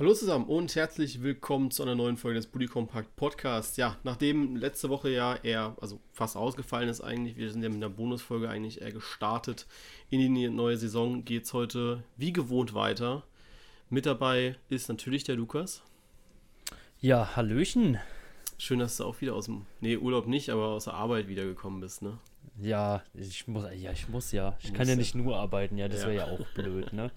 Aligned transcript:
Hallo 0.00 0.14
zusammen 0.14 0.46
und 0.46 0.74
herzlich 0.76 1.22
willkommen 1.22 1.70
zu 1.70 1.82
einer 1.82 1.94
neuen 1.94 2.16
Folge 2.16 2.38
des 2.38 2.46
Bully 2.46 2.68
Compact 2.68 3.16
Podcasts. 3.16 3.76
Ja, 3.76 3.98
nachdem 4.02 4.56
letzte 4.56 4.88
Woche 4.88 5.10
ja 5.10 5.36
eher, 5.36 5.76
also 5.78 6.00
fast 6.14 6.38
ausgefallen 6.38 6.88
ist 6.88 7.02
eigentlich, 7.02 7.36
wir 7.36 7.52
sind 7.52 7.62
ja 7.62 7.68
mit 7.68 7.76
einer 7.76 7.90
Bonusfolge 7.90 8.48
eigentlich 8.48 8.80
eher 8.80 8.92
gestartet 8.92 9.66
in 10.08 10.20
die 10.34 10.48
neue 10.48 10.78
Saison, 10.78 11.26
geht 11.26 11.44
es 11.44 11.52
heute 11.52 12.02
wie 12.16 12.32
gewohnt 12.32 12.72
weiter. 12.72 13.24
Mit 13.90 14.06
dabei 14.06 14.56
ist 14.70 14.88
natürlich 14.88 15.24
der 15.24 15.36
Lukas. 15.36 15.82
Ja, 17.00 17.36
Hallöchen. 17.36 17.98
Schön, 18.56 18.78
dass 18.78 18.96
du 18.96 19.04
auch 19.04 19.20
wieder 19.20 19.34
aus 19.34 19.44
dem, 19.44 19.66
nee, 19.82 19.98
Urlaub 19.98 20.26
nicht, 20.26 20.48
aber 20.48 20.68
aus 20.68 20.84
der 20.84 20.94
Arbeit 20.94 21.28
wiedergekommen 21.28 21.82
bist, 21.82 22.00
ne? 22.00 22.16
Ja, 22.58 23.02
ich 23.12 23.46
muss, 23.46 23.66
ja, 23.76 23.92
ich 23.92 24.08
muss 24.08 24.32
ja. 24.32 24.56
Ich 24.60 24.70
muss 24.70 24.78
kann 24.78 24.88
ja 24.88 24.96
nicht 24.96 25.14
nur 25.14 25.36
arbeiten, 25.36 25.76
ja, 25.76 25.88
das 25.88 26.04
ja. 26.04 26.08
wäre 26.08 26.16
ja 26.16 26.24
auch 26.24 26.46
blöd, 26.54 26.90
ne? 26.94 27.10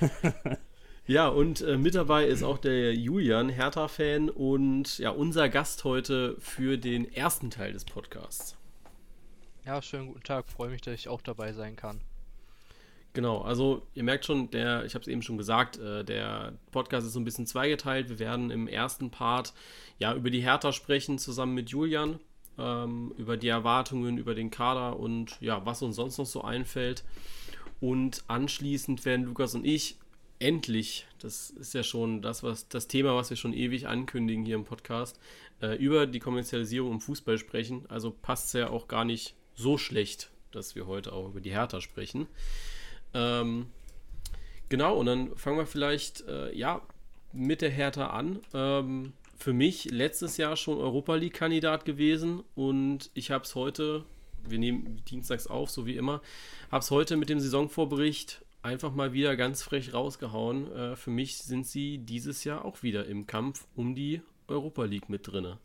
Ja, 1.06 1.28
und 1.28 1.60
äh, 1.60 1.76
mit 1.76 1.94
dabei 1.94 2.24
ist 2.24 2.42
auch 2.42 2.56
der 2.56 2.94
Julian, 2.94 3.50
Hertha-Fan 3.50 4.30
und 4.30 4.98
ja, 4.98 5.10
unser 5.10 5.50
Gast 5.50 5.84
heute 5.84 6.34
für 6.38 6.78
den 6.78 7.12
ersten 7.12 7.50
Teil 7.50 7.74
des 7.74 7.84
Podcasts. 7.84 8.56
Ja, 9.66 9.82
schönen 9.82 10.06
guten 10.06 10.22
Tag. 10.22 10.48
Freue 10.48 10.70
mich, 10.70 10.80
dass 10.80 10.94
ich 10.94 11.08
auch 11.08 11.20
dabei 11.20 11.52
sein 11.52 11.76
kann. 11.76 12.00
Genau, 13.12 13.42
also 13.42 13.86
ihr 13.92 14.02
merkt 14.02 14.24
schon, 14.24 14.50
der, 14.50 14.86
ich 14.86 14.94
habe 14.94 15.02
es 15.02 15.08
eben 15.08 15.20
schon 15.20 15.36
gesagt, 15.36 15.76
äh, 15.76 16.04
der 16.04 16.54
Podcast 16.72 17.06
ist 17.06 17.12
so 17.12 17.20
ein 17.20 17.24
bisschen 17.24 17.46
zweigeteilt. 17.46 18.08
Wir 18.08 18.18
werden 18.18 18.50
im 18.50 18.66
ersten 18.66 19.10
Part 19.10 19.52
ja 19.98 20.14
über 20.14 20.30
die 20.30 20.40
Hertha 20.40 20.72
sprechen, 20.72 21.18
zusammen 21.18 21.52
mit 21.52 21.68
Julian, 21.68 22.18
ähm, 22.58 23.12
über 23.18 23.36
die 23.36 23.48
Erwartungen, 23.48 24.16
über 24.16 24.34
den 24.34 24.50
Kader 24.50 24.98
und 24.98 25.38
ja, 25.42 25.66
was 25.66 25.82
uns 25.82 25.96
sonst 25.96 26.16
noch 26.16 26.24
so 26.24 26.40
einfällt. 26.40 27.04
Und 27.78 28.24
anschließend 28.26 29.04
werden 29.04 29.26
Lukas 29.26 29.54
und 29.54 29.66
ich 29.66 29.98
endlich, 30.44 31.06
das 31.20 31.48
ist 31.48 31.72
ja 31.72 31.82
schon 31.82 32.20
das, 32.20 32.42
was 32.42 32.68
das 32.68 32.86
Thema, 32.86 33.16
was 33.16 33.30
wir 33.30 33.36
schon 33.36 33.54
ewig 33.54 33.88
ankündigen 33.88 34.44
hier 34.44 34.56
im 34.56 34.64
Podcast, 34.64 35.18
äh, 35.62 35.76
über 35.76 36.06
die 36.06 36.20
Kommerzialisierung 36.20 36.92
im 36.92 37.00
Fußball 37.00 37.38
sprechen. 37.38 37.86
Also 37.88 38.10
passt 38.10 38.48
es 38.48 38.52
ja 38.52 38.68
auch 38.68 38.86
gar 38.86 39.06
nicht 39.06 39.34
so 39.54 39.78
schlecht, 39.78 40.30
dass 40.52 40.74
wir 40.74 40.86
heute 40.86 41.14
auch 41.14 41.28
über 41.28 41.40
die 41.40 41.52
Hertha 41.52 41.80
sprechen. 41.80 42.26
Ähm, 43.14 43.68
genau, 44.68 44.96
und 44.96 45.06
dann 45.06 45.34
fangen 45.34 45.56
wir 45.56 45.66
vielleicht 45.66 46.28
äh, 46.28 46.54
ja 46.54 46.82
mit 47.32 47.62
der 47.62 47.70
Hertha 47.70 48.08
an. 48.08 48.40
Ähm, 48.52 49.14
für 49.38 49.54
mich 49.54 49.86
letztes 49.86 50.36
Jahr 50.36 50.56
schon 50.56 50.76
Europa 50.76 51.14
League-Kandidat 51.14 51.86
gewesen 51.86 52.44
und 52.54 53.10
ich 53.14 53.30
habe 53.30 53.44
es 53.44 53.54
heute, 53.54 54.04
wir 54.46 54.58
nehmen 54.58 55.02
dienstags 55.08 55.46
auf, 55.46 55.70
so 55.70 55.86
wie 55.86 55.96
immer, 55.96 56.20
habe 56.70 56.82
es 56.82 56.90
heute 56.90 57.16
mit 57.16 57.30
dem 57.30 57.40
Saisonvorbericht 57.40 58.43
einfach 58.64 58.92
mal 58.94 59.12
wieder 59.12 59.36
ganz 59.36 59.62
frech 59.62 59.92
rausgehauen. 59.92 60.72
Äh, 60.72 60.96
für 60.96 61.10
mich 61.10 61.38
sind 61.38 61.66
sie 61.66 61.98
dieses 61.98 62.44
Jahr 62.44 62.64
auch 62.64 62.82
wieder 62.82 63.06
im 63.06 63.26
Kampf 63.26 63.66
um 63.76 63.94
die 63.94 64.22
Europa 64.48 64.84
League 64.84 65.08
mit 65.08 65.28
drinne. 65.28 65.58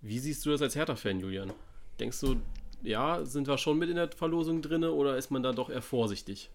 Wie 0.00 0.18
siehst 0.18 0.44
du 0.44 0.50
das 0.50 0.62
als 0.62 0.76
Hertha-Fan, 0.76 1.20
Julian? 1.20 1.52
Denkst 1.98 2.20
du, 2.20 2.40
ja, 2.82 3.24
sind 3.24 3.46
wir 3.46 3.58
schon 3.58 3.78
mit 3.78 3.90
in 3.90 3.96
der 3.96 4.10
Verlosung 4.10 4.62
drinne 4.62 4.92
oder 4.92 5.16
ist 5.16 5.30
man 5.30 5.42
da 5.42 5.52
doch 5.52 5.70
eher 5.70 5.82
vorsichtig? 5.82 6.50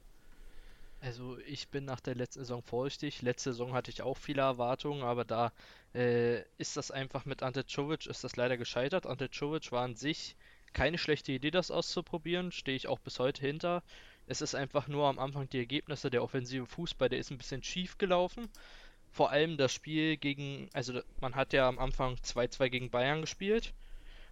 Also 1.00 1.38
ich 1.46 1.70
bin 1.70 1.86
nach 1.86 2.00
der 2.00 2.16
letzten 2.16 2.40
Saison 2.40 2.64
vorsichtig. 2.64 3.22
Letzte 3.22 3.52
Saison 3.52 3.74
hatte 3.74 3.92
ich 3.92 4.02
auch 4.02 4.18
viele 4.18 4.42
Erwartungen, 4.42 5.04
aber 5.04 5.24
da 5.24 5.54
äh, 5.94 6.42
ist 6.58 6.76
das 6.78 6.90
einfach 6.90 7.26
mit 7.26 7.44
Ante 7.44 7.66
Czovic 7.66 8.08
ist 8.08 8.24
das 8.24 8.36
leider 8.36 8.58
gescheitert. 8.58 9.06
Ante 9.06 9.30
Czovic 9.30 9.72
war 9.72 9.84
an 9.84 9.96
sich 9.96 10.36
keine 10.74 10.98
schlechte 10.98 11.32
Idee, 11.32 11.52
das 11.52 11.72
auszuprobieren. 11.72 12.52
Stehe 12.52 12.76
ich 12.76 12.88
auch 12.88 13.00
bis 13.00 13.20
heute 13.20 13.42
hinter. 13.42 13.84
Es 14.28 14.42
ist 14.42 14.56
einfach 14.56 14.88
nur 14.88 15.08
am 15.08 15.20
Anfang 15.20 15.50
die 15.50 15.60
Ergebnisse 15.60 16.10
der 16.10 16.24
offensive 16.24 16.66
Fußball, 16.66 17.10
der 17.10 17.20
ist 17.20 17.32
ein 17.32 17.38
bisschen 17.38 17.64
schief 17.64 17.98
gelaufen. 17.98 18.50
Vor 19.12 19.30
allem 19.30 19.58
das 19.58 19.74
Spiel 19.74 20.18
gegen, 20.18 20.70
also 20.74 21.00
man 21.22 21.36
hat 21.36 21.54
ja 21.54 21.68
am 21.68 21.80
Anfang 21.80 22.16
2-2 22.16 22.70
gegen 22.70 22.90
Bayern 22.90 23.22
gespielt 23.22 23.74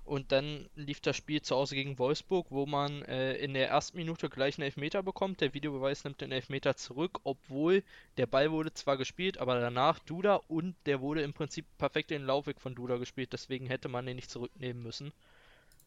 und 0.03 0.31
dann 0.31 0.67
lief 0.75 0.99
das 0.99 1.15
Spiel 1.15 1.41
zu 1.41 1.55
Hause 1.55 1.75
gegen 1.75 1.97
Wolfsburg, 1.99 2.47
wo 2.49 2.65
man 2.65 3.03
äh, 3.03 3.35
in 3.35 3.53
der 3.53 3.69
ersten 3.69 3.97
Minute 3.97 4.29
gleich 4.29 4.57
einen 4.57 4.65
Elfmeter 4.65 5.03
bekommt. 5.03 5.39
Der 5.41 5.53
Videobeweis 5.53 6.03
nimmt 6.03 6.19
den 6.21 6.31
Elfmeter 6.31 6.75
zurück, 6.75 7.21
obwohl 7.23 7.83
der 8.17 8.25
Ball 8.25 8.51
wurde 8.51 8.73
zwar 8.73 8.97
gespielt, 8.97 9.37
aber 9.37 9.59
danach 9.59 9.99
Duda 9.99 10.41
und 10.47 10.75
der 10.85 10.99
wurde 10.99 11.21
im 11.21 11.33
Prinzip 11.33 11.65
perfekt 11.77 12.11
in 12.11 12.23
den 12.23 12.27
Laufweg 12.27 12.59
von 12.59 12.75
Duda 12.75 12.97
gespielt, 12.97 13.31
deswegen 13.31 13.67
hätte 13.67 13.87
man 13.87 14.05
den 14.05 14.17
nicht 14.17 14.31
zurücknehmen 14.31 14.83
müssen 14.83 15.13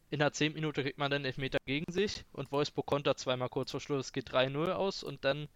in 0.09 0.19
der 0.19 0.31
10 0.31 0.53
Minute 0.53 0.83
kriegt 0.83 0.97
man 0.97 1.11
dann 1.11 1.25
Elfmeter 1.25 1.57
gegen 1.65 1.91
sich 1.91 2.23
und 2.33 2.51
Wolfsburg 2.51 2.85
kontert 2.85 3.19
zweimal 3.19 3.49
kurz 3.49 3.71
vor 3.71 3.81
Schluss. 3.81 4.13
Geht 4.13 4.29
3-0 4.31 4.71
aus 4.71 5.03
und 5.03 5.25
dann 5.25 5.49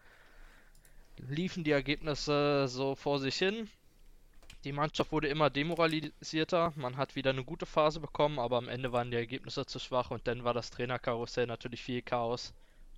liefen 1.18 1.64
die 1.64 1.72
Ergebnisse 1.72 2.68
so 2.68 2.96
vor 2.96 3.20
sich 3.20 3.38
hin. 3.38 3.70
Die 4.64 4.74
Mannschaft 4.74 5.12
wurde 5.12 5.28
immer 5.28 5.50
demoralisierter. 5.50 6.74
Man 6.76 6.98
hat 6.98 7.16
wieder 7.16 7.32
eine 7.32 7.44
gute 7.44 7.66
Phase 7.66 8.00
bekommen, 8.00 8.40
aber 8.40 8.58
am 8.58 8.70
Ende 8.70 8.92
waren 8.92 9.10
die 9.10 9.18
Ergebnisse 9.18 9.66
zu 9.66 9.80
schwach 9.80 10.12
und 10.12 10.28
dann 10.28 10.44
war 10.44 10.54
das 10.54 10.70
Trainerkarussell 10.70 11.48
natürlich 11.48 11.82
viel 11.82 12.02
Chaos, 12.02 12.54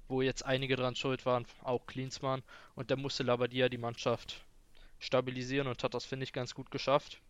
wo 0.07 0.21
jetzt 0.21 0.43
einige 0.43 0.75
dran 0.75 0.95
schuld 0.95 1.25
waren, 1.25 1.45
auch 1.63 1.85
Klinsmann. 1.85 2.43
Und 2.75 2.91
dann 2.91 2.99
musste 2.99 3.23
Labadia 3.23 3.69
die 3.69 3.77
Mannschaft 3.77 4.43
stabilisieren 4.99 5.67
und 5.67 5.83
hat 5.83 5.93
das, 5.93 6.05
finde 6.05 6.23
ich, 6.23 6.33
ganz 6.33 6.53
gut 6.53 6.71
geschafft. 6.71 7.21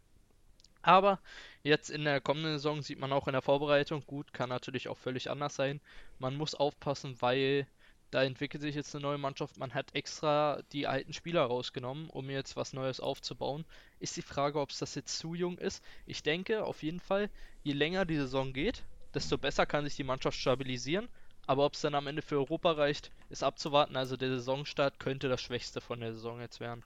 Aber 0.83 1.19
jetzt 1.63 1.89
in 1.89 2.03
der 2.03 2.21
kommenden 2.21 2.53
Saison 2.53 2.81
sieht 2.81 2.99
man 2.99 3.13
auch 3.13 3.27
in 3.27 3.33
der 3.33 3.41
Vorbereitung, 3.41 4.03
gut, 4.05 4.33
kann 4.33 4.49
natürlich 4.49 4.89
auch 4.89 4.97
völlig 4.97 5.29
anders 5.31 5.55
sein. 5.55 5.79
Man 6.19 6.35
muss 6.35 6.53
aufpassen, 6.53 7.15
weil 7.21 7.65
da 8.11 8.21
entwickelt 8.21 8.61
sich 8.61 8.75
jetzt 8.75 8.93
eine 8.93 9.01
neue 9.01 9.17
Mannschaft. 9.17 9.57
Man 9.57 9.73
hat 9.73 9.95
extra 9.95 10.61
die 10.73 10.85
alten 10.85 11.13
Spieler 11.13 11.43
rausgenommen, 11.43 12.09
um 12.09 12.29
jetzt 12.29 12.55
was 12.57 12.73
Neues 12.73 12.99
aufzubauen. 12.99 13.65
Ist 13.99 14.17
die 14.17 14.21
Frage, 14.21 14.59
ob 14.59 14.69
es 14.69 14.79
das 14.79 14.93
jetzt 14.93 15.17
zu 15.17 15.33
jung 15.33 15.57
ist. 15.57 15.83
Ich 16.05 16.21
denke 16.21 16.65
auf 16.65 16.83
jeden 16.83 16.99
Fall, 16.99 17.29
je 17.63 17.73
länger 17.73 18.05
die 18.05 18.17
Saison 18.17 18.53
geht, 18.53 18.83
desto 19.15 19.37
besser 19.37 19.65
kann 19.65 19.85
sich 19.85 19.95
die 19.95 20.03
Mannschaft 20.03 20.37
stabilisieren. 20.37 21.07
Aber 21.47 21.65
ob 21.65 21.73
es 21.73 21.81
dann 21.81 21.95
am 21.95 22.07
Ende 22.07 22.21
für 22.21 22.35
Europa 22.35 22.73
reicht, 22.73 23.11
ist 23.29 23.43
abzuwarten. 23.43 23.95
Also 23.95 24.17
der 24.17 24.29
Saisonstart 24.29 24.99
könnte 24.99 25.29
das 25.29 25.41
Schwächste 25.41 25.81
von 25.81 25.99
der 25.99 26.13
Saison 26.13 26.39
jetzt 26.39 26.59
werden. 26.59 26.83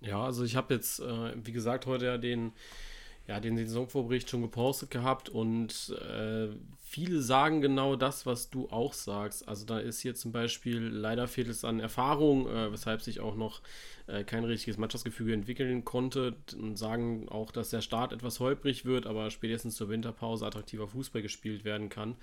Ja, 0.00 0.22
also 0.22 0.44
ich 0.44 0.54
habe 0.54 0.74
jetzt, 0.74 1.00
äh, 1.00 1.34
wie 1.34 1.52
gesagt, 1.52 1.86
heute 1.86 2.04
ja 2.06 2.18
den 2.18 2.52
ja, 3.28 3.40
den 3.40 3.58
Saisonvorbericht 3.58 4.30
schon 4.30 4.40
gepostet 4.40 4.90
gehabt 4.90 5.28
und 5.28 5.94
äh, 6.10 6.48
viele 6.80 7.20
sagen 7.20 7.60
genau 7.60 7.94
das, 7.94 8.24
was 8.24 8.48
du 8.48 8.70
auch 8.70 8.94
sagst. 8.94 9.46
Also 9.46 9.66
da 9.66 9.78
ist 9.78 10.00
hier 10.00 10.14
zum 10.14 10.32
Beispiel 10.32 10.78
leider 10.80 11.28
fehlt 11.28 11.48
es 11.48 11.62
an 11.62 11.78
Erfahrung, 11.78 12.48
äh, 12.48 12.72
weshalb 12.72 13.02
sich 13.02 13.20
auch 13.20 13.36
noch 13.36 13.60
äh, 14.06 14.24
kein 14.24 14.44
richtiges 14.44 14.78
Mannschaftsgefüge 14.78 15.34
entwickeln 15.34 15.84
konnte 15.84 16.36
und 16.58 16.78
sagen 16.78 17.28
auch, 17.28 17.50
dass 17.50 17.68
der 17.68 17.82
Start 17.82 18.14
etwas 18.14 18.40
holprig 18.40 18.86
wird, 18.86 19.06
aber 19.06 19.30
spätestens 19.30 19.76
zur 19.76 19.90
Winterpause 19.90 20.46
attraktiver 20.46 20.88
Fußball 20.88 21.20
gespielt 21.20 21.66
werden 21.66 21.90
kann. 21.90 22.16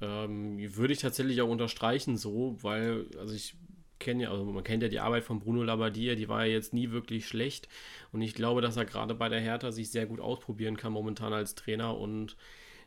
Ähm, 0.00 0.56
würde 0.76 0.92
ich 0.92 1.00
tatsächlich 1.00 1.42
auch 1.42 1.50
unterstreichen 1.50 2.16
so, 2.16 2.56
weil, 2.62 3.06
also 3.18 3.34
ich 3.34 3.56
kenne 3.98 4.24
ja, 4.24 4.30
also 4.30 4.44
man 4.44 4.64
kennt 4.64 4.82
ja 4.82 4.88
die 4.88 5.00
Arbeit 5.00 5.24
von 5.24 5.40
Bruno 5.40 5.62
Labbadia, 5.62 6.14
die 6.14 6.28
war 6.28 6.44
ja 6.46 6.52
jetzt 6.52 6.72
nie 6.72 6.90
wirklich 6.90 7.26
schlecht. 7.26 7.68
Und 8.12 8.22
ich 8.22 8.34
glaube, 8.34 8.60
dass 8.60 8.76
er 8.76 8.84
gerade 8.84 9.14
bei 9.14 9.28
der 9.28 9.40
Hertha 9.40 9.72
sich 9.72 9.90
sehr 9.90 10.06
gut 10.06 10.20
ausprobieren 10.20 10.76
kann 10.76 10.92
momentan 10.92 11.32
als 11.32 11.54
Trainer 11.54 11.96
und 11.96 12.36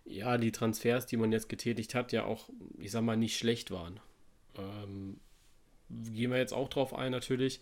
ja, 0.06 0.38
die 0.38 0.52
Transfers, 0.52 1.06
die 1.06 1.18
man 1.18 1.32
jetzt 1.32 1.50
getätigt 1.50 1.96
hat, 1.96 2.12
ja 2.12 2.26
auch, 2.26 2.50
ich 2.80 2.92
sag 2.92 3.04
mal, 3.04 3.18
nicht 3.18 3.38
schlecht 3.38 3.72
waren. 3.72 4.00
Ähm, 4.58 5.20
gehen 5.90 6.32
wir 6.32 6.38
jetzt 6.38 6.54
auch 6.54 6.70
drauf 6.70 6.94
ein, 6.94 7.12
natürlich. 7.12 7.60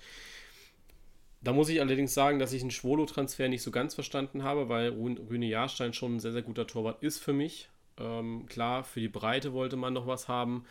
Da 1.42 1.54
muss 1.54 1.70
ich 1.70 1.80
allerdings 1.80 2.14
sagen, 2.14 2.40
dass 2.40 2.54
ich 2.54 2.62
einen 2.62 2.72
Schwolo-Transfer 2.72 3.48
nicht 3.48 3.64
so 3.64 3.72
ganz 3.72 3.96
verstanden 3.96 4.44
habe, 4.44 4.68
weil 4.68 4.90
Rüne 4.92 5.46
Jahrstein 5.46 5.94
schon 5.94 6.16
ein 6.16 6.20
sehr, 6.20 6.34
sehr 6.34 6.42
guter 6.42 6.68
Torwart 6.68 7.02
ist 7.02 7.20
für 7.20 7.34
mich. 7.34 7.70
Ähm, 7.98 8.46
klar, 8.48 8.84
für 8.84 9.00
die 9.00 9.08
Breite 9.08 9.54
wollte 9.54 9.78
man 9.78 9.94
noch 9.94 10.08
was 10.08 10.28
haben. 10.28 10.66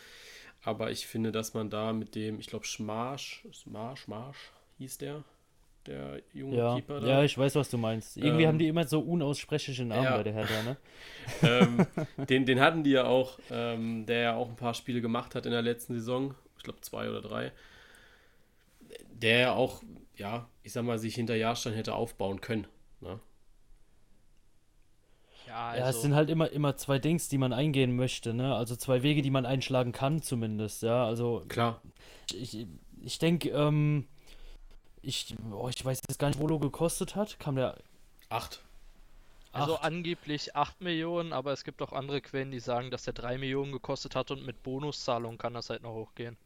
Aber 0.63 0.91
ich 0.91 1.07
finde, 1.07 1.33
dass 1.33 1.55
man 1.55 1.71
da 1.71 1.93
mit 1.93 2.15
dem, 2.15 2.41
ich 2.41 2.47
glaube, 2.47 2.65
Schmarsch, 2.65 3.47
Schmarsch, 3.53 4.09
Marsch 4.09 4.51
hieß 4.79 4.99
der, 4.99 5.25
der 5.87 6.21
junge 6.33 6.57
ja, 6.57 6.75
Keeper 6.75 7.01
da. 7.01 7.07
Ja, 7.07 7.25
ich 7.25 7.37
weiß, 7.39 7.55
was 7.55 7.71
du 7.71 7.79
meinst. 7.79 8.17
Irgendwie 8.17 8.43
ähm, 8.43 8.49
haben 8.49 8.59
die 8.59 8.69
immer 8.69 8.87
so 8.87 9.01
unaussprechliche 9.01 9.85
Namen 9.85 10.05
ja. 10.05 10.17
bei 10.17 10.23
der 10.25 10.33
Hertha, 10.33 10.63
ne? 10.63 10.77
ähm, 11.43 12.27
den, 12.27 12.45
den 12.45 12.61
hatten 12.61 12.83
die 12.85 12.91
ja 12.91 13.05
auch, 13.05 13.39
ähm, 13.51 14.05
der 14.07 14.21
ja 14.21 14.37
auch 14.37 14.49
ein 14.49 14.57
paar 14.57 14.75
Spiele 14.75 15.01
gemacht 15.01 15.35
hat 15.35 15.47
in 15.47 15.53
der 15.53 15.63
letzten 15.63 15.95
Saison. 15.95 16.35
Ich 16.57 16.65
glaube, 16.65 16.81
zwei 16.81 17.09
oder 17.09 17.23
drei. 17.23 17.53
Der 19.13 19.39
ja 19.39 19.53
auch, 19.55 19.83
ja, 20.17 20.49
ich 20.63 20.73
sag 20.73 20.85
mal, 20.85 20.99
sich 20.99 21.15
hinter 21.15 21.37
Jahrstein 21.37 21.75
hätte 21.75 21.95
aufbauen 21.95 22.41
können. 22.41 22.67
Ja, 25.49 25.69
also 25.69 25.79
ja, 25.79 25.83
es 25.83 25.87
also 25.87 26.01
sind 26.01 26.15
halt 26.15 26.29
immer, 26.29 26.51
immer 26.53 26.77
zwei 26.77 26.99
Dings, 26.99 27.29
die 27.29 27.39
man 27.39 27.55
eingehen 27.55 27.97
möchte, 27.97 28.35
ne? 28.35 28.55
Also 28.55 28.77
zwei 28.77 29.03
Wege, 29.03 29.23
die 29.23 29.31
man 29.31 29.47
einschlagen 29.47 29.93
kann, 29.93 30.21
zumindest, 30.21 30.83
ja. 30.83 31.07
Also. 31.07 31.45
Klar. 31.49 31.81
Ich, 32.35 32.67
ich 33.01 33.19
denke, 33.19 33.49
ähm, 33.49 34.07
ich, 35.01 35.35
oh, 35.51 35.71
ich 35.71 35.83
weiß 35.83 36.03
jetzt 36.07 36.19
gar 36.19 36.29
nicht, 36.29 36.39
wo 36.39 36.47
Lo 36.47 36.59
gekostet 36.59 37.17
hat. 37.17 37.41
Kam 37.41 37.57
der. 37.57 37.77
Acht. 38.29 38.61
Also 39.53 39.77
acht. 39.77 39.85
angeblich 39.85 40.55
8 40.55 40.83
Millionen, 40.83 41.33
aber 41.33 41.53
es 41.53 41.65
gibt 41.65 41.81
auch 41.81 41.95
andere 41.95 42.21
Quellen, 42.21 42.51
die 42.51 42.61
sagen, 42.61 42.91
dass 42.91 43.05
der 43.05 43.15
3 43.15 43.39
Millionen 43.39 43.73
gekostet 43.73 44.15
hat 44.15 44.31
und 44.31 44.45
mit 44.45 44.63
Bonuszahlung 44.63 45.39
kann 45.39 45.55
das 45.55 45.71
halt 45.71 45.83
noch 45.83 45.95
hochgehen. 45.95 46.37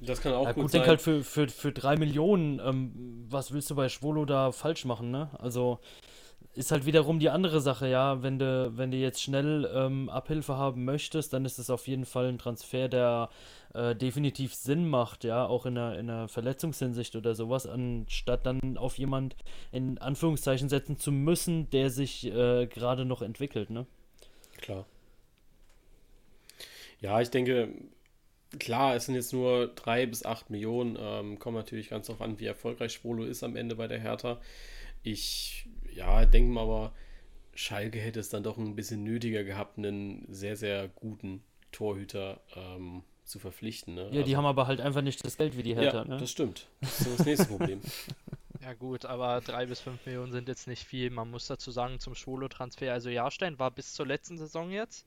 Das 0.00 0.22
kann 0.22 0.32
auch 0.32 0.44
ja, 0.44 0.52
gut, 0.52 0.62
gut 0.62 0.70
sein. 0.70 0.80
denk 0.80 0.88
halt 0.88 1.02
für, 1.02 1.22
für, 1.22 1.48
für 1.48 1.72
drei 1.72 1.96
Millionen, 1.96 2.60
ähm, 2.60 3.26
was 3.28 3.52
willst 3.52 3.68
du 3.68 3.74
bei 3.74 3.88
Schwolo 3.88 4.24
da 4.24 4.52
falsch 4.52 4.84
machen, 4.84 5.10
ne? 5.10 5.28
Also 5.38 5.80
ist 6.58 6.72
halt 6.72 6.86
wiederum 6.86 7.20
die 7.20 7.30
andere 7.30 7.60
Sache, 7.60 7.88
ja. 7.88 8.22
Wenn 8.22 8.38
du, 8.38 8.72
wenn 8.76 8.90
du 8.90 8.96
jetzt 8.96 9.22
schnell 9.22 9.70
ähm, 9.72 10.08
Abhilfe 10.08 10.56
haben 10.56 10.84
möchtest, 10.84 11.32
dann 11.32 11.44
ist 11.44 11.58
es 11.58 11.70
auf 11.70 11.86
jeden 11.86 12.04
Fall 12.04 12.26
ein 12.26 12.38
Transfer, 12.38 12.88
der 12.88 13.30
äh, 13.74 13.94
definitiv 13.94 14.54
Sinn 14.54 14.88
macht, 14.88 15.22
ja, 15.22 15.46
auch 15.46 15.66
in 15.66 15.78
einer, 15.78 15.98
in 15.98 16.10
einer 16.10 16.26
Verletzungshinsicht 16.26 17.14
oder 17.14 17.36
sowas, 17.36 17.66
anstatt 17.66 18.44
dann 18.44 18.76
auf 18.76 18.98
jemand 18.98 19.36
in 19.70 19.98
Anführungszeichen 19.98 20.68
setzen 20.68 20.98
zu 20.98 21.12
müssen, 21.12 21.70
der 21.70 21.90
sich 21.90 22.26
äh, 22.26 22.66
gerade 22.66 23.04
noch 23.04 23.22
entwickelt, 23.22 23.70
ne? 23.70 23.86
Klar. 24.56 24.84
Ja, 27.00 27.20
ich 27.20 27.30
denke, 27.30 27.72
klar, 28.58 28.96
es 28.96 29.06
sind 29.06 29.14
jetzt 29.14 29.32
nur 29.32 29.68
drei 29.68 30.06
bis 30.06 30.24
acht 30.24 30.50
Millionen. 30.50 30.98
Ähm, 31.00 31.38
kommt 31.38 31.56
natürlich 31.56 31.90
ganz 31.90 32.08
darauf 32.08 32.20
an, 32.20 32.40
wie 32.40 32.46
erfolgreich 32.46 32.92
Spolo 32.92 33.22
ist 33.22 33.44
am 33.44 33.54
Ende 33.54 33.76
bei 33.76 33.86
der 33.86 34.00
Hertha. 34.00 34.40
Ich, 35.04 35.68
ja, 35.98 36.24
denke 36.24 36.50
mal 36.52 36.62
aber, 36.62 36.92
Schalke 37.54 37.98
hätte 37.98 38.20
es 38.20 38.28
dann 38.28 38.42
doch 38.42 38.56
ein 38.56 38.76
bisschen 38.76 39.02
nötiger 39.04 39.44
gehabt, 39.44 39.78
einen 39.78 40.26
sehr, 40.32 40.56
sehr 40.56 40.88
guten 40.88 41.42
Torhüter 41.72 42.40
ähm, 42.54 43.02
zu 43.24 43.38
verpflichten. 43.38 43.94
Ne? 43.94 44.04
Ja, 44.04 44.10
die 44.10 44.18
Also- 44.22 44.36
haben 44.38 44.46
aber 44.46 44.66
halt 44.66 44.80
einfach 44.80 45.02
nicht 45.02 45.24
das 45.24 45.36
Geld 45.36 45.56
wie 45.56 45.62
die 45.62 45.74
Hertha, 45.74 45.98
ja, 45.98 46.04
ne? 46.04 46.16
das 46.18 46.30
stimmt. 46.30 46.68
Das 46.80 47.00
ist 47.00 47.18
das 47.18 47.26
nächste 47.26 47.46
Problem. 47.46 47.80
Ja 48.60 48.74
gut, 48.74 49.04
aber 49.06 49.40
drei 49.40 49.66
bis 49.66 49.80
fünf 49.80 50.04
Millionen 50.04 50.32
sind 50.32 50.48
jetzt 50.48 50.66
nicht 50.66 50.82
viel. 50.84 51.10
Man 51.10 51.30
muss 51.30 51.46
dazu 51.46 51.70
sagen, 51.70 52.00
zum 52.00 52.16
Schwolo-Transfer, 52.16 52.92
also 52.92 53.08
Jahrstein 53.08 53.56
war 53.60 53.70
bis 53.70 53.94
zur 53.94 54.04
letzten 54.04 54.36
Saison 54.36 54.72
jetzt. 54.72 55.06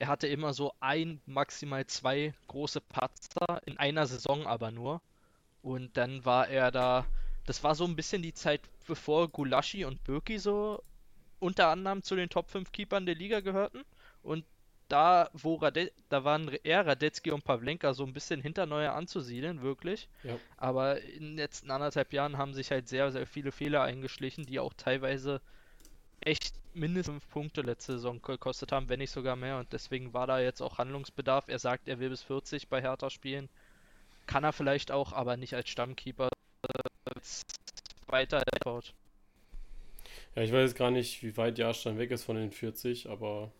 Er 0.00 0.08
hatte 0.08 0.26
immer 0.26 0.52
so 0.52 0.72
ein, 0.80 1.20
maximal 1.26 1.86
zwei 1.86 2.34
große 2.48 2.80
Patzer 2.80 3.62
in 3.66 3.78
einer 3.78 4.06
Saison 4.06 4.46
aber 4.48 4.72
nur. 4.72 5.00
Und 5.62 5.96
dann 5.96 6.24
war 6.24 6.48
er 6.48 6.72
da, 6.72 7.06
das 7.46 7.62
war 7.62 7.76
so 7.76 7.84
ein 7.84 7.94
bisschen 7.94 8.20
die 8.20 8.34
Zeit, 8.34 8.60
bevor 8.86 9.28
Gulaschi 9.28 9.84
und 9.84 10.02
Birki 10.04 10.38
so 10.38 10.82
unter 11.38 11.68
anderem 11.68 12.02
zu 12.02 12.16
den 12.16 12.28
Top 12.28 12.50
5 12.50 12.72
Keepern 12.72 13.06
der 13.06 13.14
Liga 13.14 13.40
gehörten. 13.40 13.84
Und 14.22 14.44
da, 14.88 15.28
wo 15.32 15.56
Rade 15.56 15.92
da 16.08 16.24
waren 16.24 16.48
eher 16.62 16.86
Radetzky 16.86 17.30
und 17.32 17.44
Pavlenka 17.44 17.92
so 17.92 18.04
ein 18.04 18.12
bisschen 18.12 18.40
hinter 18.40 18.66
Neuer 18.66 18.92
anzusiedeln, 18.92 19.62
wirklich. 19.62 20.08
Ja. 20.22 20.38
Aber 20.56 21.00
in 21.02 21.22
den 21.22 21.36
letzten 21.36 21.70
anderthalb 21.70 22.12
Jahren 22.12 22.38
haben 22.38 22.54
sich 22.54 22.70
halt 22.70 22.88
sehr, 22.88 23.10
sehr 23.10 23.26
viele 23.26 23.52
Fehler 23.52 23.82
eingeschlichen, 23.82 24.46
die 24.46 24.60
auch 24.60 24.72
teilweise 24.74 25.40
echt 26.20 26.54
mindestens 26.72 27.14
fünf 27.14 27.28
Punkte 27.30 27.62
letzte 27.62 27.92
Saison 27.92 28.20
gekostet 28.22 28.70
haben, 28.72 28.88
wenn 28.88 28.98
nicht 28.98 29.10
sogar 29.10 29.34
mehr. 29.34 29.58
Und 29.58 29.72
deswegen 29.72 30.12
war 30.12 30.26
da 30.26 30.38
jetzt 30.38 30.60
auch 30.60 30.78
Handlungsbedarf. 30.78 31.48
Er 31.48 31.58
sagt, 31.58 31.88
er 31.88 31.98
will 31.98 32.10
bis 32.10 32.22
40 32.22 32.68
bei 32.68 32.80
Hertha 32.80 33.10
spielen. 33.10 33.48
Kann 34.26 34.44
er 34.44 34.52
vielleicht 34.52 34.90
auch, 34.92 35.12
aber 35.12 35.36
nicht 35.36 35.54
als 35.54 35.68
Stammkeeper. 35.68 36.28
Weiter 38.08 38.42
baut. 38.64 38.94
Ja, 40.34 40.42
ich 40.42 40.52
weiß 40.52 40.68
jetzt 40.70 40.78
gar 40.78 40.90
nicht, 40.90 41.22
wie 41.22 41.36
weit 41.36 41.58
Jahrstein 41.58 41.98
weg 41.98 42.10
ist 42.10 42.24
von 42.24 42.36
den 42.36 42.50
40, 42.52 43.08
aber 43.08 43.50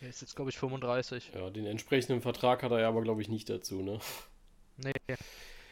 Er 0.00 0.08
ist 0.08 0.20
jetzt, 0.22 0.34
glaube 0.36 0.50
ich, 0.50 0.58
35. 0.58 1.32
ja, 1.34 1.50
den 1.50 1.66
entsprechenden 1.66 2.20
Vertrag 2.22 2.62
hat 2.62 2.72
er 2.72 2.80
ja 2.80 2.88
aber, 2.88 3.02
glaube 3.02 3.22
ich, 3.22 3.28
nicht 3.28 3.48
dazu, 3.50 3.82
ne? 3.82 3.98
Nee. 4.76 4.92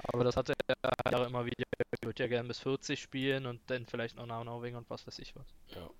Aber 0.04 0.24
das 0.24 0.36
hat 0.36 0.50
er 0.50 0.56
ja 1.10 1.26
immer 1.26 1.44
wieder. 1.46 1.64
Er 1.78 2.06
würde 2.06 2.22
ja 2.22 2.28
gerne 2.28 2.48
bis 2.48 2.58
40 2.60 3.00
spielen 3.00 3.46
und 3.46 3.60
dann 3.68 3.86
vielleicht 3.86 4.16
noch 4.16 4.26
nach 4.26 4.44
Norwegen 4.44 4.76
und 4.76 4.88
was 4.90 5.06
weiß 5.06 5.18
ich 5.20 5.34
was. 5.36 5.46
Ja. 5.74 5.90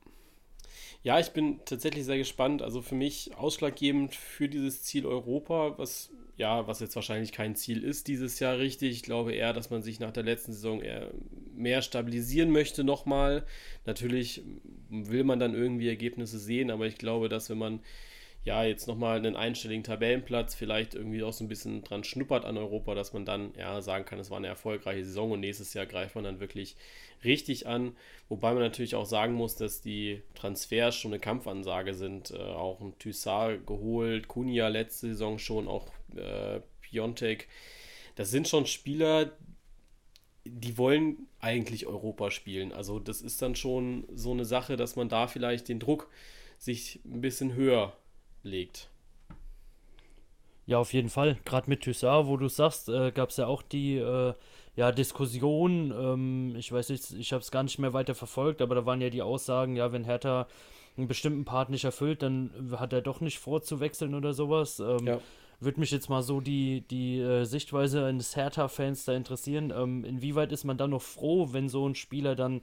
Ja, 1.03 1.19
ich 1.19 1.31
bin 1.31 1.65
tatsächlich 1.65 2.05
sehr 2.05 2.19
gespannt. 2.19 2.63
Also 2.63 2.81
für 2.83 2.95
mich 2.95 3.37
ausschlaggebend 3.37 4.15
für 4.15 4.49
dieses 4.49 4.83
Ziel 4.83 5.07
Europa, 5.07 5.77
was 5.79 6.11
ja, 6.37 6.67
was 6.67 6.81
jetzt 6.81 6.97
wahrscheinlich 6.97 7.33
kein 7.33 7.57
Ziel 7.57 7.85
ist 7.85 8.09
dieses 8.09 8.41
Jahr 8.41 8.59
richtig. 8.59 8.93
Ich 8.93 9.03
glaube 9.03 9.33
eher, 9.33 9.53
dass 9.53 9.71
man 9.71 9.83
sich 9.83 10.01
nach 10.01 10.13
der 10.13 10.23
letzten 10.23 10.53
Saison 10.53 10.81
eher 10.81 11.11
mehr 11.55 11.83
stabilisieren 11.83 12.51
möchte 12.51 12.85
nochmal. 12.85 13.45
Natürlich 13.85 14.43
will 14.89 15.25
man 15.25 15.39
dann 15.39 15.55
irgendwie 15.55 15.89
Ergebnisse 15.89 16.39
sehen, 16.39 16.71
aber 16.71 16.87
ich 16.87 16.97
glaube, 16.97 17.29
dass 17.29 17.51
wenn 17.51 17.59
man 17.59 17.81
ja 18.45 18.65
jetzt 18.65 18.89
nochmal 18.89 19.19
einen 19.19 19.37
einstelligen 19.37 19.85
Tabellenplatz 19.85 20.55
vielleicht 20.55 20.95
irgendwie 20.95 21.23
auch 21.23 21.33
so 21.33 21.45
ein 21.45 21.49
bisschen 21.49 21.85
dran 21.85 22.03
schnuppert 22.03 22.45
an 22.45 22.57
Europa, 22.57 22.95
dass 22.95 23.13
man 23.13 23.25
dann 23.25 23.55
ja 23.57 23.81
sagen 23.83 24.05
kann, 24.05 24.19
es 24.19 24.31
war 24.31 24.39
eine 24.39 24.49
erfolgreiche 24.49 25.05
Saison 25.05 25.31
und 25.33 25.41
nächstes 25.41 25.75
Jahr 25.75 25.87
greift 25.87 26.17
man 26.17 26.25
dann 26.25 26.41
wirklich 26.41 26.77
richtig 27.25 27.69
an. 27.69 27.95
Wobei 28.29 28.53
man 28.53 28.63
natürlich 28.63 28.97
auch 28.97 29.07
sagen 29.07 29.35
muss, 29.35 29.55
dass 29.55 29.81
die 29.81 30.23
Transfers 30.35 30.97
schon 30.97 31.13
eine 31.13 31.21
Kampfansage 31.21 31.95
sind. 31.95 32.33
Äh, 32.33 32.39
auch 32.39 32.81
ein 32.81 32.99
Thyssar 32.99 33.59
geholt, 33.59 34.27
Kunja 34.27 34.67
letzte 34.69 35.09
Saison 35.09 35.39
schon, 35.39 35.69
auch 35.69 35.87
äh, 36.17 36.61
Piontek. 36.83 37.49
Das 38.17 38.31
sind 38.31 38.49
schon 38.49 38.67
Spieler, 38.67 39.33
die 40.45 40.77
wollen 40.79 41.29
eigentlich 41.41 41.87
Europa 41.87 42.31
spielen. 42.31 42.73
Also 42.73 42.99
das 42.99 43.23
ist 43.23 43.43
dann 43.43 43.55
schon 43.57 44.05
so 44.15 44.33
eine 44.33 44.45
Sache, 44.45 44.77
dass 44.77 44.97
man 44.97 45.09
da 45.09 45.27
vielleicht 45.27 45.69
den 45.69 45.81
Druck 45.81 46.11
sich 46.59 47.01
ein 47.05 47.21
bisschen 47.21 47.55
höher 47.55 47.97
legt. 48.43 48.91
Ja, 50.67 50.79
auf 50.79 50.93
jeden 50.93 51.09
Fall. 51.09 51.39
Gerade 51.45 51.69
mit 51.69 51.83
Thyssar, 51.83 52.27
wo 52.29 52.37
du 52.37 52.49
sagst, 52.49 52.89
äh, 52.89 53.11
gab 53.11 53.31
es 53.31 53.37
ja 53.37 53.47
auch 53.47 53.63
die 53.63 53.97
äh, 53.97 54.35
ja, 54.77 54.93
Diskussion. 54.93 55.93
Ähm, 55.97 56.55
ich 56.57 56.71
weiß 56.71 56.91
nicht, 56.91 57.11
ich 57.13 57.33
habe 57.33 57.43
es 57.43 57.51
gar 57.51 57.63
nicht 57.65 57.79
mehr 57.79 57.93
weiter 57.93 58.15
verfolgt, 58.15 58.63
aber 58.63 58.75
da 58.77 58.87
waren 58.87 59.01
ja 59.01 59.11
die 59.11 59.23
Aussagen, 59.23 59.77
ja, 59.77 59.93
wenn 59.93 60.05
Hertha 60.05 60.47
einen 60.97 61.09
bestimmten 61.09 61.45
Part 61.45 61.71
nicht 61.71 61.85
erfüllt, 61.85 62.23
dann 62.23 62.77
hat 62.79 62.93
er 62.93 63.01
doch 63.01 63.21
nicht 63.21 63.39
vor 63.39 63.63
zu 63.63 63.81
wechseln 63.81 64.15
oder 64.15 64.35
sowas. 64.35 64.79
Ähm, 64.79 65.07
Ja. 65.07 65.21
Würde 65.63 65.79
mich 65.79 65.93
jetzt 65.93 66.09
mal 66.09 66.23
so 66.23 66.41
die, 66.41 66.81
die 66.91 67.21
äh, 67.21 67.45
Sichtweise 67.45 68.05
eines 68.05 68.35
Hertha-Fans 68.35 69.05
da 69.05 69.13
interessieren. 69.15 69.73
Ähm, 69.77 70.05
inwieweit 70.05 70.51
ist 70.51 70.65
man 70.65 70.77
dann 70.77 70.91
noch 70.91 71.03
froh, 71.03 71.53
wenn 71.53 71.69
so 71.69 71.89
ein 71.89 71.95
Spieler 71.95 72.35
dann, 72.35 72.63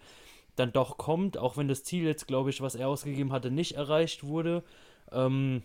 dann 0.57 0.73
doch 0.73 0.97
kommt, 0.97 1.37
auch 1.37 1.55
wenn 1.55 1.69
das 1.69 1.85
Ziel 1.85 2.03
jetzt, 2.03 2.27
glaube 2.27 2.49
ich, 2.49 2.59
was 2.61 2.75
er 2.75 2.89
ausgegeben 2.89 3.31
hatte, 3.31 3.51
nicht 3.51 3.75
erreicht 3.75 4.25
wurde? 4.25 4.63
Ähm, 5.13 5.63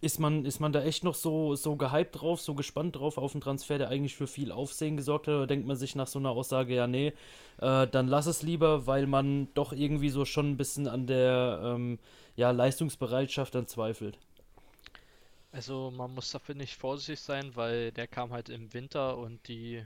ist 0.00 0.18
man, 0.18 0.44
ist 0.44 0.58
man 0.58 0.72
da 0.72 0.82
echt 0.82 1.04
noch 1.04 1.14
so, 1.14 1.54
so 1.54 1.76
gehypt 1.76 2.20
drauf, 2.20 2.40
so 2.40 2.54
gespannt 2.54 2.96
drauf 2.96 3.16
auf 3.16 3.34
einen 3.34 3.40
Transfer, 3.42 3.78
der 3.78 3.88
eigentlich 3.88 4.16
für 4.16 4.26
viel 4.26 4.50
Aufsehen 4.50 4.96
gesorgt 4.96 5.28
hat? 5.28 5.34
Oder 5.34 5.46
denkt 5.46 5.66
man 5.68 5.76
sich 5.76 5.94
nach 5.94 6.08
so 6.08 6.18
einer 6.18 6.30
Aussage, 6.30 6.74
ja, 6.74 6.88
nee, 6.88 7.12
äh, 7.60 7.86
dann 7.86 8.08
lass 8.08 8.26
es 8.26 8.42
lieber, 8.42 8.88
weil 8.88 9.06
man 9.06 9.48
doch 9.54 9.72
irgendwie 9.72 10.10
so 10.10 10.24
schon 10.24 10.50
ein 10.50 10.56
bisschen 10.56 10.88
an 10.88 11.06
der 11.06 11.60
ähm, 11.62 11.98
ja, 12.34 12.50
Leistungsbereitschaft 12.50 13.54
dann 13.54 13.68
zweifelt? 13.68 14.18
Also 15.56 15.90
man 15.90 16.14
muss 16.14 16.30
dafür 16.30 16.54
nicht 16.54 16.76
vorsichtig 16.76 17.20
sein, 17.20 17.56
weil 17.56 17.90
der 17.92 18.06
kam 18.06 18.30
halt 18.32 18.50
im 18.50 18.74
Winter 18.74 19.16
und 19.16 19.48
die 19.48 19.84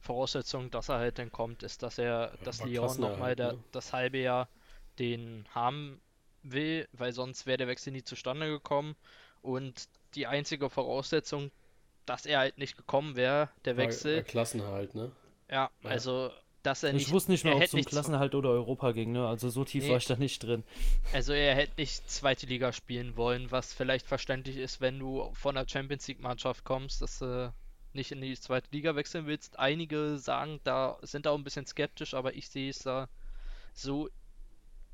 Voraussetzung, 0.00 0.70
dass 0.70 0.90
er 0.90 0.98
halt 0.98 1.18
dann 1.18 1.32
kommt, 1.32 1.62
ist, 1.62 1.82
dass 1.82 1.96
er, 1.98 2.36
dass 2.44 2.60
war 2.60 2.66
Lyon 2.66 3.00
nochmal 3.00 3.34
der, 3.34 3.52
ne? 3.52 3.64
das 3.72 3.92
halbe 3.94 4.18
Jahr 4.18 4.48
den 4.98 5.46
haben 5.54 6.00
will, 6.42 6.86
weil 6.92 7.12
sonst 7.12 7.46
wäre 7.46 7.56
der 7.56 7.68
Wechsel 7.68 7.92
nie 7.92 8.04
zustande 8.04 8.48
gekommen. 8.48 8.94
Und 9.40 9.88
die 10.14 10.26
einzige 10.26 10.68
Voraussetzung, 10.68 11.50
dass 12.04 12.26
er 12.26 12.40
halt 12.40 12.58
nicht 12.58 12.76
gekommen 12.76 13.16
wäre, 13.16 13.48
der 13.64 13.76
Wechsel, 13.78 14.16
war 14.16 14.22
Klassenhalt, 14.24 14.94
ne? 14.94 15.10
ja, 15.48 15.70
Ja. 15.82 15.90
also 15.90 16.30
dass 16.62 16.82
er 16.82 16.90
Ich 16.90 16.94
nicht, 16.94 17.10
wusste 17.12 17.32
nicht 17.32 17.44
mehr, 17.44 17.56
ob 17.56 17.62
es 17.62 17.74
um 17.74 17.84
Klassenhalt 17.84 18.34
oder 18.34 18.50
Europa 18.50 18.92
ging, 18.92 19.12
ne? 19.12 19.26
Also 19.26 19.50
so 19.50 19.64
tief 19.64 19.84
Nee. 19.84 19.90
war 19.90 19.96
ich 19.96 20.06
da 20.06 20.16
nicht 20.16 20.42
drin. 20.42 20.64
also 21.12 21.32
er 21.32 21.54
hätte 21.54 21.74
nicht 21.80 22.08
zweite 22.10 22.46
Liga 22.46 22.72
spielen 22.72 23.16
wollen, 23.16 23.50
was 23.50 23.72
vielleicht 23.72 24.06
verständlich 24.06 24.56
ist, 24.56 24.80
wenn 24.80 24.98
du 24.98 25.30
von 25.34 25.54
der 25.54 25.66
Champions 25.68 26.06
League 26.08 26.20
Mannschaft 26.20 26.64
kommst, 26.64 27.02
dass 27.02 27.18
du 27.18 27.52
nicht 27.92 28.12
in 28.12 28.20
die 28.20 28.34
zweite 28.38 28.68
Liga 28.70 28.94
wechseln 28.96 29.26
willst. 29.26 29.58
Einige 29.58 30.16
sagen, 30.18 30.60
da 30.64 30.98
sind 31.02 31.26
da 31.26 31.30
auch 31.30 31.38
ein 31.38 31.44
bisschen 31.44 31.66
skeptisch, 31.66 32.14
aber 32.14 32.34
ich 32.34 32.48
sehe 32.48 32.70
es 32.70 32.78
da 32.78 33.08
so, 33.74 34.08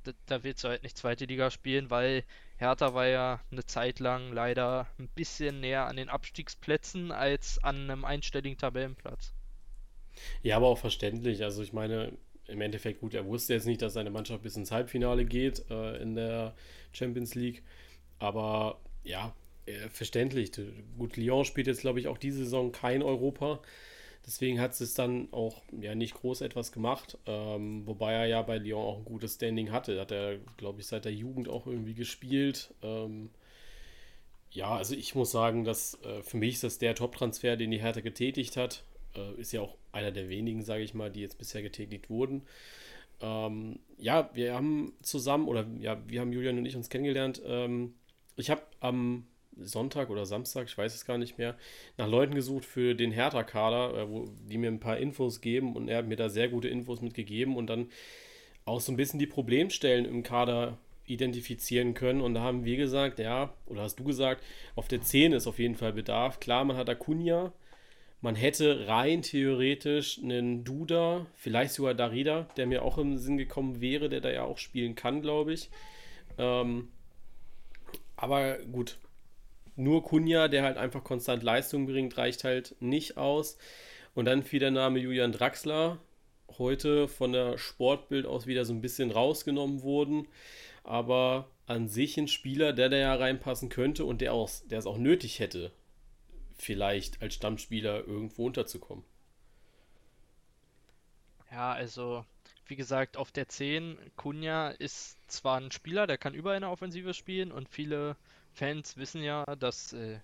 da, 0.04 0.12
da 0.26 0.42
willst 0.42 0.64
du 0.64 0.68
halt 0.68 0.82
nicht 0.82 0.96
zweite 0.96 1.26
Liga 1.26 1.50
spielen, 1.50 1.90
weil 1.90 2.24
Hertha 2.56 2.94
war 2.94 3.06
ja 3.06 3.40
eine 3.52 3.64
Zeit 3.66 4.00
lang 4.00 4.32
leider 4.32 4.88
ein 4.98 5.08
bisschen 5.08 5.60
näher 5.60 5.86
an 5.86 5.96
den 5.96 6.08
Abstiegsplätzen 6.08 7.12
als 7.12 7.62
an 7.62 7.76
einem 7.90 8.04
einstelligen 8.04 8.58
Tabellenplatz. 8.58 9.32
Ja, 10.42 10.56
aber 10.56 10.68
auch 10.68 10.78
verständlich. 10.78 11.42
Also 11.44 11.62
ich 11.62 11.72
meine, 11.72 12.12
im 12.46 12.60
Endeffekt 12.60 13.00
gut, 13.00 13.14
er 13.14 13.26
wusste 13.26 13.54
jetzt 13.54 13.66
nicht, 13.66 13.82
dass 13.82 13.94
seine 13.94 14.10
Mannschaft 14.10 14.42
bis 14.42 14.56
ins 14.56 14.72
Halbfinale 14.72 15.24
geht 15.24 15.64
äh, 15.70 15.96
in 16.02 16.14
der 16.14 16.54
Champions 16.92 17.34
League. 17.34 17.62
Aber 18.18 18.80
ja, 19.04 19.34
äh, 19.66 19.88
verständlich. 19.90 20.52
Gut, 20.98 21.16
Lyon 21.16 21.44
spielt 21.44 21.66
jetzt, 21.66 21.82
glaube 21.82 22.00
ich, 22.00 22.08
auch 22.08 22.18
diese 22.18 22.38
Saison 22.38 22.72
kein 22.72 23.02
Europa. 23.02 23.60
Deswegen 24.26 24.60
hat 24.60 24.78
es 24.80 24.94
dann 24.94 25.28
auch 25.32 25.62
ja 25.80 25.94
nicht 25.94 26.14
groß 26.14 26.40
etwas 26.42 26.72
gemacht. 26.72 27.18
Ähm, 27.26 27.86
wobei 27.86 28.12
er 28.14 28.26
ja 28.26 28.42
bei 28.42 28.58
Lyon 28.58 28.82
auch 28.84 28.98
ein 28.98 29.04
gutes 29.04 29.34
Standing 29.34 29.70
hatte. 29.72 30.00
Hat 30.00 30.10
er, 30.10 30.38
glaube 30.56 30.80
ich, 30.80 30.86
seit 30.86 31.04
der 31.04 31.14
Jugend 31.14 31.48
auch 31.48 31.66
irgendwie 31.66 31.94
gespielt. 31.94 32.74
Ähm, 32.82 33.30
ja, 34.50 34.74
also 34.76 34.94
ich 34.94 35.14
muss 35.14 35.30
sagen, 35.30 35.64
dass 35.64 35.98
äh, 36.02 36.22
für 36.22 36.36
mich 36.36 36.54
ist 36.54 36.64
das 36.64 36.78
der 36.78 36.94
Top-Transfer, 36.94 37.56
den 37.56 37.70
die 37.70 37.80
Hertha 37.80 38.00
getätigt 38.00 38.56
hat. 38.56 38.84
Äh, 39.18 39.40
ist 39.40 39.52
ja 39.52 39.60
auch 39.60 39.76
einer 39.92 40.12
der 40.12 40.28
wenigen, 40.28 40.62
sage 40.62 40.82
ich 40.82 40.94
mal, 40.94 41.10
die 41.10 41.20
jetzt 41.20 41.38
bisher 41.38 41.62
getätigt 41.62 42.08
wurden. 42.10 42.42
Ähm, 43.20 43.80
ja, 43.98 44.30
wir 44.34 44.54
haben 44.54 44.92
zusammen, 45.02 45.48
oder 45.48 45.66
ja, 45.80 45.98
wir 46.06 46.20
haben 46.20 46.32
Julian 46.32 46.58
und 46.58 46.66
ich 46.66 46.76
uns 46.76 46.88
kennengelernt. 46.88 47.42
Ähm, 47.44 47.94
ich 48.36 48.50
habe 48.50 48.62
am 48.80 49.26
Sonntag 49.60 50.10
oder 50.10 50.24
Samstag, 50.24 50.68
ich 50.68 50.78
weiß 50.78 50.94
es 50.94 51.04
gar 51.04 51.18
nicht 51.18 51.38
mehr, 51.38 51.56
nach 51.96 52.08
Leuten 52.08 52.34
gesucht 52.34 52.64
für 52.64 52.94
den 52.94 53.10
Hertha-Kader, 53.10 54.02
äh, 54.02 54.06
die 54.48 54.58
mir 54.58 54.68
ein 54.68 54.80
paar 54.80 54.98
Infos 54.98 55.40
geben 55.40 55.74
und 55.74 55.88
er 55.88 55.98
hat 55.98 56.06
mir 56.06 56.16
da 56.16 56.28
sehr 56.28 56.48
gute 56.48 56.68
Infos 56.68 57.00
mitgegeben 57.00 57.56
und 57.56 57.66
dann 57.66 57.88
auch 58.64 58.80
so 58.80 58.92
ein 58.92 58.96
bisschen 58.96 59.18
die 59.18 59.26
Problemstellen 59.26 60.04
im 60.04 60.22
Kader 60.22 60.78
identifizieren 61.06 61.94
können. 61.94 62.20
Und 62.20 62.34
da 62.34 62.42
haben 62.42 62.64
wir 62.64 62.76
gesagt, 62.76 63.18
ja, 63.18 63.52
oder 63.66 63.82
hast 63.82 63.98
du 63.98 64.04
gesagt, 64.04 64.44
auf 64.76 64.88
der 64.88 65.00
10 65.00 65.32
ist 65.32 65.46
auf 65.46 65.58
jeden 65.58 65.74
Fall 65.74 65.92
Bedarf. 65.92 66.38
Klar, 66.38 66.64
man 66.64 66.76
hat 66.76 66.88
Acuna, 66.88 67.52
man 68.20 68.34
hätte 68.34 68.88
rein 68.88 69.22
theoretisch 69.22 70.18
einen 70.18 70.64
Duda, 70.64 71.26
vielleicht 71.34 71.72
sogar 71.72 71.94
Darida, 71.94 72.48
der 72.56 72.66
mir 72.66 72.82
auch 72.82 72.98
im 72.98 73.16
Sinn 73.16 73.38
gekommen 73.38 73.80
wäre, 73.80 74.08
der 74.08 74.20
da 74.20 74.30
ja 74.30 74.42
auch 74.42 74.58
spielen 74.58 74.94
kann, 74.96 75.22
glaube 75.22 75.52
ich. 75.52 75.70
Ähm, 76.36 76.88
aber 78.16 78.58
gut, 78.72 78.98
nur 79.76 80.02
Kunja, 80.02 80.48
der 80.48 80.64
halt 80.64 80.76
einfach 80.76 81.04
konstant 81.04 81.44
Leistung 81.44 81.86
bringt, 81.86 82.18
reicht 82.18 82.42
halt 82.42 82.74
nicht 82.80 83.16
aus. 83.16 83.56
Und 84.14 84.24
dann 84.24 84.42
fiel 84.42 84.58
der 84.58 84.72
Name 84.72 84.98
Julian 84.98 85.30
Draxler, 85.30 85.98
heute 86.58 87.06
von 87.06 87.32
der 87.32 87.58
Sportbild 87.58 88.26
aus 88.26 88.48
wieder 88.48 88.64
so 88.64 88.72
ein 88.72 88.80
bisschen 88.80 89.12
rausgenommen 89.12 89.82
wurden. 89.82 90.26
Aber 90.82 91.48
an 91.66 91.88
sich 91.88 92.16
ein 92.18 92.26
Spieler, 92.26 92.72
der 92.72 92.88
da 92.88 92.96
ja 92.96 93.14
reinpassen 93.14 93.68
könnte 93.68 94.04
und 94.04 94.20
der, 94.20 94.32
auch, 94.32 94.50
der 94.68 94.80
es 94.80 94.86
auch 94.86 94.98
nötig 94.98 95.38
hätte, 95.38 95.70
vielleicht 96.58 97.22
als 97.22 97.34
Stammspieler 97.34 98.06
irgendwo 98.06 98.46
unterzukommen. 98.46 99.04
Ja, 101.50 101.72
also 101.72 102.24
wie 102.66 102.76
gesagt, 102.76 103.16
auf 103.16 103.32
der 103.32 103.48
10, 103.48 103.98
Kunja 104.16 104.68
ist 104.68 105.16
zwar 105.30 105.58
ein 105.58 105.70
Spieler, 105.70 106.06
der 106.06 106.18
kann 106.18 106.34
über 106.34 106.52
eine 106.52 106.68
Offensive 106.68 107.14
spielen 107.14 107.50
und 107.50 107.68
viele 107.68 108.16
Fans 108.52 108.96
wissen 108.98 109.22
ja, 109.22 109.44
dass 109.58 109.94
äh, 109.94 110.20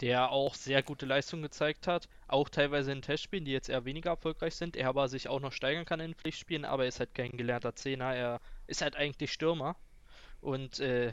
der 0.00 0.30
auch 0.30 0.54
sehr 0.54 0.82
gute 0.82 1.04
Leistungen 1.04 1.42
gezeigt 1.42 1.86
hat, 1.86 2.08
auch 2.26 2.48
teilweise 2.48 2.90
in 2.92 3.02
Testspielen, 3.02 3.44
die 3.44 3.52
jetzt 3.52 3.68
eher 3.68 3.84
weniger 3.84 4.10
erfolgreich 4.10 4.54
sind, 4.54 4.76
er 4.76 4.88
aber 4.88 5.08
sich 5.08 5.28
auch 5.28 5.40
noch 5.40 5.52
steigern 5.52 5.84
kann 5.84 6.00
in 6.00 6.14
Pflichtspielen, 6.14 6.64
aber 6.64 6.84
er 6.84 6.88
ist 6.88 7.00
halt 7.00 7.14
kein 7.14 7.32
gelernter 7.32 7.74
Zehner, 7.74 8.14
er 8.14 8.40
ist 8.66 8.80
halt 8.80 8.96
eigentlich 8.96 9.32
Stürmer 9.32 9.76
und 10.40 10.80
äh, 10.80 11.12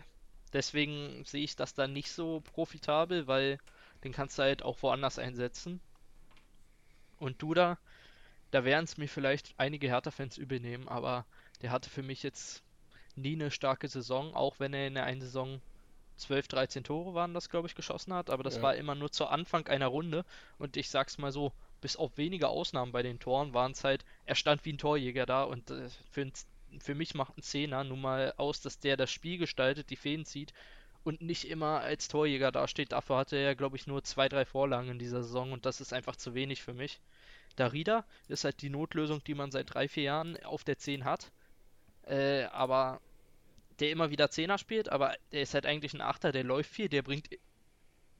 deswegen 0.53 1.25
sehe 1.25 1.43
ich 1.43 1.57
das 1.57 1.73
dann 1.73 1.91
nicht 1.91 2.11
so 2.11 2.41
profitabel, 2.53 3.27
weil 3.27 3.57
den 4.03 4.11
kannst 4.11 4.37
du 4.37 4.43
halt 4.43 4.63
auch 4.63 4.81
woanders 4.81 5.19
einsetzen. 5.19 5.79
Und 7.19 7.41
Duda, 7.41 7.77
da 8.51 8.63
werden 8.63 8.85
es 8.85 8.97
mir 8.97 9.07
vielleicht 9.07 9.53
einige 9.57 9.87
Hertha-Fans 9.87 10.37
übernehmen, 10.37 10.87
aber 10.87 11.25
der 11.61 11.71
hatte 11.71 11.89
für 11.89 12.03
mich 12.03 12.23
jetzt 12.23 12.63
nie 13.15 13.33
eine 13.33 13.51
starke 13.51 13.87
Saison, 13.87 14.33
auch 14.33 14.59
wenn 14.59 14.73
er 14.73 14.87
in 14.87 14.93
der 14.93 15.05
einen 15.05 15.21
Saison 15.21 15.61
12, 16.17 16.47
13 16.47 16.83
Tore 16.83 17.13
waren 17.13 17.33
das, 17.33 17.49
glaube 17.49 17.67
ich, 17.67 17.75
geschossen 17.75 18.13
hat, 18.13 18.29
aber 18.29 18.43
das 18.43 18.57
ja. 18.57 18.61
war 18.61 18.75
immer 18.75 18.95
nur 18.95 19.11
zu 19.11 19.27
Anfang 19.27 19.67
einer 19.67 19.87
Runde 19.87 20.25
und 20.57 20.77
ich 20.77 20.89
sag's 20.89 21.17
mal 21.17 21.31
so, 21.31 21.51
bis 21.81 21.95
auf 21.95 22.17
wenige 22.17 22.47
Ausnahmen 22.47 22.91
bei 22.91 23.03
den 23.03 23.19
Toren 23.19 23.53
waren 23.53 23.71
es 23.71 23.83
halt, 23.83 24.03
er 24.25 24.35
stand 24.35 24.65
wie 24.65 24.73
ein 24.73 24.79
Torjäger 24.79 25.25
da 25.25 25.43
und 25.43 25.69
äh, 25.69 25.89
für, 26.09 26.31
für 26.79 26.95
mich 26.95 27.13
macht 27.13 27.37
ein 27.37 27.43
Zehner 27.43 27.83
nun 27.83 28.01
mal 28.01 28.33
aus, 28.37 28.61
dass 28.61 28.79
der 28.79 28.97
das 28.97 29.11
Spiel 29.11 29.37
gestaltet, 29.37 29.89
die 29.89 29.95
Fäden 29.95 30.25
zieht 30.25 30.53
und 31.07 31.21
nicht 31.21 31.49
immer 31.49 31.79
als 31.79 32.09
Torjäger 32.09 32.51
dasteht. 32.51 32.91
Dafür 32.91 33.17
hatte 33.17 33.37
er, 33.37 33.55
glaube 33.55 33.77
ich, 33.77 33.87
nur 33.87 34.03
zwei, 34.03 34.27
drei 34.27 34.43
Vorlagen 34.43 34.89
in 34.89 34.99
dieser 34.99 35.23
Saison 35.23 35.53
und 35.53 35.65
das 35.65 35.79
ist 35.79 35.93
einfach 35.93 36.17
zu 36.17 36.33
wenig 36.33 36.61
für 36.61 36.73
mich. 36.73 36.99
Darida 37.55 38.05
ist 38.27 38.43
halt 38.43 38.61
die 38.61 38.69
Notlösung, 38.69 39.23
die 39.23 39.33
man 39.33 39.49
seit 39.49 39.73
drei, 39.73 39.87
vier 39.87 40.03
Jahren 40.03 40.37
auf 40.43 40.65
der 40.65 40.77
10 40.77 41.05
hat. 41.05 41.31
Äh, 42.03 42.43
aber 42.45 42.99
der 43.79 43.91
immer 43.91 44.09
wieder 44.09 44.29
Zehner 44.29 44.57
spielt, 44.57 44.89
aber 44.89 45.15
der 45.31 45.43
ist 45.43 45.53
halt 45.53 45.65
eigentlich 45.65 45.93
ein 45.93 46.01
Achter, 46.01 46.33
der 46.33 46.43
läuft 46.43 46.71
viel, 46.71 46.89
der 46.89 47.03
bringt 47.03 47.29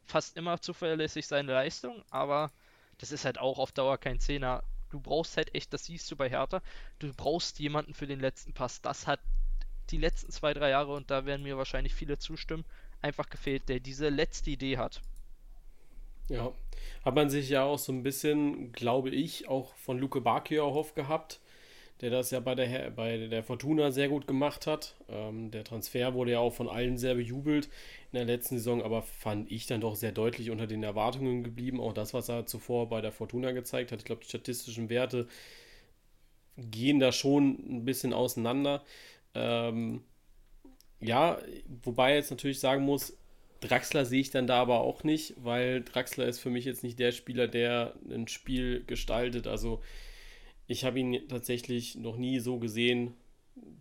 fast 0.06 0.38
immer 0.38 0.62
zuverlässig 0.62 1.28
seine 1.28 1.52
Leistung, 1.52 2.04
aber 2.10 2.52
das 3.00 3.12
ist 3.12 3.26
halt 3.26 3.38
auch 3.38 3.60
auf 3.60 3.74
Dauer 3.74 3.98
kein 3.98 4.22
Zehner. 4.22 4.64
Du 4.92 5.02
brauchst 5.02 5.36
halt 5.36 5.54
echt, 5.54 5.74
das 5.74 5.86
siehst 5.86 6.10
du 6.10 6.16
bei 6.16 6.30
Hertha, 6.30 6.62
du 7.00 7.14
brauchst 7.14 7.60
jemanden 7.60 7.94
für 7.94 8.08
den 8.08 8.22
letzten 8.22 8.54
Pass. 8.54 8.82
Das 8.82 9.08
hat 9.08 9.20
die 9.92 9.98
letzten 9.98 10.32
zwei, 10.32 10.54
drei 10.54 10.70
Jahre, 10.70 10.94
und 10.94 11.10
da 11.12 11.26
werden 11.26 11.44
mir 11.44 11.58
wahrscheinlich 11.58 11.94
viele 11.94 12.18
zustimmen, 12.18 12.66
einfach 13.02 13.30
gefehlt, 13.30 13.70
der 13.70 13.80
diese 13.80 14.10
letzte 14.10 14.52
Idee 14.52 14.78
hat. 14.78 15.02
Ja, 16.30 16.52
hat 17.06 17.16
man 17.16 17.30
sich 17.30 17.50
ja 17.50 17.64
auch 17.64 17.80
so 17.80 17.92
ein 17.92 18.04
bisschen, 18.04 18.72
glaube 18.74 19.10
ich, 19.10 19.48
auch 19.48 19.74
von 19.76 19.98
Luke 19.98 20.20
Bakio 20.20 20.68
erhofft 20.68 20.96
gehabt, 20.96 21.40
der 22.02 22.10
das 22.10 22.32
ja 22.32 22.40
bei 22.40 22.54
der, 22.54 22.92
bei 22.92 23.28
der 23.28 23.44
Fortuna 23.44 23.92
sehr 23.92 24.10
gut 24.10 24.28
gemacht 24.28 24.68
hat. 24.68 24.96
Ähm, 25.10 25.52
der 25.52 25.64
Transfer 25.64 26.14
wurde 26.14 26.32
ja 26.32 26.40
auch 26.40 26.54
von 26.54 26.70
allen 26.70 26.98
sehr 26.98 27.16
bejubelt 27.16 27.68
in 28.12 28.18
der 28.18 28.26
letzten 28.26 28.58
Saison, 28.58 28.84
aber 28.84 29.02
fand 29.02 29.52
ich 29.52 29.68
dann 29.68 29.82
doch 29.82 29.96
sehr 29.96 30.12
deutlich 30.12 30.52
unter 30.52 30.68
den 30.68 30.84
Erwartungen 30.84 31.44
geblieben. 31.44 31.80
Auch 31.80 31.94
das, 31.94 32.14
was 32.14 32.30
er 32.30 32.46
zuvor 32.46 32.90
bei 32.90 33.02
der 33.02 33.12
Fortuna 33.12 33.52
gezeigt 33.52 33.92
hat. 33.92 34.00
Ich 34.00 34.06
glaube, 34.06 34.22
die 34.22 34.30
statistischen 34.30 34.90
Werte 34.90 35.28
gehen 36.58 37.00
da 37.00 37.12
schon 37.12 37.58
ein 37.70 37.86
bisschen 37.86 38.14
auseinander. 38.14 38.84
Ähm, 39.38 40.02
ja, 41.00 41.40
wobei 41.84 42.16
jetzt 42.16 42.32
natürlich 42.32 42.60
sagen 42.60 42.84
muss, 42.84 43.16
Draxler 43.60 44.06
sehe 44.06 44.22
ich 44.22 44.32
dann 44.32 44.48
da 44.48 44.62
aber 44.62 44.82
auch 44.82 45.04
nicht, 45.04 45.34
weil 45.38 45.84
Draxler 45.84 46.26
ist 46.26 46.40
für 46.40 46.50
mich 46.50 46.66
jetzt 46.66 46.84
nicht 46.84 47.00
der 47.00 47.12
Spieler, 47.12 47.48
der 47.48 47.96
ein 48.10 48.28
Spiel 48.28 48.84
gestaltet. 48.86 49.48
Also 49.48 49.82
ich 50.68 50.84
habe 50.84 51.00
ihn 51.00 51.28
tatsächlich 51.28 51.96
noch 51.96 52.18
nie 52.18 52.40
so 52.40 52.60
gesehen, 52.60 53.14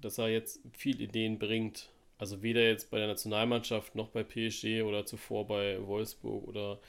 dass 0.01 0.19
er 0.19 0.29
jetzt 0.29 0.61
viel 0.73 1.01
Ideen 1.01 1.39
bringt. 1.39 1.91
Also 2.19 2.43
weder 2.43 2.63
jetzt 2.63 2.91
bei 2.91 2.99
der 2.99 3.09
Nationalmannschaft 3.09 3.95
noch 3.95 4.09
bei 4.09 4.23
PSG 4.23 4.83
oder 4.83 5.05
zuvor 5.05 5.47
bei 5.47 5.87
Wolfsburg 5.87 6.49
oder 6.49 6.81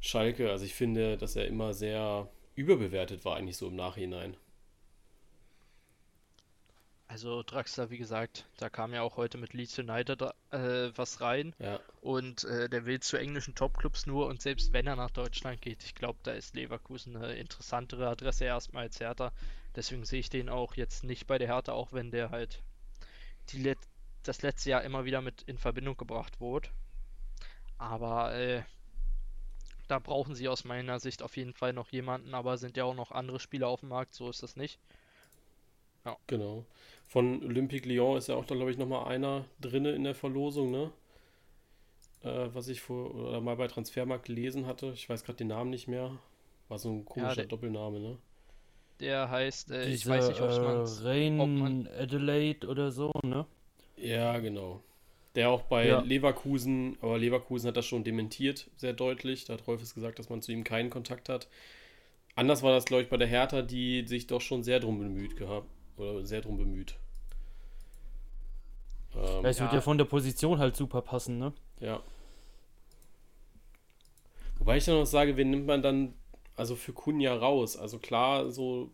Schalke. 0.00 0.50
Also 0.50 0.64
ich 0.64 0.74
finde, 0.74 1.16
dass 1.16 1.34
er 1.34 1.46
immer 1.46 1.74
sehr 1.74 2.28
überbewertet 2.54 3.24
war 3.24 3.36
eigentlich 3.36 3.56
so 3.56 3.68
im 3.68 3.76
Nachhinein. 3.76 4.36
Also 7.14 7.44
Draxler, 7.44 7.90
wie 7.90 7.96
gesagt, 7.96 8.44
da 8.56 8.68
kam 8.68 8.92
ja 8.92 9.02
auch 9.02 9.16
heute 9.16 9.38
mit 9.38 9.52
Leeds 9.52 9.78
United 9.78 10.20
äh, 10.50 10.90
was 10.96 11.20
rein. 11.20 11.54
Ja. 11.60 11.78
Und 12.00 12.42
äh, 12.42 12.68
der 12.68 12.86
will 12.86 12.98
zu 12.98 13.16
englischen 13.16 13.54
Topclubs 13.54 14.06
nur 14.06 14.26
und 14.26 14.42
selbst 14.42 14.72
wenn 14.72 14.88
er 14.88 14.96
nach 14.96 15.12
Deutschland 15.12 15.62
geht, 15.62 15.84
ich 15.84 15.94
glaube, 15.94 16.18
da 16.24 16.32
ist 16.32 16.56
Leverkusen 16.56 17.14
eine 17.14 17.34
interessantere 17.36 18.08
Adresse 18.08 18.46
erstmal 18.46 18.82
als 18.82 18.98
Hertha. 18.98 19.30
Deswegen 19.76 20.04
sehe 20.04 20.18
ich 20.18 20.28
den 20.28 20.48
auch 20.48 20.74
jetzt 20.74 21.04
nicht 21.04 21.28
bei 21.28 21.38
der 21.38 21.46
Hertha, 21.46 21.70
auch 21.70 21.92
wenn 21.92 22.10
der 22.10 22.30
halt 22.30 22.64
die 23.50 23.62
Let 23.62 23.78
das 24.24 24.42
letzte 24.42 24.70
Jahr 24.70 24.82
immer 24.82 25.04
wieder 25.04 25.20
mit 25.20 25.42
in 25.42 25.56
Verbindung 25.56 25.96
gebracht 25.96 26.40
wurde. 26.40 26.68
Aber 27.78 28.34
äh, 28.34 28.64
da 29.86 30.00
brauchen 30.00 30.34
sie 30.34 30.48
aus 30.48 30.64
meiner 30.64 30.98
Sicht 30.98 31.22
auf 31.22 31.36
jeden 31.36 31.54
Fall 31.54 31.74
noch 31.74 31.90
jemanden, 31.90 32.34
aber 32.34 32.58
sind 32.58 32.76
ja 32.76 32.82
auch 32.82 32.96
noch 32.96 33.12
andere 33.12 33.38
Spieler 33.38 33.68
auf 33.68 33.80
dem 33.80 33.90
Markt, 33.90 34.14
so 34.14 34.28
ist 34.28 34.42
das 34.42 34.56
nicht. 34.56 34.80
Ja. 36.04 36.16
Genau. 36.26 36.64
Von 37.06 37.44
Olympique 37.44 37.88
Lyon 37.88 38.18
ist 38.18 38.28
ja 38.28 38.34
auch 38.34 38.44
da, 38.44 38.54
glaube 38.54 38.70
ich, 38.70 38.78
nochmal 38.78 39.06
einer 39.06 39.44
drin 39.60 39.84
in 39.84 40.04
der 40.04 40.14
Verlosung, 40.14 40.70
ne? 40.70 40.90
Äh, 42.22 42.48
was 42.52 42.68
ich 42.68 42.80
vor 42.80 43.14
oder 43.14 43.40
mal 43.40 43.56
bei 43.56 43.68
Transfermarkt 43.68 44.26
gelesen 44.26 44.66
hatte. 44.66 44.92
Ich 44.94 45.08
weiß 45.08 45.24
gerade 45.24 45.38
den 45.38 45.48
Namen 45.48 45.70
nicht 45.70 45.88
mehr. 45.88 46.18
War 46.68 46.78
so 46.78 46.90
ein 46.90 47.04
komischer 47.04 47.30
ja, 47.30 47.34
der, 47.36 47.46
Doppelname, 47.46 48.00
ne? 48.00 48.18
Der 49.00 49.30
heißt, 49.30 49.70
äh, 49.70 49.86
Diese, 49.86 49.94
ich 49.94 50.06
weiß 50.06 50.28
nicht, 50.28 50.40
ob 50.40 50.50
man. 50.50 50.86
Rain 51.02 51.36
man... 51.36 51.88
Adelaide 51.98 52.66
oder 52.66 52.90
so, 52.90 53.12
ne? 53.22 53.46
Ja, 53.96 54.38
genau. 54.38 54.82
Der 55.34 55.50
auch 55.50 55.62
bei 55.62 55.88
ja. 55.88 56.00
Leverkusen, 56.00 56.96
aber 57.00 57.18
Leverkusen 57.18 57.68
hat 57.68 57.76
das 57.76 57.86
schon 57.86 58.04
dementiert, 58.04 58.70
sehr 58.76 58.92
deutlich. 58.92 59.44
Da 59.44 59.54
hat 59.54 59.66
Rolfes 59.66 59.94
gesagt, 59.94 60.18
dass 60.18 60.30
man 60.30 60.42
zu 60.42 60.52
ihm 60.52 60.64
keinen 60.64 60.90
Kontakt 60.90 61.28
hat. 61.28 61.48
Anders 62.36 62.62
war 62.62 62.72
das, 62.72 62.84
glaube 62.84 63.02
ich, 63.02 63.08
bei 63.08 63.16
der 63.16 63.26
Hertha, 63.26 63.62
die 63.62 64.06
sich 64.06 64.26
doch 64.26 64.40
schon 64.40 64.62
sehr 64.62 64.80
drum 64.80 64.98
bemüht 64.98 65.36
gehabt 65.36 65.68
oder 65.96 66.24
sehr 66.24 66.40
drum 66.40 66.56
bemüht. 66.56 66.96
Ähm, 69.14 69.44
es 69.44 69.60
wird 69.60 69.70
ja. 69.70 69.76
ja 69.76 69.80
von 69.80 69.98
der 69.98 70.04
Position 70.04 70.58
halt 70.58 70.76
super 70.76 71.02
passen, 71.02 71.38
ne? 71.38 71.52
Ja. 71.80 72.02
Wobei 74.58 74.78
ich 74.78 74.84
dann 74.84 74.98
noch 74.98 75.06
sage, 75.06 75.36
wen 75.36 75.50
nimmt 75.50 75.66
man 75.66 75.82
dann 75.82 76.14
also 76.56 76.76
für 76.76 76.92
Kunja 76.92 77.34
raus? 77.34 77.76
Also 77.76 77.98
klar, 77.98 78.50
so 78.50 78.90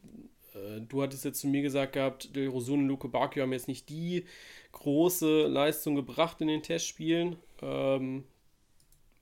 äh, 0.54 0.80
du 0.80 1.02
hattest 1.02 1.24
jetzt 1.24 1.40
zu 1.40 1.48
mir 1.48 1.62
gesagt 1.62 1.92
gehabt, 1.94 2.34
Del 2.34 2.48
Rosun 2.48 2.80
und 2.80 2.88
Luke 2.88 3.08
Bacchio 3.08 3.42
haben 3.42 3.52
jetzt 3.52 3.68
nicht 3.68 3.88
die 3.88 4.24
große 4.72 5.46
Leistung 5.46 5.94
gebracht 5.94 6.40
in 6.40 6.48
den 6.48 6.62
Testspielen. 6.62 7.36
Ähm, 7.62 8.24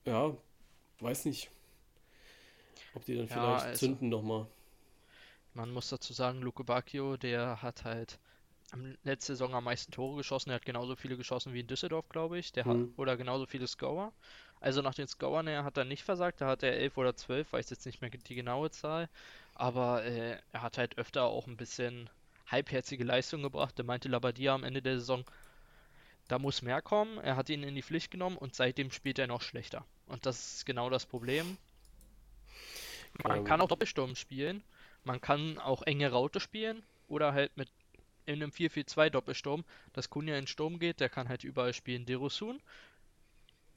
ja, 0.04 0.34
weiß 1.00 1.26
nicht, 1.26 1.50
ob 2.94 3.04
die 3.04 3.16
dann 3.16 3.28
ja, 3.28 3.34
vielleicht 3.34 3.66
also, 3.66 3.86
zünden 3.86 4.08
nochmal. 4.08 4.46
Man 5.54 5.70
muss 5.72 5.88
dazu 5.88 6.12
sagen, 6.12 6.42
Luke 6.42 6.64
Bacchio, 6.64 7.16
der 7.16 7.62
hat 7.62 7.84
halt 7.84 8.18
letzte 9.02 9.32
Saison 9.32 9.54
am 9.54 9.64
meisten 9.64 9.92
Tore 9.92 10.16
geschossen. 10.16 10.50
Er 10.50 10.56
hat 10.56 10.66
genauso 10.66 10.94
viele 10.94 11.16
geschossen 11.16 11.54
wie 11.54 11.60
in 11.60 11.66
Düsseldorf, 11.66 12.08
glaube 12.08 12.38
ich. 12.38 12.52
Der 12.52 12.66
mhm. 12.66 12.70
hat, 12.70 12.98
oder 12.98 13.16
genauso 13.16 13.46
viele 13.46 13.66
Scorer. 13.66 14.12
Also 14.60 14.82
nach 14.82 14.94
den 14.94 15.08
Scorern 15.08 15.46
er 15.46 15.64
hat 15.64 15.76
er 15.76 15.84
nicht 15.84 16.02
versagt. 16.02 16.40
Da 16.40 16.48
hat 16.48 16.62
er 16.62 16.76
11 16.76 16.96
oder 16.98 17.16
12, 17.16 17.52
weiß 17.52 17.70
jetzt 17.70 17.86
nicht 17.86 18.00
mehr 18.00 18.10
die 18.10 18.34
genaue 18.34 18.70
Zahl. 18.70 19.08
Aber 19.54 20.04
äh, 20.04 20.38
er 20.52 20.62
hat 20.62 20.78
halt 20.78 20.98
öfter 20.98 21.24
auch 21.24 21.46
ein 21.46 21.56
bisschen 21.56 22.10
halbherzige 22.46 23.04
Leistung 23.04 23.42
gebracht. 23.42 23.78
Der 23.78 23.84
meinte 23.84 24.08
Labadia 24.08 24.54
am 24.54 24.64
Ende 24.64 24.82
der 24.82 24.98
Saison, 24.98 25.24
Da 26.28 26.38
muss 26.38 26.62
mehr 26.62 26.82
kommen. 26.82 27.18
Er 27.18 27.36
hat 27.36 27.48
ihn 27.48 27.62
in 27.62 27.74
die 27.74 27.82
Pflicht 27.82 28.10
genommen 28.10 28.36
und 28.36 28.54
seitdem 28.54 28.90
spielt 28.90 29.18
er 29.18 29.26
noch 29.26 29.42
schlechter. 29.42 29.84
Und 30.06 30.26
das 30.26 30.56
ist 30.56 30.66
genau 30.66 30.90
das 30.90 31.06
Problem. 31.06 31.56
Man 33.22 33.44
kann 33.44 33.60
auch 33.60 33.68
Doppelsturm 33.68 34.14
spielen. 34.14 34.62
Man 35.08 35.22
kann 35.22 35.56
auch 35.56 35.80
enge 35.84 36.10
Raute 36.10 36.38
spielen 36.38 36.82
oder 37.08 37.32
halt 37.32 37.56
mit 37.56 37.70
in 38.26 38.42
einem 38.42 38.50
4-4-2 38.50 39.08
Doppelsturm, 39.08 39.64
dass 39.94 40.10
Kunja 40.10 40.36
in 40.36 40.46
Sturm 40.46 40.78
geht, 40.78 41.00
der 41.00 41.08
kann 41.08 41.30
halt 41.30 41.44
überall 41.44 41.72
spielen. 41.72 42.04
Derosun 42.04 42.60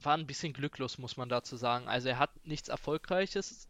war 0.02 0.18
ein 0.18 0.28
bisschen 0.28 0.52
glücklos, 0.52 0.98
muss 0.98 1.16
man 1.16 1.30
dazu 1.30 1.56
sagen. 1.56 1.88
Also 1.88 2.10
er 2.10 2.20
hat 2.20 2.32
nichts 2.46 2.68
Erfolgreiches 2.68 3.70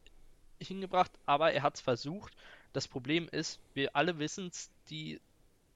hingebracht, 0.60 1.12
aber 1.27 1.53
er 1.53 1.62
hat 1.62 1.75
es 1.75 1.82
versucht. 1.82 2.34
Das 2.74 2.88
Problem 2.88 3.30
ist, 3.32 3.60
wir 3.75 3.96
alle 3.96 4.18
wissen 4.18 4.48
es, 4.48 4.72
die 4.89 5.22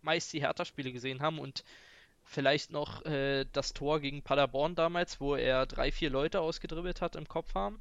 meist 0.02 0.34
die 0.34 0.42
Hertha-Spiele 0.42 0.92
gesehen 0.92 1.22
haben 1.22 1.38
und 1.38 1.64
vielleicht 2.24 2.72
noch 2.72 3.06
äh, 3.06 3.46
das 3.54 3.76
Tor 3.76 4.00
gegen 4.00 4.24
Paderborn 4.24 4.74
damals, 4.74 5.22
wo 5.22 5.36
er 5.36 5.68
drei, 5.68 5.92
vier 5.92 6.10
Leute 6.10 6.42
ausgedribbelt 6.42 7.02
hat 7.02 7.16
im 7.16 7.28
Kopf 7.28 7.54
haben 7.54 7.80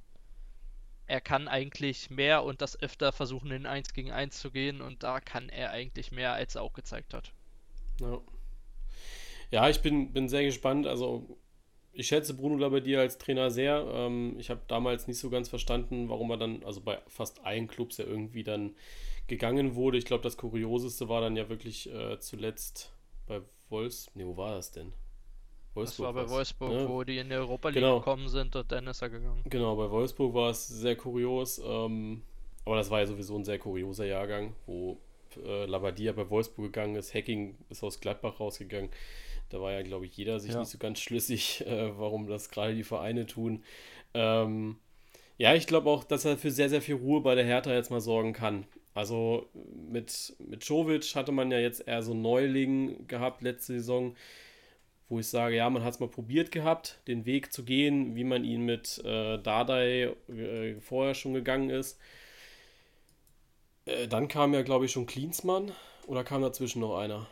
er 1.06 1.20
kann 1.20 1.48
eigentlich 1.48 2.10
mehr 2.10 2.44
und 2.44 2.62
das 2.62 2.80
öfter 2.80 3.12
versuchen, 3.12 3.50
in 3.50 3.66
1 3.66 3.92
gegen 3.92 4.10
1 4.10 4.38
zu 4.38 4.50
gehen 4.50 4.80
und 4.80 5.02
da 5.02 5.20
kann 5.20 5.48
er 5.48 5.70
eigentlich 5.70 6.12
mehr, 6.12 6.32
als 6.32 6.54
er 6.54 6.62
auch 6.62 6.72
gezeigt 6.72 7.14
hat. 7.14 7.32
Ja, 8.00 8.20
ja 9.50 9.68
ich 9.68 9.80
bin, 9.82 10.12
bin 10.12 10.28
sehr 10.28 10.44
gespannt. 10.44 10.86
Also, 10.86 11.38
ich 11.92 12.08
schätze 12.08 12.34
Bruno 12.34 12.56
Labbadia 12.56 13.00
als 13.00 13.18
Trainer 13.18 13.50
sehr. 13.50 13.86
Ähm, 13.92 14.36
ich 14.38 14.50
habe 14.50 14.62
damals 14.66 15.06
nicht 15.06 15.18
so 15.18 15.30
ganz 15.30 15.48
verstanden, 15.48 16.08
warum 16.08 16.30
er 16.30 16.38
dann, 16.38 16.64
also 16.64 16.80
bei 16.80 17.00
fast 17.06 17.44
allen 17.44 17.68
Clubs 17.68 17.98
ja 17.98 18.04
irgendwie 18.04 18.42
dann 18.42 18.74
gegangen 19.26 19.74
wurde. 19.74 19.98
Ich 19.98 20.04
glaube, 20.04 20.22
das 20.22 20.36
Kurioseste 20.36 21.08
war 21.08 21.20
dann 21.20 21.36
ja 21.36 21.48
wirklich 21.48 21.92
äh, 21.92 22.18
zuletzt 22.18 22.92
bei 23.26 23.42
Wolfs. 23.68 24.14
Ne, 24.14 24.26
wo 24.26 24.36
war 24.36 24.54
das 24.54 24.72
denn? 24.72 24.92
Wolfsburg. 25.74 26.06
Das 26.06 26.14
war 26.14 26.24
bei 26.24 26.30
Wolfsburg, 26.30 26.70
ne? 26.70 26.88
wo 26.88 27.04
die 27.04 27.18
in 27.18 27.28
die 27.28 27.34
Europa 27.34 27.68
League 27.68 27.76
genau. 27.76 27.98
gekommen 27.98 28.28
sind 28.28 28.54
und 28.56 28.70
dann 28.70 28.86
ist 28.86 29.02
er 29.02 29.10
gegangen. 29.10 29.42
Genau, 29.44 29.76
bei 29.76 29.90
Wolfsburg 29.90 30.34
war 30.34 30.50
es 30.50 30.66
sehr 30.68 30.96
kurios. 30.96 31.60
Ähm, 31.64 32.22
aber 32.64 32.76
das 32.76 32.90
war 32.90 33.00
ja 33.00 33.06
sowieso 33.06 33.36
ein 33.36 33.44
sehr 33.44 33.58
kurioser 33.58 34.06
Jahrgang, 34.06 34.54
wo 34.66 34.98
äh, 35.44 35.66
Labadia 35.66 36.12
bei 36.12 36.28
Wolfsburg 36.30 36.72
gegangen 36.72 36.96
ist, 36.96 37.14
Hacking 37.14 37.56
ist 37.68 37.82
aus 37.82 38.00
Gladbach 38.00 38.40
rausgegangen. 38.40 38.90
Da 39.50 39.60
war 39.60 39.72
ja, 39.72 39.82
glaube 39.82 40.06
ich, 40.06 40.16
jeder 40.16 40.40
sich 40.40 40.52
ja. 40.52 40.60
nicht 40.60 40.70
so 40.70 40.78
ganz 40.78 41.00
schlüssig, 41.00 41.64
äh, 41.66 41.98
warum 41.98 42.26
das 42.26 42.50
gerade 42.50 42.74
die 42.74 42.84
Vereine 42.84 43.26
tun. 43.26 43.62
Ähm, 44.14 44.76
ja, 45.36 45.54
ich 45.54 45.66
glaube 45.66 45.90
auch, 45.90 46.04
dass 46.04 46.24
er 46.24 46.38
für 46.38 46.50
sehr, 46.50 46.68
sehr 46.68 46.80
viel 46.80 46.94
Ruhe 46.94 47.20
bei 47.20 47.34
der 47.34 47.44
Hertha 47.44 47.72
jetzt 47.72 47.90
mal 47.90 48.00
sorgen 48.00 48.32
kann. 48.32 48.66
Also 48.94 49.48
mit, 49.90 50.34
mit 50.38 50.64
Jovic 50.64 51.16
hatte 51.16 51.32
man 51.32 51.50
ja 51.50 51.58
jetzt 51.58 51.86
eher 51.86 52.02
so 52.02 52.12
einen 52.12 52.22
Neuling 52.22 53.08
gehabt 53.08 53.42
letzte 53.42 53.74
Saison 53.74 54.14
wo 55.08 55.18
ich 55.18 55.28
sage, 55.28 55.56
ja, 55.56 55.68
man 55.68 55.84
hat 55.84 55.94
es 55.94 56.00
mal 56.00 56.08
probiert 56.08 56.50
gehabt, 56.50 56.98
den 57.06 57.26
Weg 57.26 57.52
zu 57.52 57.64
gehen, 57.64 58.16
wie 58.16 58.24
man 58.24 58.44
ihn 58.44 58.64
mit 58.64 59.02
äh, 59.04 59.38
Dardai 59.38 60.14
äh, 60.28 60.80
vorher 60.80 61.14
schon 61.14 61.34
gegangen 61.34 61.70
ist. 61.70 61.98
Äh, 63.86 64.08
dann 64.08 64.28
kam 64.28 64.54
ja, 64.54 64.62
glaube 64.62 64.86
ich, 64.86 64.92
schon 64.92 65.06
Klinsmann 65.06 65.72
oder 66.06 66.24
kam 66.24 66.42
dazwischen 66.42 66.80
noch 66.80 66.96
einer? 66.96 67.26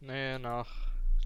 Nee, 0.00 0.38
nach 0.38 0.68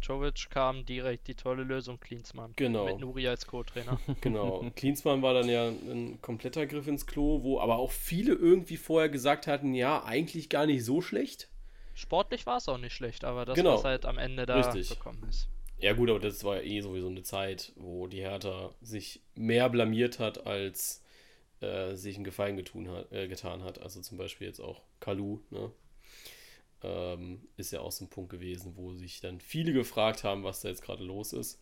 Jovic 0.02 0.48
kam 0.50 0.86
direkt 0.86 1.28
die 1.28 1.34
tolle 1.34 1.62
Lösung 1.62 2.00
Klinsmann. 2.00 2.52
Genau. 2.56 2.86
Mit 2.86 3.00
Nuri 3.00 3.28
als 3.28 3.46
Co-Trainer. 3.46 3.98
Genau. 4.20 4.70
Klinsmann 4.76 5.22
war 5.22 5.34
dann 5.34 5.48
ja 5.48 5.68
ein 5.68 6.20
kompletter 6.20 6.66
Griff 6.66 6.86
ins 6.86 7.06
Klo, 7.06 7.42
wo 7.42 7.60
aber 7.60 7.76
auch 7.76 7.90
viele 7.90 8.34
irgendwie 8.34 8.76
vorher 8.76 9.08
gesagt 9.08 9.46
hatten, 9.46 9.74
ja, 9.74 10.04
eigentlich 10.04 10.48
gar 10.48 10.66
nicht 10.66 10.84
so 10.84 11.00
schlecht. 11.00 11.48
Sportlich 11.94 12.46
war 12.46 12.58
es 12.58 12.68
auch 12.68 12.78
nicht 12.78 12.94
schlecht, 12.94 13.24
aber 13.24 13.44
das, 13.44 13.56
genau. 13.56 13.74
was 13.74 13.84
halt 13.84 14.06
am 14.06 14.16
Ende 14.16 14.46
da 14.46 14.60
Richtig. 14.60 14.88
bekommen 14.88 15.22
ist. 15.28 15.48
Ja, 15.80 15.92
gut, 15.94 16.10
aber 16.10 16.18
das 16.20 16.44
war 16.44 16.56
ja 16.56 16.62
eh 16.62 16.80
sowieso 16.80 17.08
eine 17.08 17.22
Zeit, 17.22 17.72
wo 17.76 18.06
die 18.06 18.20
Hertha 18.20 18.74
sich 18.82 19.22
mehr 19.34 19.68
blamiert 19.70 20.18
hat, 20.18 20.46
als 20.46 21.02
äh, 21.60 21.94
sich 21.96 22.16
einen 22.16 22.24
Gefallen 22.24 22.56
getun 22.56 22.88
hat, 22.90 23.12
äh, 23.12 23.28
getan 23.28 23.64
hat. 23.64 23.80
Also 23.80 24.00
zum 24.02 24.18
Beispiel 24.18 24.46
jetzt 24.48 24.60
auch 24.60 24.82
Kalu, 25.00 25.40
ne? 25.50 25.72
Ähm, 26.82 27.42
ist 27.56 27.72
ja 27.72 27.80
auch 27.80 27.92
so 27.92 28.04
ein 28.04 28.08
Punkt 28.10 28.30
gewesen, 28.30 28.72
wo 28.76 28.92
sich 28.94 29.20
dann 29.20 29.40
viele 29.40 29.72
gefragt 29.72 30.24
haben, 30.24 30.44
was 30.44 30.60
da 30.62 30.68
jetzt 30.68 30.82
gerade 30.82 31.04
los 31.04 31.32
ist. 31.32 31.60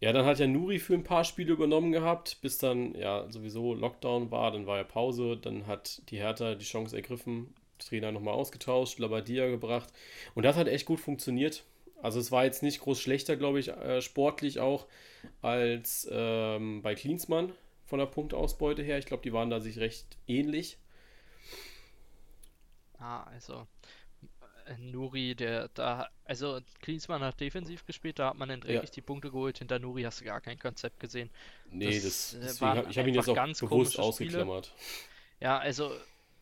Ja, 0.00 0.12
dann 0.12 0.26
hat 0.26 0.38
ja 0.40 0.46
Nuri 0.48 0.78
für 0.80 0.94
ein 0.94 1.04
paar 1.04 1.24
Spiele 1.24 1.52
übernommen 1.52 1.92
gehabt, 1.92 2.38
bis 2.42 2.58
dann 2.58 2.94
ja 2.96 3.26
sowieso 3.30 3.72
Lockdown 3.74 4.30
war, 4.30 4.50
dann 4.50 4.66
war 4.66 4.78
ja 4.78 4.84
Pause, 4.84 5.36
dann 5.40 5.66
hat 5.66 6.02
die 6.10 6.18
Hertha 6.18 6.54
die 6.56 6.64
Chance 6.64 6.96
ergriffen, 6.96 7.54
Trainer 7.78 8.10
nochmal 8.10 8.34
ausgetauscht, 8.34 8.98
Labadia 8.98 9.48
gebracht 9.48 9.92
und 10.34 10.42
das 10.44 10.56
hat 10.56 10.66
echt 10.66 10.86
gut 10.86 10.98
funktioniert. 11.00 11.64
Also 12.02 12.18
es 12.18 12.32
war 12.32 12.44
jetzt 12.44 12.64
nicht 12.64 12.80
groß 12.80 13.00
schlechter, 13.00 13.36
glaube 13.36 13.60
ich, 13.60 13.68
äh, 13.68 14.02
sportlich 14.02 14.58
auch, 14.58 14.86
als 15.40 16.08
ähm, 16.10 16.82
bei 16.82 16.96
Klinsmann 16.96 17.52
von 17.84 18.00
der 18.00 18.06
Punktausbeute 18.06 18.82
her. 18.82 18.98
Ich 18.98 19.06
glaube, 19.06 19.22
die 19.22 19.32
waren 19.32 19.50
da 19.50 19.60
sich 19.60 19.78
recht 19.78 20.18
ähnlich. 20.26 20.78
Ah, 22.98 23.22
also 23.22 23.68
äh, 24.66 24.76
Nuri, 24.78 25.36
der 25.36 25.68
da, 25.74 26.08
also 26.24 26.58
Klinsmann 26.80 27.22
hat 27.22 27.38
defensiv 27.38 27.86
gespielt, 27.86 28.18
da 28.18 28.30
hat 28.30 28.36
man 28.36 28.48
dann 28.48 28.60
dreckig 28.60 28.88
ja. 28.88 28.94
die 28.94 29.00
Punkte 29.00 29.30
geholt. 29.30 29.58
Hinter 29.58 29.78
Nuri 29.78 30.02
hast 30.02 30.20
du 30.20 30.24
gar 30.24 30.40
kein 30.40 30.58
Konzept 30.58 30.98
gesehen. 30.98 31.30
Nee, 31.70 32.00
das, 32.00 32.36
das 32.40 32.60
äh, 32.60 32.64
hab, 32.64 32.90
ich 32.90 32.98
habe 32.98 33.10
ihn 33.10 33.14
jetzt 33.14 33.28
auch 33.28 33.34
ganz 33.36 33.60
bewusst 33.60 33.96
ausgeklammert. 33.96 34.66
Spiele. 34.66 34.78
Ja, 35.40 35.58
also 35.58 35.92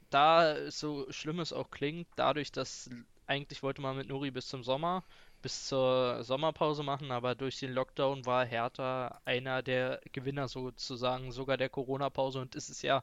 da 0.09 0.70
so 0.70 1.07
schlimm 1.12 1.38
es 1.40 1.53
auch 1.53 1.70
klingt, 1.70 2.09
dadurch, 2.16 2.51
dass 2.51 2.88
eigentlich 3.27 3.62
wollte 3.62 3.83
man 3.83 3.96
mit 3.96 4.09
Nuri 4.09 4.31
bis 4.31 4.49
zum 4.49 4.64
Sommer 4.64 5.05
bis 5.42 5.66
zur 5.68 6.22
Sommerpause 6.22 6.83
machen, 6.83 7.11
aber 7.11 7.35
durch 7.35 7.59
den 7.59 7.72
Lockdown 7.72 8.26
war 8.26 8.44
Hertha 8.44 9.20
einer 9.24 9.62
der 9.62 10.00
Gewinner 10.12 10.48
sozusagen 10.48 11.33
sogar 11.33 11.57
der 11.57 11.68
Corona-Pause. 11.68 12.40
Und 12.40 12.55
ist 12.55 12.70
es 12.70 12.83
ja 12.83 13.03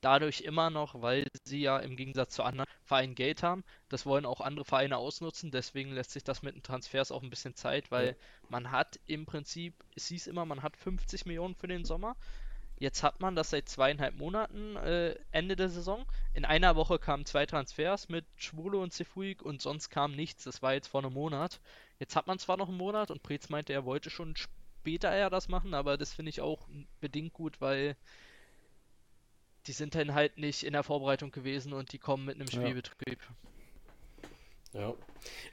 dadurch 0.00 0.42
immer 0.42 0.70
noch, 0.70 1.00
weil 1.02 1.26
sie 1.44 1.60
ja 1.60 1.78
im 1.78 1.96
Gegensatz 1.96 2.34
zu 2.34 2.42
anderen 2.42 2.68
Vereinen 2.84 3.14
Geld 3.14 3.42
haben. 3.42 3.64
Das 3.88 4.06
wollen 4.06 4.26
auch 4.26 4.40
andere 4.40 4.64
Vereine 4.64 4.96
ausnutzen, 4.96 5.50
deswegen 5.50 5.92
lässt 5.92 6.12
sich 6.12 6.24
das 6.24 6.42
mit 6.42 6.54
den 6.54 6.62
Transfers 6.62 7.10
auch 7.10 7.22
ein 7.22 7.30
bisschen 7.30 7.54
Zeit, 7.54 7.90
weil 7.90 8.16
man 8.48 8.70
hat 8.70 9.00
im 9.06 9.26
Prinzip, 9.26 9.74
es 9.96 10.08
hieß 10.08 10.26
immer, 10.28 10.44
man 10.44 10.62
hat 10.62 10.76
50 10.76 11.26
Millionen 11.26 11.54
für 11.54 11.68
den 11.68 11.84
Sommer 11.84 12.16
Jetzt 12.80 13.02
hat 13.02 13.20
man 13.20 13.34
das 13.34 13.50
seit 13.50 13.68
zweieinhalb 13.68 14.16
Monaten, 14.16 14.76
äh, 14.76 15.16
Ende 15.32 15.56
der 15.56 15.68
Saison. 15.68 16.06
In 16.32 16.44
einer 16.44 16.76
Woche 16.76 16.98
kamen 16.98 17.24
zwei 17.24 17.44
Transfers 17.44 18.08
mit 18.08 18.24
Schwule 18.36 18.78
und 18.78 18.92
Cefuig 18.92 19.42
und 19.42 19.60
sonst 19.60 19.90
kam 19.90 20.14
nichts. 20.14 20.44
Das 20.44 20.62
war 20.62 20.74
jetzt 20.74 20.86
vor 20.86 21.02
einem 21.02 21.12
Monat. 21.12 21.60
Jetzt 21.98 22.14
hat 22.14 22.28
man 22.28 22.38
zwar 22.38 22.56
noch 22.56 22.68
einen 22.68 22.76
Monat 22.76 23.10
und 23.10 23.22
Preetz 23.22 23.48
meinte, 23.48 23.72
er 23.72 23.84
wollte 23.84 24.10
schon 24.10 24.36
später 24.36 25.12
eher 25.12 25.30
das 25.30 25.48
machen, 25.48 25.74
aber 25.74 25.96
das 25.96 26.14
finde 26.14 26.30
ich 26.30 26.40
auch 26.40 26.68
bedingt 27.00 27.32
gut, 27.32 27.60
weil 27.60 27.96
die 29.66 29.72
sind 29.72 29.94
dann 29.94 30.14
halt 30.14 30.38
nicht 30.38 30.62
in 30.62 30.72
der 30.72 30.84
Vorbereitung 30.84 31.32
gewesen 31.32 31.72
und 31.72 31.92
die 31.92 31.98
kommen 31.98 32.24
mit 32.24 32.36
einem 32.36 32.48
Spielbetrieb. 32.48 33.18
Ja. 34.72 34.80
ja. 34.80 34.94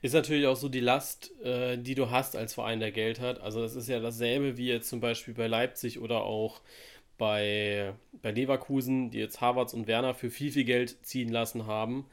Ist 0.01 0.13
natürlich 0.13 0.45
auch 0.45 0.55
so 0.55 0.69
die 0.69 0.79
Last, 0.79 1.31
äh, 1.41 1.77
die 1.77 1.95
du 1.95 2.11
hast 2.11 2.35
als 2.35 2.53
Verein, 2.53 2.79
der 2.79 2.91
Geld 2.91 3.19
hat. 3.19 3.41
Also 3.41 3.61
das 3.61 3.75
ist 3.75 3.89
ja 3.89 3.99
dasselbe 3.99 4.57
wie 4.57 4.67
jetzt 4.67 4.89
zum 4.89 5.01
Beispiel 5.01 5.33
bei 5.33 5.47
Leipzig 5.47 5.99
oder 5.99 6.23
auch 6.23 6.61
bei, 7.17 7.93
bei 8.21 8.31
Leverkusen, 8.31 9.11
die 9.11 9.19
jetzt 9.19 9.41
Harvards 9.41 9.73
und 9.73 9.87
Werner 9.87 10.13
für 10.13 10.29
viel, 10.29 10.51
viel 10.51 10.65
Geld 10.65 11.05
ziehen 11.05 11.29
lassen 11.29 11.67
haben. 11.67 12.05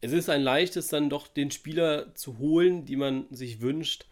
Es 0.00 0.12
ist 0.12 0.28
ein 0.28 0.42
leichtes, 0.42 0.88
dann 0.88 1.10
doch 1.10 1.28
den 1.28 1.50
Spieler 1.50 2.14
zu 2.14 2.38
holen, 2.38 2.84
die 2.84 2.96
man 2.96 3.26
sich 3.30 3.60
wünscht, 3.60 4.06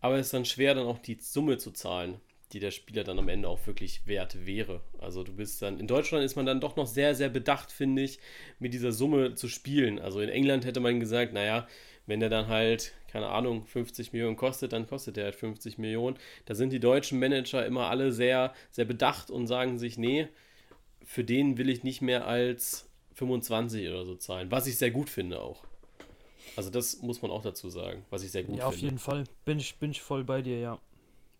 aber 0.00 0.16
es 0.16 0.26
ist 0.26 0.34
dann 0.34 0.44
schwer, 0.44 0.74
dann 0.74 0.86
auch 0.86 0.98
die 0.98 1.18
Summe 1.20 1.58
zu 1.58 1.70
zahlen, 1.70 2.16
die 2.52 2.58
der 2.58 2.72
Spieler 2.72 3.04
dann 3.04 3.18
am 3.18 3.28
Ende 3.28 3.48
auch 3.48 3.66
wirklich 3.66 4.06
wert 4.06 4.46
wäre. 4.46 4.80
Also 4.98 5.22
du 5.22 5.32
bist 5.32 5.62
dann, 5.62 5.78
in 5.78 5.86
Deutschland 5.86 6.24
ist 6.24 6.36
man 6.36 6.46
dann 6.46 6.60
doch 6.60 6.76
noch 6.76 6.86
sehr, 6.86 7.14
sehr 7.14 7.28
bedacht, 7.28 7.70
finde 7.70 8.02
ich, 8.02 8.18
mit 8.58 8.74
dieser 8.74 8.92
Summe 8.92 9.34
zu 9.34 9.48
spielen. 9.48 9.98
Also 10.00 10.20
in 10.20 10.28
England 10.28 10.64
hätte 10.64 10.80
man 10.80 10.98
gesagt, 10.98 11.32
naja, 11.32 11.68
wenn 12.06 12.20
der 12.20 12.30
dann 12.30 12.48
halt, 12.48 12.92
keine 13.08 13.28
Ahnung, 13.28 13.66
50 13.66 14.12
Millionen 14.12 14.36
kostet, 14.36 14.72
dann 14.72 14.86
kostet 14.86 15.16
der 15.16 15.24
halt 15.24 15.34
50 15.34 15.78
Millionen. 15.78 16.16
Da 16.44 16.54
sind 16.54 16.72
die 16.72 16.80
deutschen 16.80 17.18
Manager 17.18 17.64
immer 17.66 17.88
alle 17.88 18.12
sehr, 18.12 18.54
sehr 18.70 18.84
bedacht 18.84 19.30
und 19.30 19.46
sagen 19.46 19.78
sich, 19.78 19.98
nee, 19.98 20.28
für 21.04 21.24
den 21.24 21.58
will 21.58 21.68
ich 21.68 21.82
nicht 21.82 22.02
mehr 22.02 22.26
als 22.26 22.88
25 23.14 23.88
oder 23.88 24.04
so 24.04 24.14
zahlen. 24.16 24.50
Was 24.50 24.66
ich 24.66 24.76
sehr 24.78 24.90
gut 24.90 25.08
finde 25.08 25.40
auch. 25.40 25.64
Also 26.56 26.70
das 26.70 27.02
muss 27.02 27.22
man 27.22 27.30
auch 27.30 27.42
dazu 27.42 27.68
sagen, 27.68 28.04
was 28.10 28.22
ich 28.22 28.30
sehr 28.30 28.42
gut 28.42 28.50
finde. 28.50 28.62
Ja, 28.62 28.68
auf 28.68 28.76
jeden 28.76 28.98
Fall. 28.98 29.24
Bin 29.44 29.58
ich, 29.58 29.76
bin 29.76 29.90
ich 29.90 30.00
voll 30.00 30.24
bei 30.24 30.42
dir, 30.42 30.58
ja. 30.58 30.78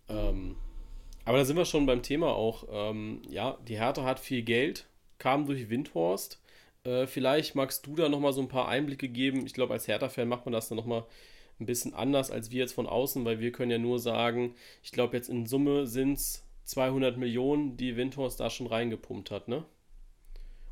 Ähm, 0.09 0.57
aber 1.25 1.39
da 1.39 1.45
sind 1.45 1.57
wir 1.57 1.65
schon 1.65 1.87
beim 1.87 2.03
Thema 2.03 2.29
auch. 2.35 2.65
Ähm, 2.71 3.23
ja, 3.29 3.59
die 3.67 3.79
Hertha 3.79 4.05
hat 4.05 4.21
viel 4.21 4.43
Geld, 4.43 4.87
kam 5.19 5.47
durch 5.47 5.69
Windhorst. 5.69 6.41
Äh, 6.87 7.07
vielleicht 7.07 7.55
magst 7.57 7.87
du 7.87 7.97
da 7.97 8.09
nochmal 8.09 8.33
so 8.33 8.41
ein 8.41 8.49
paar 8.49 8.69
Einblicke 8.69 9.09
geben. 9.09 9.45
Ich 9.45 9.55
glaube, 9.55 9.73
als 9.73 9.89
Hertha-Fan 9.89 10.29
macht 10.29 10.47
man 10.47 10.53
das 10.53 10.69
dann 10.69 10.77
nochmal 10.77 11.05
ein 11.59 11.67
bisschen 11.67 11.95
anders 11.95 12.31
als 12.31 12.51
wir 12.51 12.61
jetzt 12.61 12.75
von 12.75 12.87
außen, 12.87 13.25
weil 13.25 13.41
wir 13.41 13.51
können 13.51 13.71
ja 13.71 13.79
nur 13.79 13.99
sagen, 13.99 14.55
ich 14.83 14.93
glaube, 14.93 15.17
jetzt 15.17 15.29
in 15.29 15.47
Summe 15.47 15.87
sind 15.87 16.15
es 16.15 16.45
200 16.65 17.17
Millionen, 17.17 17.77
die 17.77 17.97
Windhorst 17.97 18.39
da 18.39 18.51
schon 18.51 18.67
reingepumpt 18.67 19.31
hat, 19.31 19.49
ne? 19.49 19.65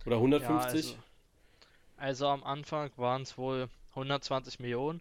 Oder 0.07 0.17
150? 0.17 0.51
Ja, 0.51 0.91
also, 0.91 0.97
also 1.97 2.29
am 2.29 2.45
Anfang 2.45 2.91
waren 2.97 3.23
es 3.23 3.39
wohl 3.39 3.69
120 3.91 4.61
Millionen. 4.61 5.01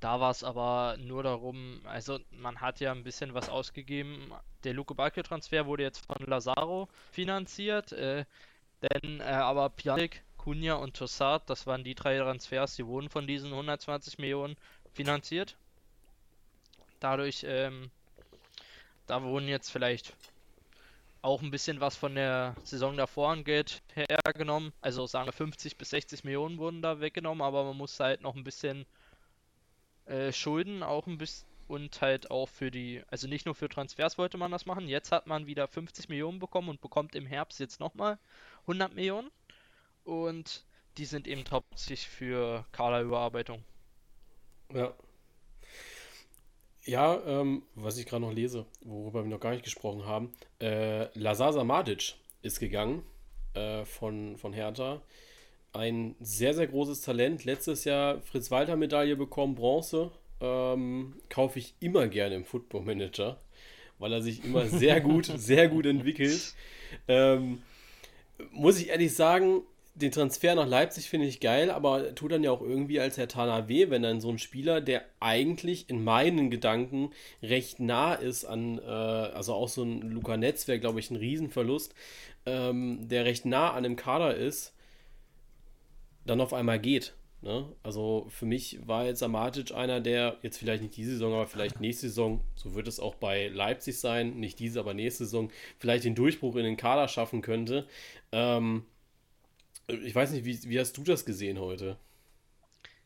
Da 0.00 0.20
war 0.20 0.32
es 0.32 0.42
aber 0.44 0.96
nur 0.98 1.22
darum, 1.22 1.80
also 1.84 2.18
man 2.32 2.60
hat 2.60 2.80
ja 2.80 2.90
ein 2.90 3.04
bisschen 3.04 3.34
was 3.34 3.48
ausgegeben. 3.48 4.32
Der 4.64 4.74
Luke 4.74 4.94
Balke 4.94 5.22
Transfer 5.22 5.66
wurde 5.66 5.84
jetzt 5.84 6.04
von 6.04 6.26
Lazaro 6.26 6.88
finanziert, 7.12 7.92
äh, 7.92 8.24
denn 8.82 9.20
äh, 9.20 9.24
aber 9.24 9.70
Pjanic, 9.70 10.22
Kunja 10.42 10.74
und 10.74 10.96
Tossard, 10.96 11.48
das 11.48 11.68
waren 11.68 11.84
die 11.84 11.94
drei 11.94 12.18
Transfers, 12.18 12.74
die 12.74 12.84
wurden 12.84 13.08
von 13.08 13.28
diesen 13.28 13.52
120 13.52 14.18
Millionen 14.18 14.56
finanziert. 14.92 15.56
Dadurch, 16.98 17.44
ähm, 17.46 17.92
da 19.06 19.22
wurden 19.22 19.46
jetzt 19.46 19.70
vielleicht 19.70 20.16
auch 21.22 21.42
ein 21.42 21.52
bisschen 21.52 21.80
was 21.80 21.94
von 21.94 22.16
der 22.16 22.56
Saison 22.64 22.96
davor 22.96 23.30
an 23.30 23.44
Geld 23.44 23.82
hergenommen. 23.94 24.72
Also 24.80 25.06
sagen 25.06 25.26
wir 25.26 25.32
50 25.32 25.76
bis 25.76 25.90
60 25.90 26.24
Millionen 26.24 26.58
wurden 26.58 26.82
da 26.82 26.98
weggenommen, 26.98 27.42
aber 27.42 27.62
man 27.62 27.76
muss 27.76 28.00
halt 28.00 28.20
noch 28.22 28.34
ein 28.34 28.42
bisschen 28.42 28.84
äh, 30.06 30.32
Schulden 30.32 30.82
auch 30.82 31.06
ein 31.06 31.18
bisschen 31.18 31.46
und 31.68 32.00
halt 32.02 32.30
auch 32.30 32.48
für 32.48 32.70
die, 32.70 33.02
also 33.08 33.28
nicht 33.28 33.46
nur 33.46 33.54
für 33.54 33.68
Transfers 33.68 34.18
wollte 34.18 34.36
man 34.36 34.50
das 34.50 34.66
machen. 34.66 34.88
Jetzt 34.88 35.12
hat 35.12 35.26
man 35.26 35.46
wieder 35.46 35.68
50 35.68 36.08
Millionen 36.08 36.38
bekommen 36.38 36.68
und 36.68 36.80
bekommt 36.80 37.14
im 37.14 37.26
Herbst 37.26 37.60
jetzt 37.60 37.80
nochmal 37.80 38.18
100 38.62 38.92
Millionen. 38.94 39.30
Und 40.04 40.64
die 40.98 41.04
sind 41.04 41.26
eben 41.26 41.44
hauptsächlich 41.50 42.06
für 42.08 42.64
Kaderüberarbeitung. 42.72 43.62
Ja. 44.74 44.94
Ja, 46.84 47.20
ähm, 47.26 47.62
was 47.76 47.96
ich 47.96 48.06
gerade 48.06 48.22
noch 48.22 48.32
lese, 48.32 48.66
worüber 48.80 49.22
wir 49.22 49.30
noch 49.30 49.38
gar 49.38 49.52
nicht 49.52 49.62
gesprochen 49.62 50.04
haben. 50.04 50.32
Äh, 50.60 51.16
Lazar 51.16 51.62
Madic 51.62 52.16
ist 52.42 52.58
gegangen 52.58 53.04
äh, 53.54 53.84
von, 53.84 54.36
von 54.36 54.52
Hertha. 54.52 55.00
Ein 55.72 56.16
sehr, 56.20 56.54
sehr 56.54 56.66
großes 56.66 57.00
Talent. 57.00 57.44
Letztes 57.44 57.84
Jahr 57.84 58.20
Fritz-Walter-Medaille 58.22 59.16
bekommen, 59.16 59.54
Bronze. 59.54 60.10
Ähm, 60.40 61.14
kaufe 61.28 61.60
ich 61.60 61.74
immer 61.78 62.08
gerne 62.08 62.34
im 62.34 62.44
Football 62.44 62.82
Manager, 62.82 63.38
weil 63.98 64.12
er 64.12 64.22
sich 64.22 64.44
immer 64.44 64.66
sehr 64.66 65.00
gut, 65.02 65.26
sehr 65.26 65.68
gut 65.68 65.86
entwickelt. 65.86 66.54
Ähm, 67.06 67.62
muss 68.50 68.80
ich 68.80 68.88
ehrlich 68.88 69.14
sagen, 69.14 69.62
den 69.94 70.10
Transfer 70.10 70.54
nach 70.54 70.66
Leipzig 70.66 71.08
finde 71.08 71.26
ich 71.26 71.40
geil, 71.40 71.70
aber 71.70 72.14
tut 72.14 72.32
dann 72.32 72.42
ja 72.42 72.50
auch 72.50 72.62
irgendwie 72.62 72.98
als 72.98 73.18
Herr 73.18 73.28
Tana 73.28 73.68
weh, 73.68 73.90
wenn 73.90 74.02
dann 74.02 74.20
so 74.20 74.30
ein 74.30 74.38
Spieler, 74.38 74.80
der 74.80 75.04
eigentlich 75.20 75.90
in 75.90 76.02
meinen 76.02 76.50
Gedanken 76.50 77.10
recht 77.42 77.78
nah 77.78 78.14
ist 78.14 78.44
an, 78.44 78.78
äh, 78.78 78.82
also 78.82 79.52
auch 79.52 79.68
so 79.68 79.82
ein 79.82 80.00
Luca 80.00 80.36
Netz 80.36 80.66
wäre, 80.66 80.80
glaube 80.80 81.00
ich, 81.00 81.10
ein 81.10 81.16
Riesenverlust, 81.16 81.94
ähm, 82.46 83.06
der 83.08 83.26
recht 83.26 83.44
nah 83.44 83.72
an 83.72 83.82
dem 83.82 83.96
Kader 83.96 84.34
ist, 84.34 84.74
dann 86.24 86.40
auf 86.40 86.54
einmal 86.54 86.78
geht. 86.78 87.14
Ne? 87.42 87.66
Also 87.82 88.26
für 88.30 88.46
mich 88.46 88.78
war 88.86 89.04
jetzt 89.04 89.22
Amatic 89.22 89.74
einer, 89.74 90.00
der 90.00 90.38
jetzt 90.42 90.58
vielleicht 90.58 90.82
nicht 90.82 90.96
diese 90.96 91.12
Saison, 91.12 91.34
aber 91.34 91.46
vielleicht 91.48 91.80
nächste 91.80 92.06
Saison, 92.08 92.40
so 92.54 92.74
wird 92.74 92.88
es 92.88 93.00
auch 93.00 93.16
bei 93.16 93.48
Leipzig 93.48 93.98
sein, 93.98 94.38
nicht 94.38 94.58
diese, 94.58 94.80
aber 94.80 94.94
nächste 94.94 95.24
Saison, 95.24 95.50
vielleicht 95.78 96.04
den 96.04 96.14
Durchbruch 96.14 96.56
in 96.56 96.64
den 96.64 96.76
Kader 96.76 97.08
schaffen 97.08 97.42
könnte. 97.42 97.86
Ähm, 98.30 98.84
ich 99.96 100.14
weiß 100.14 100.30
nicht, 100.30 100.44
wie, 100.44 100.58
wie 100.70 100.80
hast 100.80 100.96
du 100.96 101.02
das 101.02 101.24
gesehen 101.24 101.58
heute? 101.58 101.96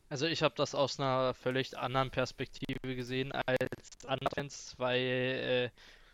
Also 0.09 0.27
ich 0.27 0.43
habe 0.43 0.55
das 0.57 0.75
aus 0.75 1.01
einer 1.01 1.35
völlig 1.35 1.77
anderen 1.77 2.11
Perspektive 2.11 2.95
gesehen 2.95 3.33
als 3.33 4.07
andere, 4.07 4.49
weil 4.77 5.01
äh, 5.01 5.71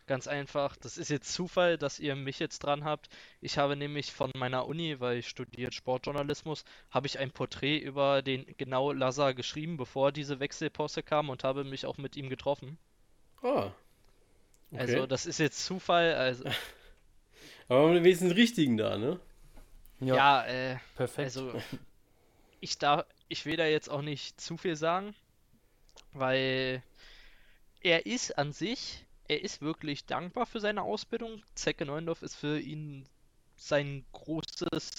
ganz 0.07 0.27
einfach, 0.27 0.77
das 0.77 0.97
ist 0.97 1.11
jetzt 1.11 1.33
Zufall, 1.33 1.77
dass 1.77 2.01
ihr 2.01 2.17
mich 2.17 2.39
jetzt 2.39 2.61
dran 2.61 2.85
habt. 2.85 3.09
Ich 3.41 3.59
habe 3.59 3.77
nämlich 3.77 4.13
von 4.13 4.31
meiner 4.35 4.67
Uni, 4.67 4.99
weil 5.01 5.19
ich 5.19 5.29
studiert 5.29 5.75
Sportjournalismus, 5.75 6.65
habe 6.91 7.07
ich 7.07 7.19
ein 7.19 7.31
Porträt 7.31 7.79
über 7.79 8.23
den 8.23 8.47
genau 8.57 8.93
Lazar 8.93 9.35
geschrieben, 9.35 9.77
bevor 9.77 10.11
diese 10.11 10.41
Wechselposte 10.41 11.03
kam 11.03 11.29
und 11.29 11.45
habe 11.45 11.65
mich 11.65 11.85
auch 11.85 11.99
mit 11.99 12.17
ihm 12.17 12.31
getroffen. 12.31 12.79
Ah. 13.43 13.73
Okay. 14.71 14.81
Also 14.81 15.07
das 15.07 15.27
ist 15.27 15.39
jetzt 15.39 15.65
Zufall. 15.65 16.15
Also... 16.15 16.45
Aber 17.69 18.03
wir 18.03 18.17
sind 18.17 18.33
richtigen 18.33 18.77
da, 18.77 18.97
ne? 18.97 19.21
Ja, 20.03 20.15
ja 20.17 20.45
äh, 20.45 20.79
perfekt. 20.97 21.19
Also, 21.19 21.53
ich, 22.61 22.79
darf, 22.79 23.07
ich 23.29 23.47
will 23.47 23.57
da 23.57 23.67
jetzt 23.67 23.89
auch 23.89 24.03
nicht 24.03 24.41
zu 24.41 24.57
viel 24.57 24.77
sagen, 24.77 25.15
weil 26.13 26.83
er 27.81 28.07
ist 28.07 28.39
an 28.39 28.53
sich, 28.53 29.05
er 29.29 29.43
ist 29.43 29.63
wirklich 29.63 30.07
dankbar 30.07 30.47
für 30.47 30.61
seine 30.61 30.83
Ausbildung. 30.83 31.43
Zecke 31.55 31.87
Neundorf 31.87 32.23
ist 32.23 32.37
für 32.37 32.59
ihn 32.59 33.09
sein 33.57 34.05
großes, 34.13 34.91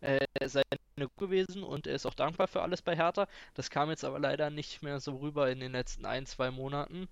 äh, 0.00 0.26
seine 0.44 0.64
gewesen 1.16 1.62
und 1.62 1.86
er 1.86 1.94
ist 1.94 2.06
auch 2.06 2.14
dankbar 2.14 2.48
für 2.48 2.62
alles 2.62 2.82
bei 2.82 2.96
Hertha. 2.96 3.26
Das 3.54 3.70
kam 3.70 3.90
jetzt 3.90 4.04
aber 4.04 4.18
leider 4.18 4.50
nicht 4.50 4.82
mehr 4.82 5.00
so 5.00 5.16
rüber 5.16 5.50
in 5.50 5.60
den 5.60 5.72
letzten 5.72 6.06
ein, 6.06 6.26
zwei 6.26 6.50
Monaten. 6.50 7.08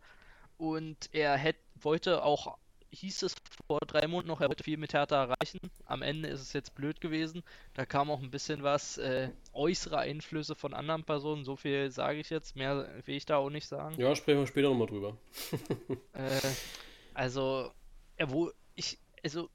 Und 0.57 1.11
er 1.13 1.37
hätte, 1.37 1.61
wollte 1.77 2.23
auch 2.23 2.59
hieß 2.93 3.23
es 3.23 3.35
vor 3.67 3.81
drei 3.81 4.07
Monaten 4.07 4.29
noch, 4.29 4.41
er 4.41 4.49
wollte 4.49 4.65
viel 4.65 4.77
mit 4.77 4.93
Hertha 4.93 5.25
erreichen. 5.25 5.59
Am 5.87 6.03
Ende 6.03 6.29
ist 6.29 6.41
es 6.41 6.53
jetzt 6.53 6.75
blöd 6.75 7.01
gewesen. 7.01 7.43
Da 7.75 7.87
kam 7.87 8.11
auch 8.11 8.23
ein 8.23 8.31
bisschen 8.31 8.63
was, 8.63 8.99
äh, 8.99 9.31
äußere 9.53 9.99
Einflüsse 9.99 10.55
von 10.55 10.75
anderen 10.75 11.05
Personen. 11.05 11.45
So 11.45 11.57
viel 11.57 11.91
sage 11.91 12.21
ich 12.21 12.31
jetzt. 12.31 12.55
Mehr 12.55 12.89
will 13.07 13.17
ich 13.17 13.27
da 13.27 13.37
auch 13.37 13.51
nicht 13.51 13.67
sagen. 13.67 13.99
Ja, 13.99 14.15
sprechen 14.15 14.41
wir 14.41 14.47
später 14.47 14.69
nochmal 14.69 14.89
drüber. 14.89 15.17
äh, 16.13 16.41
also, 17.15 17.73
er 18.17 18.31
wo 18.31 18.53
ich, 18.75 18.99
also, 19.25 19.49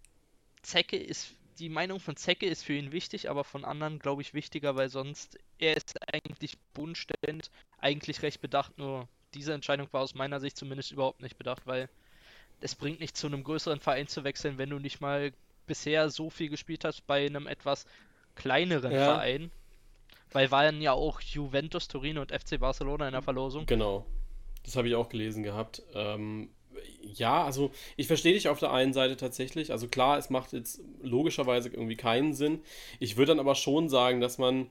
Zecke 0.63 0.97
ist, 0.97 1.35
die 1.59 1.69
Meinung 1.69 1.99
von 1.99 2.15
Zecke 2.15 2.47
ist 2.47 2.63
für 2.63 2.73
ihn 2.73 2.91
wichtig, 2.91 3.29
aber 3.29 3.43
von 3.43 3.65
anderen 3.65 3.99
glaube 3.99 4.21
ich 4.21 4.33
wichtiger, 4.33 4.75
weil 4.75 4.89
sonst, 4.89 5.39
er 5.59 5.77
ist 5.77 5.95
eigentlich 6.11 6.57
bodenstellend, 6.73 7.49
eigentlich 7.79 8.21
recht 8.21 8.41
bedacht, 8.41 8.77
nur 8.77 9.07
diese 9.33 9.53
Entscheidung 9.53 9.87
war 9.91 10.01
aus 10.01 10.15
meiner 10.15 10.39
Sicht 10.39 10.57
zumindest 10.57 10.91
überhaupt 10.91 11.21
nicht 11.21 11.37
bedacht, 11.37 11.65
weil 11.65 11.89
es 12.61 12.75
bringt 12.75 12.99
nicht 12.99 13.15
zu 13.15 13.27
einem 13.27 13.43
größeren 13.43 13.79
Verein 13.79 14.07
zu 14.07 14.23
wechseln, 14.23 14.57
wenn 14.57 14.69
du 14.69 14.79
nicht 14.79 15.01
mal 15.01 15.31
bisher 15.65 16.09
so 16.09 16.29
viel 16.29 16.49
gespielt 16.49 16.85
hast 16.85 17.05
bei 17.07 17.25
einem 17.25 17.47
etwas 17.47 17.85
kleineren 18.35 18.91
ja. 18.91 19.03
Verein. 19.05 19.51
Weil 20.31 20.51
waren 20.51 20.81
ja 20.81 20.91
auch 20.91 21.21
Juventus, 21.21 21.87
Turin 21.87 22.17
und 22.17 22.31
FC 22.31 22.59
Barcelona 22.59 23.07
in 23.07 23.13
der 23.13 23.21
Verlosung. 23.21 23.65
Genau. 23.65 24.05
Das 24.63 24.75
habe 24.75 24.89
ich 24.89 24.95
auch 24.95 25.07
gelesen 25.07 25.43
gehabt. 25.43 25.81
Ähm, 25.93 26.49
ja, 27.01 27.45
also 27.45 27.71
ich 27.95 28.07
verstehe 28.07 28.33
dich 28.33 28.49
auf 28.49 28.59
der 28.59 28.71
einen 28.73 28.93
Seite 28.93 29.15
tatsächlich. 29.15 29.71
Also 29.71 29.87
klar, 29.87 30.17
es 30.17 30.29
macht 30.29 30.53
jetzt 30.53 30.81
logischerweise 31.01 31.69
irgendwie 31.69 31.95
keinen 31.95 32.33
Sinn. 32.33 32.61
Ich 32.99 33.17
würde 33.17 33.31
dann 33.31 33.39
aber 33.39 33.55
schon 33.55 33.89
sagen, 33.89 34.19
dass 34.19 34.37
man 34.37 34.69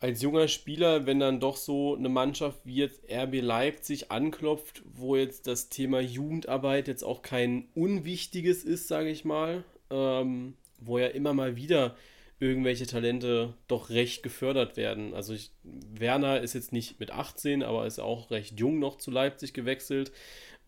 als 0.00 0.22
junger 0.22 0.48
Spieler, 0.48 1.06
wenn 1.06 1.18
dann 1.18 1.40
doch 1.40 1.56
so 1.56 1.96
eine 1.96 2.08
Mannschaft 2.08 2.60
wie 2.64 2.76
jetzt 2.76 3.02
RB 3.10 3.40
Leipzig 3.40 4.12
anklopft, 4.12 4.82
wo 4.84 5.16
jetzt 5.16 5.46
das 5.46 5.68
Thema 5.68 6.00
Jugendarbeit 6.00 6.88
jetzt 6.88 7.02
auch 7.02 7.22
kein 7.22 7.68
unwichtiges 7.74 8.64
ist, 8.64 8.88
sage 8.88 9.10
ich 9.10 9.24
mal, 9.24 9.64
ähm, 9.90 10.54
wo 10.78 10.98
ja 10.98 11.08
immer 11.08 11.34
mal 11.34 11.56
wieder 11.56 11.96
irgendwelche 12.40 12.86
Talente 12.86 13.54
doch 13.66 13.90
recht 13.90 14.22
gefördert 14.22 14.76
werden. 14.76 15.14
Also 15.14 15.34
ich, 15.34 15.50
Werner 15.64 16.40
ist 16.40 16.54
jetzt 16.54 16.72
nicht 16.72 17.00
mit 17.00 17.10
18, 17.10 17.64
aber 17.64 17.86
ist 17.86 17.98
auch 17.98 18.30
recht 18.30 18.60
jung 18.60 18.78
noch 18.78 18.96
zu 18.98 19.10
Leipzig 19.10 19.52
gewechselt. 19.52 20.12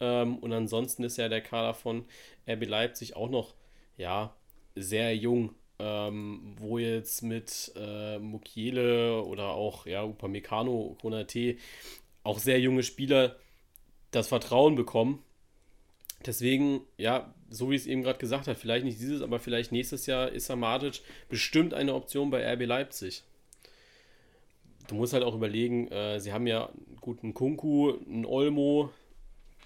Ähm, 0.00 0.38
und 0.38 0.52
ansonsten 0.52 1.04
ist 1.04 1.18
ja 1.18 1.28
der 1.28 1.42
Kader 1.42 1.74
von 1.74 2.04
RB 2.48 2.66
Leipzig 2.66 3.14
auch 3.14 3.30
noch, 3.30 3.54
ja, 3.96 4.34
sehr 4.74 5.14
jung 5.14 5.54
ähm, 5.80 6.54
wo 6.58 6.78
jetzt 6.78 7.22
mit 7.22 7.72
äh, 7.76 8.18
Mukiele 8.18 9.22
oder 9.22 9.50
auch 9.50 9.86
ja, 9.86 10.04
Upamecano, 10.04 10.96
Konate 11.00 11.56
auch 12.22 12.38
sehr 12.38 12.60
junge 12.60 12.82
Spieler 12.82 13.36
das 14.10 14.28
Vertrauen 14.28 14.74
bekommen. 14.74 15.22
Deswegen, 16.26 16.82
ja, 16.98 17.32
so 17.48 17.70
wie 17.70 17.76
es 17.76 17.86
eben 17.86 18.02
gerade 18.02 18.18
gesagt 18.18 18.46
hat, 18.46 18.58
vielleicht 18.58 18.84
nicht 18.84 19.00
dieses, 19.00 19.22
aber 19.22 19.40
vielleicht 19.40 19.72
nächstes 19.72 20.04
Jahr 20.06 20.30
ist 20.30 20.54
Matic 20.54 21.00
bestimmt 21.30 21.72
eine 21.72 21.94
Option 21.94 22.30
bei 22.30 22.46
RB 22.52 22.66
Leipzig. 22.66 23.22
Du 24.88 24.96
musst 24.96 25.12
halt 25.14 25.24
auch 25.24 25.34
überlegen, 25.34 25.88
äh, 25.88 26.20
sie 26.20 26.32
haben 26.32 26.46
ja 26.46 26.68
einen 27.22 27.32
Kunku, 27.32 27.94
einen 28.06 28.26
Olmo. 28.26 28.90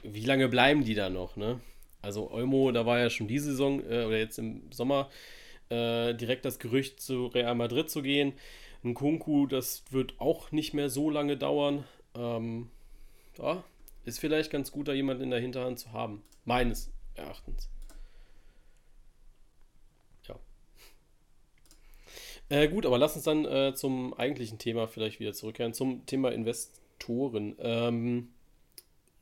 Wie 0.03 0.25
lange 0.25 0.49
bleiben 0.49 0.85
die 0.85 0.95
da 0.95 1.11
noch, 1.11 1.37
ne? 1.37 1.61
Also 2.03 2.31
Olmo, 2.31 2.71
da 2.71 2.85
war 2.85 2.99
ja 2.99 3.09
schon 3.09 3.27
diese 3.27 3.47
Saison 3.51 3.81
äh, 3.81 4.05
oder 4.05 4.19
jetzt 4.19 4.39
im 4.39 4.71
Sommer 4.71 5.09
äh, 5.75 6.15
direkt 6.15 6.45
das 6.45 6.59
Gerücht 6.59 7.01
zu 7.01 7.27
Real 7.27 7.55
Madrid 7.55 7.91
zu 7.91 8.03
gehen. 8.03 8.35
Ein 8.85 8.95
Kunku, 8.95 9.47
das 9.47 9.85
wird 9.91 10.21
auch 10.21 10.53
nicht 10.53 10.75
mehr 10.75 10.91
so 10.91 11.11
lange 11.11 11.37
dauern. 11.37 11.85
Ähm, 12.15 12.71
ja, 13.39 13.65
ist 14.05 14.21
vielleicht 14.21 14.51
ganz 14.51 14.71
gut, 14.71 14.89
da 14.89 14.93
jemanden 14.93 15.25
in 15.25 15.31
der 15.31 15.41
Hinterhand 15.41 15.79
zu 15.79 15.93
haben. 15.93 16.23
Meines 16.45 16.91
Erachtens. 17.15 17.69
Ja. 20.29 20.39
Äh, 22.51 22.69
gut, 22.69 22.85
aber 22.87 22.99
lass 22.99 23.17
uns 23.17 23.25
dann 23.25 23.47
äh, 23.47 23.75
zum 23.75 24.15
eigentlichen 24.15 24.59
Thema 24.59 24.87
vielleicht 24.87 25.21
wieder 25.21 25.33
zurückkehren, 25.33 25.73
zum 25.73 26.05
Thema 26.07 26.33
Investoren. 26.33 27.57
Ähm, 27.59 28.29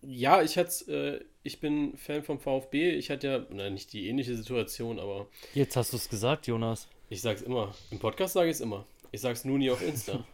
ja, 0.03 0.43
ich 0.43 0.59
hatte, 0.59 0.93
äh, 0.93 1.25
ich 1.43 1.61
bin 1.61 1.97
Fan 1.97 2.23
vom 2.23 2.39
VfB. 2.39 2.91
Ich 2.91 3.11
hatte 3.11 3.27
ja, 3.27 3.47
na, 3.51 3.71
nicht 3.71 3.93
die 3.93 4.09
ähnliche 4.09 4.37
Situation, 4.37 4.99
aber. 4.99 5.27
Jetzt 5.55 5.77
hast 5.77 5.93
du 5.93 5.97
es 5.97 6.09
gesagt, 6.09 6.47
Jonas. 6.47 6.89
Ich 7.09 7.21
sag's 7.21 7.43
immer. 7.43 7.75
Im 7.91 7.99
Podcast 7.99 8.35
sage 8.35 8.49
ich 8.49 8.55
es 8.57 8.61
immer. 8.61 8.87
Ich 9.11 9.21
sag's 9.21 9.45
nur 9.45 9.59
nie 9.59 9.71
auf 9.71 9.83
Insta. 9.83 10.25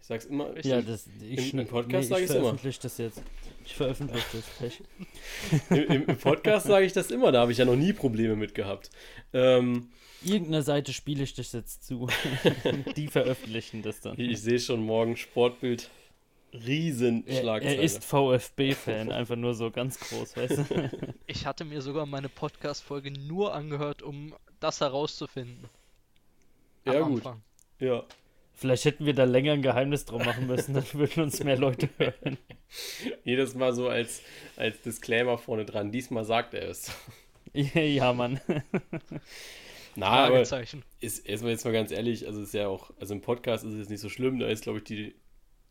Ich 0.00 0.06
sag's 0.08 0.24
immer. 0.26 0.54
Ja, 0.64 0.82
das, 0.82 1.08
ich, 1.20 1.52
Im- 1.52 1.60
im 1.60 1.66
Podcast 1.66 2.04
nee, 2.10 2.14
sag 2.14 2.18
ich 2.18 2.24
ich's 2.24 2.32
immer. 2.34 2.42
veröffentliche 2.44 2.80
das 2.82 2.98
jetzt. 2.98 3.22
Ich 3.64 3.74
veröffentliche 3.74 4.26
das. 4.60 4.72
Im, 5.70 5.76
im, 5.84 6.06
Im 6.08 6.18
Podcast 6.18 6.66
sage 6.66 6.84
ich 6.86 6.92
das 6.92 7.10
immer, 7.12 7.30
da 7.32 7.40
habe 7.42 7.52
ich 7.52 7.58
ja 7.58 7.64
noch 7.64 7.76
nie 7.76 7.92
Probleme 7.92 8.34
mit 8.36 8.54
gehabt. 8.54 8.90
Ähm, 9.32 9.90
Irgendeiner 10.24 10.62
Seite 10.62 10.92
spiele 10.92 11.22
ich 11.24 11.34
das 11.34 11.52
jetzt 11.52 11.84
zu. 11.84 12.08
Die 12.96 13.06
veröffentlichen 13.08 13.82
das 13.82 14.00
dann. 14.00 14.18
ich 14.18 14.40
sehe 14.40 14.58
schon 14.60 14.82
morgen 14.84 15.16
Sportbild. 15.16 15.90
Riesen 16.52 17.26
Er, 17.26 17.44
er 17.44 17.80
ist 17.80 18.04
VfB-Fan, 18.04 19.10
einfach 19.10 19.36
nur 19.36 19.54
so 19.54 19.70
ganz 19.70 19.98
groß, 19.98 20.36
weißt 20.36 20.58
du? 20.58 21.14
Ich 21.26 21.46
hatte 21.46 21.64
mir 21.64 21.80
sogar 21.80 22.04
meine 22.04 22.28
Podcast-Folge 22.28 23.10
nur 23.10 23.54
angehört, 23.54 24.02
um 24.02 24.34
das 24.60 24.80
herauszufinden. 24.80 25.68
Am 26.84 26.92
ja, 26.92 27.00
gut. 27.00 27.16
Anfang. 27.18 27.42
Ja. 27.78 28.04
Vielleicht 28.54 28.84
hätten 28.84 29.06
wir 29.06 29.14
da 29.14 29.24
länger 29.24 29.52
ein 29.52 29.62
Geheimnis 29.62 30.04
drum 30.04 30.22
machen 30.24 30.46
müssen, 30.46 30.74
dann 30.74 30.84
würden 30.92 31.22
uns 31.22 31.42
mehr 31.42 31.56
Leute 31.56 31.88
hören. 31.96 32.36
Jedes 33.24 33.54
Mal 33.54 33.72
so 33.72 33.88
als, 33.88 34.20
als 34.56 34.82
Disclaimer 34.82 35.38
vorne 35.38 35.64
dran. 35.64 35.90
Diesmal 35.90 36.24
sagt 36.24 36.52
er 36.52 36.68
es. 36.68 36.92
ja, 37.54 38.12
Mann. 38.12 38.40
Na, 39.94 40.06
aber 40.06 40.42
ist, 40.42 40.50
Fragezeichen. 40.50 40.84
erstmal 41.00 41.52
jetzt 41.52 41.64
mal 41.64 41.72
ganz 41.72 41.90
ehrlich, 41.90 42.26
also 42.26 42.42
ist 42.42 42.54
ja 42.54 42.68
auch, 42.68 42.90
also 43.00 43.14
im 43.14 43.22
Podcast 43.22 43.64
ist 43.64 43.72
es 43.72 43.78
jetzt 43.78 43.90
nicht 43.90 44.00
so 44.00 44.10
schlimm, 44.10 44.38
da 44.38 44.48
ist, 44.48 44.64
glaube 44.64 44.78
ich, 44.78 44.84
die 44.84 45.14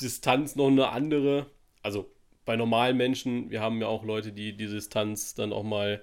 Distanz 0.01 0.55
noch 0.55 0.67
eine 0.67 0.89
andere. 0.89 1.45
Also 1.81 2.09
bei 2.45 2.55
normalen 2.55 2.97
Menschen, 2.97 3.49
wir 3.49 3.61
haben 3.61 3.79
ja 3.81 3.87
auch 3.87 4.03
Leute, 4.03 4.31
die 4.31 4.53
die 4.53 4.67
Distanz 4.67 5.35
dann 5.35 5.53
auch 5.53 5.63
mal 5.63 6.01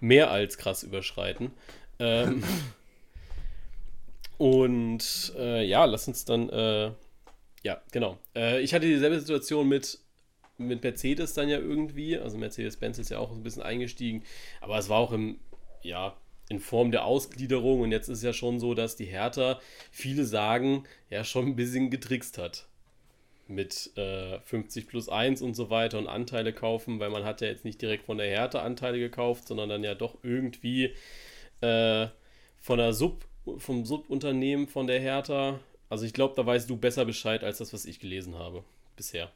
mehr 0.00 0.30
als 0.30 0.58
krass 0.58 0.82
überschreiten. 0.82 1.50
Ähm, 1.98 2.42
und 4.38 5.32
äh, 5.36 5.64
ja, 5.64 5.84
lass 5.84 6.08
uns 6.08 6.24
dann, 6.24 6.48
äh, 6.48 6.90
ja, 7.62 7.80
genau. 7.92 8.18
Äh, 8.34 8.60
ich 8.60 8.74
hatte 8.74 8.86
dieselbe 8.86 9.20
Situation 9.20 9.68
mit, 9.68 9.98
mit 10.58 10.82
Mercedes 10.82 11.34
dann 11.34 11.48
ja 11.48 11.58
irgendwie. 11.58 12.18
Also 12.18 12.38
Mercedes-Benz 12.38 12.98
ist 12.98 13.10
ja 13.10 13.18
auch 13.18 13.30
ein 13.30 13.42
bisschen 13.42 13.62
eingestiegen, 13.62 14.24
aber 14.60 14.78
es 14.78 14.88
war 14.88 14.98
auch 14.98 15.12
im, 15.12 15.38
ja, 15.82 16.16
in 16.48 16.60
Form 16.60 16.90
der 16.90 17.04
Ausgliederung 17.06 17.80
und 17.80 17.92
jetzt 17.92 18.08
ist 18.08 18.22
ja 18.22 18.34
schon 18.34 18.60
so, 18.60 18.74
dass 18.74 18.96
die 18.96 19.06
Hertha, 19.06 19.60
viele 19.90 20.24
sagen, 20.24 20.84
ja 21.08 21.24
schon 21.24 21.46
ein 21.46 21.56
bisschen 21.56 21.88
getrickst 21.88 22.36
hat 22.36 22.68
mit 23.48 23.96
äh, 23.96 24.40
50 24.40 24.86
plus 24.86 25.08
1 25.08 25.42
und 25.42 25.54
so 25.54 25.70
weiter 25.70 25.98
und 25.98 26.06
Anteile 26.08 26.52
kaufen, 26.52 27.00
weil 27.00 27.10
man 27.10 27.24
hat 27.24 27.40
ja 27.40 27.48
jetzt 27.48 27.64
nicht 27.64 27.80
direkt 27.82 28.04
von 28.06 28.18
der 28.18 28.28
Hertha 28.28 28.62
Anteile 28.62 28.98
gekauft, 28.98 29.46
sondern 29.48 29.68
dann 29.68 29.84
ja 29.84 29.94
doch 29.94 30.16
irgendwie 30.22 30.94
äh, 31.60 32.08
von 32.60 32.78
der 32.78 32.92
Sub, 32.92 33.24
vom 33.58 33.84
Subunternehmen 33.84 34.66
von 34.68 34.86
der 34.86 35.00
Hertha. 35.00 35.60
Also 35.90 36.04
ich 36.06 36.12
glaube, 36.14 36.34
da 36.36 36.44
weißt 36.46 36.68
du 36.70 36.76
besser 36.76 37.04
Bescheid 37.04 37.44
als 37.44 37.58
das, 37.58 37.72
was 37.72 37.84
ich 37.84 38.00
gelesen 38.00 38.36
habe 38.38 38.64
bisher. 38.96 39.30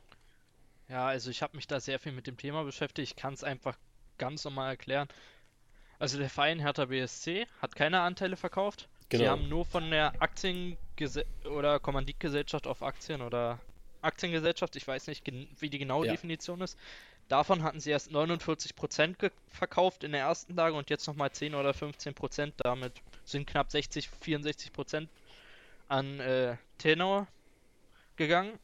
Ja, 0.88 1.06
also 1.06 1.30
ich 1.30 1.42
habe 1.42 1.56
mich 1.56 1.66
da 1.66 1.80
sehr 1.80 1.98
viel 1.98 2.12
mit 2.12 2.26
dem 2.26 2.36
Thema 2.38 2.64
beschäftigt. 2.64 3.10
Ich 3.10 3.16
kann 3.16 3.34
es 3.34 3.44
einfach 3.44 3.76
ganz 4.16 4.44
normal 4.44 4.70
erklären. 4.70 5.08
Also 5.98 6.18
der 6.18 6.30
Verein 6.30 6.60
Hertha 6.60 6.86
BSC 6.86 7.46
hat 7.60 7.74
keine 7.76 8.00
Anteile 8.00 8.36
verkauft. 8.36 8.88
Sie 9.10 9.18
Genau. 9.18 9.30
haben 9.30 9.48
nur 9.48 9.64
von 9.64 9.90
der 9.90 10.20
Aktiengese 10.22 11.24
oder 11.44 11.80
Kommanditgesellschaft 11.80 12.66
auf 12.66 12.82
Aktien 12.82 13.22
oder 13.22 13.58
Aktiengesellschaft, 14.02 14.76
ich 14.76 14.86
weiß 14.86 15.06
nicht, 15.08 15.26
wie 15.60 15.70
die 15.70 15.78
genaue 15.78 16.06
Ja. 16.06 16.12
Definition 16.12 16.60
ist. 16.60 16.78
Davon 17.28 17.62
hatten 17.62 17.80
sie 17.80 17.90
erst 17.90 18.10
49% 18.10 19.18
ge- 19.18 19.30
verkauft 19.48 20.02
in 20.04 20.12
der 20.12 20.22
ersten 20.22 20.54
Lage 20.54 20.74
und 20.76 20.88
jetzt 20.90 21.06
nochmal 21.06 21.30
10 21.30 21.54
oder 21.54 21.74
15%. 21.74 22.54
Damit 22.58 22.92
sind 23.24 23.46
knapp 23.46 23.70
60, 23.70 24.08
64% 24.08 25.08
an 25.88 26.20
äh, 26.20 26.56
Tenor 26.78 27.26
gegangen. 28.16 28.58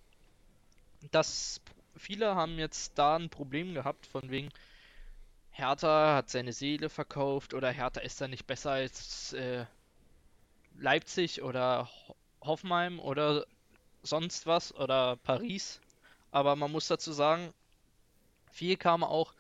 Das 1.11 1.61
viele 1.97 2.35
haben 2.35 2.59
jetzt 2.59 2.99
da 2.99 3.17
ein 3.17 3.29
Problem 3.31 3.75
gehabt, 3.75 4.07
von 4.07 4.31
wegen 4.31 4.49
Hertha 5.51 6.17
hat 6.17 6.31
seine 6.31 6.53
Seele 6.53 6.89
verkauft 6.89 7.55
oder 7.55 7.71
Hertha 7.71 8.01
ist 8.01 8.21
da 8.21 8.27
nicht 8.29 8.47
besser 8.47 8.73
als 8.73 9.33
äh, 9.35 9.67
Leipzig 10.77 11.43
oder 11.43 11.89
Ho- 12.09 12.17
Hoffenheim 12.43 12.99
oder 12.99 13.47
sonst 14.05 14.47
was 14.47 14.75
oder 14.75 15.17
Paris. 15.17 15.81
Aber 16.31 16.57
man 16.57 16.71
muss 16.71 16.89
dazu 16.89 17.13
sagen, 17.13 17.53
viel 18.51 18.77
kam 18.77 19.03
auch, 19.03 19.35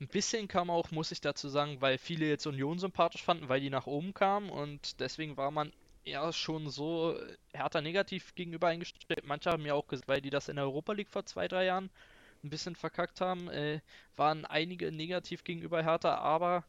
ein 0.00 0.08
bisschen 0.08 0.48
kam 0.48 0.70
auch, 0.70 0.90
muss 0.90 1.10
ich 1.10 1.20
dazu 1.20 1.48
sagen, 1.48 1.80
weil 1.80 1.98
viele 1.98 2.26
jetzt 2.26 2.46
Union 2.46 2.78
sympathisch 2.78 3.22
fanden, 3.22 3.48
weil 3.48 3.60
die 3.60 3.70
nach 3.70 3.86
oben 3.86 4.14
kamen 4.14 4.50
und 4.50 5.00
deswegen 5.00 5.36
war 5.36 5.50
man 5.50 5.72
eher 6.04 6.32
schon 6.32 6.70
so 6.70 7.18
Hertha 7.52 7.80
negativ 7.80 8.34
gegenüber 8.34 8.68
eingestellt. 8.68 9.26
Manche 9.26 9.50
haben 9.50 9.66
ja 9.66 9.74
auch 9.74 9.88
gesagt, 9.88 10.08
weil 10.08 10.20
die 10.20 10.30
das 10.30 10.48
in 10.48 10.56
der 10.56 10.66
Europa 10.66 10.92
League 10.92 11.10
vor 11.10 11.26
zwei, 11.26 11.48
drei 11.48 11.64
Jahren 11.64 11.90
ein 12.44 12.50
bisschen 12.50 12.76
verkackt 12.76 13.20
haben, 13.20 13.48
äh, 13.48 13.80
waren 14.16 14.44
einige 14.44 14.92
negativ 14.92 15.42
gegenüber 15.42 15.82
Hertha, 15.82 16.16
aber 16.16 16.64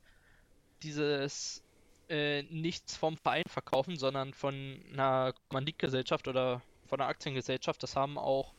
dieses 0.82 1.64
äh, 2.10 2.44
nichts 2.44 2.96
vom 2.96 3.18
Verein 3.18 3.44
verkaufen, 3.48 3.98
sondern 3.98 4.34
von 4.34 4.82
einer 4.92 5.34
Kommanditgesellschaft 5.50 6.28
oder 6.28 6.62
von 6.88 7.00
einer 7.00 7.10
Aktiengesellschaft, 7.10 7.82
das 7.84 7.96
haben 7.96 8.18
auch 8.18 8.54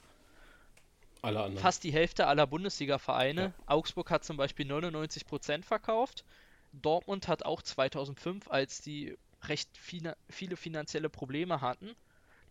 fast 1.56 1.82
die 1.84 1.92
Hälfte 1.92 2.26
aller 2.26 2.46
Bundesliga-Vereine. 2.46 3.42
Ja. 3.42 3.52
Augsburg 3.66 4.10
hat 4.10 4.24
zum 4.24 4.36
Beispiel 4.36 4.70
99% 4.70 5.64
verkauft. 5.64 6.24
Dortmund 6.72 7.28
hat 7.28 7.44
auch 7.44 7.62
2005, 7.62 8.48
als 8.50 8.80
die 8.80 9.16
recht 9.44 9.76
fina 9.76 10.16
viele 10.28 10.56
finanzielle 10.56 11.08
Probleme 11.08 11.60
hatten, 11.60 11.94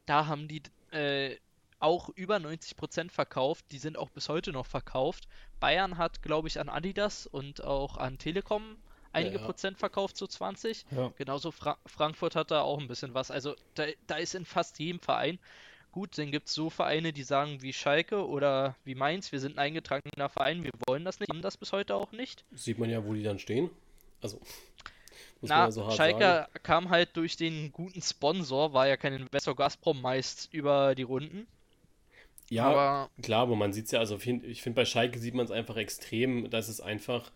da 0.05 0.25
haben 0.25 0.47
die 0.47 0.63
äh, 0.91 1.37
auch 1.79 2.09
über 2.09 2.37
90% 2.37 3.11
verkauft. 3.11 3.65
Die 3.71 3.77
sind 3.77 3.97
auch 3.97 4.09
bis 4.09 4.29
heute 4.29 4.51
noch 4.51 4.65
verkauft. 4.65 5.27
Bayern 5.59 5.97
hat, 5.97 6.21
glaube 6.21 6.47
ich, 6.47 6.59
an 6.59 6.69
Adidas 6.69 7.27
und 7.27 7.63
auch 7.63 7.97
an 7.97 8.17
Telekom 8.17 8.77
einige 9.13 9.37
Ja. 9.37 9.45
Prozent 9.45 9.77
verkauft, 9.77 10.17
so 10.17 10.27
20. 10.27 10.85
Ja. 10.91 11.11
Genauso 11.17 11.51
Fra 11.51 11.77
Frankfurt 11.85 12.35
hat 12.35 12.51
da 12.51 12.61
auch 12.61 12.79
ein 12.79 12.87
bisschen 12.87 13.13
was. 13.13 13.31
Also 13.31 13.55
da, 13.75 13.85
da 14.07 14.15
ist 14.15 14.35
in 14.35 14.45
fast 14.45 14.79
jedem 14.79 14.99
Verein. 14.99 15.39
Gut, 15.97 16.15
dann 16.19 16.29
gibt 16.29 16.47
es 16.47 16.53
so 16.53 16.69
Vereine, 16.69 17.11
die 17.11 17.23
sagen 17.23 17.63
wie 17.63 17.73
Schalke 17.73 18.27
oder 18.27 18.75
wie 18.83 18.93
Mainz, 18.93 19.31
wir 19.31 19.39
sind 19.39 19.55
ein 19.55 19.65
eingetragener 19.65 20.29
Verein, 20.29 20.63
wir 20.63 20.69
wollen 20.85 21.03
das 21.03 21.19
nicht, 21.19 21.31
haben 21.31 21.41
das 21.41 21.57
bis 21.57 21.71
heute 21.71 21.95
auch 21.95 22.11
nicht. 22.11 22.45
Sieht 22.51 22.77
man 22.77 22.91
ja, 22.91 23.03
wo 23.03 23.15
die 23.15 23.23
dann 23.23 23.39
stehen. 23.39 23.71
Also, 24.21 24.39
Na, 25.41 25.71
so 25.71 25.89
Schalke 25.89 26.19
sagen. 26.19 26.51
kam 26.61 26.89
halt 26.91 27.17
durch 27.17 27.35
den 27.35 27.71
guten 27.71 27.99
Sponsor, 28.03 28.73
war 28.73 28.87
ja 28.87 28.95
kein 28.95 29.13
Investor 29.13 29.55
Gazprom 29.55 29.99
meist 29.99 30.53
über 30.53 30.93
die 30.93 31.01
Runden. 31.01 31.47
Ja, 32.47 32.65
aber 32.65 33.09
Klar, 33.23 33.41
aber 33.41 33.55
man 33.55 33.73
sieht 33.73 33.85
es 33.85 33.91
ja, 33.91 33.97
also 33.97 34.17
ich 34.17 34.61
finde, 34.61 34.75
bei 34.75 34.85
Schalke 34.85 35.17
sieht 35.17 35.33
man 35.33 35.45
es 35.45 35.51
einfach 35.51 35.77
extrem, 35.77 36.51
dass 36.51 36.67
es 36.67 36.79
einfach 36.79 37.31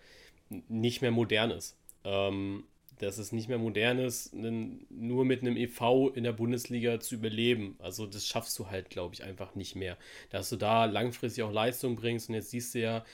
nicht 0.49 1.01
mehr 1.01 1.09
modern 1.09 1.49
ist. 1.49 1.75
Ähm, 2.03 2.65
dass 3.01 3.17
es 3.17 3.31
nicht 3.31 3.49
mehr 3.49 3.57
modern 3.57 3.99
ist, 3.99 4.33
nur 4.33 5.25
mit 5.25 5.41
einem 5.41 5.57
EV 5.57 6.11
in 6.13 6.23
der 6.23 6.33
Bundesliga 6.33 6.99
zu 6.99 7.15
überleben. 7.15 7.75
Also 7.79 8.05
das 8.05 8.27
schaffst 8.27 8.57
du 8.59 8.67
halt, 8.69 8.89
glaube 8.89 9.15
ich, 9.15 9.23
einfach 9.23 9.55
nicht 9.55 9.75
mehr. 9.75 9.97
Dass 10.29 10.49
du 10.49 10.55
da 10.55 10.85
langfristig 10.85 11.43
auch 11.43 11.51
Leistung 11.51 11.95
bringst 11.95 12.29
und 12.29 12.35
jetzt 12.35 12.51
siehst 12.51 12.75
du 12.75 12.79
ja, 12.79 13.05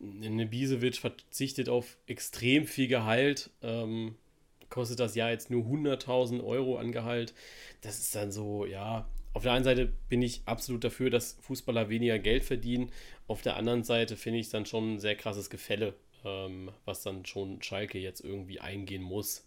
eine 0.00 0.46
Biesewitsch 0.46 1.00
verzichtet 1.00 1.68
auf 1.68 1.98
extrem 2.06 2.66
viel 2.66 2.88
Gehalt, 2.88 3.50
ähm, 3.62 4.14
kostet 4.70 5.00
das 5.00 5.14
Jahr 5.14 5.30
jetzt 5.30 5.50
nur 5.50 5.64
100.000 5.64 6.42
Euro 6.44 6.78
an 6.78 6.92
Gehalt. 6.92 7.34
Das 7.82 7.98
ist 7.98 8.14
dann 8.14 8.32
so, 8.32 8.64
ja, 8.64 9.08
auf 9.32 9.42
der 9.42 9.52
einen 9.52 9.64
Seite 9.64 9.92
bin 10.08 10.22
ich 10.22 10.42
absolut 10.46 10.84
dafür, 10.84 11.10
dass 11.10 11.38
Fußballer 11.42 11.88
weniger 11.88 12.18
Geld 12.18 12.44
verdienen. 12.44 12.90
Auf 13.26 13.42
der 13.42 13.56
anderen 13.56 13.84
Seite 13.84 14.16
finde 14.16 14.38
ich 14.38 14.46
es 14.46 14.52
dann 14.52 14.66
schon 14.66 14.94
ein 14.94 14.98
sehr 14.98 15.16
krasses 15.16 15.50
Gefälle, 15.50 15.94
ähm, 16.24 16.70
was 16.84 17.02
dann 17.02 17.24
schon 17.26 17.62
Schalke 17.62 17.98
jetzt 17.98 18.20
irgendwie 18.20 18.60
eingehen 18.60 19.02
muss, 19.02 19.44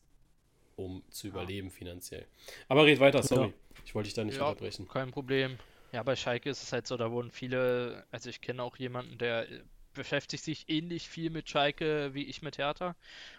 um 0.75 1.03
zu 1.09 1.27
überleben 1.27 1.71
finanziell. 1.71 2.25
Aber 2.67 2.85
red 2.85 2.99
weiter, 2.99 3.23
sorry. 3.23 3.47
Ja. 3.47 3.53
Ich 3.85 3.95
wollte 3.95 4.07
dich 4.07 4.13
da 4.15 4.23
nicht 4.23 4.37
Ja. 4.37 4.49
unterbrechen. 4.49 4.87
kein 4.87 5.11
Problem. 5.11 5.57
Ja, 5.91 6.01
bei 6.03 6.15
Schalke 6.15 6.49
ist 6.49 6.63
es 6.63 6.71
halt 6.71 6.87
so, 6.87 6.97
da 6.97 7.11
wurden 7.11 7.29
viele, 7.31 8.05
also 8.11 8.29
ich 8.29 8.41
kenne 8.41 8.63
auch 8.63 8.77
jemanden, 8.77 9.17
der 9.17 9.49
äh, 9.49 9.61
beschäftigt 9.93 10.43
sich 10.43 10.65
ähnlich 10.69 11.07
viel 11.07 11.29
mit 11.29 11.49
Schalke 11.49 12.13
wie 12.13 12.23
ich 12.25 12.41
mit 12.41 12.57
Hertha. 12.57 12.95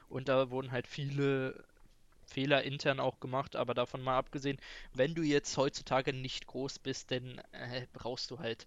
Und 0.08 0.28
da 0.28 0.50
wurden 0.50 0.70
halt 0.70 0.86
viele 0.86 1.64
Fehler 2.26 2.62
intern 2.62 3.00
auch 3.00 3.20
gemacht, 3.20 3.56
aber 3.56 3.74
davon 3.74 4.02
mal 4.02 4.16
abgesehen, 4.18 4.58
wenn 4.92 5.14
du 5.14 5.22
jetzt 5.22 5.56
heutzutage 5.56 6.12
nicht 6.12 6.46
groß 6.46 6.78
bist, 6.78 7.10
dann 7.10 7.40
äh, 7.52 7.86
brauchst 7.92 8.30
du 8.30 8.38
halt 8.38 8.66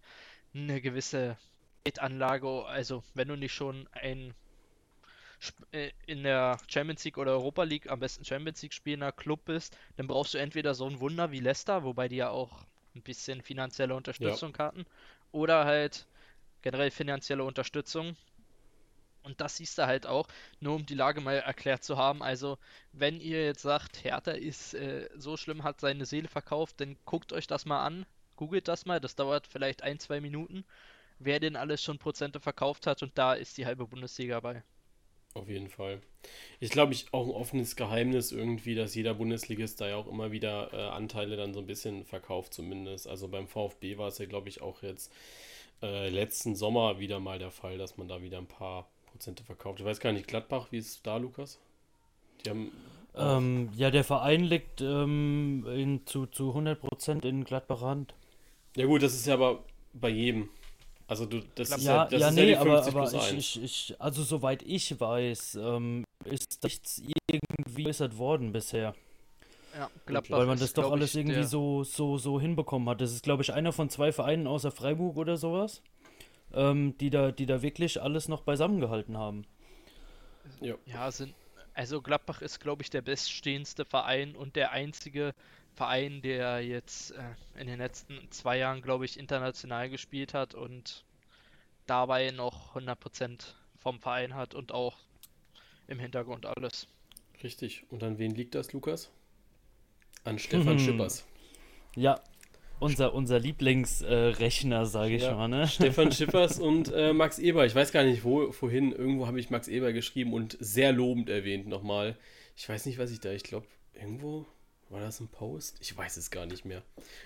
eine 0.54 0.82
gewisse 0.82 1.38
Geldanlage. 1.86 2.66
Also 2.66 3.04
wenn 3.14 3.30
du 3.30 3.38
nicht 3.38 3.54
schon 3.54 3.88
ein 3.94 4.34
in 6.06 6.23
der 6.23 6.58
Champions 6.67 7.04
League 7.04 7.17
oder 7.17 7.32
Europa 7.32 7.63
League, 7.63 7.89
am 7.89 8.00
besten 8.00 8.26
Champions 8.26 8.62
League 8.62 8.73
spielender 8.73 9.12
Club 9.12 9.45
bist, 9.45 9.78
dann 9.95 10.08
brauchst 10.08 10.34
du 10.34 10.38
entweder 10.38 10.73
so 10.73 10.88
ein 10.88 11.00
Wunder 11.00 11.32
wie 11.32 11.39
Leicester, 11.39 11.84
wobei 11.84 12.08
die 12.08 12.17
ja 12.17 12.30
auch 12.30 12.65
ein 12.95 13.04
bisschen 13.04 13.41
finanzielle 13.41 13.95
Unterstützung 13.95 14.58
hatten, 14.58 14.86
oder 15.32 15.65
halt 15.65 16.08
generell 16.62 16.91
finanzielle 16.91 17.43
Unterstützung. 17.43 18.15
Und 19.23 19.41
das 19.41 19.58
siehst 19.58 19.78
du 19.78 19.86
halt 19.86 20.08
auch, 20.08 20.28
nur 20.62 20.76
um 20.76 20.86
die 20.86 20.95
Lage 20.95 21.19
mal 21.21 21.36
erklärt 21.36 21.84
zu 21.84 21.97
haben. 21.97 22.23
Also, 22.23 22.58
wenn 22.93 23.19
ihr 23.19 23.43
jetzt 23.45 23.62
sagt, 23.62 24.04
Hertha 24.04 24.32
ist 24.32 24.73
äh, 24.73 25.10
so 25.15 25.36
schlimm, 25.36 25.63
hat 25.63 25.82
seine 25.82 26.06
Seele 26.06 26.30
verkauft, 26.30 26.80
dann 26.80 26.97
guckt 27.06 27.34
euch 27.34 27.45
das 27.45 27.65
mal 27.65 27.86
an. 27.86 28.06
Googelt 28.38 28.67
das 28.69 28.86
mal, 28.86 29.02
das 29.02 29.15
dauert 29.15 29.45
vielleicht 29.45 29.84
ein, 29.84 30.00
zwei 30.00 30.21
Minuten, 30.21 30.63
wer 31.19 31.39
denn 31.39 31.56
alles 31.58 31.84
schon 31.84 32.00
Prozente 32.00 32.39
verkauft 32.39 32.88
hat 32.88 33.04
und 33.04 33.17
da 33.17 33.34
ist 33.34 33.58
die 33.58 33.65
halbe 33.65 33.86
Bundesliga 33.88 34.39
bei. 34.39 34.63
Auf 35.38 35.50
jeden 35.50 35.69
Fall. 35.69 36.02
Ich 36.60 36.71
glaube, 36.71 36.93
ich 36.93 37.13
auch 37.13 37.26
ein 37.28 37.32
offenes 37.32 37.76
Geheimnis 37.76 38.32
irgendwie, 38.32 38.73
dass 38.73 38.95
jeder 38.95 39.13
Bundesligist 39.13 39.80
da 39.80 39.88
ja 39.88 39.95
auch 39.95 40.08
immer 40.08 40.32
wieder 40.32 40.73
äh, 40.73 40.89
Anteile 40.89 41.38
dann 41.38 41.54
so 41.54 41.60
ein 41.60 41.67
bisschen 41.67 42.06
verkauft, 42.06 42.56
zumindest. 42.56 43.08
Also 43.08 43.28
beim 43.28 43.47
VfB 43.47 43.97
war 43.97 44.08
es 44.08 44.17
ja, 44.17 44.26
glaube 44.26 44.50
ich, 44.50 44.62
auch 44.62 44.82
jetzt 44.82 45.13
äh, 45.84 46.10
letzten 46.10 46.56
Sommer 46.56 47.00
wieder 47.00 47.19
mal 47.19 47.38
der 47.38 47.52
Fall, 47.52 47.78
dass 47.78 47.97
man 47.97 48.08
da 48.08 48.21
wieder 48.23 48.39
ein 48.39 48.47
paar 48.47 48.88
Prozente 49.12 49.43
verkauft. 49.43 49.80
Ich 49.80 49.86
weiß 49.86 50.00
gar 50.00 50.12
nicht, 50.12 50.28
Gladbach, 50.28 50.67
wie 50.71 50.80
ist 50.80 50.88
es 50.88 51.02
da, 51.04 51.17
Lukas? 51.17 51.60
Die 52.43 52.50
haben. 52.50 52.71
Ähm, 53.15 53.69
ja, 53.76 53.91
der 53.91 54.04
Verein 54.04 54.43
liegt 54.43 54.82
ähm, 54.82 55.65
in, 55.67 56.06
zu, 56.08 56.26
zu 56.26 56.56
100% 56.56 57.26
in 57.26 57.43
Gladbacher 57.43 57.86
Hand. 57.86 58.15
Ja, 58.76 58.86
gut, 58.86 59.04
das 59.04 59.13
ist 59.13 59.28
ja 59.28 59.36
aber 59.36 59.63
bei 59.93 60.10
jedem. 60.10 60.50
Also 61.08 61.26
du, 61.26 61.41
das 61.56 61.70
ist 61.70 61.86
ja, 61.86 62.06
das 62.06 62.20
ja, 62.20 62.28
ist 62.30 62.36
nee, 62.36 62.52
ja 62.52 62.60
aber, 62.60 62.86
aber 62.86 63.13
ich, 63.13 63.34
ich, 63.34 63.63
ich, 63.63 63.96
also 64.00 64.24
soweit 64.24 64.62
ich 64.63 65.00
weiß, 65.00 65.56
ähm, 65.62 66.04
ist 66.26 66.62
nichts 66.63 67.02
irgendwie 67.28 67.84
geäußert 67.98 68.17
worden 68.17 68.52
bisher. 68.52 68.93
Ja, 69.76 69.89
Gladbach 70.06 70.39
Weil 70.39 70.46
man 70.48 70.60
das 70.60 70.74
doch 70.74 70.91
alles 70.91 71.12
ich, 71.12 71.22
irgendwie 71.22 71.43
so, 71.43 71.84
so, 71.84 72.17
so 72.17 72.39
hinbekommen 72.39 72.89
hat. 72.89 73.02
Das 73.02 73.12
ist, 73.12 73.24
glaube 73.24 73.43
ich, 73.43 73.54
einer 73.54 73.72
von 73.72 73.89
zwei 73.89 74.12
Vereinen 74.12 74.48
außer 74.48 74.72
Freiburg 74.72 75.17
oder 75.17 75.38
sowas, 75.38 75.82
ähm, 76.54 76.98
die, 76.98 77.10
da, 77.10 77.32
die 77.32 77.46
da 77.46 77.62
wirklich 77.62 78.02
alles 78.02 78.28
noch 78.28 78.41
beisammengehalten 78.41 79.17
haben. 79.17 79.46
Ja, 80.62 80.76
ja 80.86 81.12
sind, 81.12 81.34
also 81.74 82.02
Gladbach 82.02 82.41
ist, 82.41 82.60
glaube 82.60 82.82
ich, 82.82 82.89
der 82.89 83.02
beststehendste 83.02 83.86
Verein 83.86 84.36
und 84.36 84.56
der 84.56 84.72
einzige 84.72 85.34
Verein, 85.78 86.24
der 86.24 86.62
jetzt 86.62 87.12
äh, 87.12 87.62
in 87.62 87.68
den 87.68 87.78
letzten 87.78 88.30
zwei 88.32 88.58
Jahren, 88.58 88.82
glaube 88.82 89.06
ich, 89.06 89.20
international 89.20 89.90
gespielt 89.90 90.34
hat 90.34 90.56
und 90.56 91.06
dabei 91.86 92.32
noch 92.32 92.76
100% 92.76 93.54
vom 93.78 94.00
Verein 94.00 94.34
hat 94.34 94.56
und 94.56 94.72
auch 94.72 94.98
im 95.88 96.00
Hintergrund 96.00 96.48
alles. 96.48 96.88
Richtig. 97.44 97.86
Und 97.90 98.02
an 98.04 98.18
wen 98.18 98.34
liegt 98.34 98.56
das, 98.56 98.74
Lukas? 98.74 99.12
An 100.24 100.40
Stefan 100.40 100.80
hm. 100.80 100.80
Schippers. 100.80 101.26
Ja, 101.96 102.20
unser, 102.80 103.13
unser 103.13 103.40
Lieblingsrechner, 103.40 104.82
äh, 104.82 104.86
sage 104.86 105.16
ich 105.16 105.24
ja, 105.24 105.36
mal. 105.36 105.48
Ne? 105.48 105.68
Stefan 105.68 106.12
Schippers 106.12 106.60
und 106.60 106.92
äh, 106.92 107.13
Max 107.13 107.38
Eber. 107.38 107.68
Ich 107.68 107.76
weiß 107.76 107.92
gar 107.92 108.04
nicht, 108.04 108.24
wo, 108.24 108.52
wohin. 108.62 108.92
Irgendwo 108.94 109.28
habe 109.28 109.40
ich 109.40 109.52
Max 109.52 109.68
Eber 109.68 109.94
geschrieben 109.94 110.34
und 110.34 110.58
sehr 110.60 110.92
lobend 110.92 111.30
erwähnt 111.30 111.68
nochmal. 111.68 112.18
Ich 112.56 112.68
weiß 112.68 112.88
nicht, 112.88 112.98
was 112.98 113.12
ich 113.12 113.20
da, 113.20 113.32
ich 113.32 113.44
glaube, 113.44 113.68
irgendwo 113.94 114.48
war 114.89 115.02
das 115.02 115.19
ein 115.19 115.28
Post? 115.28 115.78
Ich 115.82 115.95
weiß 115.95 116.17
es 116.17 116.32
gar 116.32 116.45
nicht 116.45 116.65
mehr. 116.65 116.82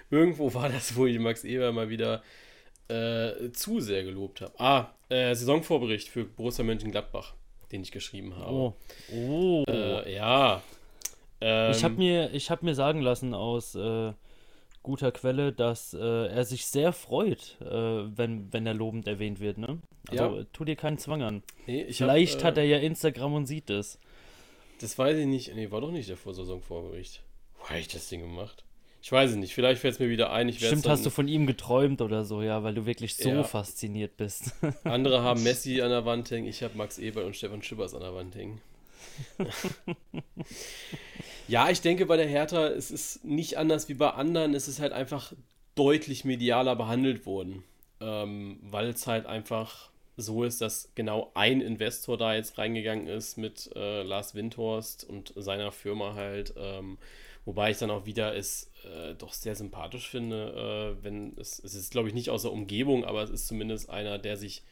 Irgendwo 0.10 0.54
war 0.54 0.70
das, 0.70 0.96
wo 0.96 1.06
ich 1.06 1.20
Max 1.20 1.44
Eber 1.44 1.72
mal 1.72 1.90
wieder 1.90 2.24
äh, 2.88 3.52
zu 3.52 3.80
sehr 3.80 4.04
gelobt 4.04 4.42
habe. 4.42 4.60
Ah, 4.60 4.94
äh, 5.10 5.34
Saisonvorbericht 5.36 6.10
für 6.10 6.26
Borussia 6.26 6.64
Mönchengladbach, 6.64 7.34
den 7.72 7.82
ich 7.82 7.92
geschrieben 7.92 8.36
habe. 8.36 8.52
Oh. 8.52 8.76
oh. 9.14 9.64
Äh, 9.68 10.16
ja. 10.16 10.62
Ähm, 11.40 11.72
ich 11.72 11.84
habe 11.84 11.96
mir, 11.96 12.30
hab 12.32 12.64
mir 12.64 12.76
sagen 12.76 13.02
lassen 13.02 13.34
aus 13.34 13.76
äh, 13.76 14.14
guter 14.84 15.12
Quelle, 15.12 15.54
dass 15.54 15.94
äh, 15.94 16.28
er 16.28 16.46
sich 16.46 16.66
sehr 16.66 16.94
freut, 16.94 17.58
äh, 17.62 17.66
wenn, 17.66 18.52
wenn 18.52 18.66
er 18.66 18.74
lobend 18.74 19.08
erwähnt 19.08 19.40
wird. 19.40 19.58
Ne? 19.58 19.80
Also 20.10 20.40
ja. 20.40 20.44
tu 20.52 20.66
dir 20.66 20.76
keinen 20.76 20.98
Zwang 20.98 21.22
an. 21.22 21.44
Nee, 21.68 21.88
Vielleicht 21.92 22.40
hab, 22.40 22.52
hat 22.52 22.58
er 22.58 22.66
ja 22.66 22.78
Instagram 22.80 23.34
und 23.34 23.46
sieht 23.46 23.70
es. 23.70 24.00
Das 24.80 24.98
weiß 24.98 25.18
ich 25.18 25.28
nicht. 25.28 25.54
Nee, 25.56 25.70
war 25.72 25.82
doch 25.82 25.92
nicht 25.92 26.10
der 26.10 26.18
Vorsaisonvorbericht. 26.18 27.22
Wo 27.62 27.70
habe 27.70 27.80
ich 27.80 27.88
das 27.88 28.10
Ding 28.10 28.22
gemacht? 28.22 28.64
Ich 29.04 29.12
weiß 29.12 29.32
es 29.32 29.36
nicht, 29.36 29.56
vielleicht 29.56 29.82
fällt 29.82 29.96
es 29.96 30.00
mir 30.00 30.10
wieder 30.10 30.32
ein. 30.32 30.48
Ich 30.48 30.58
Stimmt, 30.58 30.88
hast 30.88 31.06
du 31.06 31.10
von 31.10 31.28
ihm 31.28 31.48
geträumt 31.48 32.02
oder 32.02 32.24
so, 32.24 32.44
ja, 32.44 32.62
weil 32.64 32.76
du 32.76 32.86
wirklich 32.86 33.16
so 33.16 33.30
ja. 33.30 33.44
fasziniert 33.44 34.16
bist. 34.16 34.54
Andere 34.84 35.24
haben 35.24 35.42
Messi 35.42 35.82
an 35.82 35.90
der 35.90 36.06
Wand 36.06 36.30
hängen, 36.30 36.48
ich 36.48 36.62
habe 36.62 36.78
Max 36.78 37.00
Eber 37.00 37.26
und 37.26 37.36
Stefan 37.36 37.64
Schippers 37.64 37.96
an 37.96 38.02
der 38.02 38.14
Wand 38.14 38.36
hängen. 38.36 38.62
ja, 41.48 41.70
ich 41.70 41.82
denke 41.82 42.06
bei 42.06 42.16
der 42.16 42.28
Hertha, 42.28 42.68
es 42.68 42.92
ist 42.92 43.26
nicht 43.26 43.58
anders 43.58 43.90
wie 43.90 43.96
bei 43.96 44.12
anderen, 44.12 44.54
es 44.54 44.68
ist 44.68 44.80
halt 44.80 44.94
einfach 44.94 45.34
deutlich 45.74 46.24
medialer 46.24 46.76
behandelt 46.76 47.26
worden, 47.26 47.64
ähm, 48.00 48.60
weil 48.62 48.90
es 48.90 49.08
halt 49.08 49.26
einfach 49.26 49.90
so 50.16 50.44
ist, 50.44 50.62
dass 50.62 50.92
genau 50.94 51.32
ein 51.34 51.62
Investor 51.62 52.18
da 52.18 52.36
jetzt 52.36 52.60
reingegangen 52.60 53.08
ist 53.08 53.38
mit 53.38 53.72
äh, 53.76 54.04
Lars 54.04 54.36
Windhorst 54.36 55.04
und 55.04 55.34
seiner 55.36 55.72
Firma 55.72 56.14
halt. 56.14 56.54
Ähm, 56.56 57.00
Wobei 57.46 57.72
ich 57.72 57.78
dann 57.78 57.90
auch 57.90 58.06
wieder 58.06 58.36
es 58.36 58.70
äh, 58.84 59.16
doch 59.16 59.34
sehr 59.34 59.56
sympathisch 59.56 60.10
finde, 60.10 60.96
äh, 61.00 61.04
wenn 61.04 61.36
es, 61.38 61.60
es 61.60 61.74
ist, 61.74 61.92
glaube 61.92 62.08
ich, 62.08 62.14
nicht 62.14 62.30
aus 62.30 62.44
der 62.44 62.52
Umgebung, 62.52 63.04
aber 63.04 63.24
es 63.24 63.32
ist 63.32 63.48
zumindest 63.48 63.90
einer, 63.90 64.20
der 64.20 64.38
sich 64.38 64.64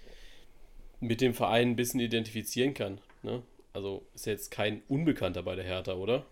mit 0.99 1.21
dem 1.21 1.33
Verein 1.33 1.69
ein 1.69 1.75
bisschen 1.75 1.99
identifizieren 1.99 2.73
kann. 2.73 3.01
Ne? 3.23 3.41
Also 3.73 4.05
ist 4.13 4.25
jetzt 4.25 4.51
kein 4.51 4.83
Unbekannter 4.87 5.43
bei 5.43 5.55
der 5.55 5.65
Hertha, 5.65 5.93
oder? 5.93 6.25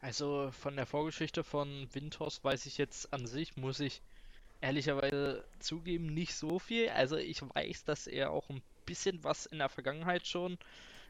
Also 0.00 0.50
von 0.52 0.76
der 0.76 0.86
Vorgeschichte 0.86 1.42
von 1.42 1.88
Windhorst 1.92 2.44
weiß 2.44 2.66
ich 2.66 2.78
jetzt 2.78 3.12
an 3.12 3.26
sich, 3.26 3.56
muss 3.56 3.80
ich 3.80 4.00
ehrlicherweise 4.60 5.44
zugeben, 5.58 6.06
nicht 6.06 6.34
so 6.34 6.58
viel. 6.58 6.88
Also 6.90 7.16
ich 7.16 7.42
weiß, 7.42 7.84
dass 7.84 8.06
er 8.06 8.30
auch 8.30 8.48
ein 8.48 8.62
bisschen 8.86 9.22
was 9.24 9.46
in 9.46 9.58
der 9.58 9.68
Vergangenheit 9.68 10.26
schon 10.26 10.56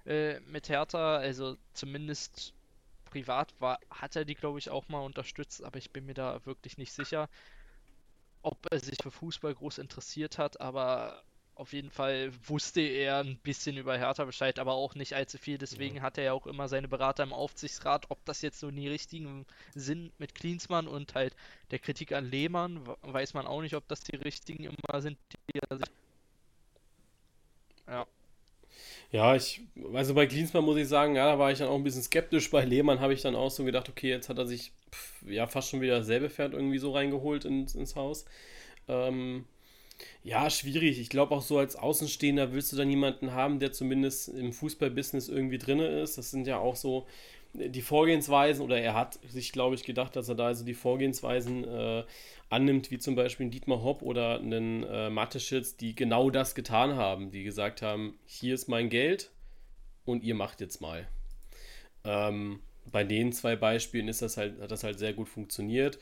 äh, 0.09 0.41
mit 0.41 0.69
Hertha. 0.69 1.19
Also 1.19 1.57
zumindest 1.75 2.53
privat 3.11 3.55
war, 3.61 3.79
hat 3.91 4.17
er 4.17 4.25
die, 4.25 4.35
glaube 4.35 4.59
ich, 4.59 4.71
auch 4.71 4.89
mal 4.89 5.01
unterstützt, 5.01 5.63
aber 5.63 5.79
ich 5.79 5.91
bin 5.91 6.07
mir 6.07 6.15
da 6.15 6.45
wirklich 6.45 6.79
nicht 6.79 6.93
sicher, 6.93 7.29
ob 8.43 8.59
er 8.71 8.81
sich 8.81 8.99
für 9.03 9.11
Fußball 9.11 9.55
groß 9.55 9.79
interessiert 9.79 10.39
hat, 10.39 10.61
aber 10.61 11.23
auf 11.55 11.73
jeden 11.73 11.91
Fall 11.91 12.33
wusste 12.47 12.81
er 12.81 13.19
ein 13.19 13.37
bisschen 13.39 13.77
über 13.77 13.99
Hertha 13.99 14.25
Bescheid, 14.25 14.61
aber 14.61 14.75
auch 14.75 14.95
nicht 14.95 15.15
allzu 15.15 15.39
viel. 15.39 15.59
Deswegen 15.59 15.97
ja. 15.97 16.03
hat 16.03 16.17
er 16.17 16.25
ja 16.25 16.33
auch 16.33 16.47
immer 16.47 16.69
seine 16.69 16.87
Berater 16.87 17.25
im 17.25 17.33
Aufsichtsrat. 17.33 18.07
Ob 18.11 18.25
das 18.27 18.43
jetzt 18.43 18.61
so 18.61 18.71
die 18.71 18.87
richtigen 18.87 19.45
sind 19.75 20.13
mit 20.21 20.37
Klinsmann 20.37 20.87
und 20.87 21.17
halt 21.17 21.35
der 21.73 21.81
Kritik 21.81 22.13
an 22.13 22.31
Lehmann, 22.31 22.87
weiß 23.03 23.35
man 23.35 23.49
auch 23.49 23.61
nicht, 23.61 23.75
ob 23.75 23.89
das 23.89 24.01
die 24.03 24.15
richtigen 24.15 24.65
immer 24.65 25.01
sind, 25.01 25.19
die 25.53 25.59
er 25.59 25.79
sich. 25.79 25.89
Ja. 27.89 28.07
Ja, 29.11 29.35
ich, 29.35 29.63
also 29.95 30.13
bei 30.15 30.27
Klinsmann 30.27 30.65
muss 30.65 30.77
ich 30.77 30.87
sagen, 30.89 31.17
ja, 31.17 31.25
da 31.27 31.39
war 31.39 31.51
ich 31.51 31.59
dann 31.59 31.69
auch 31.69 31.77
ein 31.77 31.85
bisschen 31.85 32.03
skeptisch. 32.03 32.51
Bei 32.51 32.65
Lehmann 32.65 33.01
habe 33.01 33.15
ich 33.15 33.23
dann 33.23 33.35
auch 33.35 33.51
so 33.51 33.65
gedacht, 33.65 33.89
okay, 33.89 34.11
jetzt 34.11 34.29
hat 34.29 34.37
er 34.39 34.47
sich 34.47 34.73
pff, 34.93 35.23
ja 35.27 35.47
fast 35.47 35.71
schon 35.71 35.81
wieder 35.81 35.99
dasselbe 35.99 36.29
Pferd 36.29 36.53
irgendwie 36.53 36.79
so 36.79 36.93
reingeholt 36.93 37.47
ins, 37.47 37.75
ins 37.75 37.97
Haus. 37.97 38.27
Ähm, 38.89 39.47
ja, 40.25 40.51
schwierig. 40.51 41.01
Ich 41.01 41.11
glaube 41.11 41.35
auch 41.35 41.43
so 41.43 41.59
als 41.59 41.77
Außenstehender 41.77 42.53
willst 42.53 42.73
du 42.73 42.77
dann 42.77 42.91
jemanden 42.91 43.33
haben, 43.33 43.61
der 43.61 43.73
zumindest 43.73 44.29
im 44.31 44.53
Fußballbusiness 44.53 45.29
irgendwie 45.29 45.59
drin 45.59 45.81
ist. 45.81 46.19
Das 46.19 46.31
sind 46.31 46.47
ja 46.47 46.59
auch 46.59 46.77
so 46.77 47.07
die 47.55 47.83
Vorgehensweisen, 47.83 48.65
oder 48.65 48.81
er 48.81 48.95
hat 48.95 49.19
sich, 49.29 49.53
glaube 49.53 49.75
ich, 49.75 49.85
gedacht, 49.85 50.17
dass 50.17 50.29
er 50.29 50.35
da 50.35 50.47
also 50.47 50.65
die 50.65 50.75
Vorgehensweisen 50.75 51.65
äh, 51.65 52.05
annimmt, 52.51 52.91
wie 52.91 52.99
zum 52.99 53.15
Beispiel 53.15 53.47
ein 53.47 53.51
Dietmar 53.51 53.83
Hopp 53.83 54.03
oder 54.03 54.39
einen 54.39 54.85
äh, 54.85 55.11
Mateschitz, 55.11 55.77
die 55.77 55.95
genau 55.95 56.31
das 56.31 56.55
getan 56.55 56.97
haben, 56.97 57.31
die 57.31 57.45
gesagt 57.45 57.83
haben, 57.83 58.19
hier 58.27 58.55
ist 58.55 58.69
mein 58.69 58.89
Geld 58.89 59.31
und 60.05 60.23
ihr 60.23 60.35
macht 60.35 60.61
jetzt 60.61 60.81
mal. 60.81 61.07
Ähm, 62.05 62.61
bei 62.91 63.05
den 63.05 63.33
zwei 63.33 63.57
Beispielen 63.57 64.09
ist 64.09 64.23
das 64.23 64.37
halt, 64.37 64.61
hat 64.61 64.71
das 64.71 64.85
halt 64.85 64.99
sehr 64.99 65.13
gut 65.13 65.29
funktioniert. 65.29 65.99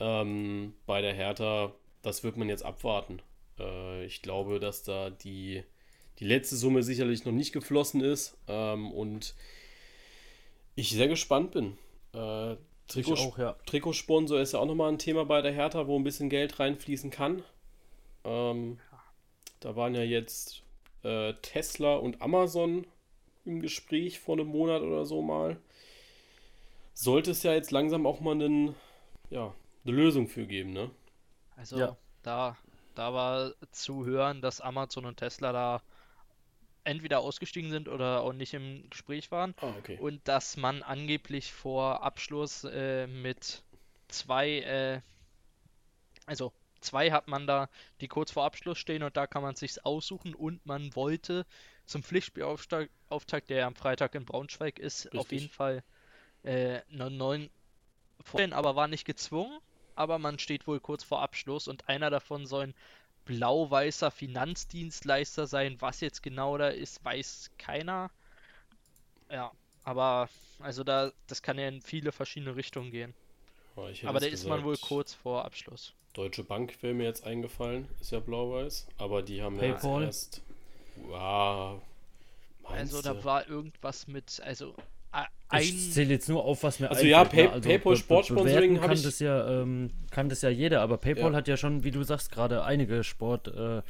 Ähm, 0.00 0.74
bei 0.86 1.00
der 1.00 1.14
Hertha, 1.14 1.74
das 2.02 2.24
wird 2.24 2.36
man 2.36 2.48
jetzt 2.48 2.64
abwarten. 2.64 3.20
Äh, 3.58 4.04
ich 4.04 4.22
glaube, 4.22 4.60
dass 4.60 4.82
da 4.82 5.10
die, 5.10 5.62
die 6.18 6.24
letzte 6.24 6.56
Summe 6.56 6.82
sicherlich 6.82 7.24
noch 7.24 7.32
nicht 7.32 7.52
geflossen 7.52 8.00
ist 8.00 8.36
ähm, 8.48 8.90
und 8.90 9.34
ich 10.78 10.90
sehr 10.90 11.08
gespannt 11.08 11.50
bin. 11.50 11.76
Äh, 12.12 12.56
Trikot, 12.86 13.14
auch, 13.14 13.36
ja. 13.36 13.56
Trikotsponsor 13.66 14.40
ist 14.40 14.52
ja 14.52 14.60
auch 14.60 14.66
nochmal 14.66 14.90
ein 14.90 14.98
Thema 14.98 15.24
bei 15.24 15.42
der 15.42 15.52
Hertha, 15.52 15.88
wo 15.88 15.98
ein 15.98 16.04
bisschen 16.04 16.30
Geld 16.30 16.60
reinfließen 16.60 17.10
kann. 17.10 17.42
Ähm, 18.24 18.78
da 19.60 19.74
waren 19.74 19.96
ja 19.96 20.02
jetzt 20.02 20.62
äh, 21.02 21.34
Tesla 21.42 21.96
und 21.96 22.22
Amazon 22.22 22.86
im 23.44 23.60
Gespräch 23.60 24.20
vor 24.20 24.36
einem 24.36 24.46
Monat 24.46 24.82
oder 24.82 25.04
so 25.04 25.20
mal. 25.20 25.58
Sollte 26.94 27.32
es 27.32 27.42
ja 27.42 27.52
jetzt 27.52 27.72
langsam 27.72 28.06
auch 28.06 28.20
mal 28.20 28.32
einen, 28.32 28.74
ja, 29.30 29.52
eine 29.84 29.96
Lösung 29.96 30.28
für 30.28 30.46
geben, 30.46 30.72
ne? 30.72 30.90
Also 31.56 31.76
ja. 31.76 31.96
da, 32.22 32.56
da 32.94 33.12
war 33.12 33.52
zu 33.72 34.06
hören, 34.06 34.42
dass 34.42 34.60
Amazon 34.60 35.06
und 35.06 35.16
Tesla 35.16 35.52
da 35.52 35.82
entweder 36.84 37.20
ausgestiegen 37.20 37.70
sind 37.70 37.88
oder 37.88 38.22
auch 38.22 38.32
nicht 38.32 38.54
im 38.54 38.88
Gespräch 38.90 39.30
waren. 39.30 39.54
Oh, 39.60 39.72
okay. 39.78 39.98
Und 40.00 40.26
dass 40.26 40.56
man 40.56 40.82
angeblich 40.82 41.52
vor 41.52 42.02
Abschluss 42.02 42.64
äh, 42.64 43.06
mit 43.06 43.62
zwei, 44.08 44.60
äh, 44.60 45.00
also 46.26 46.52
zwei 46.80 47.10
hat 47.10 47.28
man 47.28 47.46
da, 47.46 47.68
die 48.00 48.08
kurz 48.08 48.30
vor 48.30 48.44
Abschluss 48.44 48.78
stehen 48.78 49.02
und 49.02 49.16
da 49.16 49.26
kann 49.26 49.42
man 49.42 49.54
sich 49.54 49.84
aussuchen 49.84 50.34
und 50.34 50.64
man 50.64 50.94
wollte 50.94 51.46
zum 51.86 52.02
Pflichtspielauftakt, 52.02 53.50
der 53.50 53.66
am 53.66 53.74
Freitag 53.74 54.14
in 54.14 54.24
Braunschweig 54.24 54.78
ist, 54.78 55.06
Richtig. 55.06 55.20
auf 55.20 55.32
jeden 55.32 55.48
Fall 55.48 55.82
äh, 56.42 56.80
einen 56.92 57.16
neuen 57.16 57.50
vorstellen, 58.22 58.52
aber 58.52 58.76
war 58.76 58.88
nicht 58.88 59.04
gezwungen. 59.04 59.58
Aber 59.94 60.20
man 60.20 60.38
steht 60.38 60.68
wohl 60.68 60.78
kurz 60.78 61.02
vor 61.02 61.22
Abschluss 61.22 61.66
und 61.66 61.88
einer 61.88 62.08
davon 62.08 62.46
soll 62.46 62.68
ein 62.68 62.74
blau-weißer 63.28 64.10
Finanzdienstleister 64.10 65.46
sein. 65.46 65.76
Was 65.80 66.00
jetzt 66.00 66.22
genau 66.22 66.56
da 66.56 66.68
ist, 66.68 67.04
weiß 67.04 67.50
keiner. 67.58 68.10
Ja, 69.30 69.52
aber 69.84 70.28
also 70.60 70.82
da, 70.82 71.12
das 71.26 71.42
kann 71.42 71.58
ja 71.58 71.68
in 71.68 71.82
viele 71.82 72.10
verschiedene 72.10 72.56
Richtungen 72.56 72.90
gehen. 72.90 73.14
Oh, 73.76 73.86
hätte 73.86 74.08
Aber 74.08 74.18
da 74.18 74.26
ist 74.26 74.48
man 74.48 74.64
wohl 74.64 74.78
kurz 74.78 75.12
vor 75.12 75.44
Abschluss. 75.44 75.92
Deutsche 76.14 76.42
Bank 76.42 76.82
wäre 76.82 76.94
mir 76.94 77.04
jetzt 77.04 77.24
eingefallen, 77.24 77.86
ist 78.00 78.10
ja 78.10 78.18
blau-weiß, 78.18 78.88
aber 78.96 79.22
die 79.22 79.42
haben 79.42 79.56
ja 79.56 79.74
PayPal. 79.74 80.04
erst. 80.04 80.40
Ja, 81.10 81.80
meinst 82.62 82.94
Also 82.94 83.02
da 83.02 83.22
war 83.24 83.46
irgendwas 83.46 84.08
mit, 84.08 84.40
also 84.40 84.74
a- 85.12 85.26
Ich 85.60 85.72
ein, 85.72 85.78
zähle 85.92 86.10
jetzt 86.14 86.28
nur 86.28 86.44
auf, 86.44 86.62
was 86.62 86.78
mir 86.80 86.90
Also 86.90 87.04
ja, 87.06 87.22
einfällt, 87.22 87.50
Pay- 87.50 87.54
ne? 87.54 87.60
PayPal 87.60 87.78
be- 87.78 87.90
be- 87.90 87.96
Sportsponsoring 87.96 88.80
kann 88.80 88.92
ich- 88.92 89.02
das 89.02 89.18
ja 89.18 89.62
ähm, 89.62 89.90
kann 90.10 90.28
das 90.28 90.42
ja 90.42 90.50
jeder, 90.50 90.82
aber 90.82 90.98
PayPal 90.98 91.30
Ja. 91.32 91.36
hat 91.36 91.48
ja 91.48 91.56
schon, 91.56 91.84
wie 91.84 91.90
du 91.90 92.02
sagst, 92.02 92.30
gerade 92.30 92.64
einige 92.64 93.02
Sport 93.04 93.48
äh, 93.48 93.82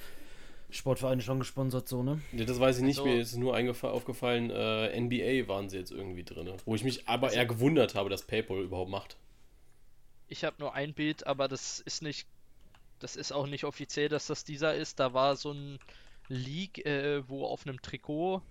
Sportvereine 0.71 1.23
schon 1.23 1.39
gesponsert, 1.39 1.89
so 1.89 2.03
ne? 2.03 2.21
Nee, 2.31 2.45
das 2.45 2.61
weiß 2.61 2.77
ich 2.79 2.85
nicht, 2.85 2.99
Also- 2.99 3.11
mir 3.11 3.21
ist 3.21 3.37
nur 3.37 3.55
aufgefallen, 3.83 4.51
äh, 4.51 4.89
NBA 5.01 5.49
waren 5.49 5.69
sie 5.71 5.79
jetzt 5.79 5.91
irgendwie 5.91 6.25
drin. 6.25 6.53
Wo 6.67 6.75
ich 6.75 6.85
mich 6.85 7.09
aber 7.09 7.29
Also- 7.29 7.39
eher 7.39 7.47
gewundert 7.47 7.95
habe, 7.95 8.11
dass 8.11 8.23
PayPal 8.23 8.59
überhaupt 8.61 8.91
macht. 8.91 9.17
ich 10.31 10.45
habe 10.45 10.57
nur 10.59 10.75
ein 10.75 10.93
Bild, 10.93 11.27
aber 11.27 11.49
das 11.49 11.81
ist 11.81 12.03
nicht, 12.03 12.29
das 12.99 13.17
ist 13.17 13.33
auch 13.33 13.47
nicht 13.47 13.65
offiziell, 13.65 14.11
dass 14.11 14.27
das 14.27 14.45
dieser 14.45 14.75
ist. 14.75 15.01
Da 15.01 15.15
war 15.15 15.37
so 15.37 15.53
ein 15.53 15.79
Leak, 16.29 16.85
äh, 16.85 17.27
wo 17.29 17.47
auf 17.47 17.67
einem 17.67 17.81
Trikot 17.81 18.43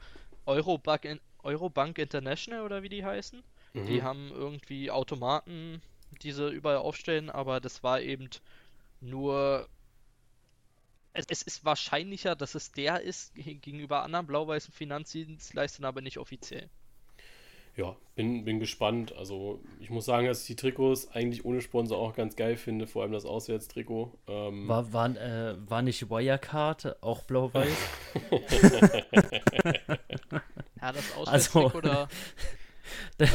Eurobank, 0.48 1.06
in, 1.06 1.20
Eurobank 1.48 1.98
International 2.00 2.64
oder 2.66 2.84
wie 2.84 2.90
die 2.90 3.06
heißen, 3.06 3.44
die 3.88 4.02
Mhm. 4.02 4.04
haben 4.04 4.32
irgendwie 4.32 4.92
Automaten, 4.92 5.82
die 6.24 6.32
sie 6.34 6.50
überall 6.52 6.78
aufstellen, 6.78 7.30
aber 7.32 7.60
das 7.62 7.84
war 7.84 8.02
eben 8.02 8.30
nur. 9.02 9.68
Es, 11.12 11.26
es 11.28 11.42
ist 11.42 11.66
wahrscheinlicher, 11.66 12.38
dass 12.38 12.56
es 12.56 12.72
der 12.72 13.02
ist 13.02 13.36
ge- 13.36 13.56
gegenüber 13.56 14.04
anderen 14.04 14.26
blau-weißen 14.26 14.74
Finanzdienstleistern, 14.74 15.84
aber 15.84 16.00
nicht 16.00 16.18
offiziell. 16.18 16.70
Ja, 17.76 17.96
bin, 18.16 18.44
bin 18.44 18.60
gespannt. 18.60 19.14
Also 19.16 19.62
ich 19.80 19.90
muss 19.90 20.06
sagen, 20.06 20.28
dass 20.28 20.42
ich 20.42 20.48
die 20.48 20.56
Trikots 20.56 21.10
eigentlich 21.12 21.46
ohne 21.46 21.62
Sponsor 21.62 21.98
auch 21.98 22.14
ganz 22.16 22.36
geil 22.36 22.58
finde, 22.58 22.88
vor 22.88 23.04
allem 23.04 23.12
das 23.12 23.26
Auswärtstrikot. 23.26 24.18
Ähm, 24.28 24.68
War, 24.68 24.92
war, 24.94 25.16
äh, 25.16 25.56
war 25.70 25.82
nicht 25.82 26.10
Wirecard 26.10 27.02
auch 27.04 27.24
blau-weiß? 27.24 27.92
Ja, 30.82 30.92
das 30.92 31.06
Also- 31.18 31.62
Auswärtstrikot, 31.62 31.82
da, 33.18 33.28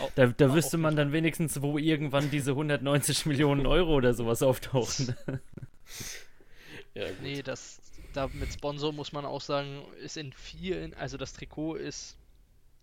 auch. 0.00 0.10
da, 0.14 0.26
da 0.26 0.54
wüsste 0.54 0.78
man 0.78 0.96
dann 0.96 1.12
wenigstens, 1.12 1.60
wo 1.62 1.78
irgendwann 1.78 2.30
diese 2.30 2.52
190 2.52 3.26
Millionen 3.26 3.66
Euro 3.66 3.94
oder 3.94 4.14
sowas 4.14 4.42
auftauchen. 4.42 5.14
ja, 6.94 7.08
gut. 7.08 7.22
Nee, 7.22 7.42
das 7.42 7.80
da 8.12 8.28
mit 8.28 8.52
Sponsor 8.52 8.92
muss 8.92 9.12
man 9.12 9.24
auch 9.26 9.42
sagen, 9.42 9.82
ist 10.02 10.16
in 10.16 10.32
vielen, 10.32 10.94
also 10.94 11.18
das 11.18 11.34
Trikot 11.34 11.74
ist 11.76 12.16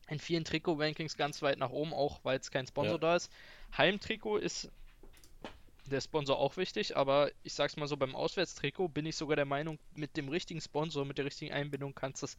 in 0.09 0.20
vielen 0.20 0.43
Trikot-Rankings 0.43 1.18
ganz 1.18 1.41
weit 1.41 1.57
nach 1.57 1.72
oben, 1.72 1.91
auch 1.93 2.20
weil 2.24 2.38
es 2.39 2.51
kein 2.51 2.68
Sponsor 2.68 2.93
Ja. 2.95 2.99
da 2.99 3.16
ist. 3.16 3.32
Heimtrikot 3.78 4.38
ist 4.38 4.70
der 5.86 6.01
Sponsor 6.01 6.38
auch 6.38 6.55
wichtig, 6.57 6.95
aber 6.95 7.32
ich 7.43 7.53
sag's 7.53 7.78
mal 7.78 7.88
so, 7.88 7.97
beim 7.97 8.16
Auswärtstrikot 8.16 8.89
bin 8.89 9.05
ich 9.05 9.16
sogar 9.16 9.36
der 9.36 9.45
Meinung, 9.45 9.80
mit 9.95 10.16
dem 10.18 10.30
richtigen 10.30 10.61
Sponsor, 10.61 11.03
mit 11.05 11.18
der 11.18 11.26
richtigen 11.26 11.51
Einbindung 11.53 11.95
kannst 11.95 12.22
du 12.22 12.28
das 12.28 12.38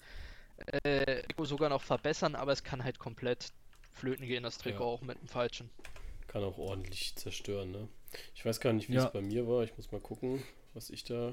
äh, 0.84 1.22
Trikot 1.22 1.44
sogar 1.46 1.68
noch 1.68 1.82
verbessern, 1.82 2.34
aber 2.34 2.52
es 2.52 2.62
kann 2.64 2.84
halt 2.84 2.98
komplett 2.98 3.52
flöten 3.92 4.26
gehen, 4.26 4.42
das 4.42 4.58
Trikot 4.58 4.78
Ja. 4.84 4.86
auch 4.90 5.00
mit 5.02 5.20
dem 5.20 5.28
falschen. 5.28 5.70
Kann 6.28 6.42
auch 6.42 6.58
ordentlich 6.58 7.14
zerstören, 7.16 7.70
ne? 7.70 7.88
Ich 8.34 8.44
weiß 8.44 8.60
gar 8.60 8.72
nicht, 8.72 8.88
wie 8.88 8.94
Ja. 8.94 9.06
es 9.06 9.12
bei 9.12 9.20
mir 9.20 9.46
war. 9.48 9.64
Ich 9.64 9.76
muss 9.76 9.90
mal 9.92 10.00
gucken, 10.00 10.42
was 10.74 10.90
ich 10.90 11.04
da. 11.04 11.32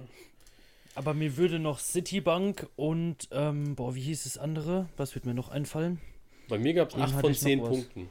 Aber 0.96 1.14
mir 1.14 1.38
würde 1.38 1.58
noch 1.60 1.80
Citibank 1.80 2.68
und, 2.76 3.30
ähm, 3.32 3.76
boah, 3.76 3.96
wie 3.96 4.02
hieß 4.02 4.24
das 4.26 4.38
andere? 4.38 4.90
Was 4.98 5.16
wird 5.16 5.26
mir 5.26 5.34
noch 5.34 5.50
einfallen? 5.50 6.02
Bei 6.50 6.58
mir 6.60 6.74
gab 6.74 6.90
es 6.90 6.96
Eben 6.96 7.04
8 7.04 7.14
hatte 7.14 7.22
von 7.22 7.32
ich 7.32 7.38
noch 7.42 7.48
10 7.48 7.62
was. 7.62 7.70
Punkten. 7.70 8.10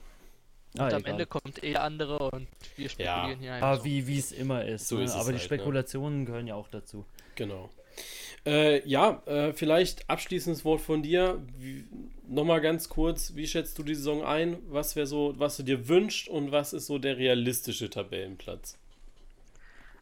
Ah, 0.78 0.84
Und 0.86 0.92
am 0.94 1.00
egal. 1.00 1.10
Ende 1.12 1.26
kommt 1.26 1.62
eh 1.64 1.72
der 1.72 1.82
andere 1.82 2.30
und 2.30 2.46
wir 2.76 2.88
spekulieren 2.88 3.40
hier 3.40 3.52
Ah, 3.54 3.72
einfach. 3.72 3.84
wie 3.84 4.06
wie 4.06 4.18
es 4.18 4.30
immer 4.32 4.64
ist. 4.64 4.88
So 4.88 4.96
ne? 4.98 5.04
ist 5.04 5.10
es 5.10 5.16
Aber 5.16 5.24
die 5.24 5.38
halt, 5.38 5.42
ne? 5.42 5.44
Spekulationen 5.56 6.24
gehören 6.26 6.46
ja 6.46 6.54
auch 6.54 6.68
dazu. 6.68 7.04
Genau. 7.34 7.70
Äh, 8.46 8.86
ja, 8.88 9.22
äh, 9.26 9.52
vielleicht 9.52 10.08
abschließendes 10.08 10.64
Wort 10.64 10.80
von 10.80 11.02
dir. 11.02 11.42
Nochmal 12.26 12.60
ganz 12.60 12.88
kurz, 12.88 13.34
wie 13.34 13.46
schätzt 13.46 13.78
du 13.78 13.82
die 13.82 13.94
Saison 13.94 14.24
ein? 14.24 14.58
Was 14.68 14.96
wäre 14.96 15.06
so, 15.06 15.34
was 15.36 15.56
du 15.56 15.62
dir 15.62 15.88
wünschst 15.88 16.28
und 16.28 16.52
was 16.52 16.72
ist 16.72 16.86
so 16.86 16.98
der 16.98 17.18
realistische 17.18 17.90
Tabellenplatz? 17.90 18.78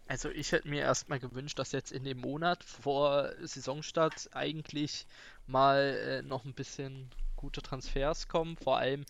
Also 0.06 0.30
ich 0.30 0.52
hätte 0.52 0.68
mir 0.68 0.80
erstmal 0.80 1.18
gewünscht, 1.18 1.58
dass 1.58 1.72
jetzt 1.72 1.92
in 1.92 2.04
dem 2.04 2.20
Monat 2.20 2.64
vor 2.64 3.30
Saisonstart 3.42 4.30
eigentlich 4.32 5.06
mal 5.46 6.22
äh, 6.22 6.22
noch 6.22 6.46
ein 6.46 6.54
bisschen 6.54 7.10
gute 7.36 7.60
Transfers 7.60 8.26
kommen. 8.26 8.56
Vor 8.56 8.78
allem, 8.78 9.04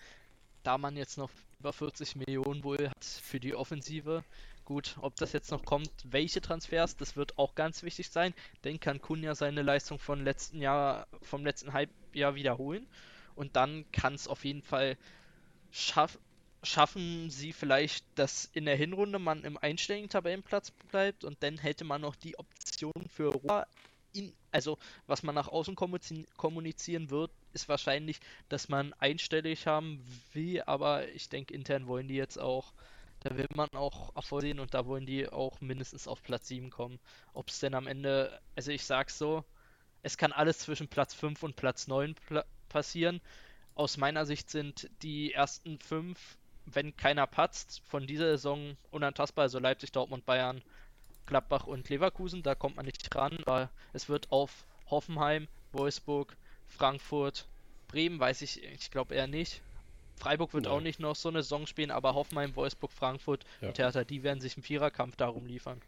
da 0.64 0.76
man 0.76 0.97
jetzt 0.97 1.16
noch 1.16 1.30
über 1.61 1.72
40 1.72 2.16
Millionen 2.16 2.64
wohl 2.64 2.89
hat 2.89 3.05
für 3.05 3.39
die 3.39 3.55
Offensive. 3.55 4.24
Gut, 4.68 4.98
ob 5.00 5.16
das 5.16 5.32
jetzt 5.32 5.50
noch 5.50 5.64
kommt, 5.64 5.90
welche 6.04 6.42
Transfers, 6.42 6.94
das 6.94 7.16
wird 7.16 7.38
auch 7.38 7.54
ganz 7.54 7.82
wichtig 7.82 8.10
sein. 8.10 8.34
Denn 8.64 8.78
kann 8.78 9.00
Kunja 9.00 9.34
seine 9.34 9.62
Leistung 9.62 9.98
von 9.98 10.22
letzten 10.22 10.60
Jahr, 10.60 11.06
vom 11.22 11.42
letzten 11.42 11.72
Halbjahr 11.72 12.34
wiederholen. 12.34 12.86
Und 13.34 13.56
dann 13.56 13.90
kann 13.92 14.12
es 14.12 14.28
auf 14.28 14.44
jeden 14.44 14.60
Fall 14.60 14.98
schaff 15.70 16.18
schaffen 16.62 17.30
sie 17.30 17.54
vielleicht, 17.54 18.04
dass 18.16 18.44
in 18.52 18.66
der 18.66 18.76
Hinrunde 18.76 19.18
man 19.18 19.42
im 19.44 19.56
einstelligen 19.56 20.10
Tabellenplatz 20.10 20.72
bleibt 20.90 21.24
und 21.24 21.42
dann 21.42 21.56
hätte 21.56 21.84
man 21.84 22.02
noch 22.02 22.16
die 22.16 22.38
Option 22.38 22.92
für 23.08 23.28
Europa. 23.28 23.66
In, 24.12 24.34
also, 24.50 24.76
was 25.06 25.22
man 25.22 25.34
nach 25.34 25.48
außen 25.48 25.76
kommunizi- 25.76 26.26
kommunizieren 26.36 27.08
wird, 27.08 27.30
ist 27.54 27.70
wahrscheinlich, 27.70 28.20
dass 28.50 28.68
man 28.68 28.92
einstellig 28.94 29.66
haben 29.66 30.04
will, 30.34 30.62
aber 30.66 31.08
ich 31.08 31.30
denke, 31.30 31.54
intern 31.54 31.86
wollen 31.86 32.08
die 32.08 32.16
jetzt 32.16 32.38
auch, 32.38 32.74
da 33.20 33.36
will 33.36 33.48
man 33.54 33.68
auch 33.70 34.14
Erfolg 34.14 34.42
sehen 34.42 34.60
und 34.60 34.74
da 34.74 34.86
wollen 34.86 35.06
die 35.06 35.28
auch 35.28 35.60
mindestens 35.60 36.06
auf 36.06 36.22
Platz 36.22 36.48
7 36.48 36.70
kommen. 36.70 36.98
Ob 37.32 37.48
es 37.48 37.58
denn 37.58 37.74
am 37.74 37.86
Ende, 37.86 38.38
also 38.56 38.70
ich 38.70 38.84
sag's 38.84 39.18
so, 39.18 39.44
es 40.02 40.16
kann 40.16 40.32
alles 40.32 40.58
zwischen 40.60 40.88
Platz 40.88 41.14
5 41.14 41.42
und 41.42 41.56
Platz 41.56 41.88
9 41.88 42.14
pla 42.14 42.44
passieren. 42.68 43.20
Aus 43.74 43.96
meiner 43.96 44.26
Sicht 44.26 44.50
sind 44.50 44.90
die 45.02 45.32
ersten 45.32 45.78
fünf, 45.80 46.36
wenn 46.66 46.96
keiner 46.96 47.26
patzt, 47.26 47.82
von 47.86 48.06
dieser 48.06 48.26
Saison 48.26 48.76
unantastbar. 48.90 49.44
Also 49.44 49.58
Leipzig, 49.58 49.92
Dortmund, 49.92 50.26
Bayern, 50.26 50.62
Gladbach 51.26 51.66
und 51.66 51.88
Leverkusen. 51.88 52.42
Da 52.42 52.54
kommt 52.54 52.76
man 52.76 52.86
nicht 52.86 53.14
ran. 53.14 53.38
Aber 53.44 53.70
es 53.92 54.08
wird 54.08 54.30
auf 54.30 54.66
Hoffenheim, 54.90 55.48
Wolfsburg, 55.72 56.36
Frankfurt, 56.66 57.46
Bremen, 57.88 58.20
weiß 58.20 58.42
ich, 58.42 58.62
ich 58.62 58.90
glaube 58.90 59.14
eher 59.14 59.26
nicht. 59.26 59.62
Freiburg 60.18 60.52
wird 60.54 60.64
Nein. 60.64 60.72
auch 60.72 60.80
nicht 60.80 61.00
noch 61.00 61.16
so 61.16 61.28
eine 61.28 61.42
Saison 61.42 61.66
spielen, 61.66 61.90
aber 61.90 62.14
Hoffenheim, 62.14 62.54
Wolfsburg, 62.56 62.92
Frankfurt 62.92 63.44
Ja. 63.60 63.68
und 63.68 63.78
Hertha, 63.78 64.04
die 64.04 64.22
werden 64.22 64.40
sich 64.40 64.56
im 64.56 64.62
Viererkampf 64.62 65.16
darum 65.16 65.46
liefern. 65.46 65.80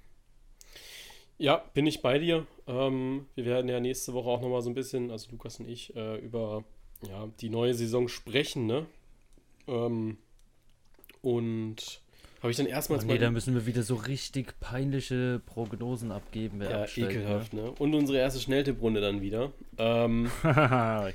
Ja, 1.38 1.56
bin 1.72 1.86
ich 1.86 2.02
bei 2.02 2.18
dir. 2.18 2.46
Ähm, 2.66 3.26
wir 3.34 3.46
werden 3.46 3.68
ja 3.68 3.80
nächste 3.80 4.12
Woche 4.12 4.28
auch 4.28 4.40
nochmal 4.40 4.60
so 4.62 4.68
ein 4.70 4.74
bisschen, 4.74 5.10
also 5.10 5.30
Lukas 5.30 5.58
und 5.58 5.68
ich, 5.68 5.96
äh, 5.96 6.16
über 6.18 6.64
ja, 7.08 7.28
die 7.40 7.48
neue 7.48 7.72
Saison 7.74 8.08
sprechen, 8.08 8.66
ne? 8.66 8.86
Ähm, 9.66 10.18
und 11.22 12.00
habe 12.40 12.50
ich 12.50 12.56
dann 12.56 12.66
erstmals 12.66 13.04
Oh, 13.04 13.06
nee, 13.06 13.18
da 13.18 13.30
müssen 13.30 13.54
wir 13.54 13.66
wieder 13.66 13.82
so 13.82 13.94
richtig 13.96 14.58
peinliche 14.60 15.40
Prognosen 15.44 16.10
abgeben. 16.10 16.62
Ja, 16.62 16.84
ekelhaft, 16.86 17.52
ne? 17.52 17.70
Und 17.78 17.94
unsere 17.94 18.18
erste 18.18 18.40
Schnelltipprunde 18.40 19.00
dann 19.00 19.20
wieder. 19.20 19.52
Ähm, 19.78 20.30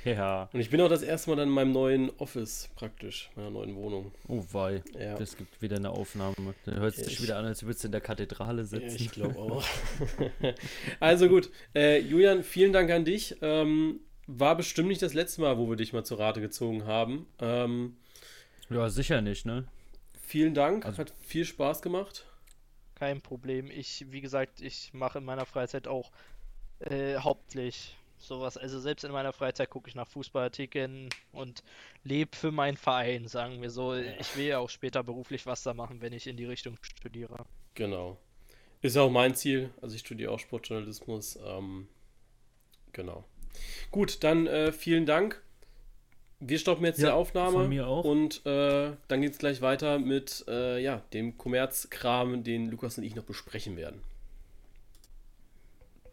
ja. 0.04 0.48
und 0.52 0.60
ich 0.60 0.70
bin 0.70 0.80
auch 0.80 0.88
das 0.88 1.02
erste 1.02 1.30
Mal 1.30 1.36
dann 1.36 1.48
in 1.48 1.54
meinem 1.54 1.72
neuen 1.72 2.10
Office 2.18 2.68
praktisch, 2.76 3.30
meiner 3.36 3.50
neuen 3.50 3.74
Wohnung. 3.74 4.12
Oh 4.28 4.44
wei. 4.52 4.82
Ja. 4.98 5.16
Es 5.18 5.36
gibt 5.36 5.60
wieder 5.62 5.76
eine 5.76 5.90
Aufnahme. 5.90 6.34
Da 6.64 6.72
hört 6.72 6.96
es 6.96 7.04
sich 7.04 7.14
Ich- 7.14 7.22
wieder 7.22 7.38
an, 7.38 7.44
als 7.44 7.62
würdest 7.64 7.82
du 7.84 7.88
in 7.88 7.92
der 7.92 8.00
Kathedrale 8.00 8.64
sitzen. 8.64 8.96
ich 8.96 9.10
glaube 9.10 9.36
auch. 9.38 9.64
also 11.00 11.28
gut, 11.28 11.50
äh, 11.74 11.98
Julian, 12.00 12.42
vielen 12.44 12.72
Dank 12.72 12.90
an 12.90 13.04
dich. 13.04 13.36
Ähm, 13.42 14.00
war 14.28 14.56
bestimmt 14.56 14.88
nicht 14.88 15.02
das 15.02 15.14
letzte 15.14 15.40
Mal, 15.40 15.58
wo 15.58 15.68
wir 15.68 15.76
dich 15.76 15.92
mal 15.92 16.04
zur 16.04 16.18
Rate 16.18 16.40
gezogen 16.40 16.84
haben. 16.84 17.26
Ähm, 17.40 17.96
Ja, 18.70 18.88
sicher 18.90 19.20
nicht, 19.20 19.46
ne? 19.46 19.64
Vielen 20.26 20.54
Dank, 20.54 20.84
Also- 20.84 20.98
hat 20.98 21.12
viel 21.22 21.44
Spaß 21.44 21.82
gemacht. 21.82 22.26
Kein 22.94 23.20
Problem. 23.20 23.70
Ich, 23.70 24.06
wie 24.10 24.20
gesagt, 24.20 24.60
ich 24.62 24.92
mache 24.94 25.18
in 25.18 25.24
meiner 25.24 25.44
Freizeit 25.46 25.86
auch 25.86 26.10
äh, 26.80 27.16
hauptsächlich 27.16 27.96
sowas. 28.18 28.56
Also 28.56 28.80
selbst 28.80 29.04
in 29.04 29.12
meiner 29.12 29.32
Freizeit 29.32 29.68
gucke 29.70 29.88
ich 29.88 29.94
nach 29.94 30.08
Fußballartikeln 30.08 31.10
und 31.32 31.62
lebe 32.04 32.34
für 32.36 32.50
meinen 32.50 32.76
Verein, 32.78 33.28
sagen 33.28 33.60
wir 33.60 33.70
so. 33.70 33.94
Ich 33.94 34.36
will 34.36 34.46
ja 34.46 34.58
auch 34.58 34.70
später 34.70 35.02
beruflich 35.02 35.44
was 35.46 35.62
da 35.62 35.74
machen, 35.74 36.00
wenn 36.00 36.12
ich 36.14 36.26
in 36.26 36.36
die 36.36 36.46
Richtung 36.46 36.78
studiere. 36.82 37.44
Genau. 37.74 38.16
Ist 38.80 38.96
ja 38.96 39.02
auch 39.02 39.10
mein 39.10 39.34
Ziel. 39.34 39.70
Also 39.82 39.94
ich 39.94 40.00
studiere 40.00 40.32
auch 40.32 40.38
Sportjournalismus. 40.38 41.38
Ähm, 41.44 41.88
genau. 42.92 43.24
Gut, 43.90 44.22
dann 44.24 44.46
äh, 44.46 44.72
vielen 44.72 45.04
Dank. 45.06 45.42
Wir 46.40 46.58
stoppen 46.58 46.84
jetzt 46.84 46.98
ja, 46.98 47.08
die 47.08 47.12
Aufnahme. 47.12 47.52
Von 47.52 47.68
mir 47.68 47.86
auch. 47.86 48.04
Und 48.04 48.44
äh, 48.46 48.92
dann 49.08 49.22
geht 49.22 49.32
es 49.32 49.38
gleich 49.38 49.62
weiter 49.62 49.98
mit 49.98 50.44
äh, 50.48 50.82
ja, 50.82 51.02
dem 51.12 51.38
Kommerzkram, 51.38 52.44
den 52.44 52.70
Lukas 52.70 52.98
und 52.98 53.04
ich 53.04 53.14
noch 53.14 53.24
besprechen 53.24 53.76
werden. 53.76 54.00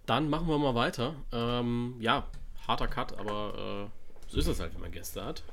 Dann 0.05 0.29
machen 0.29 0.47
wir 0.47 0.57
mal 0.57 0.75
weiter. 0.75 1.15
Ähm, 1.31 1.95
ja, 1.99 2.27
harter 2.67 2.87
Cut, 2.87 3.17
aber 3.17 3.89
äh, 3.89 4.31
so 4.31 4.39
ist 4.39 4.47
es 4.47 4.59
halt, 4.59 4.73
wenn 4.73 4.81
man 4.81 4.91
Gäste 4.91 5.23
hat. 5.23 5.43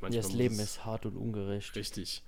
Manchmal 0.00 0.22
das 0.22 0.32
Leben 0.32 0.58
ist 0.58 0.84
hart 0.84 1.06
und 1.06 1.16
ungerecht. 1.16 1.74
Richtig. 1.76 2.22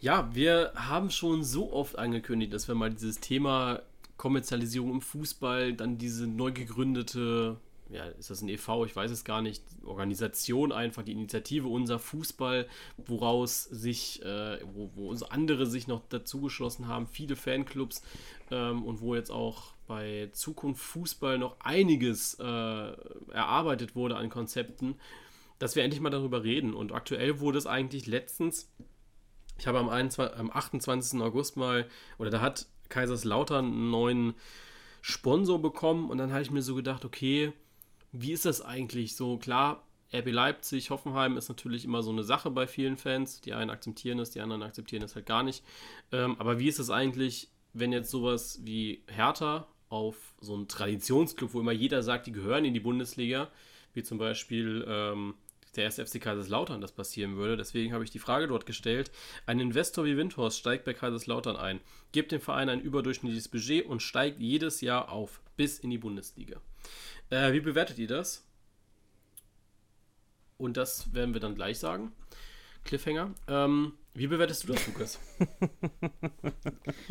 Ja, 0.00 0.34
wir 0.34 0.72
haben 0.74 1.10
schon 1.10 1.44
so 1.44 1.72
oft 1.72 1.98
angekündigt, 1.98 2.52
dass 2.52 2.68
wir 2.68 2.74
mal 2.74 2.90
dieses 2.90 3.20
Thema 3.20 3.82
Kommerzialisierung 4.16 4.90
im 4.90 5.00
Fußball, 5.00 5.74
dann 5.74 5.98
diese 5.98 6.26
neu 6.26 6.52
gegründete, 6.52 7.58
ja, 7.90 8.04
ist 8.04 8.30
das 8.30 8.42
ein 8.42 8.48
e.V., 8.48 8.84
ich 8.84 8.94
weiß 8.94 9.10
es 9.10 9.24
gar 9.24 9.42
nicht, 9.42 9.62
Organisation 9.84 10.72
einfach, 10.72 11.02
die 11.02 11.12
Initiative 11.12 11.68
Unser 11.68 11.98
Fußball, 11.98 12.68
woraus 12.96 13.64
sich, 13.64 14.22
äh, 14.22 14.58
wo, 14.74 14.90
wo 14.94 15.08
uns 15.08 15.22
andere 15.22 15.66
sich 15.66 15.88
noch 15.88 16.02
dazugeschlossen 16.08 16.88
haben, 16.88 17.06
viele 17.06 17.36
Fanclubs 17.36 18.02
ähm, 18.50 18.84
und 18.84 19.00
wo 19.00 19.14
jetzt 19.14 19.30
auch 19.30 19.74
bei 19.86 20.30
Zukunft 20.32 20.82
Fußball 20.82 21.38
noch 21.38 21.56
einiges 21.60 22.34
äh, 22.34 22.42
erarbeitet 22.42 23.96
wurde 23.96 24.16
an 24.16 24.30
Konzepten, 24.30 24.94
dass 25.58 25.74
wir 25.74 25.82
endlich 25.82 26.00
mal 26.00 26.10
darüber 26.10 26.44
reden. 26.44 26.74
Und 26.74 26.92
aktuell 26.92 27.40
wurde 27.40 27.58
es 27.58 27.66
eigentlich 27.66 28.06
letztens 28.06 28.70
ich 29.60 29.66
habe 29.66 29.78
am, 29.78 29.90
21, 29.90 30.38
am 30.38 30.50
28. 30.50 31.20
August 31.20 31.58
mal, 31.58 31.86
oder 32.18 32.30
da 32.30 32.40
hat 32.40 32.66
Kaiserslautern 32.88 33.66
einen 33.66 33.90
neuen 33.90 34.34
Sponsor 35.02 35.60
bekommen 35.60 36.10
und 36.10 36.18
dann 36.18 36.32
habe 36.32 36.42
ich 36.42 36.50
mir 36.50 36.62
so 36.62 36.74
gedacht, 36.74 37.04
okay, 37.04 37.52
wie 38.12 38.32
ist 38.32 38.44
das 38.44 38.62
eigentlich 38.62 39.16
so? 39.16 39.38
Klar, 39.38 39.86
RB 40.12 40.30
Leipzig, 40.30 40.90
Hoffenheim 40.90 41.36
ist 41.36 41.48
natürlich 41.48 41.84
immer 41.84 42.02
so 42.02 42.10
eine 42.10 42.24
Sache 42.24 42.50
bei 42.50 42.66
vielen 42.66 42.96
Fans. 42.96 43.40
Die 43.40 43.52
einen 43.52 43.70
akzeptieren 43.70 44.18
es, 44.18 44.30
die 44.30 44.40
anderen 44.40 44.62
akzeptieren 44.62 45.02
es 45.02 45.14
halt 45.14 45.26
gar 45.26 45.42
nicht. 45.42 45.64
Ähm, 46.12 46.36
aber 46.38 46.58
wie 46.58 46.68
ist 46.68 46.80
es 46.80 46.90
eigentlich, 46.90 47.48
wenn 47.72 47.92
jetzt 47.92 48.10
sowas 48.10 48.60
wie 48.64 49.04
Hertha 49.06 49.68
auf 49.88 50.34
so 50.40 50.54
einen 50.54 50.68
Traditionsclub, 50.68 51.54
wo 51.54 51.60
immer 51.60 51.72
jeder 51.72 52.02
sagt, 52.02 52.26
die 52.26 52.32
gehören 52.32 52.64
in 52.64 52.74
die 52.74 52.80
Bundesliga, 52.80 53.50
wie 53.92 54.02
zum 54.02 54.18
Beispiel 54.18 54.84
ähm, 54.88 55.34
der 55.76 55.84
erste 55.84 56.04
FC 56.04 56.20
Kaiserslautern 56.20 56.80
das 56.80 56.92
passieren 56.92 57.36
würde. 57.36 57.56
Deswegen 57.56 57.92
habe 57.92 58.04
ich 58.04 58.10
die 58.10 58.18
Frage 58.18 58.48
dort 58.48 58.66
gestellt. 58.66 59.10
Ein 59.46 59.60
Investor 59.60 60.04
wie 60.04 60.16
Windhorst 60.16 60.58
steigt 60.58 60.84
bei 60.84 60.94
Kaiserslautern 60.94 61.56
ein, 61.56 61.80
gibt 62.12 62.32
dem 62.32 62.40
Verein 62.40 62.68
ein 62.68 62.80
überdurchschnittliches 62.80 63.48
Budget 63.48 63.86
und 63.86 64.02
steigt 64.02 64.40
jedes 64.40 64.80
Jahr 64.80 65.10
auf 65.10 65.40
bis 65.56 65.78
in 65.78 65.90
die 65.90 65.98
Bundesliga. 65.98 66.60
Äh, 67.30 67.52
wie 67.52 67.60
bewertet 67.60 67.98
ihr 67.98 68.08
das? 68.08 68.44
Und 70.58 70.76
das 70.76 71.14
werden 71.14 71.32
wir 71.32 71.40
dann 71.40 71.54
gleich 71.54 71.78
sagen. 71.78 72.12
Cliffhanger. 72.84 73.34
Ähm, 73.48 73.92
wie 74.14 74.26
bewertest 74.26 74.64
du 74.64 74.72
das, 74.72 74.86
Lukas? 74.86 75.20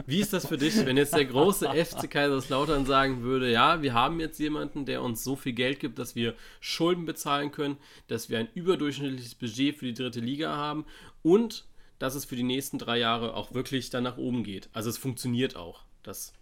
Wie 0.06 0.20
ist 0.20 0.34
das 0.34 0.48
für 0.48 0.58
dich, 0.58 0.76
wenn 0.86 0.98
jetzt 0.98 1.14
der 1.14 1.26
große 1.26 1.70
FC 1.70 2.10
Kaiserslautern 2.10 2.86
sagen 2.86 3.24
würde, 3.24 3.50
ja, 3.50 3.82
wir 3.82 3.94
haben 3.94 4.20
jetzt 4.20 4.40
jemanden, 4.40 4.86
der 4.86 5.02
uns 5.02 5.24
so 5.24 5.36
viel 5.36 5.54
Geld 5.54 5.80
gibt, 5.80 5.98
dass 5.98 6.16
wir 6.16 6.36
Schulden 6.60 7.06
bezahlen 7.06 7.52
können, 7.52 7.78
dass 8.08 8.30
wir 8.30 8.40
ein 8.40 8.50
überdurchschnittliches 8.54 9.36
Budget 9.36 9.78
für 9.78 9.86
die 9.86 9.94
dritte 9.94 10.20
Liga 10.20 10.56
haben 10.56 10.86
und 11.22 11.66
dass 12.00 12.16
es 12.16 12.26
für 12.26 12.36
die 12.36 12.44
nächsten 12.44 12.78
drei 12.78 12.98
Jahre 12.98 13.36
auch 13.36 13.54
wirklich 13.54 13.90
dann 13.90 14.04
nach 14.04 14.18
oben 14.18 14.44
geht. 14.44 14.70
Also 14.74 14.90
es 14.90 14.98
funktioniert 14.98 15.56
auch. 15.56 15.84
Das 16.04 16.34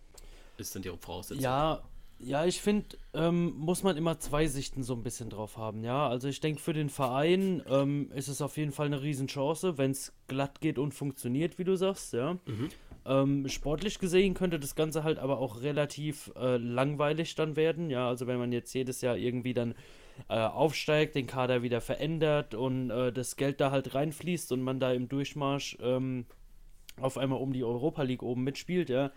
ist 0.58 0.74
dann 0.76 0.82
die 0.82 0.90
Voraussetzung. 0.90 1.44
Ja, 1.44 1.84
ja, 2.20 2.46
ich 2.46 2.62
finde, 2.62 2.98
ähm, 3.14 3.54
muss 3.58 3.84
man 3.84 3.96
immer 3.96 4.20
zwei 4.20 4.48
Sichten 4.48 4.82
so 4.82 4.94
ein 4.94 5.04
bisschen 5.04 5.30
drauf 5.30 5.58
haben, 5.58 5.84
ja. 5.84 6.08
Also 6.08 6.28
ich 6.28 6.40
denke, 6.40 6.60
für 6.60 6.74
den 6.74 6.90
Verein 6.90 7.62
ähm, 7.70 8.12
ist 8.16 8.28
es 8.28 8.42
auf 8.42 8.58
jeden 8.58 8.72
Fall 8.72 8.88
eine 8.88 9.02
Riesenchance, 9.02 9.78
wenn 9.78 9.92
es 9.92 10.14
glatt 10.28 10.60
geht 10.60 10.80
und 10.80 10.94
funktioniert, 10.94 11.60
wie 11.60 11.64
du 11.64 11.76
sagst, 11.76 12.14
ja. 12.14 12.34
Mhm. 12.46 12.70
Ähm, 13.06 13.48
sportlich 13.48 14.00
gesehen 14.00 14.34
könnte 14.34 14.60
das 14.60 14.76
Ganze 14.76 15.04
halt 15.04 15.20
aber 15.20 15.38
auch 15.38 15.62
relativ 15.62 16.32
äh, 16.36 16.58
langweilig 16.58 17.36
dann 17.36 17.56
werden, 17.56 17.92
ja. 17.92 18.08
Also 18.08 18.26
wenn 18.26 18.40
man 18.40 18.52
jetzt 18.52 18.74
jedes 18.74 19.02
Jahr 19.02 19.16
irgendwie 19.16 19.54
dann 19.54 19.76
äh, 20.28 20.40
aufsteigt, 20.40 21.14
den 21.14 21.28
Kader 21.28 21.62
wieder 21.62 21.82
verändert 21.82 22.56
und 22.56 22.90
äh, 22.90 23.14
das 23.14 23.36
Geld 23.36 23.62
da 23.62 23.70
halt 23.70 23.94
reinfließt 23.94 24.52
und 24.52 24.62
man 24.64 24.80
da 24.80 24.92
im 24.92 25.08
Durchmarsch 25.08 25.78
ähm, 25.82 26.26
auf 27.00 27.20
einmal 27.20 27.40
um 27.40 27.54
die 27.54 27.64
Europa 27.64 28.02
League 28.02 28.24
oben 28.24 28.44
mitspielt, 28.44 28.90
ja. 28.90 29.12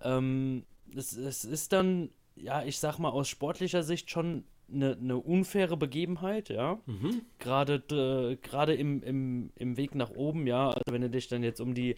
Ähm, 0.00 0.64
es, 0.94 1.16
es 1.16 1.44
ist 1.44 1.72
dann 1.72 2.10
ja, 2.36 2.62
ich 2.62 2.78
sag 2.78 2.98
mal, 2.98 3.10
aus 3.10 3.28
sportlicher 3.28 3.82
Sicht 3.82 4.10
schon 4.10 4.44
eine, 4.72 4.96
eine 5.00 5.16
unfaire 5.16 5.76
Begebenheit, 5.76 6.48
ja. 6.48 6.78
Mhm. 6.86 7.22
Gerade 7.38 7.74
äh, 7.90 8.36
gerade 8.36 8.74
im, 8.74 9.02
im, 9.02 9.50
im 9.56 9.76
Weg 9.76 9.94
nach 9.94 10.10
oben, 10.10 10.46
ja. 10.46 10.68
Also 10.68 10.92
wenn 10.92 11.02
du 11.02 11.10
dich 11.10 11.28
dann 11.28 11.42
jetzt 11.42 11.60
um 11.60 11.74
die 11.74 11.96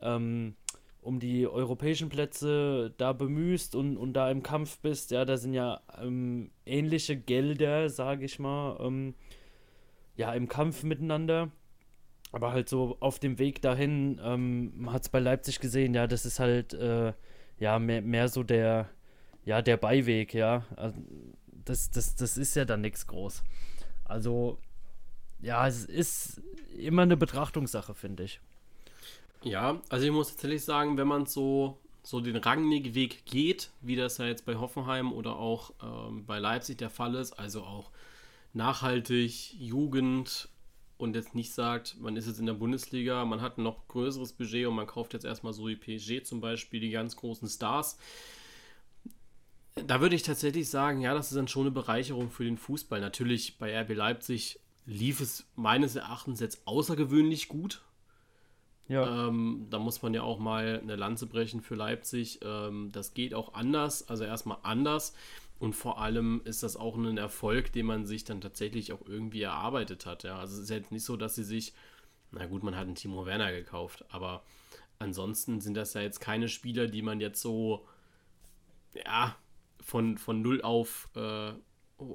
ähm, 0.00 0.54
um 1.00 1.20
die 1.20 1.46
europäischen 1.46 2.08
Plätze 2.08 2.92
da 2.98 3.12
bemühst 3.12 3.74
und, 3.74 3.96
und 3.96 4.12
da 4.12 4.30
im 4.30 4.42
Kampf 4.42 4.78
bist, 4.80 5.10
ja, 5.10 5.24
da 5.24 5.36
sind 5.36 5.54
ja 5.54 5.80
ähm, 6.00 6.50
ähnliche 6.66 7.16
Gelder, 7.16 7.88
sage 7.88 8.24
ich 8.24 8.38
mal, 8.38 8.76
ähm, 8.80 9.14
ja, 10.16 10.32
im 10.34 10.48
Kampf 10.48 10.82
miteinander. 10.82 11.50
Aber 12.30 12.52
halt 12.52 12.68
so 12.68 12.98
auf 13.00 13.18
dem 13.18 13.38
Weg 13.38 13.62
dahin, 13.62 14.20
ähm, 14.22 14.72
man 14.76 14.92
hat 14.92 15.02
es 15.02 15.08
bei 15.08 15.18
Leipzig 15.18 15.60
gesehen, 15.60 15.94
ja, 15.94 16.06
das 16.06 16.26
ist 16.26 16.40
halt, 16.40 16.74
äh, 16.74 17.14
ja, 17.58 17.78
mehr, 17.78 18.02
mehr 18.02 18.28
so 18.28 18.42
der, 18.42 18.90
ja, 19.48 19.62
der 19.62 19.78
Beiweg, 19.78 20.34
ja. 20.34 20.66
Also, 20.76 20.98
das, 21.64 21.90
das, 21.90 22.14
das 22.16 22.36
ist 22.36 22.54
ja 22.54 22.66
dann 22.66 22.82
nichts 22.82 23.06
groß. 23.06 23.42
Also, 24.04 24.58
ja, 25.40 25.66
es 25.66 25.86
ist 25.86 26.42
immer 26.76 27.00
eine 27.02 27.16
Betrachtungssache, 27.16 27.94
finde 27.94 28.24
ich. 28.24 28.40
Ja, 29.42 29.80
also 29.88 30.04
ich 30.04 30.12
muss 30.12 30.28
tatsächlich 30.28 30.64
sagen, 30.64 30.98
wenn 30.98 31.08
man 31.08 31.24
so, 31.24 31.78
so 32.02 32.20
den 32.20 32.36
Rangnick-Weg 32.36 33.24
geht, 33.24 33.70
wie 33.80 33.96
das 33.96 34.18
ja 34.18 34.26
jetzt 34.26 34.44
bei 34.44 34.56
Hoffenheim 34.56 35.14
oder 35.14 35.36
auch 35.36 35.72
ähm, 35.82 36.26
bei 36.26 36.38
Leipzig 36.38 36.76
der 36.76 36.90
Fall 36.90 37.14
ist, 37.14 37.32
also 37.32 37.62
auch 37.62 37.90
nachhaltig, 38.52 39.54
Jugend 39.54 40.50
und 40.98 41.16
jetzt 41.16 41.34
nicht 41.34 41.54
sagt, 41.54 41.96
man 41.98 42.16
ist 42.16 42.26
jetzt 42.26 42.40
in 42.40 42.46
der 42.46 42.54
Bundesliga, 42.54 43.24
man 43.24 43.40
hat 43.40 43.56
ein 43.56 43.62
noch 43.62 43.88
größeres 43.88 44.34
Budget 44.34 44.66
und 44.66 44.74
man 44.74 44.86
kauft 44.86 45.14
jetzt 45.14 45.24
erstmal 45.24 45.54
so 45.54 45.68
wie 45.68 45.76
PSG 45.76 46.22
zum 46.22 46.42
Beispiel 46.42 46.80
die 46.80 46.90
ganz 46.90 47.16
großen 47.16 47.48
Stars 47.48 47.96
da 49.86 50.00
würde 50.00 50.16
ich 50.16 50.22
tatsächlich 50.22 50.68
sagen, 50.68 51.00
ja, 51.00 51.14
das 51.14 51.30
ist 51.30 51.36
dann 51.36 51.48
schon 51.48 51.62
eine 51.62 51.70
Bereicherung 51.70 52.30
für 52.30 52.44
den 52.44 52.58
Fußball. 52.58 53.00
Natürlich 53.00 53.58
bei 53.58 53.78
RB 53.80 53.94
Leipzig 53.94 54.60
lief 54.86 55.20
es 55.20 55.46
meines 55.54 55.96
Erachtens 55.96 56.40
jetzt 56.40 56.66
außergewöhnlich 56.66 57.48
gut. 57.48 57.82
Ja. 58.88 59.28
Ähm, 59.28 59.66
da 59.68 59.78
muss 59.78 60.00
man 60.02 60.14
ja 60.14 60.22
auch 60.22 60.38
mal 60.38 60.80
eine 60.82 60.96
Lanze 60.96 61.26
brechen 61.26 61.60
für 61.60 61.74
Leipzig. 61.74 62.40
Ähm, 62.42 62.90
das 62.90 63.12
geht 63.12 63.34
auch 63.34 63.54
anders, 63.54 64.08
also 64.08 64.24
erstmal 64.24 64.58
anders. 64.62 65.12
Und 65.58 65.74
vor 65.74 66.00
allem 66.00 66.40
ist 66.44 66.62
das 66.62 66.76
auch 66.76 66.96
ein 66.96 67.18
Erfolg, 67.18 67.72
den 67.72 67.86
man 67.86 68.06
sich 68.06 68.24
dann 68.24 68.40
tatsächlich 68.40 68.92
auch 68.92 69.02
irgendwie 69.06 69.42
erarbeitet 69.42 70.06
hat. 70.06 70.22
Ja. 70.22 70.38
Also 70.38 70.56
es 70.56 70.62
ist 70.62 70.70
jetzt 70.70 70.92
nicht 70.92 71.04
so, 71.04 71.16
dass 71.16 71.34
sie 71.34 71.44
sich, 71.44 71.74
na 72.30 72.46
gut, 72.46 72.62
man 72.62 72.76
hat 72.76 72.86
einen 72.86 72.94
Timo 72.94 73.26
Werner 73.26 73.52
gekauft, 73.52 74.04
aber 74.08 74.42
ansonsten 74.98 75.60
sind 75.60 75.74
das 75.74 75.94
ja 75.94 76.00
jetzt 76.00 76.20
keine 76.20 76.48
Spieler, 76.48 76.86
die 76.86 77.02
man 77.02 77.20
jetzt 77.20 77.42
so, 77.42 77.86
ja, 78.94 79.36
von, 79.88 80.18
von 80.18 80.42
0 80.42 80.60
auf, 80.60 81.08
äh, 81.16 81.52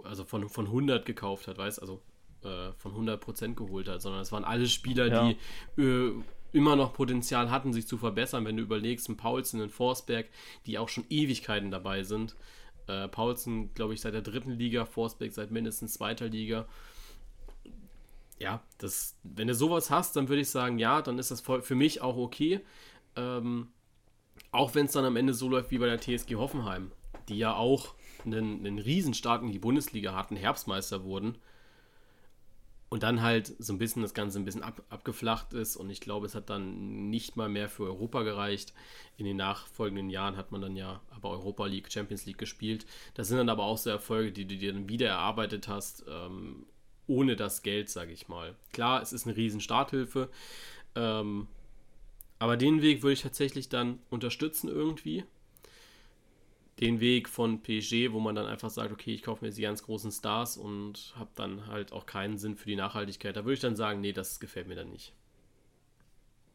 also 0.04 0.26
von, 0.26 0.48
von 0.48 0.68
100 0.68 1.08
gekauft 1.08 1.48
hat, 1.48 1.58
weißt 1.58 1.82
also 1.82 2.04
äh, 2.44 2.72
von 2.78 2.92
100 2.92 3.20
Prozent 3.20 3.58
geholt 3.58 3.90
hat, 3.90 4.00
sondern 4.00 4.22
es 4.22 4.32
waren 4.32 4.44
alle 4.44 4.68
Spieler, 4.68 5.08
ja. 5.08 5.34
die 5.76 5.82
äh, 5.82 6.14
immer 6.52 6.76
noch 6.76 6.94
Potenzial 6.94 7.50
hatten, 7.50 7.74
sich 7.74 7.88
zu 7.88 7.98
verbessern. 7.98 8.46
Wenn 8.46 8.58
du 8.58 8.64
überlegst, 8.64 9.10
ein 9.10 9.18
Paulsen, 9.18 9.60
ein 9.60 9.72
Forsberg, 9.72 10.28
die 10.68 10.78
auch 10.78 10.88
schon 10.88 11.04
Ewigkeiten 11.10 11.72
dabei 11.72 12.04
sind. 12.04 12.36
Äh, 12.86 13.08
Paulsen, 13.08 13.74
glaube 13.74 13.96
ich, 13.96 14.02
seit 14.02 14.14
der 14.14 14.22
dritten 14.22 14.52
Liga, 14.52 14.86
Forsberg 14.86 15.34
seit 15.34 15.50
mindestens 15.50 15.94
zweiter 15.94 16.28
Liga. 16.28 16.68
Ja, 18.38 18.62
das, 18.78 19.18
wenn 19.24 19.48
du 19.48 19.56
sowas 19.56 19.90
hast, 19.90 20.16
dann 20.16 20.30
würde 20.30 20.42
ich 20.44 20.50
sagen, 20.52 20.78
ja, 20.78 21.02
dann 21.02 21.18
ist 21.18 21.32
das 21.32 21.42
für 21.42 21.76
mich 21.76 22.02
auch 22.02 22.18
okay. 22.18 22.60
Ähm, 23.16 23.70
auch 24.52 24.76
wenn 24.76 24.86
es 24.86 24.92
dann 24.92 25.06
am 25.06 25.16
Ende 25.16 25.34
so 25.34 25.50
läuft 25.50 25.72
wie 25.72 25.80
bei 25.80 25.88
der 25.88 26.00
TSG 26.00 26.36
Hoffenheim 26.36 26.92
die 27.30 27.38
ja 27.38 27.56
auch 27.56 27.94
einen, 28.26 28.66
einen 28.66 28.80
Riesenstart 28.80 29.44
in 29.44 29.52
die 29.52 29.60
Bundesliga 29.60 30.16
hatten, 30.16 30.36
Herbstmeister 30.36 31.04
wurden 31.04 31.38
und 32.94 33.02
dann 33.02 33.24
halt 33.24 33.56
so 33.58 33.74
ein 33.74 33.80
bisschen 33.80 34.04
das 34.04 34.14
Ganze 34.14 34.38
ein 34.38 34.46
bisschen 34.46 34.62
ab, 34.62 34.84
abgeflacht 34.90 35.54
ist 35.54 35.78
und 35.78 35.90
ich 35.90 36.00
glaube, 36.00 36.28
es 36.28 36.36
hat 36.36 36.52
dann 36.52 37.10
nicht 37.10 37.36
mal 37.36 37.50
mehr 37.50 37.68
für 37.68 37.86
Europa 37.86 38.22
gereicht. 38.22 38.72
In 39.18 39.26
den 39.26 39.38
nachfolgenden 39.38 40.12
Jahren 40.12 40.38
hat 40.38 40.52
man 40.52 40.62
dann 40.62 40.76
ja 40.76 41.02
aber 41.10 41.32
Europa 41.32 41.66
League, 41.66 41.92
Champions 41.92 42.28
League 42.28 42.38
gespielt. 42.38 42.86
Das 43.16 43.30
sind 43.30 43.40
dann 43.40 43.50
aber 43.50 43.64
auch 43.64 43.80
so 43.80 43.90
Erfolge, 43.90 44.32
die 44.32 44.46
du 44.46 44.58
dir 44.58 44.74
dann 44.74 44.90
wieder 44.90 45.08
erarbeitet 45.08 45.68
hast, 45.68 46.06
ähm, 46.08 46.68
ohne 47.08 47.36
das 47.36 47.64
Geld, 47.64 47.90
sage 47.90 48.12
ich 48.12 48.28
mal. 48.28 48.56
Klar, 48.74 49.02
es 49.02 49.12
ist 49.12 49.26
eine 49.26 49.36
riesen 49.36 49.60
Starthilfe, 49.60 50.30
ähm, 50.94 51.48
aber 52.38 52.58
den 52.58 52.84
Weg 52.84 53.02
würde 53.02 53.14
ich 53.14 53.24
tatsächlich 53.24 53.70
dann 53.70 53.98
unterstützen 54.12 54.68
irgendwie 54.70 55.24
den 56.84 57.00
Weg 57.00 57.30
von 57.30 57.62
PSG, 57.64 58.12
wo 58.12 58.20
man 58.20 58.36
dann 58.36 58.46
einfach 58.46 58.70
sagt, 58.70 58.92
okay, 58.92 59.14
ich 59.14 59.24
kaufe 59.24 59.46
mir 59.46 59.52
die 59.52 59.62
ganz 59.62 59.84
großen 59.84 60.12
Stars 60.12 60.58
und 60.58 61.14
habe 61.18 61.30
dann 61.36 61.68
halt 61.68 61.94
auch 61.94 62.06
keinen 62.06 62.38
Sinn 62.38 62.56
für 62.58 62.68
die 62.68 62.76
Nachhaltigkeit. 62.76 63.36
Da 63.38 63.46
würde 63.46 63.54
ich 63.54 63.60
dann 63.62 63.78
sagen, 63.78 64.02
nee, 64.02 64.12
das 64.12 64.42
gefällt 64.42 64.68
mir 64.68 64.76
dann 64.76 64.90
nicht. 64.90 65.14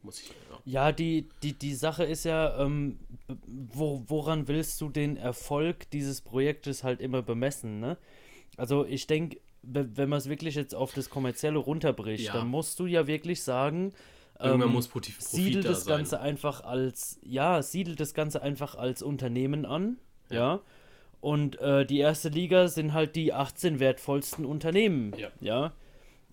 Muss 0.03 0.21
ich. 0.21 0.29
Ja, 0.29 0.61
ja 0.65 0.91
die, 0.91 1.27
die, 1.41 1.53
die 1.53 1.73
Sache 1.73 2.03
ist 2.03 2.25
ja, 2.25 2.63
ähm, 2.63 2.99
wo, 3.47 4.03
woran 4.07 4.47
willst 4.47 4.79
du 4.81 4.89
den 4.89 5.17
Erfolg 5.17 5.89
dieses 5.89 6.21
Projektes 6.21 6.83
halt 6.83 7.01
immer 7.01 7.23
bemessen, 7.23 7.79
ne? 7.79 7.97
Also 8.55 8.85
ich 8.85 9.07
denke, 9.07 9.39
wenn 9.63 10.09
man 10.09 10.19
es 10.19 10.29
wirklich 10.29 10.55
jetzt 10.55 10.75
auf 10.75 10.93
das 10.93 11.09
Kommerzielle 11.09 11.57
runterbricht, 11.57 12.25
ja. 12.25 12.33
dann 12.33 12.47
musst 12.47 12.79
du 12.79 12.85
ja 12.85 13.07
wirklich 13.07 13.41
sagen, 13.43 13.93
Irgendwann 14.41 14.69
ähm, 14.69 14.73
muss 14.75 14.87
Profit 14.87 15.21
siedelt 15.21 15.65
da 15.65 15.69
das 15.69 15.83
sein. 15.83 15.97
Ganze 15.97 16.21
einfach 16.21 16.61
als, 16.63 17.19
ja, 17.23 17.61
siedelt 17.61 17.99
das 17.99 18.13
Ganze 18.13 18.41
einfach 18.41 18.75
als 18.75 19.01
Unternehmen 19.01 19.65
an, 19.65 19.97
ja. 20.29 20.37
ja? 20.37 20.59
Und 21.21 21.59
äh, 21.59 21.85
die 21.85 21.99
erste 21.99 22.29
Liga 22.29 22.67
sind 22.67 22.93
halt 22.93 23.15
die 23.15 23.33
18 23.33 23.79
wertvollsten 23.79 24.45
Unternehmen, 24.45 25.13
ja. 25.17 25.29
ja? 25.41 25.73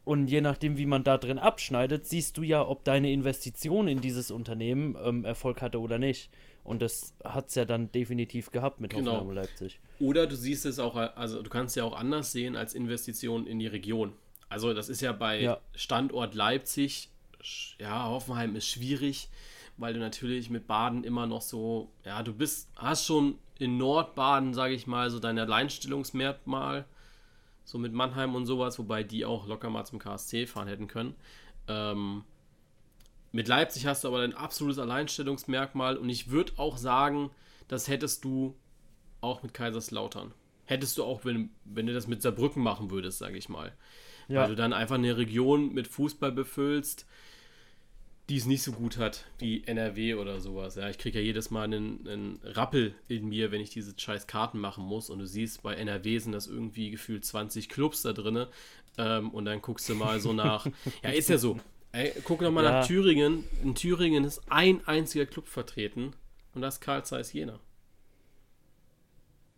Und 0.05 0.29
je 0.29 0.41
nachdem, 0.41 0.79
wie 0.79 0.87
man 0.87 1.03
da 1.03 1.19
drin 1.19 1.41
abschneidet, 1.41 2.07
siehst 2.07 2.37
du 2.37 2.43
ja, 2.45 2.65
ob 2.65 2.85
deine 2.85 3.11
Investition 3.11 3.89
in 3.89 4.01
dieses 4.01 4.31
Unternehmen 4.31 4.97
ähm, 5.03 5.25
Erfolg 5.25 5.61
hatte 5.61 5.81
oder 5.81 5.99
nicht. 5.99 6.31
Und 6.63 6.81
das 6.81 7.13
hat 7.25 7.49
es 7.49 7.57
ja 7.57 7.65
dann 7.65 7.91
definitiv 7.91 8.53
gehabt 8.53 8.81
mit 8.81 8.93
genau. 8.93 9.15
Hoffenheim 9.15 9.35
Leipzig. 9.35 9.81
Oder 9.99 10.29
du 10.29 10.37
siehst 10.37 10.65
es 10.65 10.79
auch, 10.79 10.95
also 10.95 11.43
du 11.43 11.51
kannst 11.51 11.75
ja 11.75 11.83
auch 11.83 11.97
anders 11.97 12.31
sehen 12.31 12.55
als 12.55 12.75
Investition 12.75 13.49
in 13.49 13.59
die 13.59 13.67
Region. 13.67 14.13
Also 14.49 14.75
das 14.75 14.89
ist 14.89 15.01
ja 15.01 15.11
bei 15.11 15.41
ja. 15.41 15.59
Standort 15.75 16.37
Leipzig, 16.37 17.11
ja, 17.79 18.09
Hoffenheim 18.09 18.55
ist 18.55 18.69
schwierig, 18.69 19.29
weil 19.77 19.95
du 19.95 20.01
natürlich 20.01 20.51
mit 20.51 20.67
Baden 20.67 21.05
immer 21.05 21.27
noch 21.27 21.43
so, 21.43 21.91
ja, 22.05 22.23
du 22.23 22.33
bist, 22.33 22.69
hast 22.77 23.05
schon 23.05 23.39
in 23.59 23.77
Nordbaden, 23.77 24.55
sage 24.55 24.75
ich 24.75 24.87
mal, 24.87 25.11
so 25.11 25.19
dein 25.19 25.39
Alleinstellungsmerkmal 25.39 26.87
so 27.67 27.79
mit 27.79 27.93
Mannheim 27.93 28.35
und 28.35 28.47
sowas, 28.47 28.79
wobei 28.79 29.03
die 29.03 29.25
auch 29.25 29.47
locker 29.47 29.69
mal 29.71 29.85
zum 29.85 29.99
KSC 29.99 30.47
fahren 30.47 30.69
hätten 30.69 30.87
können. 30.87 31.15
Ähm, 31.67 32.23
mit 33.33 33.49
Leipzig 33.49 33.87
hast 33.87 34.05
du 34.05 34.09
aber 34.09 34.21
dein 34.21 34.35
absolutes 34.35 34.79
Alleinstellungsmerkmal 34.79 35.97
und 35.97 36.09
ich 36.09 36.31
würde 36.31 36.53
auch 36.57 36.79
sagen, 36.79 37.31
das 37.67 37.89
hättest 37.89 38.25
du 38.25 38.57
auch 39.21 39.43
mit 39.43 39.53
Kaiserslautern. 39.53 40.33
Hättest 40.65 40.97
du 40.97 41.05
auch, 41.05 41.25
wenn, 41.25 41.51
wenn 41.65 41.87
du 41.87 41.93
das 41.93 42.07
mit 42.07 42.23
Saarbrücken 42.23 42.63
machen 42.63 42.91
würdest, 42.91 43.19
sage 43.19 43.37
ich 43.37 43.49
mal. 43.49 43.73
Ja. 44.29 44.43
Weil 44.43 44.51
du 44.51 44.57
dann 44.57 44.73
einfach 44.73 44.95
eine 44.95 45.17
Region 45.17 45.75
mit 45.75 45.89
Fußball 45.89 46.33
befüllst, 46.33 47.05
die 48.29 48.37
es 48.37 48.47
nicht 48.47 48.63
so 48.63 48.73
gut 48.73 48.99
hat 48.99 49.25
wie 49.39 49.63
NRW 49.65 50.15
oder 50.15 50.41
sowas. 50.41 50.75
Ja, 50.75 50.89
ich 50.91 50.99
kriege 50.99 51.19
ja 51.21 51.25
jedes 51.25 51.51
Mal 51.51 51.63
einen, 51.63 52.07
einen, 52.09 52.41
Rappel 52.43 52.95
in 53.09 53.29
mir, 53.29 53.53
wenn 53.53 53.61
ich 53.61 53.71
diese 53.71 53.95
scheiß 53.97 54.27
Karten 54.27 54.59
machen 54.59 54.85
muss. 54.85 55.11
Und 55.11 55.21
du 55.21 55.27
siehst, 55.27 55.63
bei 55.63 55.75
NRW 55.75 56.19
sind 56.19 56.33
das 56.33 56.49
irgendwie 56.49 56.91
gefühlt 56.91 57.25
20 57.25 57.69
Clubs 57.69 58.03
da 58.03 58.13
drin. 58.13 58.47
Ähm, 58.99 59.31
und 59.31 59.45
dann 59.45 59.63
guckst 59.63 59.89
du 59.89 59.95
mal 59.95 60.19
so 60.19 60.33
nach. 60.33 60.67
ja, 61.05 61.11
ist 61.11 61.29
ja 61.29 61.39
so. 61.39 61.61
Ey, 61.93 62.13
guck 62.25 62.41
noch 62.41 62.51
mal 62.51 62.65
ja. 62.65 62.81
nach 62.81 62.87
Thüringen. 62.87 63.45
In 63.63 63.75
Thüringen 63.77 64.25
ist 64.25 64.43
ein 64.51 64.87
einziger 64.89 65.27
Club 65.27 65.47
vertreten. 65.47 66.15
Und 66.55 66.63
das 66.63 66.75
ist 66.75 66.81
Karl 66.81 67.05
Zeiss 67.05 67.33
Jena. 67.33 67.61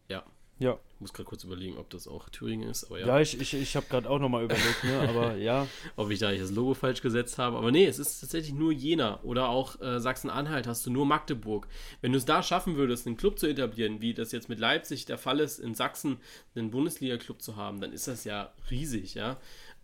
Ja. 0.08 0.24
Ja. 0.58 0.78
Ich 0.98 1.00
muss 1.00 1.12
gerade 1.12 1.28
kurz 1.28 1.44
überlegen, 1.44 1.78
ob 1.78 1.90
das 1.90 2.08
auch 2.08 2.28
Thüringen 2.28 2.68
ist. 2.68 2.82
Aber 2.86 2.98
ja. 2.98 3.06
ja, 3.06 3.20
ich, 3.20 3.40
ich, 3.40 3.54
ich 3.54 3.76
habe 3.76 3.86
gerade 3.88 4.10
auch 4.10 4.18
nochmal 4.18 4.42
überlegt, 4.42 4.82
ne? 4.82 5.08
aber 5.08 5.36
ja. 5.36 5.68
ob 5.94 6.10
ich 6.10 6.18
da 6.18 6.32
nicht 6.32 6.42
das 6.42 6.50
Logo 6.50 6.74
falsch 6.74 7.02
gesetzt 7.02 7.38
habe. 7.38 7.56
Aber 7.56 7.70
nee, 7.70 7.86
es 7.86 8.00
ist 8.00 8.18
tatsächlich 8.18 8.52
nur 8.52 8.72
Jena. 8.72 9.20
Oder 9.22 9.48
auch 9.48 9.80
äh, 9.80 10.00
Sachsen-Anhalt 10.00 10.66
hast 10.66 10.84
du 10.86 10.90
nur 10.90 11.06
Magdeburg. 11.06 11.68
Wenn 12.00 12.10
du 12.10 12.18
es 12.18 12.24
da 12.24 12.42
schaffen 12.42 12.74
würdest, 12.74 13.06
einen 13.06 13.16
Club 13.16 13.38
zu 13.38 13.46
etablieren, 13.46 14.00
wie 14.00 14.12
das 14.12 14.32
jetzt 14.32 14.48
mit 14.48 14.58
Leipzig 14.58 15.04
der 15.04 15.18
Fall 15.18 15.38
ist, 15.38 15.60
in 15.60 15.76
Sachsen 15.76 16.16
einen 16.56 16.72
Bundesliga-Club 16.72 17.42
zu 17.42 17.54
haben, 17.54 17.80
dann 17.80 17.92
ist 17.92 18.08
das 18.08 18.24
ja 18.24 18.52
riesig, 18.68 19.14
ja. 19.14 19.36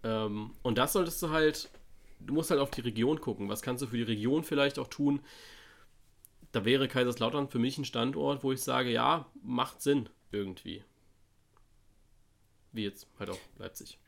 Ähm, 0.03 0.51
und 0.63 0.79
das 0.79 0.95
solltest 0.95 1.23
du 1.23 1.31
halt, 1.31 1.71
du 2.19 2.35
musst 2.35 2.51
halt 2.51 2.61
auf 2.61 2.73
die 2.73 2.81
Region 2.81 3.21
gucken. 3.21 3.49
Was 3.49 3.63
kannst 3.63 3.85
du 3.85 3.87
für 3.87 3.99
die 3.99 4.03
Region 4.03 4.43
vielleicht 4.43 4.81
auch 4.81 4.89
tun? 4.89 5.21
Da 6.51 6.65
wäre 6.65 6.89
Kaiserslautern 6.89 7.49
für 7.49 7.61
mich 7.61 7.79
ein 7.79 7.85
Standort, 7.85 8.43
wo 8.43 8.51
ich 8.51 8.63
sage, 8.63 8.91
ja, 8.91 9.27
macht 9.45 9.81
Sinn 9.81 10.09
irgendwie. 10.33 10.83
Wie 12.75 12.83
jetzt 12.83 13.07
halt 13.19 13.31
auch 13.31 13.39
Leipzig. 13.59 13.99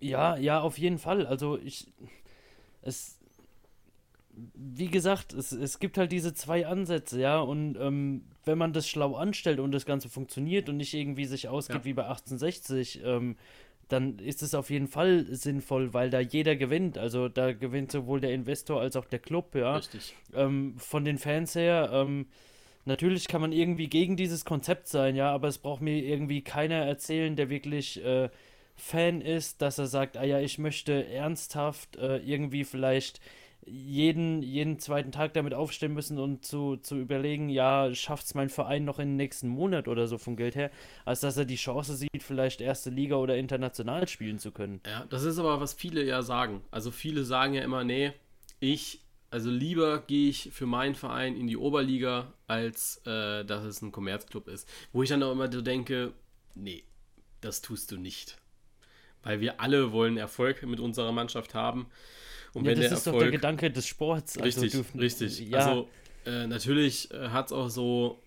Ja, 0.00 0.36
ja, 0.36 0.60
auf 0.60 0.78
jeden 0.78 0.98
Fall. 0.98 1.26
Also 1.26 1.58
ich. 1.58 1.92
Es. 2.82 3.20
Wie 4.54 4.88
gesagt, 4.88 5.32
es, 5.32 5.52
es 5.52 5.78
gibt 5.78 5.96
halt 5.96 6.10
diese 6.10 6.34
zwei 6.34 6.66
Ansätze, 6.66 7.20
ja, 7.20 7.38
und 7.38 7.76
ähm, 7.78 8.24
wenn 8.44 8.58
man 8.58 8.72
das 8.72 8.88
schlau 8.88 9.14
anstellt 9.14 9.60
und 9.60 9.70
das 9.70 9.86
Ganze 9.86 10.08
funktioniert 10.08 10.68
und 10.68 10.76
nicht 10.76 10.92
irgendwie 10.92 11.24
sich 11.24 11.46
ausgeht 11.46 11.76
ja. 11.76 11.84
wie 11.84 11.92
bei 11.92 12.02
1860, 12.02 13.02
ähm, 13.04 13.36
dann 13.86 14.18
ist 14.18 14.42
es 14.42 14.56
auf 14.56 14.70
jeden 14.70 14.88
Fall 14.88 15.26
sinnvoll, 15.30 15.94
weil 15.94 16.10
da 16.10 16.18
jeder 16.18 16.56
gewinnt. 16.56 16.98
Also 16.98 17.28
da 17.28 17.52
gewinnt 17.52 17.92
sowohl 17.92 18.20
der 18.20 18.32
Investor 18.32 18.80
als 18.80 18.96
auch 18.96 19.04
der 19.04 19.20
Club, 19.20 19.54
ja. 19.54 19.76
Richtig. 19.76 20.16
Ähm, 20.34 20.74
von 20.78 21.04
den 21.04 21.18
Fans 21.18 21.54
her, 21.54 21.90
ähm, 21.92 22.26
Natürlich 22.84 23.28
kann 23.28 23.40
man 23.40 23.52
irgendwie 23.52 23.88
gegen 23.88 24.16
dieses 24.16 24.44
Konzept 24.44 24.88
sein, 24.88 25.16
ja, 25.16 25.32
aber 25.32 25.48
es 25.48 25.58
braucht 25.58 25.80
mir 25.80 25.96
irgendwie 26.02 26.42
keiner 26.42 26.76
erzählen, 26.76 27.34
der 27.34 27.48
wirklich 27.48 28.04
äh, 28.04 28.28
Fan 28.76 29.20
ist, 29.20 29.62
dass 29.62 29.78
er 29.78 29.86
sagt, 29.86 30.16
ah 30.16 30.24
ja, 30.24 30.40
ich 30.40 30.58
möchte 30.58 31.06
ernsthaft 31.06 31.96
äh, 31.96 32.18
irgendwie 32.18 32.64
vielleicht 32.64 33.20
jeden, 33.66 34.42
jeden 34.42 34.78
zweiten 34.78 35.12
Tag 35.12 35.32
damit 35.34 35.54
aufstehen 35.54 35.94
müssen 35.94 36.18
und 36.18 36.44
zu, 36.44 36.76
zu 36.76 36.96
überlegen, 36.98 37.48
ja, 37.48 37.94
schafft 37.94 38.26
es 38.26 38.34
mein 38.34 38.50
Verein 38.50 38.84
noch 38.84 38.98
in 38.98 39.10
den 39.10 39.16
nächsten 39.16 39.48
Monat 39.48 39.88
oder 39.88 40.06
so 40.06 40.18
vom 40.18 40.36
Geld 40.36 40.54
her, 40.54 40.70
als 41.04 41.20
dass 41.20 41.36
er 41.36 41.44
die 41.44 41.56
Chance 41.56 41.96
sieht, 41.96 42.22
vielleicht 42.22 42.60
erste 42.60 42.90
Liga 42.90 43.16
oder 43.16 43.36
international 43.36 44.06
spielen 44.08 44.38
zu 44.38 44.52
können. 44.52 44.80
Ja, 44.86 45.06
das 45.08 45.24
ist 45.24 45.38
aber, 45.38 45.60
was 45.60 45.72
viele 45.72 46.04
ja 46.04 46.22
sagen. 46.22 46.62
Also 46.70 46.90
viele 46.90 47.24
sagen 47.24 47.54
ja 47.54 47.62
immer, 47.62 47.84
nee, 47.84 48.12
ich 48.60 49.03
also 49.30 49.50
lieber 49.50 50.00
gehe 50.06 50.30
ich 50.30 50.50
für 50.52 50.66
meinen 50.66 50.94
Verein 50.94 51.36
in 51.36 51.46
die 51.46 51.56
Oberliga, 51.56 52.32
als 52.46 52.98
äh, 53.06 53.44
dass 53.44 53.64
es 53.64 53.82
ein 53.82 53.92
Kommerzclub 53.92 54.48
ist. 54.48 54.68
Wo 54.92 55.02
ich 55.02 55.08
dann 55.08 55.22
auch 55.22 55.32
immer 55.32 55.50
so 55.50 55.60
denke, 55.60 56.12
nee, 56.54 56.84
das 57.40 57.62
tust 57.62 57.90
du 57.90 57.96
nicht. 57.96 58.38
Weil 59.22 59.40
wir 59.40 59.60
alle 59.60 59.92
wollen 59.92 60.16
Erfolg 60.16 60.62
mit 60.62 60.80
unserer 60.80 61.12
Mannschaft 61.12 61.54
haben. 61.54 61.86
Und 62.52 62.64
ja, 62.64 62.70
wenn 62.70 62.80
das 62.80 62.88
der 62.88 62.98
ist 62.98 63.06
Erfolg, 63.06 63.14
doch 63.14 63.30
der 63.30 63.32
Gedanke 63.32 63.70
des 63.70 63.86
Sports. 63.86 64.38
Also 64.38 64.60
richtig, 64.60 64.72
dürfen, 64.72 65.00
richtig. 65.00 65.40
Ja. 65.40 65.58
Also 65.58 65.88
äh, 66.26 66.46
natürlich 66.46 67.10
äh, 67.10 67.28
hat 67.28 67.46
es 67.46 67.52
auch 67.52 67.68
so, 67.68 68.22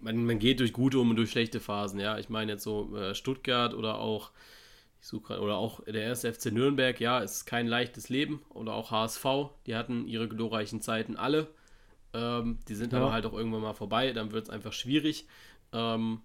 man, 0.00 0.24
man 0.24 0.38
geht 0.38 0.60
durch 0.60 0.72
gute 0.72 0.98
und 0.98 1.16
durch 1.16 1.30
schlechte 1.30 1.60
Phasen. 1.60 1.98
Ja, 1.98 2.18
ich 2.18 2.28
meine 2.28 2.52
jetzt 2.52 2.62
so 2.62 2.96
äh, 2.96 3.14
Stuttgart 3.14 3.74
oder 3.74 3.98
auch 3.98 4.30
ich 5.04 5.08
suche 5.10 5.24
gerade, 5.24 5.42
oder 5.42 5.56
auch 5.56 5.84
der 5.84 6.02
erste 6.02 6.32
FC 6.32 6.46
Nürnberg, 6.46 6.98
ja, 6.98 7.18
ist 7.18 7.44
kein 7.44 7.66
leichtes 7.66 8.08
Leben. 8.08 8.40
Oder 8.48 8.72
auch 8.72 8.90
HSV, 8.90 9.26
die 9.66 9.76
hatten 9.76 10.08
ihre 10.08 10.28
glorreichen 10.28 10.80
Zeiten 10.80 11.16
alle. 11.16 11.48
Ähm, 12.14 12.58
die 12.68 12.74
sind 12.74 12.94
ja. 12.94 13.00
aber 13.00 13.12
halt 13.12 13.26
auch 13.26 13.34
irgendwann 13.34 13.60
mal 13.60 13.74
vorbei, 13.74 14.12
dann 14.12 14.32
wird 14.32 14.44
es 14.44 14.50
einfach 14.50 14.72
schwierig. 14.72 15.26
Ähm, 15.74 16.22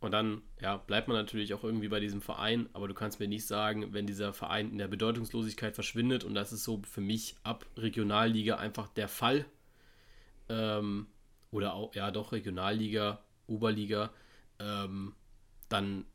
und 0.00 0.10
dann, 0.10 0.42
ja, 0.60 0.76
bleibt 0.76 1.06
man 1.06 1.16
natürlich 1.16 1.54
auch 1.54 1.62
irgendwie 1.62 1.86
bei 1.86 2.00
diesem 2.00 2.20
Verein, 2.20 2.68
aber 2.72 2.88
du 2.88 2.94
kannst 2.94 3.20
mir 3.20 3.28
nicht 3.28 3.46
sagen, 3.46 3.92
wenn 3.94 4.08
dieser 4.08 4.32
Verein 4.32 4.72
in 4.72 4.78
der 4.78 4.88
Bedeutungslosigkeit 4.88 5.76
verschwindet, 5.76 6.24
und 6.24 6.34
das 6.34 6.52
ist 6.52 6.64
so 6.64 6.82
für 6.82 7.00
mich 7.00 7.36
ab 7.44 7.64
Regionalliga 7.76 8.56
einfach 8.56 8.88
der 8.88 9.06
Fall. 9.06 9.44
Ähm, 10.48 11.06
oder 11.52 11.74
auch, 11.74 11.94
ja, 11.94 12.10
doch, 12.10 12.32
Regionalliga, 12.32 13.20
Oberliga, 13.46 14.10
ähm, 14.58 15.14
dann 15.68 16.06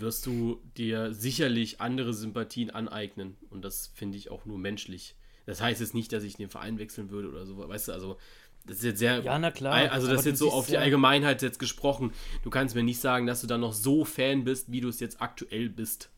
wirst 0.00 0.26
du 0.26 0.60
dir 0.76 1.12
sicherlich 1.12 1.80
andere 1.80 2.14
Sympathien 2.14 2.70
aneignen. 2.70 3.36
Und 3.50 3.64
das 3.64 3.88
finde 3.94 4.18
ich 4.18 4.30
auch 4.30 4.44
nur 4.44 4.58
menschlich. 4.58 5.16
Das 5.46 5.60
heißt 5.60 5.80
jetzt 5.80 5.94
nicht, 5.94 6.12
dass 6.12 6.24
ich 6.24 6.36
den 6.36 6.48
Verein 6.48 6.78
wechseln 6.78 7.10
würde 7.10 7.28
oder 7.28 7.46
so. 7.46 7.56
Weißt 7.56 7.88
du, 7.88 7.92
also 7.92 8.18
das 8.66 8.78
ist 8.78 8.84
jetzt 8.84 8.98
sehr. 8.98 9.20
Ja, 9.20 9.38
na 9.38 9.50
klar. 9.50 9.74
Also, 9.92 10.08
das 10.08 10.20
ist 10.20 10.26
jetzt 10.26 10.38
so 10.38 10.50
auf 10.50 10.66
die 10.66 10.78
Allgemeinheit 10.78 11.42
jetzt 11.42 11.58
gesprochen. 11.58 12.12
Du 12.42 12.50
kannst 12.50 12.74
mir 12.74 12.82
nicht 12.82 13.00
sagen, 13.00 13.26
dass 13.26 13.42
du 13.42 13.46
dann 13.46 13.60
noch 13.60 13.74
so 13.74 14.04
Fan 14.04 14.44
bist, 14.44 14.72
wie 14.72 14.80
du 14.80 14.88
es 14.88 15.00
jetzt 15.00 15.20
aktuell 15.20 15.68
bist. 15.68 16.10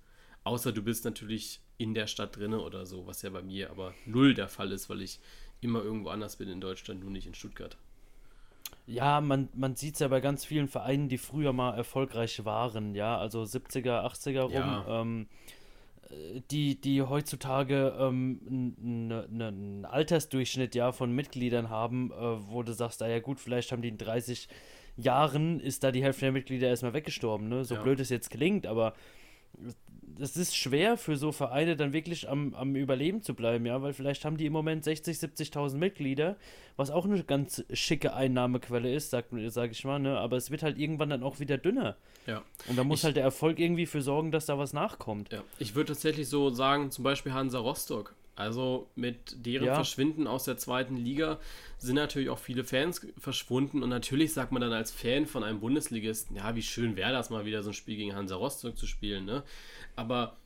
Außer 0.44 0.70
du 0.70 0.82
bist 0.82 1.04
natürlich 1.04 1.60
in 1.76 1.94
der 1.94 2.06
Stadt 2.06 2.36
drinne 2.36 2.60
oder 2.60 2.86
so, 2.86 3.06
was 3.06 3.22
ja 3.22 3.30
bei 3.30 3.42
mir 3.42 3.70
aber 3.70 3.94
null 4.06 4.34
der 4.34 4.48
Fall 4.48 4.70
ist, 4.70 4.88
weil 4.88 5.02
ich 5.02 5.18
immer 5.60 5.82
irgendwo 5.82 6.10
anders 6.10 6.36
bin 6.36 6.48
in 6.48 6.60
Deutschland, 6.60 7.00
nur 7.00 7.10
nicht 7.10 7.26
in 7.26 7.34
Stuttgart. 7.34 7.76
Ja, 8.86 9.20
man, 9.20 9.48
man 9.54 9.74
sieht 9.74 9.94
es 9.94 10.00
ja 10.00 10.08
bei 10.08 10.20
ganz 10.20 10.44
vielen 10.44 10.68
Vereinen, 10.68 11.08
die 11.08 11.18
früher 11.18 11.52
mal 11.52 11.74
erfolgreich 11.74 12.44
waren, 12.44 12.94
ja, 12.94 13.18
also 13.18 13.42
70er, 13.42 14.04
80er 14.04 14.42
rum, 14.42 14.52
ja. 14.52 15.00
ähm, 15.00 15.26
äh, 16.08 16.40
die, 16.52 16.80
die 16.80 17.02
heutzutage 17.02 17.96
ähm, 17.98 18.76
einen 18.80 19.84
Altersdurchschnitt 19.84 20.76
ja 20.76 20.92
von 20.92 21.12
Mitgliedern 21.12 21.68
haben, 21.68 22.12
äh, 22.12 22.14
wo 22.48 22.62
du 22.62 22.72
sagst, 22.72 23.02
ah 23.02 23.08
ja 23.08 23.18
gut, 23.18 23.40
vielleicht 23.40 23.72
haben 23.72 23.82
die 23.82 23.88
in 23.88 23.98
30 23.98 24.48
Jahren, 24.96 25.58
ist 25.58 25.82
da 25.82 25.90
die 25.90 26.02
Hälfte 26.02 26.26
der 26.26 26.32
Mitglieder 26.32 26.68
erstmal 26.68 26.94
weggestorben, 26.94 27.48
ne? 27.48 27.64
So 27.64 27.74
ja. 27.74 27.82
blöd 27.82 28.00
es 28.00 28.08
jetzt 28.08 28.30
klingt, 28.30 28.66
aber 28.66 28.94
es 30.20 30.36
ist 30.36 30.56
schwer 30.56 30.96
für 30.96 31.16
so 31.16 31.32
Vereine 31.32 31.76
dann 31.76 31.92
wirklich 31.92 32.28
am, 32.28 32.54
am 32.54 32.74
Überleben 32.76 33.22
zu 33.22 33.34
bleiben, 33.34 33.66
ja, 33.66 33.82
weil 33.82 33.92
vielleicht 33.92 34.24
haben 34.24 34.36
die 34.36 34.46
im 34.46 34.52
Moment 34.52 34.84
60, 34.84 35.16
70.000 35.18 35.76
Mitglieder, 35.76 36.36
was 36.76 36.90
auch 36.90 37.04
eine 37.04 37.22
ganz 37.24 37.64
schicke 37.72 38.14
Einnahmequelle 38.14 38.94
ist, 38.94 39.10
sag, 39.10 39.26
sag 39.48 39.70
ich 39.72 39.84
mal, 39.84 39.98
ne, 39.98 40.18
aber 40.18 40.36
es 40.36 40.50
wird 40.50 40.62
halt 40.62 40.78
irgendwann 40.78 41.10
dann 41.10 41.22
auch 41.22 41.40
wieder 41.40 41.58
dünner. 41.58 41.96
Ja. 42.26 42.42
Und 42.68 42.76
da 42.78 42.84
muss 42.84 43.00
Ich- 43.00 43.04
halt 43.04 43.16
der 43.16 43.24
Erfolg 43.24 43.58
irgendwie 43.58 43.86
für 43.86 44.02
sorgen, 44.02 44.30
dass 44.30 44.46
da 44.46 44.58
was 44.58 44.72
nachkommt. 44.72 45.32
Ja, 45.32 45.42
ich 45.58 45.74
würde 45.74 45.92
tatsächlich 45.92 46.28
so 46.28 46.50
sagen, 46.50 46.90
zum 46.90 47.04
Beispiel 47.04 47.32
Hansa 47.32 47.58
Rostock. 47.58 48.14
Also 48.36 48.90
mit 48.94 49.44
deren 49.46 49.66
Ja. 49.66 49.74
Verschwinden 49.74 50.26
aus 50.26 50.44
der 50.44 50.56
zweiten 50.56 50.96
Liga 50.96 51.38
sind 51.78 51.96
natürlich 51.96 52.28
auch 52.28 52.38
viele 52.38 52.64
Fans 52.64 53.06
verschwunden. 53.18 53.82
Und 53.82 53.88
natürlich 53.88 54.32
sagt 54.32 54.52
man 54.52 54.60
dann 54.60 54.72
als 54.72 54.90
Fan 54.92 55.26
von 55.26 55.42
einem 55.42 55.60
Bundesligisten, 55.60 56.36
ja, 56.36 56.54
wie 56.54 56.62
schön 56.62 56.96
wäre 56.96 57.12
das 57.12 57.30
mal 57.30 57.44
wieder 57.44 57.62
so 57.62 57.70
ein 57.70 57.74
Spiel 57.74 57.96
gegen 57.96 58.14
Hansa 58.14 58.36
Rostock 58.36 58.76
zu 58.76 58.86
spielen, 58.86 59.24
ne? 59.24 59.42
Aber 59.96 60.36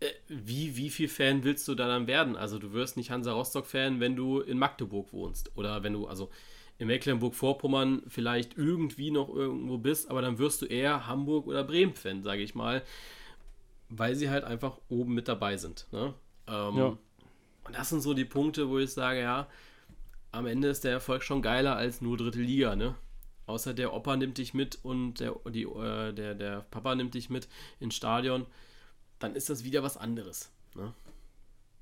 äh, 0.00 0.06
wie, 0.28 0.76
wie 0.76 0.90
viel 0.90 1.08
Fan 1.08 1.42
willst 1.42 1.66
du 1.68 1.74
da 1.74 1.88
dann 1.88 2.06
werden? 2.06 2.36
Also 2.36 2.58
du 2.58 2.72
wirst 2.72 2.96
nicht 2.96 3.10
Hansa 3.10 3.32
Rostock-Fan, 3.32 3.98
wenn 3.98 4.14
du 4.14 4.40
in 4.40 4.58
Magdeburg 4.58 5.12
wohnst. 5.12 5.50
Oder 5.56 5.82
wenn 5.82 5.94
du, 5.94 6.06
also 6.06 6.30
in 6.78 6.86
Mecklenburg-Vorpommern 6.86 8.02
vielleicht 8.06 8.56
irgendwie 8.56 9.10
noch 9.10 9.28
irgendwo 9.34 9.78
bist, 9.78 10.10
aber 10.10 10.22
dann 10.22 10.38
wirst 10.38 10.62
du 10.62 10.66
eher 10.66 11.06
Hamburg 11.06 11.46
oder 11.46 11.64
Bremen-Fan, 11.64 12.22
sage 12.22 12.42
ich 12.42 12.54
mal 12.54 12.82
weil 13.88 14.14
sie 14.14 14.30
halt 14.30 14.44
einfach 14.44 14.78
oben 14.88 15.14
mit 15.14 15.28
dabei 15.28 15.56
sind. 15.56 15.86
Ne? 15.92 16.14
Ähm, 16.46 16.76
Ja. 16.76 16.98
Und 17.68 17.76
das 17.76 17.90
sind 17.90 18.00
so 18.00 18.14
die 18.14 18.24
Punkte, 18.24 18.70
wo 18.70 18.78
ich 18.78 18.90
sage, 18.90 19.20
ja, 19.20 19.46
am 20.32 20.46
Ende 20.46 20.68
ist 20.68 20.84
der 20.84 20.92
Erfolg 20.92 21.22
schon 21.22 21.42
geiler 21.42 21.76
als 21.76 22.00
nur 22.00 22.16
dritte 22.16 22.40
Liga, 22.40 22.74
ne? 22.74 22.94
Außer 23.46 23.74
der 23.74 23.92
Opa 23.92 24.16
nimmt 24.16 24.38
dich 24.38 24.54
mit 24.54 24.78
und 24.82 25.20
der, 25.20 25.34
die, 25.50 25.64
äh, 25.64 26.12
der, 26.12 26.34
der 26.34 26.60
Papa 26.70 26.94
nimmt 26.94 27.12
dich 27.14 27.28
mit 27.28 27.46
ins 27.78 27.94
Stadion, 27.94 28.46
dann 29.18 29.34
ist 29.34 29.50
das 29.50 29.64
wieder 29.64 29.82
was 29.82 29.98
anderes. 29.98 30.50
Ne? 30.74 30.94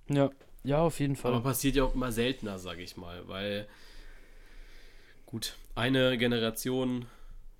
Ja, 0.08 0.30
ja, 0.64 0.78
auf 0.78 0.98
jeden 0.98 1.14
Fall. 1.14 1.32
Aber 1.32 1.42
passiert 1.42 1.76
ja 1.76 1.84
auch 1.84 1.94
immer 1.94 2.10
seltener, 2.10 2.58
sage 2.58 2.82
ich 2.82 2.96
mal, 2.96 3.28
weil 3.28 3.68
gut, 5.24 5.56
eine 5.76 6.18
Generation 6.18 7.06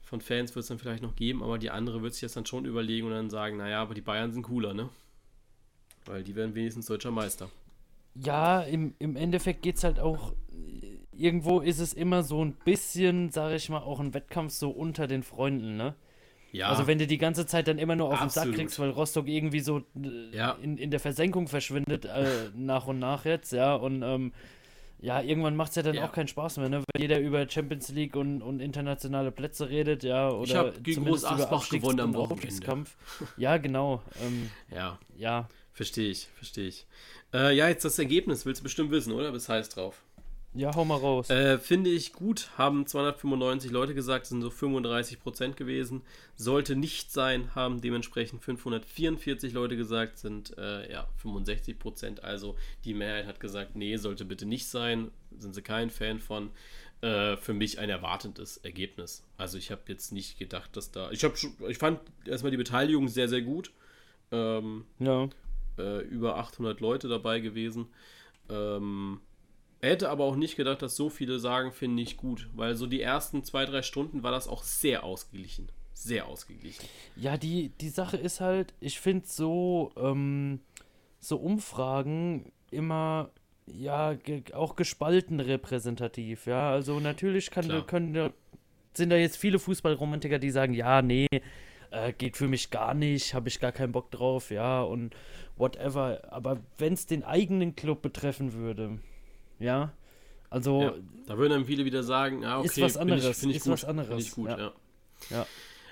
von 0.02 0.20
Fans 0.20 0.54
wird 0.54 0.62
es 0.64 0.68
dann 0.68 0.78
vielleicht 0.80 1.02
noch 1.02 1.14
geben, 1.14 1.44
aber 1.44 1.58
die 1.58 1.70
andere 1.70 2.02
wird 2.02 2.14
sich 2.14 2.22
das 2.22 2.32
dann 2.32 2.46
schon 2.46 2.64
überlegen 2.64 3.06
und 3.06 3.12
dann 3.12 3.30
sagen, 3.30 3.56
naja, 3.56 3.82
aber 3.82 3.94
die 3.94 4.00
Bayern 4.00 4.32
sind 4.32 4.42
cooler, 4.42 4.74
ne? 4.74 4.88
Weil 6.06 6.24
die 6.24 6.34
werden 6.34 6.56
wenigstens 6.56 6.86
deutscher 6.86 7.10
Meister. 7.12 7.50
Ja, 8.22 8.62
im, 8.62 8.94
im 8.98 9.16
Endeffekt 9.16 9.62
geht 9.62 9.76
es 9.76 9.84
halt 9.84 10.00
auch, 10.00 10.32
irgendwo 11.12 11.60
ist 11.60 11.78
es 11.80 11.92
immer 11.92 12.22
so 12.22 12.44
ein 12.44 12.52
bisschen, 12.64 13.30
sage 13.30 13.56
ich 13.56 13.68
mal, 13.68 13.78
auch 13.80 14.00
ein 14.00 14.14
Wettkampf 14.14 14.52
so 14.52 14.70
unter 14.70 15.06
den 15.06 15.22
Freunden, 15.22 15.76
ne? 15.76 15.94
Ja, 16.52 16.68
Also 16.68 16.86
wenn 16.86 16.98
du 16.98 17.06
die 17.06 17.18
ganze 17.18 17.46
Zeit 17.46 17.68
dann 17.68 17.78
immer 17.78 17.96
nur 17.96 18.08
auf 18.08 18.18
den 18.20 18.30
Sack 18.30 18.44
Absolut. 18.44 18.56
kriegst, 18.56 18.78
weil 18.78 18.90
Rostock 18.90 19.28
irgendwie 19.28 19.60
so 19.60 19.78
äh, 20.02 20.34
Ja. 20.34 20.52
in, 20.62 20.78
in 20.78 20.90
der 20.90 21.00
Versenkung 21.00 21.48
verschwindet, 21.48 22.06
äh, 22.06 22.48
nach 22.54 22.86
und 22.86 22.98
nach 22.98 23.24
jetzt, 23.26 23.52
ja, 23.52 23.74
und 23.74 24.02
ähm, 24.02 24.32
ja, 24.98 25.20
irgendwann 25.20 25.54
macht 25.56 25.70
es 25.70 25.76
ja 25.76 25.82
dann 25.82 25.94
Ja. 25.96 26.06
auch 26.06 26.12
keinen 26.12 26.28
Spaß 26.28 26.56
mehr, 26.56 26.70
ne? 26.70 26.82
Wenn 26.94 27.02
jeder 27.02 27.20
über 27.20 27.46
Champions 27.48 27.90
League 27.90 28.16
und, 28.16 28.40
und 28.40 28.60
internationale 28.60 29.30
Plätze 29.30 29.68
redet, 29.68 30.02
ja, 30.02 30.30
oder 30.30 30.44
Ich 30.44 30.54
hab 30.56 30.74
gegen 30.84 30.94
zumindest 30.94 31.26
Groß 31.26 31.34
über 31.34 31.52
Asbach 31.52 31.68
gewonnen 31.68 32.00
am 32.00 32.14
Wochenende. 32.14 32.86
Ja, 33.36 33.58
genau. 33.58 34.02
Ähm, 34.18 34.48
ja, 34.74 34.98
ja, 35.18 35.48
verstehe 35.76 36.10
ich, 36.10 36.28
verstehe 36.34 36.68
ich. 36.68 36.86
Äh, 37.34 37.54
ja, 37.54 37.68
jetzt 37.68 37.84
das 37.84 37.98
Ergebnis 37.98 38.46
willst 38.46 38.60
du 38.60 38.64
bestimmt 38.64 38.90
wissen, 38.90 39.12
oder? 39.12 39.30
Bist 39.30 39.50
heiß 39.50 39.68
drauf. 39.68 40.02
ja, 40.54 40.74
hau 40.74 40.86
mal 40.86 40.96
raus. 40.96 41.28
Äh, 41.28 41.58
finde 41.58 41.90
ich 41.90 42.14
gut, 42.14 42.48
haben 42.56 42.86
295 42.86 43.70
Leute 43.70 43.94
gesagt, 43.94 44.24
sind 44.24 44.40
so 44.40 44.48
35 44.48 45.20
Prozent 45.20 45.56
gewesen. 45.58 46.00
Sollte 46.34 46.76
nicht 46.76 47.12
sein, 47.12 47.54
haben 47.54 47.82
dementsprechend 47.82 48.42
544 48.42 49.52
Leute 49.52 49.76
gesagt, 49.76 50.18
sind 50.18 50.56
äh, 50.56 50.90
ja 50.90 51.06
65 51.18 51.78
Prozent. 51.78 52.24
Also 52.24 52.56
die 52.86 52.94
Mehrheit 52.94 53.26
hat 53.26 53.38
gesagt, 53.38 53.76
nee, 53.76 53.98
sollte 53.98 54.24
bitte 54.24 54.46
nicht 54.46 54.66
sein, 54.66 55.10
sind 55.38 55.54
sie 55.54 55.62
kein 55.62 55.90
Fan 55.90 56.20
von. 56.20 56.50
Äh, 57.02 57.36
für 57.36 57.52
mich 57.52 57.78
ein 57.78 57.90
erwartendes 57.90 58.56
Ergebnis. 58.56 59.22
Also 59.36 59.58
ich 59.58 59.70
habe 59.70 59.82
jetzt 59.88 60.12
nicht 60.12 60.38
gedacht, 60.38 60.74
dass 60.74 60.90
da. 60.90 61.10
Ich, 61.10 61.22
hab, 61.24 61.34
ich 61.68 61.76
fand 61.76 62.00
erstmal 62.24 62.50
die 62.50 62.56
Beteiligung 62.56 63.08
sehr, 63.08 63.28
sehr 63.28 63.42
gut. 63.42 63.70
Ähm, 64.32 64.86
ja. 64.98 65.28
Äh, 65.78 66.00
über 66.02 66.36
800 66.36 66.80
Leute 66.80 67.08
dabei 67.08 67.40
gewesen. 67.40 67.86
Ähm, 68.48 69.20
hätte 69.80 70.10
aber 70.10 70.24
auch 70.24 70.36
nicht 70.36 70.56
gedacht, 70.56 70.82
dass 70.82 70.96
so 70.96 71.08
viele 71.10 71.38
sagen, 71.38 71.72
finde 71.72 72.02
ich 72.02 72.16
gut, 72.16 72.48
weil 72.54 72.74
so 72.74 72.86
die 72.86 73.00
ersten 73.00 73.44
zwei, 73.44 73.64
drei 73.64 73.82
Stunden 73.82 74.22
war 74.22 74.30
das 74.30 74.48
auch 74.48 74.62
sehr 74.62 75.04
ausgeglichen. 75.04 75.68
Sehr 75.92 76.26
ausgeglichen. 76.26 76.84
Ja, 77.16 77.36
die, 77.36 77.70
die 77.80 77.88
Sache 77.88 78.16
ist 78.16 78.40
halt, 78.40 78.74
ich 78.80 79.00
finde 79.00 79.26
so, 79.26 79.92
ähm, 79.96 80.60
so 81.20 81.36
Umfragen 81.36 82.52
immer, 82.70 83.30
ja, 83.66 84.14
ge 84.14 84.42
auch 84.52 84.76
gespalten 84.76 85.40
repräsentativ, 85.40 86.46
ja. 86.46 86.70
Also 86.70 87.00
natürlich 87.00 87.50
kann, 87.50 87.64
Klar. 87.64 87.86
können, 87.86 88.32
sind 88.92 89.10
da 89.10 89.16
jetzt 89.16 89.36
viele 89.36 89.58
Fußballromantiker, 89.58 90.38
die 90.38 90.50
sagen, 90.50 90.74
ja, 90.74 91.00
nee, 91.00 91.28
äh, 91.90 92.12
geht 92.12 92.36
für 92.36 92.48
mich 92.48 92.70
gar 92.70 92.94
nicht, 92.94 93.34
habe 93.34 93.48
ich 93.48 93.60
gar 93.60 93.72
keinen 93.72 93.92
Bock 93.92 94.10
drauf, 94.10 94.50
ja, 94.50 94.82
und 94.82 95.14
whatever. 95.56 96.20
Aber 96.30 96.58
wenn 96.78 96.92
es 96.92 97.06
den 97.06 97.24
eigenen 97.24 97.76
Club 97.76 98.02
betreffen 98.02 98.54
würde, 98.54 98.98
ja, 99.58 99.92
also, 100.50 100.80
Ja, 100.80 100.94
da 101.26 101.38
würden 101.38 101.52
dann 101.52 101.64
viele 101.64 101.84
wieder 101.84 102.02
sagen, 102.02 102.44
ah, 102.44 102.58
okay, 102.58 102.66
Ist 102.66 102.80
was 102.80 102.96
anderes, 102.96 103.42
Ich, 103.42 103.50
ich 103.50 103.56
ist 103.56 103.64
gut, 103.64 103.72
was 103.72 103.84
anderes, 103.84 104.24
ich 104.24 104.32
gut, 104.32 104.48
ja. 104.48 104.58
ja. 104.58 104.72
Ja. 105.30 105.46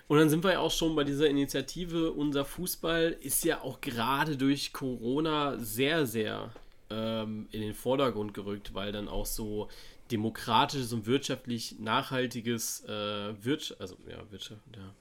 Und 0.07 0.19
dann 0.19 0.29
sind 0.29 0.45
wir 0.45 0.53
ja 0.53 0.59
auch 0.61 0.71
schon 0.71 0.95
bei 0.95 1.05
dieser 1.05 1.29
Initiative. 1.29 2.13
Unser 2.13 2.45
Fußball 2.45 3.17
ist 3.21 3.45
ja 3.45 3.63
auch 3.63 3.81
gerade 3.81 4.37
durch 4.37 4.73
Corona 4.73 5.57
sehr, 5.59 6.07
sehr 6.07 6.53
ähm, 6.91 7.49
in 7.51 7.63
den 7.63 7.75
Vordergrund 7.75 8.35
gerückt, 8.35 8.75
weil 8.75 8.93
dann 8.93 9.09
auch 9.09 9.27
so 9.27 9.69
demokratisches 10.11 10.93
und 10.93 11.07
wirtschaftlich 11.07 11.77
nachhaltiges 11.79 12.85
äh, 12.85 13.45
Wirtschaft, 13.45 13.81
also 13.81 13.97
ja, 14.09 14.19
Wirtschaft, 14.31 14.61
ja, 14.77 14.95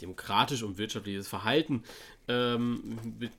demokratisch 0.00 0.62
und 0.62 0.78
wirtschaftliches 0.78 1.28
Verhalten 1.28 1.82
ähm, 2.28 2.98
be 3.18 3.30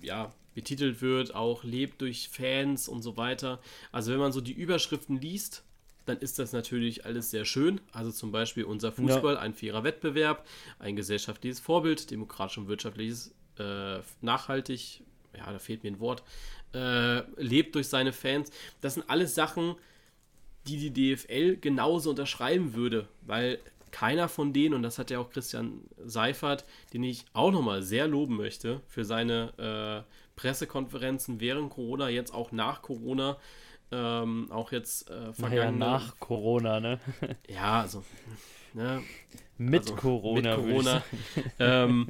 ja, 0.00 0.32
betitelt 0.54 1.02
wird, 1.02 1.34
auch 1.34 1.64
lebt 1.64 2.00
durch 2.00 2.28
Fans 2.30 2.88
und 2.88 3.02
so 3.02 3.16
weiter. 3.16 3.60
Also 3.92 4.12
wenn 4.12 4.18
man 4.18 4.32
so 4.32 4.40
die 4.40 4.52
Überschriften 4.52 5.20
liest, 5.20 5.64
dann 6.06 6.18
ist 6.18 6.38
das 6.38 6.52
natürlich 6.52 7.04
alles 7.04 7.30
sehr 7.30 7.44
schön. 7.44 7.80
Also 7.92 8.10
zum 8.12 8.32
Beispiel 8.32 8.64
unser 8.64 8.92
Fußball, 8.92 9.36
ein 9.36 9.54
fairer 9.54 9.84
Wettbewerb, 9.84 10.46
ein 10.78 10.96
gesellschaftliches 10.96 11.60
Vorbild, 11.60 12.10
demokratisch 12.10 12.58
und 12.58 12.68
wirtschaftliches, 12.68 13.34
äh, 13.58 13.98
nachhaltig, 14.20 15.02
ja, 15.36 15.52
da 15.52 15.58
fehlt 15.58 15.82
mir 15.82 15.90
ein 15.90 16.00
Wort, 16.00 16.22
äh, 16.72 17.20
lebt 17.40 17.74
durch 17.74 17.88
seine 17.88 18.12
Fans. 18.12 18.50
Das 18.80 18.94
sind 18.94 19.10
alles 19.10 19.34
Sachen, 19.34 19.74
die 20.66 20.90
die 20.90 21.14
DFL 21.16 21.56
genauso 21.56 22.10
unterschreiben 22.10 22.74
würde, 22.74 23.08
weil 23.22 23.58
keiner 23.90 24.28
von 24.28 24.52
denen, 24.52 24.74
und 24.74 24.82
das 24.82 24.98
hat 24.98 25.10
ja 25.10 25.18
auch 25.18 25.30
Christian 25.30 25.82
Seifert, 26.04 26.64
den 26.92 27.02
ich 27.02 27.24
auch 27.32 27.50
nochmal 27.50 27.82
sehr 27.82 28.06
loben 28.06 28.36
möchte 28.36 28.80
für 28.86 29.04
seine 29.04 30.04
äh, 30.06 30.10
Pressekonferenzen 30.36 31.40
während 31.40 31.70
Corona, 31.70 32.08
jetzt 32.08 32.34
auch 32.34 32.52
nach 32.52 32.82
Corona, 32.82 33.36
ähm, 33.92 34.50
auch 34.50 34.72
jetzt 34.72 35.10
äh, 35.10 35.14
naja, 35.14 35.32
vergangene... 35.32 35.78
nach 35.78 36.18
Corona, 36.18 36.80
ne? 36.80 37.00
Ja, 37.48 37.80
also... 37.82 38.04
Ne, 38.74 39.02
Mit 39.56 39.82
also 39.82 39.94
Corona, 39.94 40.56
Mit 40.56 40.66
Corona. 40.66 41.02
ähm, 41.58 42.08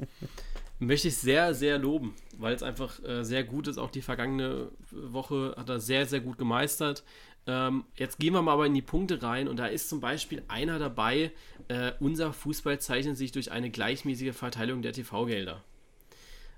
möchte 0.79 1.07
ich 1.07 1.17
sehr, 1.17 1.53
sehr 1.53 1.77
loben, 1.77 2.13
weil 2.37 2.53
es 2.53 2.63
einfach 2.63 3.01
äh, 3.03 3.23
sehr 3.23 3.43
gut 3.43 3.67
ist. 3.67 3.77
Auch 3.77 3.89
die 3.89 4.01
vergangene 4.01 4.69
Woche 4.91 5.55
hat 5.57 5.69
er 5.69 5.79
sehr, 5.79 6.05
sehr 6.05 6.19
gut 6.19 6.37
gemeistert. 6.37 7.03
Ähm, 7.47 7.85
jetzt 7.95 8.19
gehen 8.19 8.33
wir 8.33 8.41
mal 8.41 8.51
aber 8.53 8.65
in 8.65 8.73
die 8.73 8.81
Punkte 8.81 9.23
rein 9.23 9.47
und 9.47 9.55
da 9.57 9.67
ist 9.67 9.87
zum 9.89 10.01
Beispiel 10.01 10.43
einer 10.49 10.79
dabei, 10.79 11.31
äh, 11.69 11.93
unser 12.01 12.33
Fußball 12.33 12.79
zeichnet 12.81 13.17
sich 13.17 13.31
durch 13.31 13.51
eine 13.51 13.69
gleichmäßige 13.71 14.35
Verteilung 14.35 14.81
der 14.81 14.91
TV-Gelder 14.93 15.63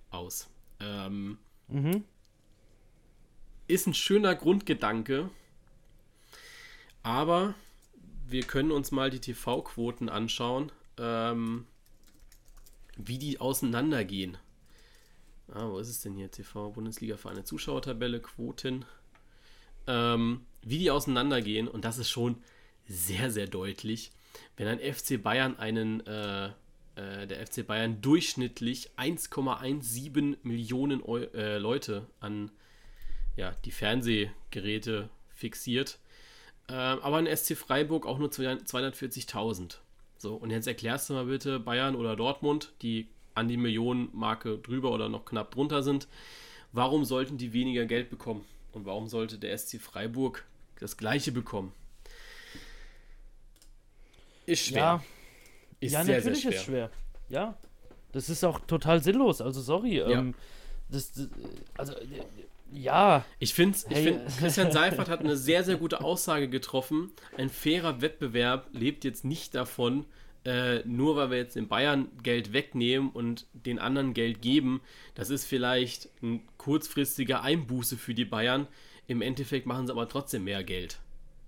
aus. 0.10 0.50
Ähm, 0.80 1.38
Mhm. 1.68 2.04
ist 3.68 3.86
ein 3.86 3.94
schöner 3.94 4.34
Grundgedanke, 4.34 5.30
aber 7.04 7.54
wir 8.28 8.44
können 8.44 8.72
uns 8.72 8.92
mal 8.92 9.12
die 9.12 9.20
TV-Quoten 9.20 10.10
anschauen, 10.10 10.72
ähm, 10.98 11.68
wie 12.98 13.20
die 13.20 13.40
auseinandergehen. 13.40 14.38
Ah, 15.52 15.68
wo 15.70 15.78
ist 15.80 15.90
es 15.90 16.02
denn 16.02 16.16
hier? 16.16 16.30
TV, 16.32 16.72
Bundesliga-Vereine, 16.72 17.44
Zuschauertabelle, 17.44 18.20
Quoten. 18.20 18.86
Ähm, 19.88 20.46
wie 20.62 20.78
die 20.78 20.92
auseinandergehen, 20.92 21.68
und 21.68 21.86
das 21.86 21.98
ist 21.98 22.10
schon 22.10 22.38
sehr, 22.88 23.32
sehr 23.32 23.48
deutlich. 23.48 24.12
Wenn 24.58 24.68
ein 24.68 24.80
FC 24.80 25.22
Bayern 25.22 25.58
einen, 25.58 26.06
äh, 26.06 26.48
äh, 26.96 27.28
der 27.28 27.46
FC 27.46 27.66
Bayern 27.66 28.02
durchschnittlich 28.02 28.92
1,17 28.98 30.38
Millionen 30.44 31.02
Eu 31.04 31.20
äh, 31.34 31.58
Leute 31.58 32.08
an 32.20 32.52
ja, 33.36 33.54
die 33.66 33.72
Fernsehgeräte 33.72 35.10
fixiert. 35.30 36.00
Ähm, 36.68 37.00
aber 37.02 37.18
ein 37.18 37.36
SC 37.36 37.56
Freiburg 37.56 38.06
auch 38.06 38.20
nur 38.20 38.30
240.000. 38.30 39.78
So, 40.18 40.36
und 40.36 40.52
jetzt 40.52 40.68
erklärst 40.68 41.10
du 41.10 41.14
mal 41.14 41.26
bitte 41.26 41.60
Bayern 41.60 41.96
oder 41.96 42.16
Dortmund, 42.16 42.74
die 42.82 43.08
an 43.34 43.48
die 43.48 43.58
Millionenmarke 43.58 44.58
drüber 44.58 44.92
oder 44.92 45.08
noch 45.08 45.26
knapp 45.26 45.52
drunter 45.52 45.82
sind. 45.82 46.08
Warum 46.74 47.06
sollten 47.06 47.38
die 47.38 47.54
weniger 47.54 47.86
Geld 47.86 48.10
bekommen? 48.10 48.46
Und 48.72 48.86
warum 48.86 49.08
sollte 49.08 49.38
der 49.38 49.58
SC 49.58 49.80
Freiburg 49.80 50.46
das 50.80 50.98
gleiche 50.98 51.32
bekommen? 51.32 51.74
Ist 54.46 54.66
schwer. 54.66 54.80
Ja, 54.80 55.04
ist 55.80 55.92
ja 55.94 56.04
sehr, 56.04 56.18
natürlich 56.18 56.42
sehr 56.42 56.52
schwer. 56.52 56.60
ist 56.60 56.66
schwer. 56.66 56.92
Ja, 57.30 57.58
das 58.12 58.30
ist 58.30 58.44
auch 58.44 58.60
total 58.62 59.04
sinnlos. 59.04 59.42
Also 59.42 59.62
sorry. 59.62 59.98
Ja. 59.98 60.10
Ähm, 60.10 60.34
das, 60.90 61.14
das, 61.14 61.28
also 61.78 61.94
ja. 62.72 63.26
Ich 63.40 63.54
finde, 63.54 63.78
hey. 63.90 64.04
find, 64.04 64.28
Christian 64.40 64.72
Seifert 64.72 65.10
hat 65.10 65.20
eine 65.20 65.38
sehr, 65.38 65.64
sehr 65.64 65.78
gute 65.78 66.02
Aussage 66.04 66.50
getroffen. 66.50 67.12
Ein 67.38 67.50
fairer 67.50 68.02
Wettbewerb 68.02 68.68
lebt 68.74 69.04
jetzt 69.04 69.26
nicht 69.26 69.56
davon, 69.56 70.06
äh, 70.50 70.82
nur 70.88 71.16
weil 71.16 71.30
wir 71.30 71.38
jetzt 71.38 71.56
den 71.56 71.68
Bayern 71.68 72.08
Geld 72.24 72.54
wegnehmen 72.54 73.12
und 73.12 73.46
den 73.54 73.78
anderen 73.78 74.16
Geld 74.16 74.42
geben. 74.42 74.82
Das 75.14 75.30
ist 75.30 75.46
vielleicht 75.46 76.10
ein 76.24 76.42
kurzfristiger 76.58 77.44
Einbuße 77.44 77.98
für 77.98 78.16
die 78.16 78.26
Bayern. 78.26 78.68
Im 79.06 79.22
Endeffekt 79.22 79.68
machen 79.68 79.86
sie 79.86 79.94
aber 79.94 80.10
trotzdem 80.10 80.46
mehr 80.46 80.64
Geld. 80.64 81.00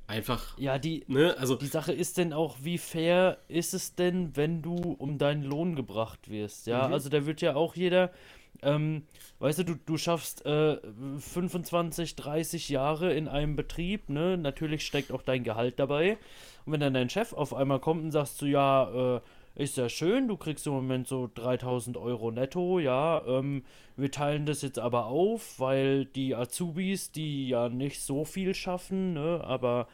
Einfach. 0.05 0.55
Ja, 0.59 0.77
die, 0.77 1.03
ne, 1.07 1.35
also, 1.39 1.55
die 1.55 1.65
Sache 1.65 1.93
ist 1.93 2.17
denn 2.17 2.31
auch, 2.31 2.57
wie 2.61 2.77
fair 2.77 3.39
ist 3.47 3.73
es 3.73 3.95
denn, 3.95 4.35
wenn 4.35 4.61
du 4.61 4.75
um 4.75 5.17
deinen 5.17 5.43
Lohn 5.43 5.75
gebracht 5.75 6.29
wirst? 6.29 6.67
Ja, 6.67 6.87
mhm. 6.87 6.93
also 6.93 7.09
da 7.09 7.25
wird 7.25 7.41
ja 7.41 7.55
auch 7.55 7.75
jeder, 7.75 8.11
ähm, 8.61 9.03
weißt 9.39 9.59
du, 9.59 9.63
du, 9.63 9.75
du 9.83 9.97
schaffst 9.97 10.45
äh, 10.45 10.77
25, 11.17 12.17
30 12.17 12.69
Jahre 12.69 13.13
in 13.13 13.27
einem 13.27 13.55
Betrieb, 13.55 14.09
ne? 14.09 14.37
Natürlich 14.37 14.85
steckt 14.85 15.11
auch 15.11 15.23
dein 15.23 15.43
Gehalt 15.43 15.79
dabei. 15.79 16.17
Und 16.65 16.73
wenn 16.73 16.79
dann 16.79 16.93
dein 16.93 17.09
Chef 17.09 17.33
auf 17.33 17.53
einmal 17.53 17.79
kommt 17.79 18.03
und 18.03 18.11
sagst 18.11 18.41
du, 18.41 18.45
ja, 18.45 19.15
äh, 19.17 19.21
ist 19.55 19.77
ja 19.77 19.89
schön, 19.89 20.27
du 20.27 20.37
kriegst 20.37 20.65
im 20.67 20.73
Moment 20.73 21.07
so 21.07 21.29
3000 21.33 21.97
Euro 21.97 22.31
netto, 22.31 22.79
ja. 22.79 23.21
Ähm, 23.25 23.63
wir 23.97 24.11
teilen 24.11 24.45
das 24.45 24.61
jetzt 24.61 24.79
aber 24.79 25.07
auf, 25.07 25.59
weil 25.59 26.05
die 26.05 26.35
Azubis, 26.35 27.11
die 27.11 27.49
ja 27.49 27.69
nicht 27.69 28.01
so 28.01 28.23
viel 28.23 28.53
schaffen, 28.55 29.13
ne, 29.13 29.41
aber 29.43 29.87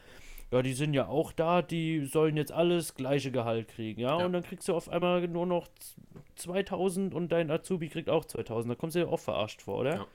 ja, 0.50 0.62
die 0.62 0.72
sind 0.72 0.94
ja 0.94 1.08
auch 1.08 1.32
da, 1.32 1.60
die 1.60 2.04
sollen 2.06 2.36
jetzt 2.36 2.52
alles 2.52 2.94
gleiche 2.94 3.30
Gehalt 3.30 3.68
kriegen, 3.68 4.00
ja. 4.00 4.18
ja. 4.18 4.26
Und 4.26 4.32
dann 4.32 4.42
kriegst 4.42 4.68
du 4.68 4.74
auf 4.74 4.88
einmal 4.88 5.26
nur 5.28 5.44
noch 5.44 5.68
2000 6.36 7.14
und 7.14 7.32
dein 7.32 7.50
Azubi 7.50 7.88
kriegt 7.88 8.08
auch 8.08 8.24
2000. 8.24 8.72
Da 8.72 8.74
kommst 8.76 8.96
du 8.96 9.00
dir 9.00 9.08
auch 9.08 9.20
verarscht 9.20 9.60
vor, 9.60 9.78
oder? 9.78 9.94
Ja. 9.96 10.06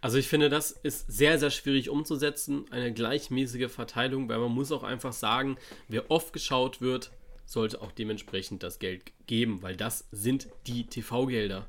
Also 0.00 0.18
ich 0.18 0.28
finde, 0.28 0.48
das 0.48 0.70
ist 0.70 1.10
sehr, 1.10 1.38
sehr 1.38 1.50
schwierig 1.50 1.88
umzusetzen, 1.88 2.64
eine 2.70 2.92
gleichmäßige 2.92 3.70
Verteilung, 3.70 4.28
weil 4.28 4.38
man 4.38 4.52
muss 4.52 4.72
auch 4.72 4.82
einfach 4.82 5.12
sagen, 5.12 5.56
wer 5.88 6.10
oft 6.10 6.32
geschaut 6.32 6.80
wird, 6.80 7.10
sollte 7.46 7.82
auch 7.82 7.92
dementsprechend 7.92 8.62
das 8.62 8.78
Geld 8.78 9.12
geben, 9.26 9.62
weil 9.62 9.76
das 9.76 10.08
sind 10.10 10.48
die 10.66 10.86
TV-Gelder. 10.86 11.68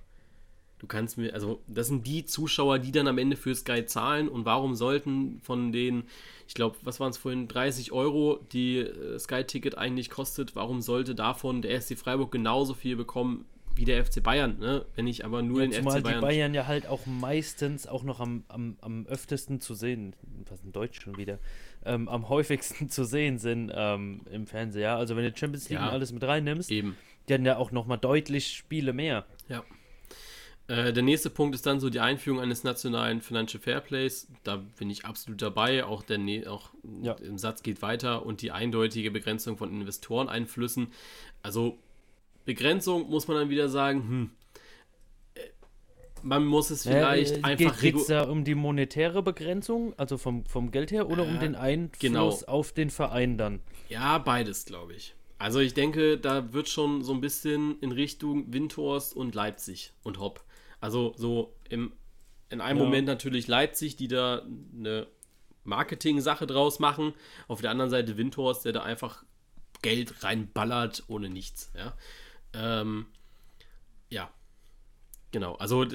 Du 0.79 0.87
kannst 0.87 1.17
mir, 1.17 1.33
also 1.33 1.61
das 1.67 1.87
sind 1.87 2.05
die 2.05 2.25
Zuschauer, 2.25 2.77
die 2.77 2.91
dann 2.91 3.07
am 3.07 3.17
Ende 3.17 3.37
für 3.37 3.55
Sky 3.55 3.85
zahlen 3.85 4.27
und 4.27 4.43
warum 4.43 4.75
sollten 4.75 5.39
von 5.41 5.71
den, 5.71 6.03
ich 6.45 6.55
glaube, 6.55 6.75
was 6.81 6.99
waren 6.99 7.11
es 7.11 7.17
vorhin, 7.17 7.47
30 7.47 7.93
Euro, 7.93 8.45
die 8.51 8.79
äh, 8.79 9.17
Sky-Ticket 9.17 9.77
eigentlich 9.77 10.09
kostet, 10.09 10.57
warum 10.57 10.81
sollte 10.81 11.15
davon 11.15 11.61
der 11.61 11.79
SC 11.79 11.97
Freiburg 11.97 12.33
genauso 12.33 12.73
viel 12.73 12.97
bekommen 12.97 13.45
wie 13.75 13.85
der 13.85 14.05
FC 14.05 14.21
Bayern, 14.21 14.59
ne? 14.59 14.85
Wenn 14.95 15.07
ich 15.07 15.25
aber 15.25 15.41
nur 15.41 15.61
ja, 15.61 15.67
den 15.67 15.83
FC 15.83 16.03
Bayern. 16.03 16.03
die 16.03 16.21
Bayern 16.21 16.53
ja 16.53 16.67
halt 16.67 16.87
auch 16.87 17.05
meistens 17.05 17.87
auch 17.87 18.03
noch 18.03 18.19
am, 18.19 18.43
am, 18.47 18.77
am 18.81 19.05
öftesten 19.07 19.59
zu 19.59 19.73
sehen, 19.73 20.15
was 20.49 20.63
in 20.63 20.71
Deutsch 20.71 21.01
schon 21.01 21.17
wieder, 21.17 21.39
ähm, 21.85 22.07
am 22.07 22.29
häufigsten 22.29 22.89
zu 22.91 23.03
sehen 23.03 23.37
sind 23.37 23.71
ähm, 23.73 24.21
im 24.31 24.45
Fernseher. 24.47 24.95
Also 24.95 25.15
wenn 25.15 25.23
du 25.23 25.35
Champions 25.35 25.69
League 25.69 25.79
ja, 25.79 25.87
und 25.87 25.93
alles 25.93 26.11
mit 26.11 26.23
reinnimmst, 26.23 26.71
eben. 26.71 26.95
die 27.27 27.33
haben 27.33 27.45
ja 27.45 27.57
auch 27.57 27.71
nochmal 27.71 27.97
deutlich 27.97 28.53
Spiele 28.53 28.93
mehr. 28.93 29.25
Ja. 29.49 29.63
Äh, 30.67 30.93
der 30.93 31.03
nächste 31.03 31.29
Punkt 31.29 31.55
ist 31.55 31.65
dann 31.65 31.79
so 31.79 31.89
die 31.89 31.99
Einführung 31.99 32.39
eines 32.39 32.63
nationalen 32.63 33.21
Financial 33.21 33.61
Fairplays. 33.61 34.27
Da 34.43 34.57
bin 34.77 34.89
ich 34.89 35.05
absolut 35.05 35.41
dabei. 35.41 35.83
Auch, 35.83 36.03
der, 36.03 36.19
auch 36.49 36.69
ja. 37.01 37.13
im 37.13 37.37
Satz 37.37 37.63
geht 37.63 37.81
weiter 37.81 38.25
und 38.25 38.41
die 38.41 38.51
eindeutige 38.51 39.11
Begrenzung 39.11 39.57
von 39.57 39.71
Investoreneinflüssen. 39.71 40.87
Also 41.41 41.79
Begrenzung 42.45 43.09
muss 43.09 43.27
man 43.27 43.37
dann 43.37 43.49
wieder 43.49 43.69
sagen, 43.69 43.99
hm, 43.99 44.29
äh, 45.35 45.39
man 46.21 46.45
muss 46.45 46.69
es 46.69 46.83
vielleicht 46.83 47.37
ja, 47.37 47.43
einfach 47.43 47.79
Geht 47.79 47.95
es 47.95 48.07
da 48.07 48.23
um 48.23 48.43
die 48.43 48.55
monetäre 48.55 49.23
Begrenzung, 49.23 49.93
also 49.97 50.17
vom, 50.17 50.45
vom 50.45 50.71
Geld 50.71 50.91
her, 50.91 51.09
oder 51.09 51.25
äh, 51.25 51.29
um 51.29 51.39
den 51.39 51.55
Einfluss 51.55 51.99
genau. 51.99 52.29
auf 52.47 52.71
den 52.71 52.89
Verein 52.89 53.37
dann? 53.37 53.61
Ja, 53.89 54.17
beides, 54.17 54.65
glaube 54.65 54.93
ich. 54.93 55.15
Also 55.37 55.59
ich 55.59 55.73
denke, 55.73 56.17
da 56.17 56.53
wird 56.53 56.69
schon 56.69 57.03
so 57.03 57.13
ein 57.13 57.19
bisschen 57.19 57.77
in 57.79 57.91
Richtung 57.91 58.53
Windhorst 58.53 59.13
und 59.13 59.35
Leipzig 59.35 59.91
und 60.01 60.19
Hopp. 60.19 60.43
Also 60.79 61.13
so 61.17 61.53
im, 61.69 61.91
in 62.49 62.61
einem 62.61 62.79
ja. 62.79 62.83
Moment 62.85 63.07
natürlich 63.07 63.47
Leipzig, 63.47 63.95
die 63.97 64.07
da 64.07 64.43
eine 64.77 65.07
Marketing-Sache 65.65 66.47
draus 66.47 66.79
machen. 66.79 67.13
Auf 67.47 67.61
der 67.61 67.71
anderen 67.71 67.89
Seite 67.89 68.17
Windhorst, 68.17 68.63
der 68.65 68.71
da 68.73 68.83
einfach 68.83 69.25
Geld 69.81 70.23
reinballert 70.23 71.03
ohne 71.07 71.29
nichts. 71.29 71.71
Ja. 71.75 71.93
Ähm, 72.53 73.05
ja, 74.09 74.29
genau. 75.31 75.55
Also, 75.55 75.85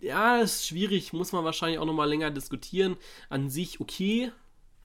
ja, 0.00 0.38
ist 0.38 0.66
schwierig, 0.66 1.12
muss 1.12 1.32
man 1.32 1.44
wahrscheinlich 1.44 1.78
auch 1.78 1.86
nochmal 1.86 2.08
länger 2.08 2.30
diskutieren. 2.30 2.96
An 3.28 3.50
sich 3.50 3.80
okay, 3.80 4.32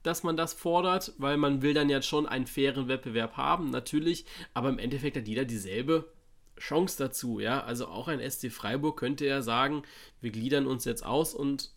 dass 0.02 0.22
man 0.22 0.36
das 0.36 0.52
fordert, 0.52 1.12
weil 1.18 1.36
man 1.36 1.62
will 1.62 1.74
dann 1.74 1.88
ja 1.88 2.02
schon 2.02 2.26
einen 2.26 2.46
fairen 2.46 2.88
Wettbewerb 2.88 3.36
haben, 3.36 3.70
natürlich, 3.70 4.24
aber 4.52 4.68
im 4.68 4.78
Endeffekt 4.78 5.16
hat 5.16 5.26
jeder 5.26 5.44
dieselbe 5.44 6.12
Chance 6.58 6.98
dazu, 6.98 7.40
ja. 7.40 7.62
Also 7.64 7.88
auch 7.88 8.08
ein 8.08 8.20
SC 8.30 8.52
Freiburg 8.52 8.98
könnte 8.98 9.26
ja 9.26 9.42
sagen, 9.42 9.82
wir 10.20 10.30
gliedern 10.30 10.66
uns 10.66 10.84
jetzt 10.84 11.04
aus 11.04 11.34
und 11.34 11.70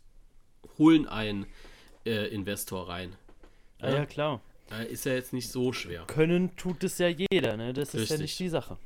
holen 0.78 1.08
einen 1.08 1.48
äh, 2.06 2.28
Investor 2.28 2.90
rein. 2.90 3.16
Ja, 3.82 3.90
ja 3.90 4.06
klar. 4.06 4.42
Ist 4.90 5.06
ja 5.06 5.14
jetzt 5.14 5.32
nicht 5.32 5.50
so 5.50 5.72
schwer. 5.72 6.04
Können 6.08 6.56
tut 6.58 6.84
es 6.84 6.98
ja 6.98 7.08
jeder, 7.08 7.56
ne? 7.56 7.72
Das 7.74 7.94
Richtig. 7.94 8.02
ist 8.04 8.10
ja 8.10 8.18
nicht 8.18 8.40
die 8.40 8.50
Sache. 8.50 8.78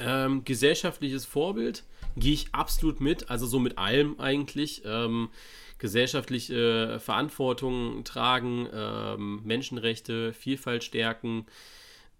Ähm, 0.00 0.44
gesellschaftliches 0.44 1.24
Vorbild 1.24 1.84
gehe 2.16 2.32
ich 2.32 2.54
absolut 2.54 3.00
mit, 3.00 3.30
also 3.30 3.46
so 3.46 3.58
mit 3.58 3.78
allem 3.78 4.18
eigentlich. 4.20 4.82
Ähm, 4.84 5.30
gesellschaftliche 5.78 6.98
Verantwortung 7.00 8.02
tragen, 8.04 8.68
ähm, 8.72 9.40
Menschenrechte, 9.44 10.32
Vielfalt 10.32 10.82
stärken, 10.82 11.46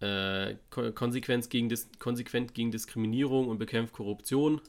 äh, 0.00 0.54
Konsequenz 0.70 1.48
gegen 1.48 1.68
Dis 1.68 1.88
konsequent 1.98 2.54
gegen 2.54 2.70
Diskriminierung 2.70 3.48
und 3.48 3.58
bekämpft 3.58 3.94
Korruption. 3.94 4.60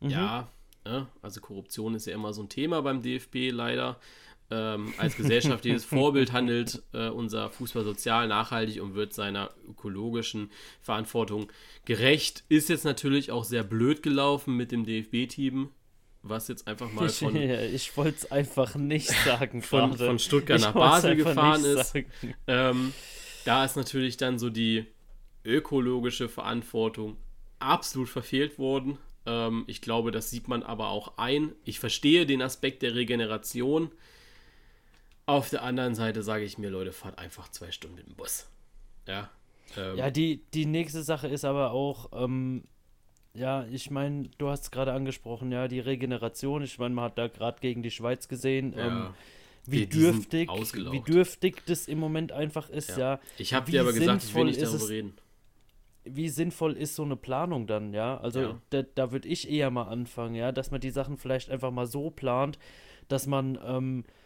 Mhm. 0.00 0.10
Ja, 0.10 0.48
äh, 0.84 1.02
also 1.20 1.40
Korruption 1.40 1.94
ist 1.94 2.06
ja 2.06 2.14
immer 2.14 2.32
so 2.32 2.42
ein 2.42 2.48
Thema 2.48 2.80
beim 2.82 3.02
DFB 3.02 3.50
leider 3.50 3.98
ähm, 4.50 4.92
als 4.98 5.16
gesellschaftliches 5.16 5.84
Vorbild 5.84 6.32
handelt 6.32 6.82
äh, 6.92 7.08
unser 7.08 7.50
Fußball 7.50 7.84
sozial 7.84 8.26
nachhaltig 8.26 8.82
und 8.82 8.94
wird 8.94 9.14
seiner 9.14 9.50
ökologischen 9.68 10.50
Verantwortung 10.82 11.52
gerecht. 11.84 12.44
Ist 12.48 12.68
jetzt 12.68 12.84
natürlich 12.84 13.30
auch 13.30 13.44
sehr 13.44 13.62
blöd 13.62 14.02
gelaufen 14.02 14.56
mit 14.56 14.72
dem 14.72 14.84
DFB-Team, 14.84 15.70
was 16.22 16.48
jetzt 16.48 16.66
einfach 16.66 16.92
mal 16.92 17.08
von. 17.08 17.36
ich 17.74 17.96
wollte 17.96 18.16
es 18.16 18.32
einfach 18.32 18.74
nicht 18.74 19.10
sagen, 19.24 19.62
von, 19.62 19.96
von 19.96 20.18
Stuttgart 20.18 20.58
ich 20.58 20.64
nach 20.64 20.74
Basel 20.74 21.14
gefahren 21.14 21.64
ist. 21.64 21.94
Ähm, 22.48 22.92
da 23.44 23.64
ist 23.64 23.76
natürlich 23.76 24.16
dann 24.16 24.38
so 24.38 24.50
die 24.50 24.86
ökologische 25.44 26.28
Verantwortung 26.28 27.16
absolut 27.60 28.08
verfehlt 28.08 28.58
worden. 28.58 28.98
Ähm, 29.26 29.64
ich 29.68 29.80
glaube, 29.80 30.10
das 30.10 30.30
sieht 30.30 30.48
man 30.48 30.62
aber 30.62 30.88
auch 30.88 31.18
ein. 31.18 31.52
Ich 31.64 31.78
verstehe 31.78 32.26
den 32.26 32.42
Aspekt 32.42 32.82
der 32.82 32.94
Regeneration. 32.94 33.90
Auf 35.26 35.50
der 35.50 35.62
anderen 35.62 35.94
Seite 35.94 36.22
sage 36.22 36.44
ich 36.44 36.58
mir, 36.58 36.70
Leute, 36.70 36.92
fahrt 36.92 37.18
einfach 37.18 37.48
zwei 37.50 37.70
Stunden 37.70 37.96
mit 37.96 38.06
dem 38.06 38.14
Bus. 38.16 38.48
Ja. 39.06 39.30
Ähm, 39.76 39.96
ja, 39.96 40.10
die, 40.10 40.42
die 40.54 40.66
nächste 40.66 41.02
Sache 41.02 41.28
ist 41.28 41.44
aber 41.44 41.70
auch, 41.72 42.10
ähm, 42.12 42.64
ja, 43.34 43.64
ich 43.70 43.90
meine, 43.90 44.28
du 44.38 44.48
hast 44.48 44.64
es 44.64 44.70
gerade 44.70 44.92
angesprochen, 44.92 45.52
ja, 45.52 45.68
die 45.68 45.80
Regeneration. 45.80 46.62
Ich 46.62 46.78
meine, 46.78 46.94
man 46.94 47.04
hat 47.06 47.18
da 47.18 47.28
gerade 47.28 47.60
gegen 47.60 47.82
die 47.82 47.90
Schweiz 47.90 48.28
gesehen, 48.28 48.74
ja. 48.76 48.86
ähm, 48.86 49.14
wie, 49.66 49.86
dürftig, 49.86 50.50
wie 50.50 51.00
dürftig 51.00 51.64
das 51.66 51.86
im 51.86 51.98
Moment 51.98 52.32
einfach 52.32 52.70
ist, 52.70 52.90
ja. 52.90 52.98
ja. 52.98 53.20
Ich 53.38 53.54
habe 53.54 53.70
dir 53.70 53.82
aber 53.82 53.92
gesagt, 53.92 54.24
ich 54.24 54.34
will 54.34 54.44
nicht 54.44 54.60
darüber 54.60 54.88
reden. 54.88 55.14
Wie 56.04 56.28
sinnvoll 56.28 56.76
ist 56.76 56.96
so 56.96 57.04
eine 57.04 57.14
Planung 57.14 57.66
dann, 57.66 57.92
ja? 57.92 58.18
Also 58.18 58.40
ja. 58.40 58.60
da, 58.70 58.82
da 58.82 59.12
würde 59.12 59.28
ich 59.28 59.48
eher 59.48 59.70
mal 59.70 59.84
anfangen, 59.84 60.34
ja, 60.34 60.50
dass 60.50 60.70
man 60.70 60.80
die 60.80 60.90
Sachen 60.90 61.18
vielleicht 61.18 61.50
einfach 61.50 61.70
mal 61.70 61.86
so 61.86 62.10
plant, 62.10 62.58
dass 63.08 63.26
man 63.26 63.58
ähm, 63.64 64.04
äh, 64.06 64.19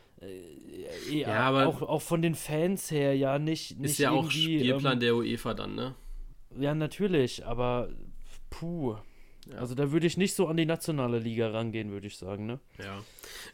ja, 1.10 1.40
aber 1.40 1.66
auch, 1.66 1.82
auch 1.82 2.02
von 2.02 2.22
den 2.22 2.34
Fans 2.34 2.90
her 2.90 3.16
ja 3.16 3.38
nicht. 3.38 3.78
nicht 3.78 3.92
ist 3.92 3.98
ja 3.98 4.10
auch 4.10 4.30
Spielplan 4.30 4.94
ähm, 4.94 5.00
der 5.00 5.16
UEFA 5.16 5.54
dann, 5.54 5.74
ne? 5.74 5.94
Ja, 6.58 6.74
natürlich, 6.74 7.44
aber 7.44 7.88
puh. 8.50 8.96
Ja. 9.50 9.58
Also 9.58 9.74
da 9.74 9.92
würde 9.92 10.06
ich 10.06 10.16
nicht 10.16 10.34
so 10.34 10.46
an 10.46 10.56
die 10.56 10.64
nationale 10.64 11.18
Liga 11.18 11.50
rangehen, 11.50 11.90
würde 11.90 12.06
ich 12.06 12.16
sagen, 12.16 12.46
ne? 12.46 12.60
Ja. 12.78 13.02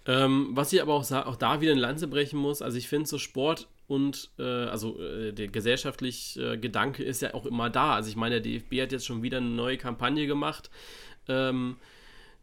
Ähm, 0.07 0.51
was 0.53 0.73
ich 0.73 0.81
aber 0.81 0.95
auch, 0.95 1.11
auch 1.11 1.37
da 1.37 1.61
wieder 1.61 1.73
in 1.73 1.79
Lanze 1.79 2.07
brechen 2.07 2.39
muss, 2.39 2.63
also 2.63 2.79
ich 2.79 2.89
finde 2.89 3.09
so 3.09 3.19
Sport 3.19 3.69
und 3.89 4.31
äh, 4.39 4.43
also 4.43 5.01
äh, 5.01 5.33
der 5.33 5.49
gesellschaftliche 5.49 6.53
äh, 6.53 6.59
Gedanke 6.59 7.03
ist 7.03 7.23
ja 7.23 7.35
auch 7.35 7.45
immer 7.45 7.71
da. 7.71 7.95
Also 7.95 8.09
ich 8.09 8.17
meine, 8.17 8.41
der 8.41 8.53
DFB 8.53 8.83
hat 8.83 8.93
jetzt 8.93 9.07
schon 9.07 9.23
wieder 9.23 9.39
eine 9.39 9.49
neue 9.49 9.79
Kampagne 9.79 10.29
gemacht, 10.29 10.71
ähm, 11.27 11.77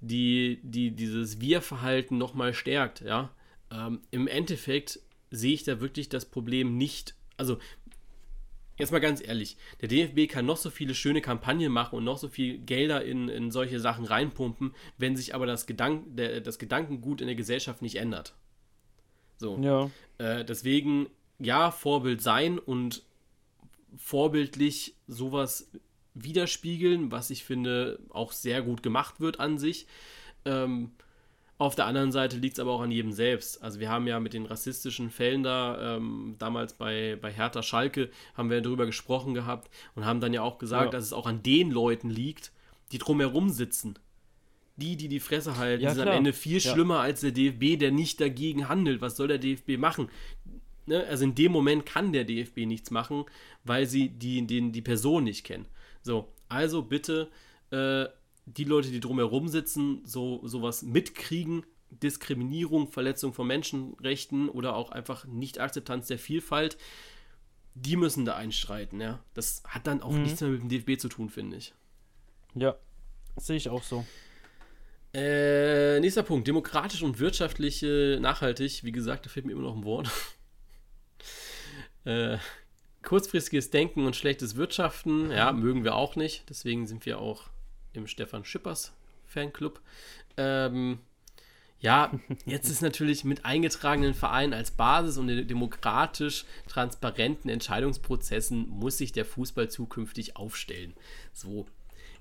die, 0.01 0.59
die 0.63 0.91
dieses 0.91 1.39
Wir-Verhalten 1.39 2.17
nochmal 2.17 2.53
stärkt, 2.53 3.01
ja. 3.01 3.29
Ähm, 3.71 4.01
Im 4.11 4.27
Endeffekt 4.27 4.99
sehe 5.31 5.53
ich 5.53 5.63
da 5.63 5.79
wirklich 5.79 6.09
das 6.09 6.25
Problem 6.25 6.77
nicht. 6.77 7.15
Also 7.35 7.57
jetzt 8.77 8.91
mal 8.91 8.99
ganz 8.99 9.25
ehrlich, 9.25 9.57
der 9.81 9.89
DFB 9.89 10.31
kann 10.31 10.45
noch 10.45 10.57
so 10.57 10.69
viele 10.69 10.95
schöne 10.95 11.21
Kampagnen 11.21 11.71
machen 11.71 11.97
und 11.97 12.03
noch 12.03 12.17
so 12.17 12.29
viel 12.29 12.59
Gelder 12.59 13.03
in, 13.03 13.27
in 13.29 13.51
solche 13.51 13.79
Sachen 13.79 14.05
reinpumpen, 14.05 14.73
wenn 14.97 15.15
sich 15.15 15.35
aber 15.35 15.45
das, 15.45 15.65
Gedank 15.65 16.15
der, 16.15 16.41
das 16.41 16.59
Gedankengut 16.59 17.21
in 17.21 17.27
der 17.27 17.35
Gesellschaft 17.35 17.81
nicht 17.81 17.95
ändert. 17.95 18.33
So. 19.37 19.59
Ja. 19.59 19.89
Äh, 20.17 20.45
deswegen, 20.45 21.07
ja, 21.39 21.71
Vorbild 21.71 22.21
sein 22.21 22.59
und 22.59 23.03
vorbildlich 23.97 24.95
sowas 25.07 25.69
widerspiegeln, 26.13 27.11
was 27.11 27.29
ich 27.29 27.43
finde 27.43 27.99
auch 28.09 28.31
sehr 28.31 28.61
gut 28.61 28.81
gemacht 28.83 29.19
wird 29.19 29.39
an 29.39 29.57
sich. 29.57 29.87
Ähm, 30.45 30.91
auf 31.59 31.75
der 31.75 31.87
anderen 31.87 32.11
Seite 32.11 32.37
liegt 32.37 32.57
es 32.57 32.59
aber 32.59 32.71
auch 32.71 32.81
an 32.81 32.91
jedem 32.91 33.11
selbst. 33.11 33.63
Also 33.63 33.79
wir 33.79 33.89
haben 33.89 34.05
ja 34.05 34.19
mit 34.19 34.33
den 34.33 34.45
rassistischen 34.45 35.09
Fällen 35.09 35.41
da, 35.41 35.95
ähm, 35.97 36.35
damals 36.37 36.73
bei, 36.73 37.17
bei 37.19 37.31
Hertha 37.31 37.63
Schalke, 37.63 38.11
haben 38.35 38.49
wir 38.51 38.61
darüber 38.61 38.85
gesprochen 38.85 39.33
gehabt 39.33 39.69
und 39.95 40.05
haben 40.05 40.21
dann 40.21 40.33
ja 40.33 40.43
auch 40.43 40.59
gesagt, 40.59 40.85
ja. 40.85 40.91
dass 40.91 41.03
es 41.03 41.13
auch 41.13 41.25
an 41.25 41.41
den 41.41 41.71
Leuten 41.71 42.09
liegt, 42.09 42.51
die 42.91 42.99
drumherum 42.99 43.49
sitzen. 43.49 43.97
Die, 44.75 44.95
die 44.95 45.07
die 45.07 45.19
Fresse 45.19 45.57
halten, 45.57 45.83
ja, 45.83 45.89
sind 45.89 46.03
klar. 46.03 46.13
am 46.13 46.19
Ende 46.19 46.33
viel 46.33 46.59
ja. 46.59 46.71
schlimmer 46.71 46.99
als 46.99 47.21
der 47.21 47.31
DFB, 47.31 47.79
der 47.79 47.91
nicht 47.91 48.21
dagegen 48.21 48.69
handelt. 48.69 49.01
Was 49.01 49.17
soll 49.17 49.27
der 49.27 49.39
DFB 49.39 49.79
machen? 49.79 50.09
Ne? 50.85 51.03
Also 51.05 51.23
in 51.23 51.33
dem 51.33 51.51
Moment 51.51 51.87
kann 51.87 52.13
der 52.13 52.25
DFB 52.25 52.67
nichts 52.67 52.91
machen, 52.91 53.25
weil 53.63 53.87
sie 53.87 54.09
die, 54.09 54.45
den, 54.45 54.71
die 54.71 54.83
Person 54.83 55.23
nicht 55.23 55.43
kennen. 55.43 55.65
So, 56.03 56.31
also 56.49 56.83
bitte 56.83 57.31
äh, 57.71 58.05
die 58.47 58.63
Leute, 58.63 58.89
die 58.89 59.01
drumherum 59.01 59.49
sitzen, 59.49 60.01
so 60.05 60.41
sowas 60.47 60.81
mitkriegen, 60.81 61.65
Diskriminierung, 61.89 62.87
Verletzung 62.87 63.33
von 63.33 63.47
Menschenrechten 63.47 64.49
oder 64.49 64.75
auch 64.75 64.91
einfach 64.91 65.25
Nicht-Akzeptanz 65.25 66.07
der 66.07 66.17
Vielfalt, 66.17 66.77
die 67.75 67.95
müssen 67.95 68.25
da 68.25 68.35
einstreiten, 68.35 68.99
ja. 69.01 69.19
Das 69.33 69.63
hat 69.65 69.85
dann 69.85 70.01
auch 70.01 70.11
mhm. 70.11 70.23
nichts 70.23 70.41
mehr 70.41 70.49
mit 70.49 70.61
dem 70.61 70.69
DFB 70.69 70.99
zu 70.99 71.09
tun, 71.09 71.29
finde 71.29 71.57
ich. 71.57 71.73
Ja, 72.55 72.75
sehe 73.35 73.57
ich 73.57 73.69
auch 73.69 73.83
so. 73.83 74.05
Äh, 75.13 75.99
nächster 75.99 76.23
Punkt, 76.23 76.47
demokratisch 76.47 77.03
und 77.03 77.19
wirtschaftlich 77.19 77.83
äh, 77.83 78.19
nachhaltig. 78.19 78.83
Wie 78.83 78.91
gesagt, 78.91 79.25
da 79.25 79.29
fehlt 79.29 79.45
mir 79.45 79.53
immer 79.53 79.61
noch 79.63 79.75
ein 79.75 79.83
Wort. 79.83 80.09
äh, 82.05 82.37
kurzfristiges 83.03 83.69
Denken 83.69 84.05
und 84.05 84.15
schlechtes 84.15 84.55
Wirtschaften, 84.55 85.31
ja, 85.31 85.51
mögen 85.51 85.83
wir 85.83 85.95
auch 85.95 86.15
nicht. 86.15 86.49
Deswegen 86.49 86.87
sind 86.87 87.05
wir 87.05 87.19
auch 87.19 87.49
im 87.97 88.07
Stefan 88.07 88.45
Schippers 88.45 88.93
Fanclub. 89.25 89.81
Ähm, 90.37 90.99
ja, 91.79 92.11
jetzt 92.45 92.69
ist 92.69 92.81
natürlich 92.81 93.23
mit 93.23 93.45
eingetragenen 93.45 94.13
Vereinen 94.13 94.53
als 94.53 94.71
Basis 94.71 95.17
und 95.17 95.27
demokratisch 95.47 96.45
transparenten 96.67 97.49
Entscheidungsprozessen 97.49 98.67
muss 98.69 98.97
sich 98.97 99.11
der 99.11 99.25
Fußball 99.25 99.69
zukünftig 99.69 100.37
aufstellen. 100.37 100.93
So, 101.33 101.67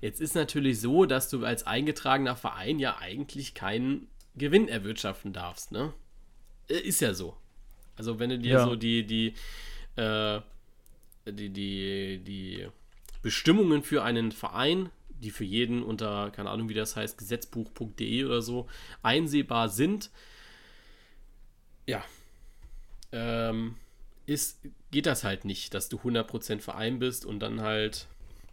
jetzt 0.01 0.21
ist 0.21 0.35
natürlich 0.35 0.79
so, 0.79 1.05
dass 1.05 1.29
du 1.29 1.43
als 1.43 1.65
eingetragener 1.65 2.35
Verein 2.35 2.79
ja 2.79 2.97
eigentlich 2.99 3.53
keinen 3.53 4.07
Gewinn 4.35 4.67
erwirtschaften 4.67 5.33
darfst, 5.33 5.71
ne? 5.71 5.93
Äh, 6.69 6.79
ist 6.79 7.01
ja 7.01 7.13
so. 7.13 7.35
Also 7.95 8.19
wenn 8.19 8.29
du 8.29 8.37
dir 8.37 8.53
ja. 8.53 8.63
so 8.63 8.75
die, 8.75 9.07
die, 9.07 9.33
äh, 9.95 10.39
die, 11.25 11.49
die, 11.49 12.19
die 12.23 12.67
Bestimmungen 13.23 13.81
für 13.81 14.03
einen 14.03 14.31
Verein 14.31 14.91
die 15.21 15.31
für 15.31 15.43
jeden 15.43 15.83
unter, 15.83 16.31
keine 16.31 16.49
Ahnung, 16.49 16.69
wie 16.69 16.73
das 16.73 16.95
heißt, 16.95 17.17
gesetzbuch.de 17.17 18.25
oder 18.25 18.41
so 18.41 18.67
einsehbar 19.01 19.69
sind. 19.69 20.11
Ja. 21.85 22.03
Ähm, 23.11 23.75
ist, 24.25 24.59
geht 24.91 25.05
das 25.05 25.23
halt 25.23 25.45
nicht, 25.45 25.73
dass 25.73 25.89
du 25.89 25.97
100% 25.97 26.59
Verein 26.59 26.99
bist 26.99 27.25
und 27.25 27.39
dann 27.39 27.61
halt, 27.61 28.07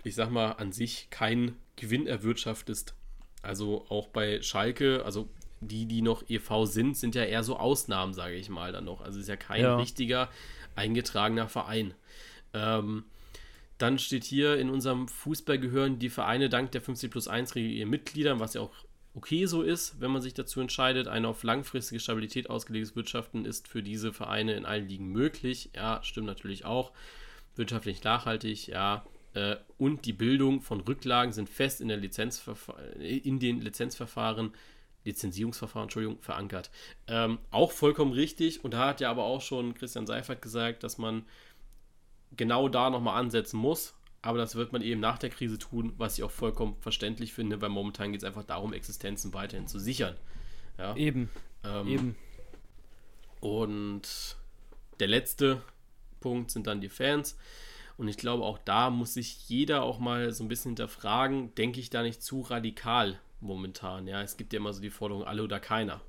ich 0.04 0.14
sag 0.14 0.30
mal, 0.30 0.52
an 0.52 0.72
sich 0.72 1.08
keinen 1.10 1.56
Gewinn 1.76 2.06
erwirtschaftest. 2.06 2.94
Also 3.42 3.84
auch 3.88 4.08
bei 4.08 4.40
Schalke, 4.40 5.04
also 5.04 5.28
die, 5.60 5.86
die 5.86 6.02
noch 6.02 6.28
EV 6.28 6.66
sind, 6.66 6.96
sind 6.96 7.14
ja 7.14 7.24
eher 7.24 7.42
so 7.42 7.56
Ausnahmen, 7.56 8.14
sage 8.14 8.34
ich 8.34 8.48
mal 8.48 8.72
dann 8.72 8.84
noch. 8.84 9.00
Also 9.00 9.18
ist 9.18 9.28
ja 9.28 9.36
kein 9.36 9.62
ja. 9.62 9.76
richtiger 9.76 10.30
eingetragener 10.76 11.48
Verein. 11.48 11.94
Ähm, 12.52 13.04
dann 13.78 13.98
steht 13.98 14.24
hier, 14.24 14.56
in 14.58 14.70
unserem 14.70 15.08
Fußball 15.08 15.58
gehören 15.58 15.98
die 15.98 16.10
Vereine 16.10 16.48
dank 16.48 16.72
der 16.72 16.80
50 16.80 17.10
plus 17.10 17.28
1 17.28 17.54
Regel 17.54 17.72
ihren 17.72 17.90
Mitgliedern, 17.90 18.40
was 18.40 18.54
ja 18.54 18.60
auch 18.60 18.72
okay 19.14 19.46
so 19.46 19.62
ist, 19.62 20.00
wenn 20.00 20.10
man 20.10 20.22
sich 20.22 20.34
dazu 20.34 20.60
entscheidet. 20.60 21.08
Ein 21.08 21.24
auf 21.24 21.42
langfristige 21.42 22.00
Stabilität 22.00 22.50
ausgelegtes 22.50 22.96
Wirtschaften 22.96 23.44
ist 23.44 23.68
für 23.68 23.82
diese 23.82 24.12
Vereine 24.12 24.54
in 24.54 24.64
allen 24.64 24.88
Ligen 24.88 25.06
möglich. 25.06 25.70
Ja, 25.74 26.02
stimmt 26.02 26.26
natürlich 26.26 26.64
auch. 26.64 26.92
Wirtschaftlich 27.56 28.02
nachhaltig, 28.02 28.66
ja. 28.66 29.04
Äh, 29.34 29.56
und 29.78 30.04
die 30.06 30.12
Bildung 30.12 30.60
von 30.60 30.80
Rücklagen 30.80 31.32
sind 31.32 31.48
fest 31.48 31.80
in, 31.80 31.88
der 31.88 31.98
in 31.98 33.38
den 33.38 33.60
Lizenzverfahren, 33.60 34.52
Lizenzierungsverfahren, 35.04 35.86
Entschuldigung, 35.86 36.20
verankert. 36.20 36.70
Ähm, 37.06 37.38
auch 37.50 37.72
vollkommen 37.72 38.12
richtig. 38.12 38.64
Und 38.64 38.74
da 38.74 38.88
hat 38.88 39.00
ja 39.00 39.10
aber 39.10 39.24
auch 39.24 39.40
schon 39.40 39.74
Christian 39.74 40.06
Seifert 40.06 40.42
gesagt, 40.42 40.82
dass 40.82 40.98
man 40.98 41.24
genau 42.36 42.68
da 42.68 42.90
nochmal 42.90 43.20
ansetzen 43.20 43.58
muss. 43.58 43.94
Aber 44.22 44.38
das 44.38 44.54
wird 44.54 44.72
man 44.72 44.80
eben 44.80 45.00
nach 45.00 45.18
der 45.18 45.28
Krise 45.28 45.58
tun, 45.58 45.92
was 45.98 46.16
ich 46.16 46.24
auch 46.24 46.30
vollkommen 46.30 46.76
verständlich 46.80 47.34
finde, 47.34 47.60
weil 47.60 47.68
momentan 47.68 48.12
geht 48.12 48.22
es 48.22 48.26
einfach 48.26 48.44
darum, 48.44 48.72
Existenzen 48.72 49.34
weiterhin 49.34 49.66
zu 49.66 49.78
sichern. 49.78 50.16
Ja? 50.78 50.96
Eben. 50.96 51.28
Ähm, 51.62 51.88
Eben. 51.88 52.16
Und 53.40 54.36
der 54.98 55.08
letzte 55.08 55.60
Punkt 56.20 56.50
sind 56.50 56.66
dann 56.66 56.80
die 56.80 56.88
Fans. 56.88 57.36
Und 57.98 58.08
ich 58.08 58.16
glaube, 58.16 58.44
auch 58.44 58.58
da 58.58 58.88
muss 58.88 59.14
sich 59.14 59.48
jeder 59.48 59.82
auch 59.82 59.98
mal 59.98 60.32
so 60.32 60.42
ein 60.42 60.48
bisschen 60.48 60.70
hinterfragen, 60.70 61.54
denke 61.54 61.78
ich 61.78 61.90
da 61.90 62.02
nicht 62.02 62.22
zu 62.22 62.40
radikal 62.40 63.20
momentan. 63.40 64.08
Ja, 64.08 64.22
es 64.22 64.36
gibt 64.36 64.52
ja 64.52 64.58
immer 64.58 64.72
so 64.72 64.80
die 64.80 64.90
Forderung, 64.90 65.24
alle 65.24 65.44
oder 65.44 65.60
keiner. 65.60 66.00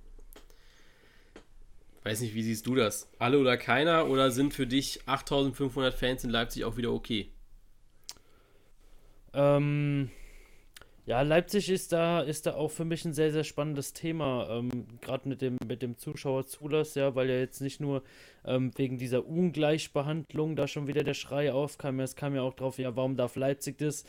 Weiß 2.05 2.21
nicht, 2.21 2.35
wie 2.35 2.43
siehst 2.43 2.67
du 2.67 2.75
das? 2.75 3.09
Alle 3.17 3.39
oder 3.39 3.57
keiner? 3.57 4.07
Oder 4.07 4.29
sind 4.29 4.53
für 4.53 4.67
dich 4.67 4.99
8500 5.07 5.91
Fans 5.91 6.23
in 6.23 6.29
Leipzig 6.29 6.63
auch 6.63 6.77
wieder 6.77 6.91
okay? 6.91 7.31
Ähm, 9.33 10.11
ja, 11.07 11.23
Leipzig 11.23 11.67
ist 11.71 11.91
da, 11.93 12.21
ist 12.21 12.45
da 12.45 12.53
auch 12.53 12.69
für 12.69 12.85
mich 12.85 13.05
ein 13.05 13.13
sehr, 13.15 13.31
sehr 13.31 13.43
spannendes 13.43 13.93
Thema. 13.93 14.47
Ähm, 14.51 14.85
Gerade 15.01 15.27
mit 15.27 15.41
dem, 15.41 15.57
mit 15.67 15.81
dem 15.81 15.97
Zuschauerzulass, 15.97 16.93
ja, 16.93 17.15
weil 17.15 17.27
ja 17.27 17.39
jetzt 17.39 17.59
nicht 17.59 17.81
nur 17.81 18.03
ähm, 18.45 18.71
wegen 18.75 18.99
dieser 18.99 19.25
Ungleichbehandlung 19.25 20.55
da 20.55 20.67
schon 20.67 20.85
wieder 20.85 21.03
der 21.03 21.15
Schrei 21.15 21.51
aufkam. 21.51 21.99
Es 21.99 22.15
kam 22.15 22.35
ja 22.35 22.43
auch 22.43 22.53
drauf, 22.53 22.77
ja, 22.77 22.95
warum 22.95 23.17
darf 23.17 23.35
Leipzig 23.35 23.79
das? 23.79 24.05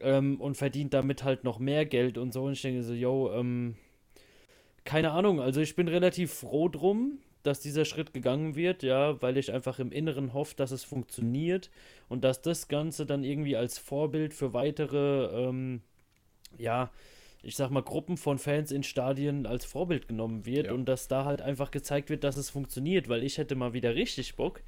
Ähm, 0.00 0.38
und 0.42 0.58
verdient 0.58 0.92
damit 0.92 1.24
halt 1.24 1.44
noch 1.44 1.58
mehr 1.58 1.86
Geld 1.86 2.18
und 2.18 2.34
so. 2.34 2.44
Und 2.44 2.52
ich 2.52 2.60
denke 2.60 2.82
so, 2.82 2.92
yo, 2.92 3.32
ähm, 3.32 3.76
keine 4.84 5.12
Ahnung. 5.12 5.40
Also 5.40 5.62
ich 5.62 5.74
bin 5.74 5.88
relativ 5.88 6.34
froh 6.34 6.68
drum, 6.68 7.18
dass 7.42 7.60
dieser 7.60 7.84
Schritt 7.84 8.12
gegangen 8.12 8.54
wird, 8.54 8.82
ja, 8.82 9.20
weil 9.22 9.36
ich 9.36 9.52
einfach 9.52 9.78
im 9.78 9.92
Inneren 9.92 10.32
hoffe, 10.34 10.54
dass 10.56 10.70
es 10.70 10.84
funktioniert 10.84 11.70
und 12.08 12.24
dass 12.24 12.42
das 12.42 12.68
Ganze 12.68 13.06
dann 13.06 13.24
irgendwie 13.24 13.56
als 13.56 13.78
Vorbild 13.78 14.34
für 14.34 14.52
weitere, 14.52 15.48
ähm, 15.48 15.80
ja, 16.58 16.90
ich 17.42 17.56
sag 17.56 17.70
mal, 17.70 17.82
Gruppen 17.82 18.16
von 18.16 18.38
Fans 18.38 18.70
in 18.70 18.82
Stadien 18.82 19.46
als 19.46 19.64
Vorbild 19.64 20.08
genommen 20.08 20.44
wird 20.44 20.66
ja. 20.66 20.72
und 20.72 20.84
dass 20.86 21.08
da 21.08 21.24
halt 21.24 21.40
einfach 21.40 21.70
gezeigt 21.70 22.10
wird, 22.10 22.24
dass 22.24 22.36
es 22.36 22.50
funktioniert, 22.50 23.08
weil 23.08 23.24
ich 23.24 23.38
hätte 23.38 23.54
mal 23.54 23.72
wieder 23.72 23.94
richtig 23.94 24.36
Bock. 24.36 24.62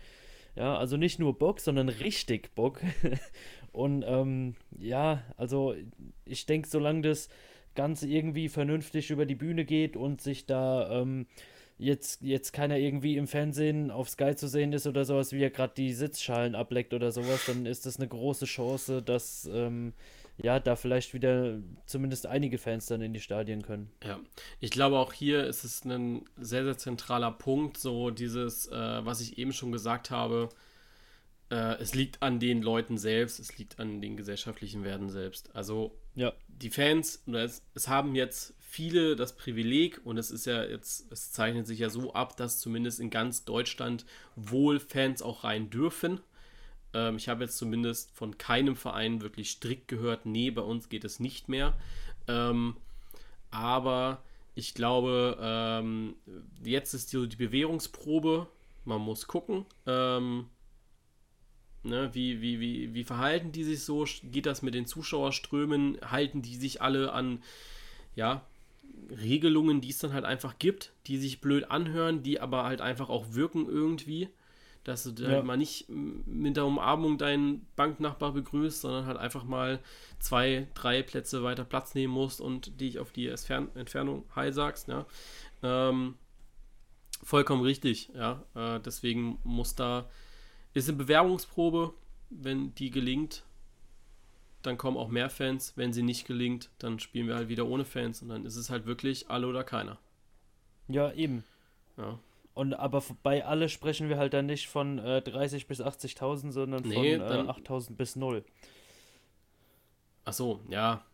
Ja, 0.55 0.77
also 0.77 0.97
nicht 0.97 1.18
nur 1.18 1.39
Bock, 1.39 1.61
sondern 1.61 1.89
richtig 1.89 2.55
Bock. 2.55 2.81
und 3.73 4.05
ähm, 4.07 4.55
ja, 4.79 5.23
also 5.37 5.75
ich 6.25 6.47
denke, 6.47 6.68
solange 6.68 7.03
das 7.03 7.29
Ganze 7.75 8.07
irgendwie 8.07 8.49
vernünftig 8.49 9.11
über 9.11 9.25
die 9.25 9.35
Bühne 9.35 9.64
geht 9.64 9.97
und 9.97 10.20
sich 10.20 10.47
da 10.47 11.01
ähm, 11.01 11.27
jetzt, 11.79 12.23
jetzt 12.23 12.53
keiner 12.53 12.79
irgendwie 12.79 13.16
im 13.16 13.27
Fernsehen 13.27 13.91
auf 13.91 14.09
Sky 14.09 14.35
zu 14.35 14.49
sehen 14.49 14.73
ist 14.73 14.87
oder 14.87 15.05
sowas, 15.05 15.33
wie 15.33 15.43
er 15.43 15.51
gerade 15.51 15.75
die 15.77 15.93
Sitzschalen 15.93 16.55
ableckt 16.55 16.95
oder 16.95 17.12
sowas, 17.12 17.47
dann 17.47 17.66
ist 17.66 17.87
das 17.87 17.99
eine 17.99 18.09
große 18.09 18.45
Chance, 18.47 19.03
dass 19.03 19.49
ähm, 19.53 19.93
ja, 20.39 20.59
da 20.61 20.77
vielleicht 20.77 21.14
wieder 21.14 21.59
zumindest 21.87 22.27
einige 22.27 22.59
Fans 22.59 22.87
dann 22.87 23.03
in 23.03 23.12
die 23.12 23.20
Stadien 23.20 23.62
können. 23.62 23.91
Ja, 24.05 24.18
ich 24.61 24.70
glaube 24.70 24.99
auch 24.99 25.12
hier 25.12 25.45
ist 25.45 25.64
es 25.64 25.85
ein 25.85 26.25
sehr, 26.37 26.64
sehr 26.64 26.79
zentraler 26.79 27.33
Punkt, 27.33 27.79
so 27.79 28.11
dieses, 28.11 28.66
äh, 28.68 29.05
was 29.05 29.20
ich 29.20 29.39
eben 29.39 29.53
schon 29.53 29.73
gesagt 29.73 30.11
habe, 30.11 30.49
äh, 31.51 31.77
es 31.81 31.95
liegt 31.95 32.23
an 32.23 32.41
den 32.41 32.62
Leuten 32.62 32.97
selbst, 32.97 33.39
es 33.39 33.59
liegt 33.59 33.79
an 33.79 34.01
den 34.01 34.16
gesellschaftlichen 34.16 34.85
Werten 34.85 35.11
selbst. 35.11 35.55
Also 35.55 35.97
ja. 36.14 36.33
die 36.49 36.70
Fans, 36.70 37.23
es, 37.27 37.62
es 37.75 37.89
haben 37.89 38.14
jetzt 38.14 38.55
viele 38.73 39.16
das 39.16 39.37
Privileg, 39.37 40.01
und 40.05 40.16
es 40.16 40.31
ist 40.31 40.47
ja 40.47 40.64
jetzt, 40.64 41.12
es 41.12 41.31
zeichnet 41.31 41.66
sich 41.66 41.81
ja 41.81 41.91
so 41.91 42.14
ab, 42.14 42.39
dass 42.39 42.59
zumindest 42.59 43.01
in 43.01 43.11
ganz 43.11 43.45
Deutschland 43.45 44.07
wohl 44.35 44.81
Fans 44.81 45.20
auch 45.20 45.45
rein 45.45 45.68
dürfen. 45.68 46.20
Ähm, 46.95 47.16
ich 47.16 47.29
habe 47.29 47.45
jetzt 47.45 47.59
zumindest 47.59 48.11
von 48.12 48.39
keinem 48.39 48.75
Verein 48.75 49.20
wirklich 49.20 49.51
strikt 49.51 49.89
gehört, 49.89 50.25
nee, 50.25 50.51
bei 50.51 50.62
uns 50.62 50.89
geht 50.89 51.05
es 51.05 51.20
nicht 51.20 51.51
mehr. 51.51 51.75
Ähm, 52.29 52.77
aber 53.51 54.23
ich 54.55 54.73
glaube, 54.73 55.37
ähm, 55.39 56.14
jetzt 56.64 56.95
ist 56.95 57.12
die, 57.12 57.29
die 57.29 57.37
Bewährungsprobe. 57.37 58.47
Man 58.87 59.03
muss 59.03 59.27
gucken. 59.27 59.66
Ähm, 59.87 60.47
Ne, 61.85 62.11
wie, 62.14 62.41
wie, 62.41 62.61
wie, 62.61 62.95
wie 62.95 63.03
verhalten 63.03 63.51
die 63.51 63.64
sich 63.64 63.83
so? 63.83 64.07
Geht 64.23 64.47
das 64.47 64.62
mit 64.62 64.73
den 64.73 64.87
Zuschauerströmen? 64.87 65.99
Halten 66.09 66.41
die 66.41 66.55
sich 66.55 66.81
alle 66.81 67.12
an 67.12 67.43
ja, 68.14 68.47
Regelungen, 69.11 69.80
die 69.80 69.90
es 69.90 69.98
dann 69.98 70.12
halt 70.12 70.24
einfach 70.24 70.59
gibt, 70.59 70.92
die 71.07 71.18
sich 71.18 71.40
blöd 71.40 71.70
anhören, 71.70 72.22
die 72.22 72.40
aber 72.40 72.64
halt 72.64 72.80
einfach 72.80 73.09
auch 73.09 73.34
wirken 73.34 73.66
irgendwie? 73.68 74.28
Dass 74.84 75.05
du 75.05 75.22
ja. 75.22 75.28
halt 75.28 75.44
mal 75.44 75.57
nicht 75.57 75.88
mit 75.88 76.57
der 76.57 76.66
Umarmung 76.66 77.16
deinen 77.16 77.66
Banknachbar 77.76 78.32
begrüßt, 78.32 78.80
sondern 78.80 79.07
halt 79.07 79.16
einfach 79.16 79.44
mal 79.44 79.78
zwei, 80.18 80.66
drei 80.74 81.03
Plätze 81.03 81.44
weiter 81.44 81.64
Platz 81.64 81.94
nehmen 81.94 82.12
musst 82.12 82.40
und 82.40 82.80
dich 82.80 82.98
auf 82.98 83.12
die 83.12 83.28
Entfernung 83.28 84.24
Hi 84.34 84.53
sagst. 84.53 84.88
Ja. 84.88 85.07
Ähm, 85.62 86.16
vollkommen 87.22 87.62
richtig, 87.62 88.11
ja. 88.14 88.42
Äh, 88.55 88.80
deswegen 88.80 89.38
muss 89.44 89.76
da 89.76 90.09
ist 90.74 90.88
eine 90.88 90.98
Bewerbungsprobe. 90.98 91.94
Wenn 92.30 92.74
die 92.74 92.90
gelingt, 92.90 93.44
dann 94.62 94.78
kommen 94.78 94.96
auch 94.96 95.08
mehr 95.08 95.30
Fans. 95.30 95.76
Wenn 95.76 95.92
sie 95.92 96.02
nicht 96.02 96.26
gelingt, 96.26 96.70
dann 96.78 96.98
spielen 96.98 97.28
wir 97.28 97.34
halt 97.34 97.48
wieder 97.48 97.66
ohne 97.66 97.84
Fans 97.84 98.22
und 98.22 98.28
dann 98.28 98.44
ist 98.44 98.56
es 98.56 98.70
halt 98.70 98.86
wirklich 98.86 99.30
alle 99.30 99.46
oder 99.46 99.64
keiner. 99.64 99.98
Ja, 100.88 101.12
eben. 101.12 101.44
Ja. 101.96 102.18
Und 102.54 102.74
aber 102.74 103.02
bei 103.22 103.44
alle 103.44 103.68
sprechen 103.68 104.08
wir 104.08 104.18
halt 104.18 104.34
dann 104.34 104.46
nicht 104.46 104.68
von 104.68 104.98
äh, 104.98 105.22
30 105.22 105.66
bis 105.66 105.80
80.000, 105.80 106.52
sondern 106.52 106.82
nee, 106.82 107.18
von 107.18 107.48
äh, 107.48 107.50
8.000 107.50 107.96
bis 107.96 108.16
0. 108.16 108.44
Ach 110.24 110.32
so, 110.32 110.60
ja. 110.68 111.04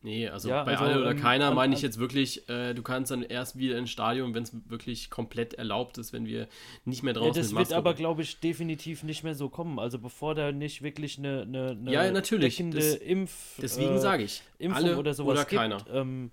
Nee, 0.00 0.28
also 0.28 0.48
ja, 0.48 0.62
bei 0.62 0.72
also, 0.72 0.84
alle 0.84 1.00
oder 1.00 1.10
ähm, 1.10 1.20
keiner 1.20 1.52
meine 1.52 1.74
ich 1.74 1.82
jetzt 1.82 1.98
wirklich, 1.98 2.48
äh, 2.48 2.72
du 2.72 2.82
kannst 2.82 3.10
dann 3.10 3.24
erst 3.24 3.58
wieder 3.58 3.76
ins 3.76 3.90
Stadion, 3.90 4.32
wenn 4.32 4.44
es 4.44 4.52
wirklich 4.68 5.10
komplett 5.10 5.54
erlaubt 5.54 5.98
ist, 5.98 6.12
wenn 6.12 6.24
wir 6.24 6.46
nicht 6.84 7.02
mehr 7.02 7.14
draußen 7.14 7.34
ja, 7.34 7.42
Das 7.42 7.54
wird 7.54 7.72
aber, 7.72 7.94
glaube 7.94 8.22
ich, 8.22 8.38
definitiv 8.38 9.02
nicht 9.02 9.24
mehr 9.24 9.34
so 9.34 9.48
kommen. 9.48 9.80
Also 9.80 9.98
bevor 9.98 10.36
da 10.36 10.52
nicht 10.52 10.82
wirklich 10.82 11.18
eine, 11.18 11.42
eine, 11.42 11.70
eine 11.70 11.92
ja, 11.92 12.10
natürlich. 12.12 12.62
Das, 12.70 12.94
Impf, 12.94 13.58
deswegen 13.60 13.96
äh, 13.96 13.98
sage 13.98 14.22
ich, 14.22 14.42
Impfung 14.60 14.84
alle 14.84 14.98
oder 14.98 15.14
sowas 15.14 15.32
oder 15.32 15.44
keiner. 15.44 15.78
Gibt, 15.78 15.90
ähm, 15.92 16.30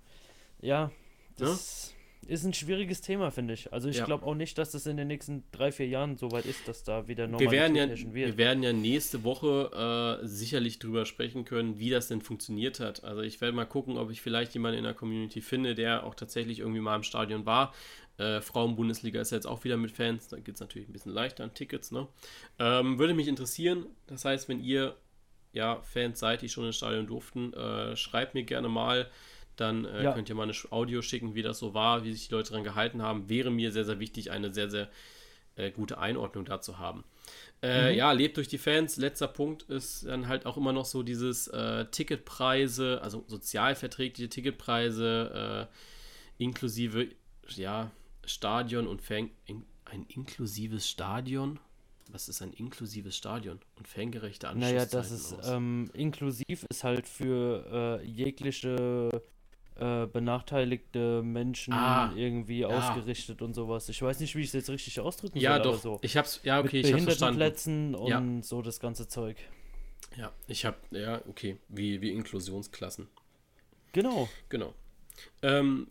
ja, 0.60 0.92
das... 1.36 1.88
Ja? 1.90 1.95
Ist 2.28 2.44
ein 2.44 2.54
schwieriges 2.54 3.00
Thema, 3.00 3.30
finde 3.30 3.54
ich. 3.54 3.72
Also 3.72 3.88
ich 3.88 3.98
ja. 3.98 4.04
glaube 4.04 4.26
auch 4.26 4.34
nicht, 4.34 4.58
dass 4.58 4.72
das 4.72 4.86
in 4.86 4.96
den 4.96 5.08
nächsten 5.08 5.44
drei, 5.52 5.72
vier 5.72 5.86
Jahren 5.86 6.16
so 6.16 6.30
weit 6.32 6.46
ist, 6.46 6.66
dass 6.66 6.84
da 6.84 7.08
wieder 7.08 7.26
Normalität 7.26 7.52
wir 7.52 7.58
werden 7.58 7.76
ja, 7.76 7.88
wird. 7.88 8.14
Wir 8.14 8.36
werden 8.36 8.62
ja 8.62 8.72
nächste 8.72 9.24
Woche 9.24 10.20
äh, 10.22 10.26
sicherlich 10.26 10.78
drüber 10.78 11.06
sprechen 11.06 11.44
können, 11.44 11.78
wie 11.78 11.90
das 11.90 12.08
denn 12.08 12.20
funktioniert 12.20 12.80
hat. 12.80 13.04
Also 13.04 13.22
ich 13.22 13.40
werde 13.40 13.56
mal 13.56 13.64
gucken, 13.64 13.96
ob 13.96 14.10
ich 14.10 14.20
vielleicht 14.20 14.54
jemanden 14.54 14.78
in 14.78 14.84
der 14.84 14.94
Community 14.94 15.40
finde, 15.40 15.74
der 15.74 16.04
auch 16.04 16.14
tatsächlich 16.14 16.60
irgendwie 16.60 16.80
mal 16.80 16.96
im 16.96 17.02
Stadion 17.02 17.46
war. 17.46 17.72
Äh, 18.18 18.40
Frauen-Bundesliga 18.40 19.20
ist 19.20 19.30
jetzt 19.30 19.46
auch 19.46 19.64
wieder 19.64 19.76
mit 19.76 19.92
Fans, 19.92 20.28
da 20.28 20.38
geht 20.38 20.54
es 20.54 20.60
natürlich 20.60 20.88
ein 20.88 20.92
bisschen 20.92 21.12
leichter 21.12 21.44
an 21.44 21.52
Tickets. 21.54 21.90
Ne? 21.90 22.08
Ähm, 22.58 22.98
würde 22.98 23.14
mich 23.14 23.28
interessieren, 23.28 23.86
das 24.06 24.24
heißt, 24.24 24.48
wenn 24.48 24.62
ihr 24.62 24.96
ja 25.52 25.80
Fans 25.82 26.18
seid, 26.18 26.42
die 26.42 26.48
schon 26.48 26.66
ins 26.66 26.76
Stadion 26.76 27.06
durften, 27.06 27.52
äh, 27.52 27.96
schreibt 27.96 28.34
mir 28.34 28.44
gerne 28.44 28.68
mal, 28.68 29.10
dann 29.56 29.84
äh, 29.84 30.04
ja. 30.04 30.12
könnt 30.12 30.28
ihr 30.28 30.34
mal 30.34 30.44
eine 30.44 30.54
Audio 30.70 31.02
schicken, 31.02 31.34
wie 31.34 31.42
das 31.42 31.58
so 31.58 31.74
war, 31.74 32.04
wie 32.04 32.12
sich 32.12 32.28
die 32.28 32.34
Leute 32.34 32.50
daran 32.50 32.64
gehalten 32.64 33.02
haben. 33.02 33.28
Wäre 33.28 33.50
mir 33.50 33.72
sehr, 33.72 33.84
sehr 33.84 34.00
wichtig, 34.00 34.30
eine 34.30 34.52
sehr, 34.52 34.70
sehr 34.70 34.88
äh, 35.56 35.70
gute 35.70 35.98
Einordnung 35.98 36.44
dazu 36.44 36.78
haben. 36.78 37.04
Äh, 37.62 37.92
mhm. 37.92 37.98
Ja, 37.98 38.12
lebt 38.12 38.36
durch 38.36 38.48
die 38.48 38.58
Fans. 38.58 38.96
Letzter 38.96 39.28
Punkt 39.28 39.62
ist 39.64 40.06
dann 40.06 40.28
halt 40.28 40.46
auch 40.46 40.56
immer 40.56 40.72
noch 40.72 40.84
so 40.84 41.02
dieses 41.02 41.48
äh, 41.48 41.86
Ticketpreise, 41.86 43.00
also 43.02 43.24
sozialverträgliche 43.26 44.28
Ticketpreise, 44.28 45.68
äh, 46.38 46.42
inklusive, 46.42 47.08
ja, 47.48 47.90
Stadion 48.24 48.86
und 48.86 49.02
Fan. 49.02 49.30
In, 49.46 49.64
ein 49.86 50.04
inklusives 50.08 50.88
Stadion? 50.88 51.58
Was 52.08 52.28
ist 52.28 52.40
ein 52.42 52.52
inklusives 52.52 53.16
Stadion 53.16 53.60
und 53.76 53.88
fangerechte 53.88 54.48
Anschlusszeiten? 54.48 54.76
Naja, 54.76 54.88
das 54.90 55.10
ist 55.10 55.34
ähm, 55.44 55.90
inklusiv 55.92 56.64
ist 56.68 56.84
halt 56.84 57.08
für 57.08 58.00
äh, 58.02 58.06
jegliche 58.06 59.10
äh, 59.78 60.06
benachteiligte 60.06 61.22
Menschen 61.22 61.74
ah, 61.74 62.12
irgendwie 62.16 62.60
ja. 62.60 62.68
ausgerichtet 62.68 63.42
und 63.42 63.54
sowas. 63.54 63.88
Ich 63.88 64.00
weiß 64.00 64.20
nicht, 64.20 64.34
wie 64.34 64.40
ich 64.40 64.48
es 64.48 64.52
jetzt 64.52 64.70
richtig 64.70 65.00
ausdrücken 65.00 65.38
ja, 65.38 65.56
soll. 65.56 65.58
Ja, 65.58 65.72
doch. 65.72 65.80
So. 65.80 65.98
Ich 66.02 66.16
hab's, 66.16 66.40
ja, 66.44 66.60
okay, 66.60 66.78
Mit 66.78 66.86
ich 66.86 66.92
hab's 66.92 67.04
verstanden. 67.04 67.38
Plätzen 67.38 67.94
und 67.94 68.08
ja. 68.08 68.42
so 68.42 68.62
das 68.62 68.80
ganze 68.80 69.08
Zeug. 69.08 69.36
Ja, 70.16 70.32
ich 70.46 70.64
hab, 70.64 70.80
ja, 70.92 71.20
okay, 71.28 71.58
wie, 71.68 72.00
wie 72.00 72.12
Inklusionsklassen. 72.12 73.08
Genau. 73.92 74.28
Genau. 74.48 74.72
Ähm, 75.42 75.88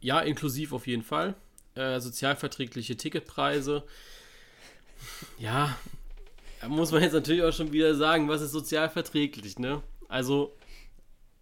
ja, 0.00 0.20
inklusiv 0.20 0.72
auf 0.72 0.86
jeden 0.86 1.02
Fall. 1.02 1.34
Äh, 1.74 1.98
sozialverträgliche 2.00 2.96
Ticketpreise. 2.96 3.84
Ja, 5.38 5.76
da 6.60 6.68
muss 6.68 6.92
man 6.92 7.02
jetzt 7.02 7.12
natürlich 7.12 7.42
auch 7.42 7.52
schon 7.52 7.72
wieder 7.72 7.94
sagen, 7.94 8.28
was 8.28 8.42
ist 8.42 8.52
sozialverträglich, 8.52 9.58
ne? 9.58 9.82
Also, 10.08 10.54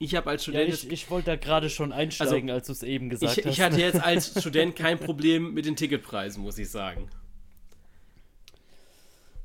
ich 0.02 0.14
habe 0.16 0.30
als 0.30 0.42
Student. 0.42 0.68
Ja, 0.68 0.74
ich, 0.74 0.90
ich 0.90 1.10
wollte 1.10 1.26
da 1.26 1.36
gerade 1.36 1.70
schon 1.70 1.92
einsteigen, 1.92 2.50
also, 2.50 2.58
als 2.58 2.66
du 2.66 2.72
es 2.72 2.82
eben 2.82 3.08
gesagt 3.08 3.38
ich, 3.38 3.44
hast. 3.44 3.52
Ich 3.52 3.60
hatte 3.60 3.80
jetzt 3.80 4.02
als 4.02 4.34
Student 4.40 4.74
kein 4.74 4.98
Problem 4.98 5.54
mit 5.54 5.64
den 5.64 5.76
Ticketpreisen, 5.76 6.42
muss 6.42 6.58
ich 6.58 6.68
sagen. 6.70 7.08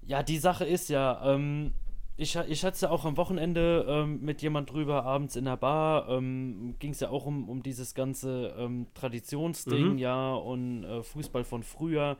Ja, 0.05 0.23
die 0.23 0.37
Sache 0.37 0.65
ist 0.65 0.89
ja, 0.89 1.33
ähm, 1.33 1.73
ich, 2.15 2.35
ich 2.35 2.63
hatte 2.63 2.75
es 2.75 2.81
ja 2.81 2.89
auch 2.89 3.05
am 3.05 3.17
Wochenende 3.17 3.85
ähm, 3.87 4.21
mit 4.21 4.41
jemand 4.41 4.71
drüber, 4.71 5.03
abends 5.03 5.35
in 5.35 5.45
der 5.45 5.57
Bar, 5.57 6.09
ähm, 6.09 6.75
ging 6.79 6.91
es 6.91 7.01
ja 7.01 7.09
auch 7.09 7.25
um, 7.25 7.47
um 7.49 7.61
dieses 7.61 7.93
ganze 7.93 8.55
ähm, 8.57 8.87
Traditionsding, 8.95 9.93
mhm. 9.93 9.97
ja, 9.99 10.33
und 10.33 10.83
äh, 10.85 11.03
Fußball 11.03 11.43
von 11.43 11.61
früher. 11.61 12.17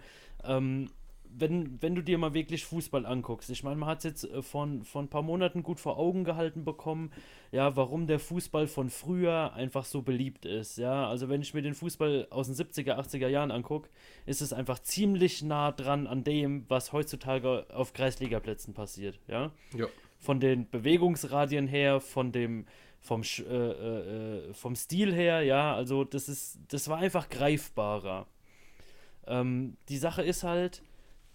Wenn, 1.36 1.82
wenn 1.82 1.95
du 1.95 2.01
dir 2.01 2.17
mal 2.17 2.34
wirklich 2.34 2.65
Fußball 2.65 3.05
anguckst, 3.05 3.49
ich 3.49 3.63
meine, 3.63 3.75
man 3.75 3.89
hat 3.89 3.99
es 3.99 4.03
jetzt 4.03 4.23
äh, 4.25 4.41
von, 4.41 4.84
von 4.84 5.05
ein 5.05 5.07
paar 5.09 5.21
Monaten 5.21 5.63
gut 5.63 5.80
vor 5.80 5.97
Augen 5.97 6.23
gehalten 6.23 6.65
bekommen, 6.65 7.11
ja, 7.51 7.75
warum 7.75 8.07
der 8.07 8.19
Fußball 8.19 8.67
von 8.67 8.89
früher 8.89 9.53
einfach 9.53 9.86
so 9.86 10.01
beliebt 10.01 10.45
ist, 10.45 10.78
ja, 10.78 11.07
also 11.07 11.30
wenn 11.30 11.41
ich 11.41 11.53
mir 11.53 11.61
den 11.61 11.73
Fußball 11.73 12.28
aus 12.30 12.47
den 12.47 12.55
70er, 12.55 12.97
80er 12.97 13.28
Jahren 13.28 13.51
angucke, 13.51 13.89
ist 14.25 14.41
es 14.41 14.53
einfach 14.53 14.80
ziemlich 14.80 15.43
nah 15.43 15.71
dran 15.71 16.07
an 16.07 16.23
dem, 16.23 16.65
was 16.67 16.93
heutzutage 16.93 17.65
auf 17.73 17.93
Kreisligaplätzen 17.93 18.73
passiert, 18.73 19.19
ja. 19.28 19.51
Ja. 19.75 19.88
Von 20.19 20.39
den 20.39 20.69
Bewegungsradien 20.69 21.67
her, 21.67 22.01
von 22.01 22.32
dem, 22.32 22.65
vom, 22.99 23.21
äh, 23.21 23.51
äh, 23.51 24.53
vom 24.53 24.75
Stil 24.75 25.13
her, 25.13 25.41
ja, 25.43 25.75
also 25.75 26.03
das 26.03 26.28
ist, 26.30 26.59
das 26.67 26.88
war 26.89 26.97
einfach 26.97 27.30
greifbarer. 27.30 28.28
Ähm, 29.28 29.78
die 29.89 29.97
Sache 29.97 30.23
ist 30.23 30.43
halt, 30.43 30.82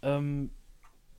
ähm, 0.03 0.50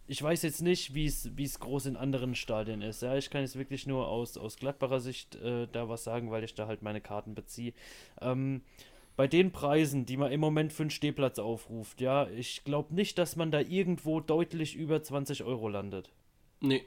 ich 0.06 0.22
weiß 0.22 0.42
jetzt 0.44 0.62
nicht, 0.62 0.94
wie 0.94 1.06
es 1.06 1.60
groß 1.60 1.86
in 1.86 1.96
anderen 1.96 2.36
Stadien 2.36 2.82
ist. 2.82 3.02
Ja, 3.02 3.16
ich 3.16 3.30
kann 3.30 3.42
jetzt 3.42 3.58
wirklich 3.58 3.88
nur 3.88 4.08
aus, 4.08 4.38
aus 4.38 4.58
Gladbacher 4.58 5.00
Sicht 5.00 5.36
äh, 5.36 5.68
da 5.72 5.88
was 5.90 6.04
sagen, 6.04 6.30
weil 6.30 6.44
ich 6.44 6.56
da 6.56 6.68
halt 6.68 6.82
meine 6.82 7.02
Karten 7.02 7.36
beziehe. 7.36 7.74
Ähm, 8.22 8.62
bei 9.16 9.28
den 9.28 9.52
Preisen, 9.52 10.06
die 10.06 10.18
man 10.18 10.32
im 10.32 10.40
Moment 10.40 10.74
für 10.74 10.84
einen 10.84 10.90
Stehplatz 10.90 11.40
aufruft, 11.40 12.02
ja, 12.02 12.28
ich 12.30 12.64
glaube 12.64 12.94
nicht, 12.96 13.18
dass 13.18 13.36
man 13.36 13.52
da 13.52 13.60
irgendwo 13.60 14.20
deutlich 14.20 14.76
über 14.76 15.02
20 15.02 15.44
Euro 15.44 15.70
landet. 15.70 16.12
Nee. 16.60 16.84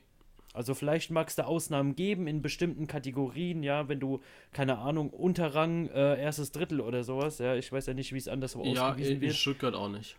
Also 0.53 0.75
vielleicht 0.75 1.11
mag 1.11 1.29
es 1.29 1.37
da 1.37 1.45
Ausnahmen 1.45 1.97
geben 1.97 2.27
in 2.27 2.43
bestimmten 2.43 2.87
Kategorien, 2.87 3.63
ja, 3.63 3.89
wenn 3.89 4.01
du, 4.01 4.21
keine 4.53 4.79
Ahnung, 4.79 5.11
Unterrang, 5.11 5.89
äh, 5.89 6.21
erstes 6.21 6.51
Drittel 6.51 6.81
oder 6.81 7.05
sowas, 7.05 7.39
ja, 7.39 7.55
ich 7.55 7.71
weiß 7.71 7.87
ja 7.87 7.95
nicht, 7.95 8.13
wie 8.13 8.19
es 8.19 8.27
anderswo 8.27 8.65
ja, 8.65 8.89
ausgewiesen 8.89 9.21
wird. 9.21 9.23
Ja, 9.23 9.29
in 9.29 9.35
Stuttgart 9.35 9.75
auch 9.75 9.91
nicht. 9.91 10.17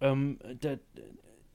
Ähm, 0.00 0.38
der, 0.62 0.78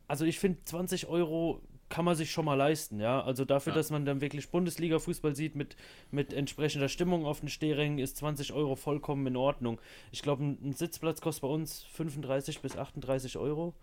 also 0.08 0.26
ich 0.26 0.40
finde 0.40 0.60
20 0.64 1.08
Euro 1.08 1.62
kann 1.90 2.06
man 2.06 2.16
sich 2.16 2.32
schon 2.32 2.46
mal 2.46 2.56
leisten, 2.56 3.00
ja. 3.00 3.22
Also 3.22 3.46
dafür, 3.46 3.74
ja. 3.74 3.78
dass 3.78 3.92
man 3.92 4.06
dann 4.06 4.20
wirklich 4.20 4.50
Bundesliga-Fußball 4.50 5.36
sieht 5.36 5.56
mit, 5.56 5.76
mit 6.12 6.34
entsprechender 6.34 6.90
Stimmung 6.90 7.26
auf 7.26 7.42
den 7.42 7.50
Stehrängen, 7.50 8.00
ist 8.00 8.18
20 8.18 8.54
Euro 8.54 8.76
vollkommen 8.76 9.26
in 9.28 9.36
Ordnung. 9.36 9.80
Ich 10.12 10.22
glaube, 10.22 10.44
ein, 10.44 10.58
ein, 10.64 10.74
Sitzplatz 10.74 11.22
kostet 11.22 11.44
bei 11.44 11.48
uns 11.48 11.84
35 11.94 12.62
bis 12.62 12.76
38 12.76 13.38
Euro. 13.38 13.74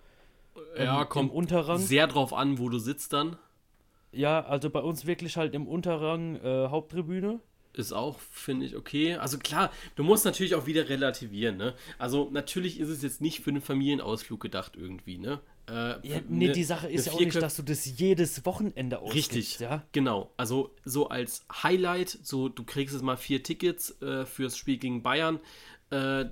Ja, 0.76 1.02
ähm, 1.02 1.08
kommt 1.08 1.32
Unterrang. 1.32 1.78
sehr 1.78 2.06
drauf 2.06 2.32
an, 2.32 2.58
wo 2.58 2.68
du 2.68 2.78
sitzt 2.78 3.12
dann. 3.12 3.36
Ja, 4.10 4.44
also 4.44 4.68
bei 4.68 4.80
uns 4.80 5.06
wirklich 5.06 5.36
halt 5.36 5.54
im 5.54 5.66
Unterrang 5.66 6.36
äh, 6.36 6.68
Haupttribüne 6.68 7.40
ist 7.74 7.92
auch, 7.92 8.18
finde 8.30 8.66
ich, 8.66 8.76
okay. 8.76 9.14
Also 9.16 9.38
klar, 9.38 9.70
du 9.96 10.02
musst 10.04 10.24
natürlich 10.24 10.54
auch 10.54 10.66
wieder 10.66 10.88
relativieren, 10.88 11.56
ne? 11.56 11.74
Also 11.98 12.28
natürlich 12.30 12.78
ist 12.80 12.88
es 12.88 13.02
jetzt 13.02 13.20
nicht 13.20 13.40
für 13.40 13.50
einen 13.50 13.62
Familienausflug 13.62 14.40
gedacht 14.40 14.72
irgendwie, 14.76 15.18
ne? 15.18 15.40
Äh, 15.68 15.72
ja, 16.06 16.20
nee, 16.28 16.48
ne, 16.48 16.52
die 16.52 16.64
Sache 16.64 16.88
ist 16.90 17.06
ja 17.06 17.12
auch 17.12 17.20
nicht, 17.20 17.40
dass 17.40 17.56
du 17.56 17.62
das 17.62 17.98
jedes 17.98 18.44
Wochenende 18.44 18.98
ausgibst, 18.98 19.34
Richtig, 19.34 19.58
ja. 19.60 19.84
genau. 19.92 20.32
Also 20.36 20.74
so 20.84 21.08
als 21.08 21.46
Highlight, 21.62 22.18
so 22.22 22.48
du 22.48 22.64
kriegst 22.64 22.94
jetzt 22.94 23.04
mal 23.04 23.16
vier 23.16 23.42
Tickets 23.42 24.00
äh, 24.02 24.26
fürs 24.26 24.56
Spiel 24.56 24.78
gegen 24.78 25.02
Bayern. 25.02 25.38
Äh, 25.90 26.26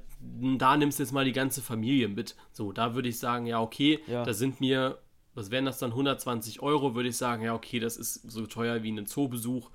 da 0.59 0.77
nimmst 0.77 0.99
du 0.99 1.03
jetzt 1.05 1.12
mal 1.12 1.25
die 1.25 1.33
ganze 1.33 1.62
Familie 1.62 2.09
mit. 2.09 2.35
So, 2.53 2.73
da 2.73 2.95
würde 2.95 3.09
ich 3.09 3.19
sagen, 3.19 3.47
ja, 3.47 3.61
okay, 3.61 4.01
Ja. 4.09 4.25
da 4.25 4.35
sind 4.35 4.61
mir, 4.61 4.99
was 5.35 5.51
wären 5.51 5.65
das 5.65 5.79
dann, 5.79 5.91
120 5.91 6.61
Euro, 6.61 6.95
würde 6.95 7.09
ich 7.09 7.17
sagen, 7.17 7.45
ja, 7.45 7.55
okay, 7.55 7.79
das 7.79 7.97
ist 7.97 8.31
so 8.31 8.47
teuer 8.47 8.83
wie 8.83 8.91
ein 8.91 9.07
Zoobesuch. 9.07 9.71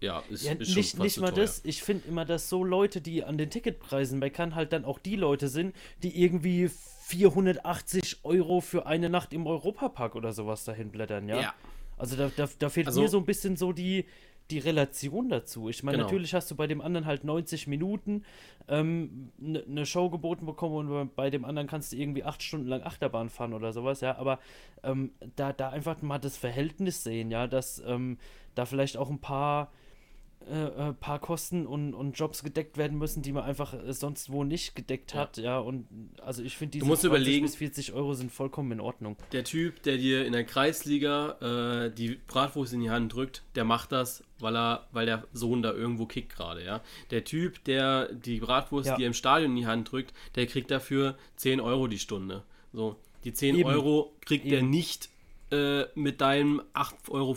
Ja, 0.00 0.22
ist, 0.28 0.44
Ja, 0.44 0.52
ist 0.52 0.68
schon 0.68 0.76
nicht, 0.76 0.98
nicht 0.98 1.18
mal 1.20 1.30
teuer. 1.30 1.44
das. 1.44 1.62
Ich 1.64 1.82
finde 1.82 2.06
immer, 2.08 2.24
dass 2.24 2.48
so 2.50 2.62
Leute, 2.64 3.00
die 3.00 3.24
an 3.24 3.38
den 3.38 3.48
Ticketpreisen 3.50 4.18
meckern, 4.18 4.54
halt 4.54 4.72
dann 4.72 4.84
auch 4.84 4.98
die 4.98 5.16
Leute 5.16 5.48
sind, 5.48 5.74
die 6.02 6.22
irgendwie 6.22 6.68
480 6.68 8.18
Euro 8.24 8.60
für 8.60 8.86
eine 8.86 9.08
Nacht 9.08 9.32
im 9.32 9.46
Europapark 9.46 10.14
oder 10.16 10.32
sowas 10.32 10.64
dahin 10.64 10.90
blättern, 10.90 11.28
ja. 11.28 11.40
Ja. 11.40 11.54
Also 11.96 12.16
da, 12.16 12.30
da, 12.36 12.48
da 12.58 12.68
fehlt 12.68 12.86
Also- 12.88 13.00
mir 13.02 13.08
so 13.08 13.18
ein 13.18 13.24
bisschen 13.24 13.56
so 13.56 13.72
die, 13.72 14.04
die 14.50 14.58
Relation 14.58 15.28
dazu. 15.28 15.68
Ich 15.70 15.82
meine, 15.82 15.96
Genau. 15.98 16.06
natürlich 16.08 16.34
hast 16.34 16.50
du 16.50 16.54
bei 16.56 16.66
dem 16.66 16.80
anderen 16.80 17.06
halt 17.06 17.24
90 17.24 17.66
Minuten 17.66 18.22
ähm, 18.68 19.32
eine 19.42 19.64
ne 19.66 19.86
Show 19.86 20.10
geboten 20.10 20.44
bekommen 20.46 20.74
und 20.76 20.88
bei- 20.88 21.22
bei 21.24 21.30
dem 21.30 21.44
anderen 21.44 21.66
kannst 21.68 21.92
du 21.92 21.96
irgendwie 21.96 22.22
acht 22.24 22.42
Stunden 22.42 22.66
lang 22.68 22.82
Achterbahn 22.82 23.28
fahren 23.30 23.54
oder 23.54 23.72
sowas, 23.72 24.00
ja. 24.02 24.16
Aber 24.18 24.38
ähm, 24.82 25.12
da, 25.36 25.52
da 25.52 25.70
einfach 25.70 26.00
mal 26.02 26.18
das 26.18 26.36
Verhältnis 26.36 27.02
sehen, 27.02 27.30
ja, 27.30 27.46
dass 27.46 27.82
ähm, 27.86 28.18
da 28.54 28.66
vielleicht 28.66 28.96
auch 28.98 29.08
ein 29.10 29.20
paar 29.20 29.72
äh, 30.50 30.88
äh, 30.88 30.92
paar 30.92 31.18
Kosten 31.18 31.66
und, 31.66 31.94
und 31.94 32.18
Jobs 32.18 32.42
gedeckt 32.42 32.76
werden 32.78 32.98
müssen, 32.98 33.22
die 33.22 33.32
man 33.32 33.44
einfach 33.44 33.74
äh, 33.74 33.92
sonst 33.92 34.30
wo 34.30 34.44
nicht 34.44 34.74
gedeckt 34.76 35.12
Ja. 35.14 35.20
hat, 35.20 35.36
ja, 35.38 35.58
und 35.58 35.86
also 36.22 36.42
ich 36.42 36.56
finde 36.56 36.72
diese 36.72 36.84
musst 36.86 37.02
20 37.02 37.08
überlegen- 37.20 37.46
bis 37.46 37.56
40 37.56 37.92
Euro 37.92 38.14
sind 38.14 38.30
vollkommen 38.32 38.72
in 38.72 38.80
Ordnung. 38.80 39.16
Der 39.32 39.44
Typ, 39.44 39.82
der 39.82 39.96
dir 39.98 40.24
in 40.26 40.32
der 40.32 40.44
Kreisliga 40.44 41.84
äh, 41.86 41.90
die 41.94 42.18
Bratwurst 42.26 42.72
in 42.72 42.80
die 42.80 42.90
Hand 42.90 43.14
drückt, 43.14 43.42
der 43.54 43.64
macht 43.64 43.92
das, 43.92 44.22
weil 44.38 44.56
er, 44.56 44.86
weil 44.92 45.06
der 45.06 45.24
Sohn 45.32 45.62
da 45.62 45.72
irgendwo 45.72 46.06
kickt 46.06 46.34
gerade, 46.36 46.64
ja. 46.64 46.80
Der 47.10 47.24
Typ, 47.24 47.62
der 47.64 48.12
die 48.12 48.38
Bratwurst 48.40 48.88
Ja. 48.88 48.96
dir 48.96 49.06
im 49.06 49.14
Stadion 49.14 49.50
in 49.52 49.56
die 49.56 49.66
Hand 49.66 49.90
drückt, 49.90 50.12
der 50.34 50.46
kriegt 50.46 50.70
dafür 50.70 51.16
10 51.36 51.60
Euro 51.60 51.86
die 51.86 51.98
Stunde. 51.98 52.42
So, 52.72 52.96
die 53.24 53.32
10 53.32 53.56
Eben. 53.56 53.68
Euro 53.68 54.12
kriegt 54.24 54.44
der 54.50 54.58
Eben. 54.58 54.70
nicht 54.70 55.08
äh, 55.52 55.84
mit 55.94 56.20
deinem 56.20 56.60
8,50 56.74 57.10
Euro 57.10 57.36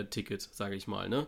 äh, 0.00 0.04
Ticket, 0.06 0.40
sage 0.40 0.74
ich 0.74 0.86
mal, 0.86 1.08
ne? 1.08 1.26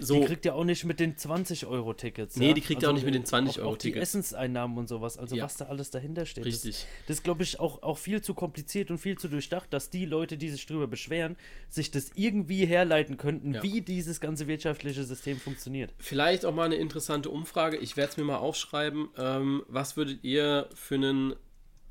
So, 0.00 0.20
Die 0.20 0.26
kriegt 0.26 0.44
ja 0.44 0.52
auch 0.54 0.64
nicht 0.64 0.84
mit 0.84 1.00
den 1.00 1.16
20-Euro-Tickets. 1.16 2.36
Nee, 2.36 2.48
ja? 2.48 2.52
die 2.54 2.60
kriegt 2.60 2.82
ihr 2.82 2.88
auch 2.90 2.92
nicht 2.94 3.04
mit 3.04 3.14
den 3.14 3.24
20 3.24 3.56
auch- 3.58 3.62
Euro 3.64 3.72
Auch 3.72 3.76
die 3.78 3.88
Tickets. 3.88 4.02
Essenseinnahmen 4.10 4.76
und 4.78 4.88
sowas, 4.88 5.18
also 5.18 5.36
Ja. 5.36 5.44
was 5.44 5.56
da 5.56 5.66
alles 5.66 5.90
dahinter 5.90 6.26
steht. 6.26 6.44
richtig. 6.44 6.72
Das, 6.76 6.86
das 7.06 7.16
ist, 7.18 7.22
glaube 7.24 7.42
ich, 7.42 7.58
auch, 7.60 7.82
auch 7.82 7.98
viel 7.98 8.20
zu 8.22 8.34
kompliziert 8.34 8.90
und 8.90 8.98
viel 8.98 9.18
zu 9.18 9.28
durchdacht, 9.28 9.72
dass 9.72 9.90
die 9.90 10.04
Leute, 10.04 10.36
die 10.36 10.48
sich 10.50 10.66
drüber 10.66 10.86
beschweren, 10.86 11.36
sich 11.68 11.90
das 11.90 12.10
irgendwie 12.14 12.66
herleiten 12.66 13.16
könnten, 13.16 13.54
Ja. 13.54 13.62
wie 13.62 13.80
dieses 13.80 14.20
ganze 14.20 14.46
wirtschaftliche 14.46 15.04
System 15.04 15.38
funktioniert. 15.38 15.92
Vielleicht 15.98 16.44
auch 16.44 16.54
mal 16.54 16.64
eine 16.64 16.76
interessante 16.76 17.30
Umfrage. 17.30 17.76
Ich 17.76 17.96
werde 17.96 18.10
es 18.12 18.16
mir 18.16 18.24
mal 18.24 18.36
aufschreiben. 18.36 19.08
Ähm, 19.16 19.62
was 19.68 19.96
würdet 19.96 20.22
ihr 20.24 20.68
für 20.74 20.96
einen, 20.96 21.34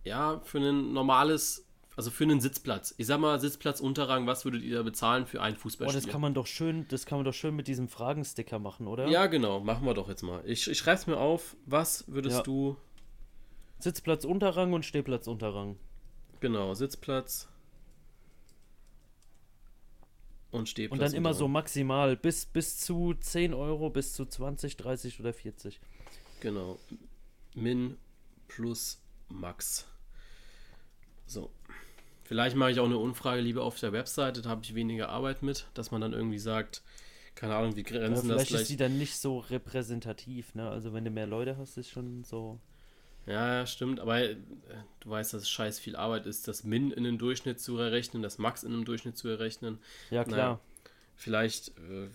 ja, 0.03 0.41
für 0.43 0.59
ein 0.59 0.93
normales, 0.93 1.64
also 1.95 2.11
für 2.11 2.23
einen 2.25 2.41
Sitzplatz, 2.41 2.93
ich 2.97 3.07
sag 3.07 3.19
mal 3.19 3.39
Sitzplatz 3.39 3.79
Unterrang, 3.79 4.27
was 4.27 4.43
würdet 4.45 4.63
ihr 4.63 4.75
da 4.77 4.83
bezahlen 4.83 5.25
für 5.25 5.41
ein 5.41 5.55
Fußballspiel? 5.55 6.01
das 6.01 6.09
kann 6.11 6.21
man 6.21 6.33
doch 6.33 6.47
schön, 6.47 6.85
das 6.89 7.05
kann 7.05 7.17
man 7.19 7.25
doch 7.25 7.33
schön 7.33 7.55
mit 7.55 7.67
diesem 7.67 7.87
Fragensticker 7.87 8.59
machen, 8.59 8.87
oder? 8.87 9.07
ja, 9.07 9.27
genau, 9.27 9.59
machen 9.61 9.85
wir 9.85 9.93
doch 9.93 10.09
jetzt 10.09 10.21
mal. 10.23 10.41
Ich, 10.45 10.69
ich 10.69 10.77
schreibe 10.77 10.99
es 10.99 11.07
mir 11.07 11.17
auf. 11.17 11.55
Was 11.65 12.05
würdest 12.07 12.37
Ja. 12.37 12.43
du, 12.43 12.77
Sitzplatz 13.79 14.25
Unterrang 14.25 14.73
und 14.73 14.83
Stehplatz 14.85 15.27
Unterrang. 15.27 15.77
genau, 16.39 16.73
Sitzplatz 16.73 17.47
und 20.51 20.69
Stehplatz. 20.69 20.97
Und 20.99 21.01
dann 21.01 21.13
immer 21.13 21.33
so 21.33 21.45
Unterrang. 21.45 21.51
maximal 21.63 22.15
bis, 22.17 22.45
bis 22.45 22.77
zu 22.79 23.13
10 23.13 23.53
Euro, 23.53 23.89
bis 23.89 24.13
zu 24.13 24.25
20, 24.25 24.77
30 24.77 25.19
oder 25.19 25.33
40. 25.33 25.79
Genau. 26.39 26.79
Min 27.53 27.97
plus 28.47 29.01
Max. 29.29 29.85
So. 31.25 31.51
Vielleicht 32.25 32.57
mache 32.57 32.71
ich 32.71 32.79
auch 32.81 32.85
eine 32.85 32.97
Umfrage 32.97 33.41
lieber 33.41 33.63
auf 33.63 33.79
der 33.79 33.93
Webseite, 33.93 34.41
da 34.41 34.49
habe 34.49 34.63
ich 34.63 34.75
weniger 34.75 35.09
Arbeit 35.09 35.43
mit, 35.43 35.67
dass 35.75 35.91
man 35.91 36.01
dann 36.01 36.11
irgendwie 36.13 36.39
sagt, 36.39 36.81
keine 37.35 37.55
Ahnung, 37.55 37.75
wie 37.77 37.83
Ja, 38.07 38.21
grenzen 38.21 38.27
das 38.27 38.45
vielleicht 38.45 38.53
ist 38.53 38.67
gleich. 38.67 38.67
die 38.67 38.77
dann 38.77 38.97
nicht 38.97 39.17
so 39.17 39.39
repräsentativ, 39.39 40.55
ne? 40.55 40.69
Also 40.69 40.93
wenn 40.93 41.03
du 41.05 41.11
mehr 41.11 41.27
Leute 41.27 41.57
hast, 41.57 41.77
ist 41.77 41.89
schon 41.89 42.23
so. 42.23 42.59
Ja, 43.25 43.59
ja, 43.59 43.65
stimmt, 43.65 43.99
aber 43.99 44.21
äh, 44.21 44.35
du 44.99 45.09
weißt, 45.09 45.33
dass 45.33 45.43
es 45.43 45.49
scheiß 45.49 45.79
viel 45.79 45.95
Arbeit 45.95 46.27
ist, 46.27 46.47
das 46.47 46.63
Min 46.63 46.91
in 46.91 47.05
einem 47.07 47.17
Durchschnitt 47.17 47.59
zu 47.59 47.77
errechnen, 47.77 48.21
das 48.21 48.37
Max 48.37 48.63
in 48.63 48.71
einem 48.73 48.85
Durchschnitt 48.85 49.17
zu 49.17 49.27
errechnen. 49.27 49.79
Ja, 50.09 50.23
klar. 50.23 50.59
Vielleicht, 51.15 51.69
äh, 51.79 52.09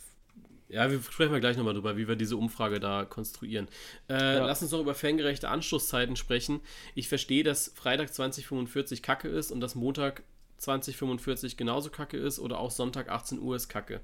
ja, 0.70 0.90
wir 0.90 1.02
sprechen 1.02 1.32
wir 1.32 1.40
gleich 1.40 1.56
nochmal 1.56 1.74
drüber, 1.74 1.96
wie 1.96 2.06
wir 2.08 2.16
diese 2.16 2.36
Umfrage 2.36 2.80
da 2.80 3.04
konstruieren. 3.04 3.68
Äh, 4.08 4.14
Ja. 4.36 4.46
Lass 4.46 4.62
uns 4.62 4.70
noch 4.70 4.80
über 4.80 4.94
fangerechte 4.94 5.48
Anschlusszeiten 5.48 6.16
sprechen. 6.16 6.60
Ich 6.94 7.08
verstehe, 7.08 7.42
dass 7.44 7.72
Freitag 7.74 8.12
2045 8.14 9.02
Kacke 9.02 9.28
ist 9.28 9.50
und 9.50 9.60
dass 9.60 9.74
Montag 9.74 10.22
2045 10.58 11.56
genauso 11.56 11.90
Kacke 11.90 12.16
ist 12.18 12.38
oder 12.38 12.58
auch 12.58 12.70
Sonntag 12.70 13.08
18 13.08 13.40
Uhr 13.40 13.56
ist 13.56 13.68
Kacke. 13.68 14.00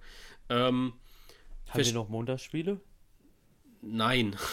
Ähm, 0.48 0.94
Haben 1.68 1.84
wir 1.84 1.92
noch 1.92 2.08
Montagsspiele? 2.08 2.80
nein. 3.82 4.36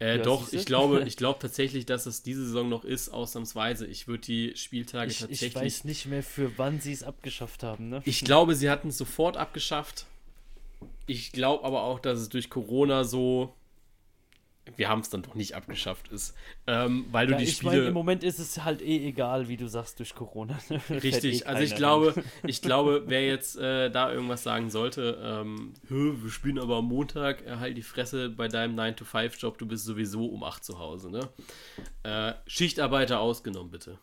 Äh, 0.00 0.16
Ja, 0.16 0.22
doch, 0.24 0.52
ich 0.52 0.66
glaube, 0.66 1.02
ich 1.06 1.16
glaube 1.16 1.38
tatsächlich, 1.38 1.86
dass 1.86 2.06
es 2.06 2.24
diese 2.24 2.44
Saison 2.44 2.68
noch 2.68 2.84
ist, 2.84 3.10
ausnahmsweise. 3.10 3.86
Ich 3.86 4.08
würde 4.08 4.22
die 4.22 4.56
Spieltage 4.56 5.12
Ich, 5.12 5.20
tatsächlich. 5.20 5.50
ich 5.50 5.54
weiß 5.54 5.84
nicht 5.84 6.06
mehr, 6.06 6.24
für 6.24 6.58
wann 6.58 6.80
sie 6.80 6.92
es 6.92 7.04
abgeschafft 7.04 7.62
haben, 7.62 7.90
ne? 7.90 8.02
Ich 8.04 8.24
glaube, 8.24 8.56
sie 8.56 8.68
hatten 8.70 8.88
es 8.88 8.98
sofort 8.98 9.36
abgeschafft. 9.36 10.06
Ich 11.06 11.32
glaube 11.32 11.64
aber 11.64 11.82
auch, 11.82 12.00
dass 12.00 12.18
es 12.18 12.28
durch 12.28 12.50
Corona 12.50 13.04
so. 13.04 13.54
Wir 14.76 14.88
haben 14.88 15.00
es 15.00 15.10
dann 15.10 15.20
doch 15.22 15.34
nicht 15.34 15.54
abgeschafft 15.54 16.08
ist. 16.08 16.34
Ähm, 16.66 17.04
weil 17.12 17.26
du 17.26 17.32
ja, 17.32 17.38
die 17.38 17.44
ich 17.44 17.62
meine, 17.62 17.76
Spiele. 17.76 17.88
im 17.88 17.92
Moment 17.94 18.24
ist 18.24 18.38
es 18.38 18.64
halt 18.64 18.80
eh 18.80 19.06
egal, 19.06 19.46
wie 19.48 19.58
du 19.58 19.68
sagst, 19.68 19.98
durch 19.98 20.14
Corona. 20.14 20.58
Richtig, 20.88 21.42
eh 21.42 21.44
also 21.44 21.62
ich 21.62 21.74
glaube, 21.74 22.14
ich 22.46 22.62
glaube, 22.62 23.02
wer 23.04 23.26
jetzt 23.26 23.58
äh, 23.58 23.90
da 23.90 24.10
irgendwas 24.10 24.42
sagen 24.42 24.70
sollte, 24.70 25.18
ähm, 25.22 25.74
"Hö, 25.88 26.14
wir 26.22 26.30
spielen 26.30 26.58
aber 26.58 26.76
am 26.76 26.86
Montag, 26.86 27.46
äh, 27.46 27.56
halt 27.56 27.76
die 27.76 27.82
Fresse 27.82 28.30
bei 28.30 28.48
deinem 28.48 28.74
9-to-5-Job, 28.74 29.58
du 29.58 29.66
bist 29.66 29.84
sowieso 29.84 30.24
um 30.24 30.42
8 30.42 30.64
zu 30.64 30.78
Hause, 30.78 31.10
ne? 31.10 31.28
Äh, 32.02 32.32
Schichtarbeiter 32.46 33.20
ausgenommen, 33.20 33.70
bitte. 33.70 33.98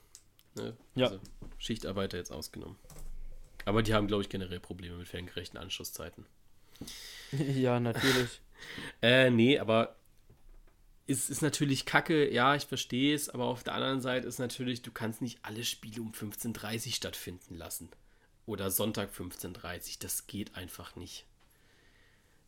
Ne? 0.55 0.77
Ja. 0.93 1.07
Also, 1.07 1.19
Schichtarbeiter 1.57 2.17
jetzt 2.17 2.31
ausgenommen. 2.31 2.75
Aber 3.65 3.83
die 3.83 3.93
haben, 3.93 4.07
glaube 4.07 4.23
ich, 4.23 4.29
generell 4.29 4.59
Probleme 4.59 4.97
mit 4.97 5.07
fangerechten 5.07 5.59
Anschlusszeiten. 5.59 6.25
ja, 7.31 7.79
natürlich. 7.79 8.41
Äh, 9.01 9.31
nee, 9.31 9.57
aber 9.57 9.95
es 11.07 11.29
ist 11.29 11.41
natürlich 11.41 11.85
kacke, 11.85 12.31
ja, 12.31 12.55
ich 12.55 12.65
verstehe 12.65 13.15
es, 13.15 13.27
aber 13.27 13.45
auf 13.45 13.63
der 13.63 13.73
anderen 13.73 14.01
Seite 14.01 14.27
ist 14.27 14.37
natürlich, 14.37 14.81
du 14.81 14.91
kannst 14.91 15.21
nicht 15.21 15.39
alle 15.41 15.63
Spiele 15.63 16.01
um 16.01 16.11
15.30 16.11 16.85
Uhr 16.85 16.93
stattfinden 16.93 17.55
lassen. 17.55 17.89
Oder 18.45 18.69
Sonntag 18.69 19.11
15.30 19.13 19.55
Uhr, 19.55 19.95
das 19.99 20.27
geht 20.27 20.55
einfach 20.55 20.95
nicht. 20.95 21.25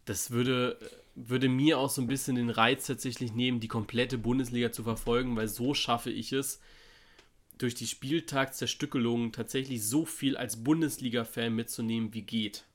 Das 0.05 0.31
würde, 0.31 0.77
würde 1.15 1.49
mir 1.49 1.77
auch 1.77 1.89
so 1.89 2.01
ein 2.01 2.07
bisschen 2.07 2.35
den 2.35 2.49
Reiz 2.49 2.87
tatsächlich 2.87 3.33
nehmen, 3.33 3.59
die 3.59 3.67
komplette 3.67 4.17
Bundesliga 4.17 4.71
zu 4.71 4.83
verfolgen, 4.83 5.35
weil 5.35 5.47
so 5.47 5.73
schaffe 5.73 6.11
ich 6.11 6.31
es, 6.33 6.59
durch 7.57 7.75
die 7.75 7.87
Spieltagszerstückelung 7.87 9.31
tatsächlich 9.31 9.83
so 9.85 10.05
viel 10.05 10.35
als 10.35 10.63
Bundesliga-Fan 10.63 11.53
mitzunehmen, 11.53 12.13
wie 12.13 12.23
geht. 12.23 12.65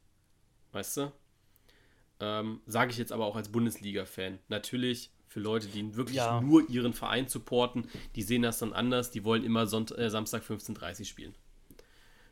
Weißt 0.73 0.97
du? 0.99 1.13
Ähm, 2.21 2.61
Sage 2.67 2.91
ich 2.91 2.99
jetzt 2.99 3.13
aber 3.13 3.27
auch 3.27 3.37
als 3.37 3.51
Bundesliga-Fan. 3.51 4.39
Natürlich 4.49 5.11
für 5.29 5.41
Leute, 5.41 5.69
die 5.69 5.95
wirklich 5.97 6.17
Ja. 6.17 6.41
nur 6.41 6.69
ihren 6.69 6.93
Verein 6.93 7.29
supporten, 7.29 7.89
die 8.17 8.23
sehen 8.23 8.43
das 8.43 8.59
dann 8.59 8.73
anders. 8.73 9.11
Die 9.11 9.25
wollen 9.25 9.45
immer 9.45 9.67
Sonnt 9.67 9.97
äh, 9.97 10.11
Samstag 10.11 10.43
15.30 10.43 11.01
Uhr 11.01 11.05
spielen. 11.07 11.35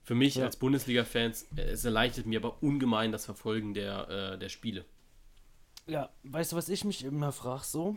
Für 0.03 0.15
mich 0.15 0.37
Ja. 0.37 0.45
als 0.47 0.57
Bundesliga-Fans, 0.57 1.49
äh, 1.57 1.63
es 1.63 1.85
erleichtert 1.85 2.27
mir 2.27 2.39
aber 2.41 2.63
ungemein 2.63 3.13
das 3.13 3.25
Verfolgen 3.27 3.75
der, 3.75 4.09
äh, 4.35 4.39
der 4.39 4.49
Spiele. 4.49 4.85
Ja, 5.87 6.11
weißt 6.25 6.53
du, 6.53 6.57
was 6.57 6.69
ich 6.69 6.85
mich 6.85 7.05
immer 7.05 7.31
frage 7.33 7.65
so? 7.65 7.97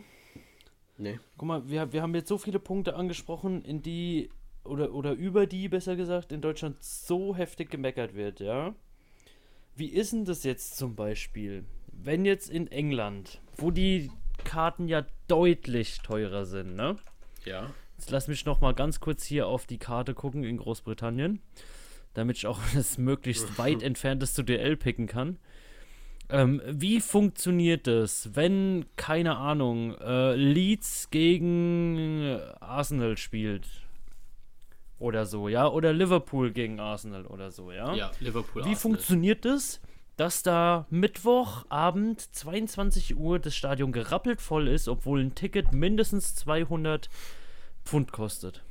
Nee. 0.96 1.18
Guck 1.38 1.48
mal, 1.48 1.68
wir, 1.68 1.92
wir 1.92 2.02
haben 2.02 2.14
jetzt 2.14 2.28
so 2.28 2.36
viele 2.38 2.58
Punkte 2.60 2.94
angesprochen, 2.94 3.64
in 3.64 3.82
die, 3.82 4.28
oder, 4.64 4.92
oder 4.92 5.12
über 5.12 5.46
die, 5.46 5.68
besser 5.68 5.96
gesagt, 5.96 6.30
in 6.30 6.42
Deutschland 6.42 6.82
so 6.84 7.34
heftig 7.34 7.70
gemeckert 7.70 8.14
wird, 8.14 8.38
ja? 8.40 8.74
Wie 9.76 9.86
ist 9.88 10.12
denn 10.12 10.24
das 10.26 10.44
jetzt 10.44 10.76
zum 10.76 10.94
Beispiel, 10.94 11.64
wenn 12.04 12.24
jetzt 12.24 12.50
in 12.50 12.66
England, 12.68 13.40
wo 13.56 13.70
die 13.70 14.10
Karten 14.44 14.88
ja 14.88 15.04
deutlich 15.28 15.98
teurer 15.98 16.44
sind, 16.44 16.74
ne? 16.76 16.96
Ja. 17.44 17.70
Jetzt 17.98 18.10
lass 18.10 18.28
mich 18.28 18.44
noch 18.46 18.60
mal 18.60 18.72
ganz 18.72 19.00
kurz 19.00 19.24
hier 19.24 19.46
auf 19.46 19.66
die 19.66 19.78
Karte 19.78 20.14
gucken 20.14 20.44
in 20.44 20.56
Großbritannien, 20.56 21.40
damit 22.14 22.38
ich 22.38 22.46
auch 22.46 22.58
das 22.74 22.98
möglichst 22.98 23.58
weit 23.58 23.82
entfernteste 23.82 24.44
Duell 24.44 24.76
picken 24.76 25.06
kann. 25.06 25.38
Ähm, 26.28 26.62
wie 26.64 27.00
funktioniert 27.00 27.86
das, 27.88 28.30
wenn, 28.34 28.86
keine 28.96 29.36
Ahnung, 29.36 29.96
äh, 29.98 30.36
Leeds 30.36 31.10
gegen 31.10 32.38
Arsenal 32.60 33.16
spielt? 33.16 33.66
oder 35.00 35.24
so, 35.24 35.48
ja, 35.48 35.66
oder 35.66 35.92
Liverpool 35.92 36.52
gegen 36.52 36.78
Arsenal 36.78 37.26
oder 37.26 37.50
so, 37.50 37.72
ja. 37.72 37.94
Ja, 37.94 38.10
Liverpool. 38.20 38.62
Wie 38.62 38.68
Arsenal. 38.68 38.76
funktioniert 38.76 39.44
das, 39.44 39.80
dass 40.20 40.42
da 40.42 40.86
Mittwochabend 40.90 42.20
22 42.20 43.16
Uhr 43.16 43.38
das 43.38 43.56
Stadion 43.56 43.90
gerappelt 43.90 44.42
voll 44.42 44.68
ist, 44.68 44.86
obwohl 44.86 45.22
ein 45.22 45.34
Ticket 45.34 45.72
mindestens 45.72 46.34
200 46.34 47.08
Pfund 47.86 48.12
kostet? 48.12 48.62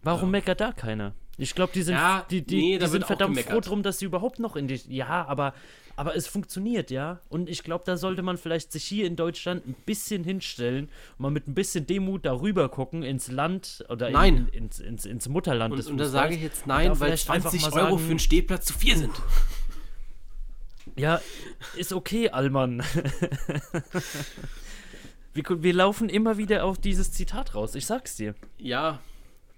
Warum 0.00 0.30
Ja. 0.30 0.38
meckert 0.38 0.62
da 0.62 0.72
keiner? 0.72 1.12
Ich 1.38 1.54
glaube, 1.54 1.72
die 1.74 1.82
sind, 1.82 1.94
Ja, 1.94 2.24
die, 2.30 2.42
die, 2.42 2.56
nee, 2.56 2.78
die 2.78 2.86
sind 2.86 3.04
verdammt 3.06 3.38
froh 3.40 3.60
drum, 3.60 3.82
dass 3.82 3.98
sie 3.98 4.06
überhaupt 4.06 4.38
noch 4.38 4.56
in 4.56 4.68
die. 4.68 4.80
Ja, 4.88 5.26
aber, 5.26 5.52
aber 5.94 6.16
es 6.16 6.26
funktioniert, 6.26 6.90
ja. 6.90 7.20
Und 7.28 7.50
ich 7.50 7.62
glaube, 7.62 7.84
da 7.84 7.98
sollte 7.98 8.22
man 8.22 8.38
vielleicht 8.38 8.72
sich 8.72 8.84
hier 8.84 9.06
in 9.06 9.16
Deutschland 9.16 9.66
ein 9.66 9.74
bisschen 9.84 10.24
hinstellen 10.24 10.88
und 11.18 11.20
mal 11.20 11.30
mit 11.30 11.46
ein 11.46 11.54
bisschen 11.54 11.86
Demut 11.86 12.24
darüber 12.24 12.70
gucken 12.70 13.02
ins 13.02 13.30
Land 13.30 13.84
oder 13.90 14.08
Nein. 14.10 14.48
In, 14.52 14.64
ins, 14.64 14.78
ins, 14.78 15.04
ins 15.04 15.28
Mutterland 15.28 15.72
Und, 15.72 15.78
des 15.78 15.88
und 15.88 15.98
da 15.98 16.06
sage 16.06 16.34
ich 16.36 16.42
jetzt 16.42 16.66
nein, 16.66 16.88
weil 17.00 17.08
vielleicht 17.08 17.28
einfach 17.28 17.50
20 17.50 17.70
mal 17.70 17.80
Euro 17.82 17.90
sagen- 17.96 18.04
für 18.04 18.10
einen 18.10 18.18
Stehplatz 18.18 18.64
zu 18.66 18.72
viel 18.72 18.96
sind. 18.96 19.12
Ja, 20.96 21.20
ist 21.76 21.92
okay, 21.92 22.30
Allmann. 22.30 22.82
wir, 25.34 25.44
wir 25.62 25.72
laufen 25.74 26.08
immer 26.08 26.38
wieder 26.38 26.64
auf 26.64 26.78
dieses 26.78 27.12
Zitat 27.12 27.54
raus, 27.54 27.74
ich 27.74 27.84
sag's 27.84 28.16
dir. 28.16 28.34
Ja, 28.58 29.00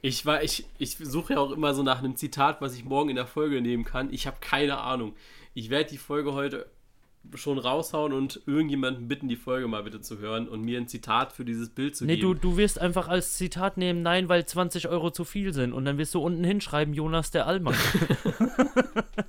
ich 0.00 0.24
war, 0.26 0.42
ich, 0.42 0.66
ich 0.78 0.96
suche 0.96 1.34
ja 1.34 1.40
auch 1.40 1.50
immer 1.50 1.74
so 1.74 1.82
nach 1.82 1.98
einem 1.98 2.16
Zitat, 2.16 2.60
was 2.60 2.74
ich 2.74 2.84
morgen 2.84 3.10
in 3.10 3.16
der 3.16 3.26
Folge 3.26 3.60
nehmen 3.60 3.84
kann. 3.84 4.12
Ich 4.12 4.26
habe 4.26 4.36
keine 4.40 4.78
Ahnung. 4.78 5.14
Ich 5.54 5.70
werde 5.70 5.90
die 5.90 5.98
Folge 5.98 6.34
heute 6.34 6.66
schon 7.34 7.58
raushauen 7.58 8.12
und 8.12 8.40
irgendjemanden 8.46 9.08
bitten, 9.08 9.28
die 9.28 9.36
Folge 9.36 9.68
mal 9.68 9.82
bitte 9.82 10.00
zu 10.00 10.18
hören 10.18 10.48
und 10.48 10.62
mir 10.62 10.78
ein 10.78 10.88
Zitat 10.88 11.32
für 11.32 11.44
dieses 11.44 11.68
Bild 11.68 11.94
zu 11.96 12.06
Nee, 12.06 12.16
du, 12.16 12.28
geben. 12.28 12.40
du 12.40 12.56
wirst 12.56 12.80
einfach 12.80 13.08
als 13.08 13.36
Zitat 13.36 13.76
nehmen, 13.76 14.02
nein, 14.02 14.28
weil 14.28 14.46
20 14.46 14.88
Euro 14.88 15.10
zu 15.10 15.24
viel 15.24 15.52
sind. 15.52 15.72
Und 15.72 15.84
dann 15.84 15.98
wirst 15.98 16.14
du 16.14 16.20
unten 16.20 16.44
hinschreiben, 16.44 16.94
Jonas 16.94 17.30
der 17.30 17.46
Allmann. 17.46 17.74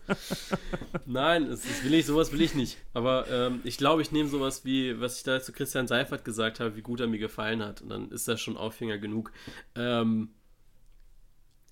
Nein, 1.05 1.47
das, 1.49 1.63
das 1.63 1.83
will 1.83 1.93
ich, 1.95 2.05
sowas 2.05 2.31
will 2.31 2.41
ich 2.41 2.53
nicht. 2.53 2.77
Aber 2.93 3.27
ähm, 3.29 3.61
ich 3.63 3.77
glaube, 3.77 4.01
ich 4.01 4.11
nehme 4.11 4.29
sowas 4.29 4.63
wie, 4.65 4.99
was 5.01 5.17
ich 5.17 5.23
da 5.23 5.41
zu 5.41 5.51
Christian 5.51 5.87
Seifert 5.87 6.23
gesagt 6.23 6.59
habe, 6.59 6.75
wie 6.75 6.81
gut 6.81 6.99
er 6.99 7.07
mir 7.07 7.19
gefallen 7.19 7.63
hat. 7.63 7.81
Und 7.81 7.89
dann 7.89 8.11
ist 8.11 8.27
das 8.27 8.39
schon 8.39 8.57
Aufhänger 8.57 8.97
genug. 8.97 9.31
Ähm, 9.75 10.29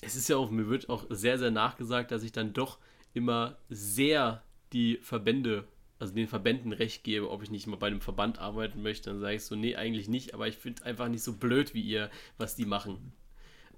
es 0.01 0.15
ist 0.15 0.29
ja 0.29 0.37
auch, 0.37 0.51
mir 0.51 0.69
wird 0.69 0.89
auch 0.89 1.05
sehr, 1.09 1.37
sehr 1.37 1.51
nachgesagt, 1.51 2.11
dass 2.11 2.23
ich 2.23 2.31
dann 2.31 2.53
doch 2.53 2.77
immer 3.13 3.57
sehr 3.69 4.43
die 4.73 4.97
Verbände, 5.01 5.67
also 5.99 6.13
den 6.13 6.27
Verbänden 6.27 6.71
recht 6.71 7.03
gebe, 7.03 7.29
ob 7.31 7.41
ich 7.41 7.49
nicht 7.49 7.67
mal 7.67 7.77
bei 7.77 7.87
einem 7.87 8.01
Verband 8.01 8.39
arbeiten 8.39 8.83
möchte. 8.83 9.09
Dann 9.09 9.19
sage 9.19 9.35
ich 9.35 9.43
so, 9.43 9.55
nee, 9.55 9.75
eigentlich 9.75 10.07
nicht, 10.07 10.33
aber 10.33 10.47
ich 10.47 10.57
finde 10.57 10.85
einfach 10.85 11.07
nicht 11.07 11.23
so 11.23 11.33
blöd 11.33 11.73
wie 11.73 11.81
ihr, 11.81 12.11
was 12.37 12.55
die 12.55 12.65
machen. 12.65 13.13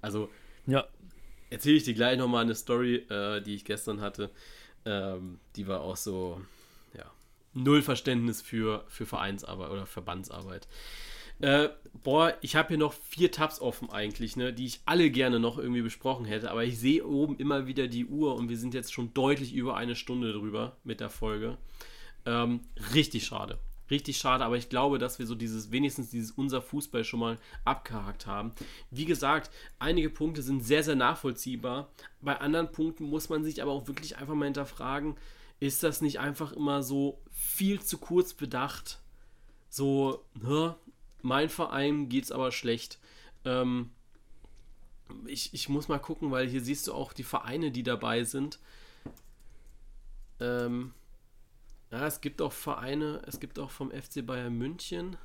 Also, 0.01 0.29
ja. 0.65 0.87
erzähle 1.49 1.77
ich 1.77 1.83
dir 1.83 1.93
gleich 1.93 2.17
nochmal 2.17 2.43
eine 2.43 2.55
Story, 2.55 2.95
äh, 3.09 3.41
die 3.41 3.55
ich 3.55 3.65
gestern 3.65 4.01
hatte. 4.01 4.29
Ähm, 4.85 5.39
die 5.55 5.67
war 5.67 5.81
auch 5.81 5.97
so, 5.97 6.41
ja, 6.97 7.09
null 7.53 7.81
Verständnis 7.81 8.41
für, 8.41 8.85
für 8.87 9.05
Vereinsarbeit 9.05 9.69
oder 9.69 9.85
Verbandsarbeit. 9.85 10.67
Äh, 11.39 11.69
boah, 12.03 12.35
ich 12.41 12.55
habe 12.55 12.69
hier 12.69 12.77
noch 12.77 12.93
vier 12.93 13.31
Tabs 13.31 13.61
offen 13.61 13.89
eigentlich, 13.89 14.35
ne, 14.35 14.53
die 14.53 14.65
ich 14.65 14.81
alle 14.85 15.09
gerne 15.09 15.39
noch 15.39 15.57
irgendwie 15.57 15.81
besprochen 15.81 16.25
hätte, 16.25 16.51
aber 16.51 16.63
ich 16.63 16.79
sehe 16.79 17.05
oben 17.05 17.37
immer 17.37 17.67
wieder 17.67 17.87
die 17.87 18.05
Uhr 18.05 18.35
und 18.35 18.49
wir 18.49 18.57
sind 18.57 18.73
jetzt 18.73 18.93
schon 18.93 19.13
deutlich 19.13 19.53
über 19.53 19.75
eine 19.77 19.95
Stunde 19.95 20.33
drüber 20.33 20.77
mit 20.83 20.99
der 20.99 21.09
Folge. 21.09 21.57
Ähm, 22.25 22.61
richtig 22.93 23.25
schade. 23.25 23.57
Richtig 23.89 24.17
schade, 24.17 24.45
aber 24.45 24.55
ich 24.55 24.69
glaube, 24.69 24.99
dass 24.99 25.17
wir 25.17 25.25
so 25.25 25.33
dieses, 25.33 25.71
wenigstens 25.71 26.11
dieses 26.11 26.31
unser 26.31 26.61
Fußball 26.61 27.03
schon 27.03 27.19
mal 27.19 27.39
abgehakt 27.65 28.27
haben. 28.27 28.51
Wie 28.91 29.05
gesagt, 29.05 29.49
einige 29.79 30.11
Punkte 30.11 30.43
sind 30.43 30.63
sehr, 30.63 30.83
sehr 30.83 30.95
nachvollziehbar. 30.95 31.89
Bei 32.21 32.39
anderen 32.39 32.71
Punkten 32.71 33.05
muss 33.05 33.29
man 33.29 33.43
sich 33.43 33.63
aber 33.63 33.71
auch 33.71 33.87
wirklich 33.87 34.17
einfach 34.17 34.35
mal 34.35 34.45
hinterfragen, 34.45 35.15
ist 35.59 35.83
das 35.83 36.01
nicht 36.01 36.19
einfach 36.19 36.51
immer 36.51 36.83
so 36.83 37.19
viel 37.31 37.81
zu 37.81 37.97
kurz 37.97 38.33
bedacht? 38.33 38.99
So, 39.69 40.23
ne, 40.35 40.75
mein 41.21 41.49
Verein 41.49 42.09
geht's 42.09 42.31
aber 42.31 42.51
schlecht. 42.51 42.99
Ähm, 43.45 43.91
ich, 45.25 45.53
ich 45.53 45.69
muss 45.69 45.87
mal 45.87 45.99
gucken, 45.99 46.31
weil 46.31 46.47
hier 46.47 46.61
siehst 46.61 46.87
du 46.87 46.93
auch 46.93 47.13
die 47.13 47.23
Vereine, 47.23 47.71
die 47.71 47.83
dabei 47.83 48.23
sind. 48.23 48.59
Ähm, 50.39 50.93
ja, 51.91 52.05
es 52.05 52.21
gibt 52.21 52.41
auch 52.41 52.53
Vereine, 52.53 53.21
es 53.25 53.39
gibt 53.39 53.59
auch 53.59 53.71
vom 53.71 53.91
FC 53.91 54.25
Bayern 54.25 54.57
München 54.57 55.17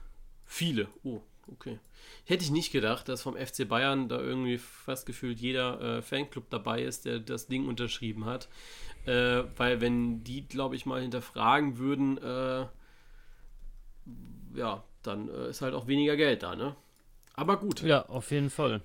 viele. 0.47 0.89
Oh, 1.03 1.21
okay. 1.49 1.79
Hätte 2.25 2.45
ich 2.45 2.51
nicht 2.51 2.73
gedacht, 2.73 3.09
dass 3.09 3.23
vom 3.23 3.37
FC 3.37 3.69
Bayern 3.69 4.09
da 4.09 4.19
irgendwie 4.19 4.59
fast 4.59 5.07
gefühlt 5.07 5.39
jeder 5.39 5.81
äh, 5.99 6.03
Fanclub 6.03 6.49
dabei 6.51 6.83
ist, 6.83 7.05
der 7.05 7.21
das 7.21 7.47
Ding 7.47 7.69
unterschrieben 7.69 8.25
hat. 8.25 8.49
Äh, 9.07 9.45
weil 9.57 9.81
wenn 9.83 10.25
die, 10.25 10.47
glaube 10.49 10.77
ich, 10.77 10.87
mal 10.87 11.03
hinterfragen 11.03 11.77
würden, 11.77 12.17
äh, 12.19 12.67
ja, 14.55 14.83
dann 15.07 15.29
äh, 15.29 15.51
ist 15.51 15.63
halt 15.63 15.75
auch 15.75 15.87
weniger 15.87 16.17
Geld 16.17 16.43
da, 16.43 16.57
ne? 16.57 16.77
Aber 17.35 17.59
gut. 17.59 17.83
Ja, 17.83 18.07
auf 18.07 18.31
jeden 18.31 18.51
Fall. 18.51 18.81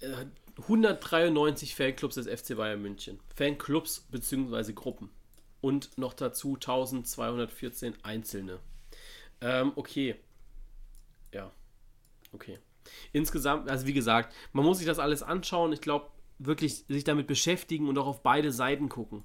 Äh, 0.00 0.26
193 0.62 1.74
Fanclubs 1.74 2.16
des 2.16 2.26
FC 2.26 2.56
Bayern 2.56 2.82
München. 2.82 3.20
Fanclubs 3.34 4.06
bzw. 4.10 4.72
Gruppen. 4.72 5.10
Und 5.60 5.96
noch 5.96 6.14
dazu 6.14 6.54
1214 6.54 7.94
einzelne. 8.02 8.58
Ähm, 9.40 9.72
okay. 9.76 10.16
Ja. 11.32 11.50
Okay. 12.32 12.58
Insgesamt, 13.12 13.70
also 13.70 13.86
wie 13.86 13.92
gesagt, 13.92 14.34
man 14.52 14.64
muss 14.64 14.78
sich 14.78 14.86
das 14.86 14.98
alles 14.98 15.22
anschauen. 15.22 15.72
Ich 15.72 15.80
glaube, 15.80 16.10
wirklich 16.38 16.84
sich 16.88 17.04
damit 17.04 17.26
beschäftigen 17.26 17.88
und 17.88 17.98
auch 17.98 18.06
auf 18.06 18.22
beide 18.22 18.52
Seiten 18.52 18.88
gucken. 18.88 19.24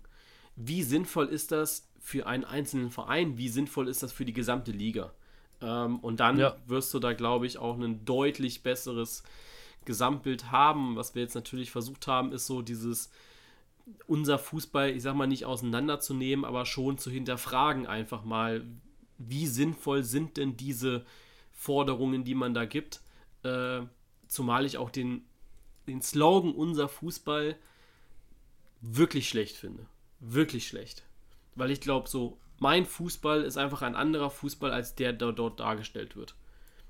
Wie 0.56 0.84
sinnvoll 0.84 1.28
ist 1.28 1.52
das 1.52 1.88
für 2.00 2.28
einen 2.28 2.46
einzelnen 2.46 2.92
Verein? 2.92 3.38
Wie 3.38 3.50
sinnvoll 3.50 3.88
ist 3.88 4.04
das 4.04 4.12
für 4.12 4.26
die 4.26 4.34
gesamte 4.34 4.72
Liga? 4.72 5.14
Ähm, 5.62 6.00
und 6.00 6.20
dann 6.20 6.38
Ja. 6.38 6.56
wirst 6.68 6.94
du 6.94 7.00
da, 7.00 7.14
glaube 7.14 7.48
ich, 7.48 7.58
auch 7.58 7.78
ein 7.78 8.06
deutlich 8.06 8.64
besseres 8.64 9.24
Gesamtbild 9.86 10.52
haben. 10.52 10.96
Was 10.96 11.16
wir 11.16 11.22
jetzt 11.22 11.36
natürlich 11.36 11.72
versucht 11.72 12.08
haben, 12.08 12.32
ist 12.32 12.46
so 12.46 12.62
dieses 12.62 13.10
unser 14.06 14.38
Fußball, 14.38 14.90
ich 14.90 15.02
sag 15.02 15.16
mal, 15.16 15.28
nicht 15.28 15.46
auseinanderzunehmen, 15.46 16.44
aber 16.44 16.66
schon 16.66 16.98
zu 16.98 17.10
hinterfragen 17.10 17.88
einfach 17.88 18.24
mal, 18.26 18.66
wie 19.18 19.48
sinnvoll 19.48 20.04
sind 20.04 20.38
denn 20.38 20.58
diese 20.58 21.06
Forderungen, 21.54 22.24
die 22.26 22.36
man 22.36 22.54
da 22.54 22.66
gibt. 22.66 23.02
Äh, 23.44 23.82
zumal 24.28 24.66
ich 24.66 24.78
auch 24.78 24.90
den, 24.90 25.24
den 25.88 26.02
Slogan 26.02 26.54
unser 26.54 26.90
Fußball 26.90 27.56
wirklich 28.82 29.30
schlecht 29.30 29.56
finde. 29.56 29.86
Wirklich 30.20 30.68
schlecht. 30.68 31.04
Weil 31.56 31.72
ich 31.72 31.82
glaube, 31.82 32.10
so, 32.10 32.38
mein 32.60 32.86
Fußball 32.86 33.44
ist 33.44 33.58
einfach 33.58 33.82
ein 33.82 33.96
anderer 33.96 34.30
Fußball, 34.30 34.72
als 34.72 34.96
der, 34.96 35.14
der 35.14 35.32
dort 35.32 35.60
dargestellt 35.60 36.16
wird. 36.16 36.36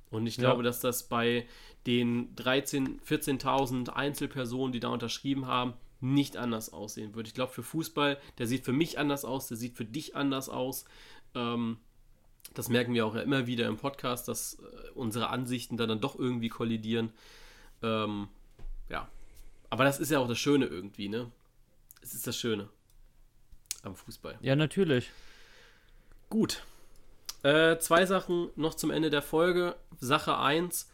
Und 0.09 0.25
ich 0.27 0.37
Ja. 0.37 0.41
glaube, 0.43 0.63
dass 0.63 0.79
das 0.79 1.03
bei 1.03 1.45
den 1.85 2.35
13.000, 2.35 3.01
14.000 3.03 3.89
Einzelpersonen, 3.89 4.71
die 4.71 4.79
da 4.79 4.89
unterschrieben 4.89 5.47
haben, 5.47 5.73
nicht 5.99 6.37
anders 6.37 6.71
aussehen 6.71 7.15
wird. 7.15 7.27
Ich 7.27 7.33
glaube, 7.33 7.51
für 7.51 7.63
Fußball, 7.63 8.17
der 8.37 8.47
sieht 8.47 8.63
für 8.65 8.71
mich 8.73 8.99
anders 8.99 9.25
aus, 9.25 9.47
der 9.47 9.57
sieht 9.57 9.75
für 9.75 9.85
dich 9.85 10.15
anders 10.15 10.47
aus. 10.47 10.85
Ähm, 11.35 11.77
das 12.53 12.69
merken 12.69 12.93
wir 12.93 13.05
auch 13.05 13.15
ja 13.15 13.21
immer 13.21 13.47
wieder 13.47 13.67
im 13.67 13.77
Podcast, 13.77 14.27
dass 14.27 14.55
äh, 14.59 14.89
unsere 14.95 15.29
Ansichten 15.29 15.75
da 15.75 15.85
dann 15.87 15.99
doch 15.99 16.17
irgendwie 16.17 16.49
kollidieren. 16.49 17.11
Ähm, 17.81 18.27
ja. 18.89 19.09
Aber 19.69 19.83
das 19.83 19.99
ist 19.99 20.11
ja 20.11 20.19
auch 20.19 20.27
das 20.29 20.39
Schöne 20.39 20.65
irgendwie, 20.67 21.09
ne? 21.09 21.29
Es 22.01 22.13
ist 22.13 22.25
das 22.27 22.37
Schöne 22.37 22.69
am 23.83 23.95
Fußball. 23.95 24.37
Ja, 24.41 24.55
natürlich. 24.55 25.09
Gut. 26.29 26.63
Äh, 27.43 27.77
zwei 27.77 28.05
Sachen 28.05 28.49
noch 28.55 28.73
zum 28.73 28.91
Ende 28.91 29.09
der 29.09 29.21
Folge. 29.21 29.75
Sache 29.99 30.37
1. 30.37 30.89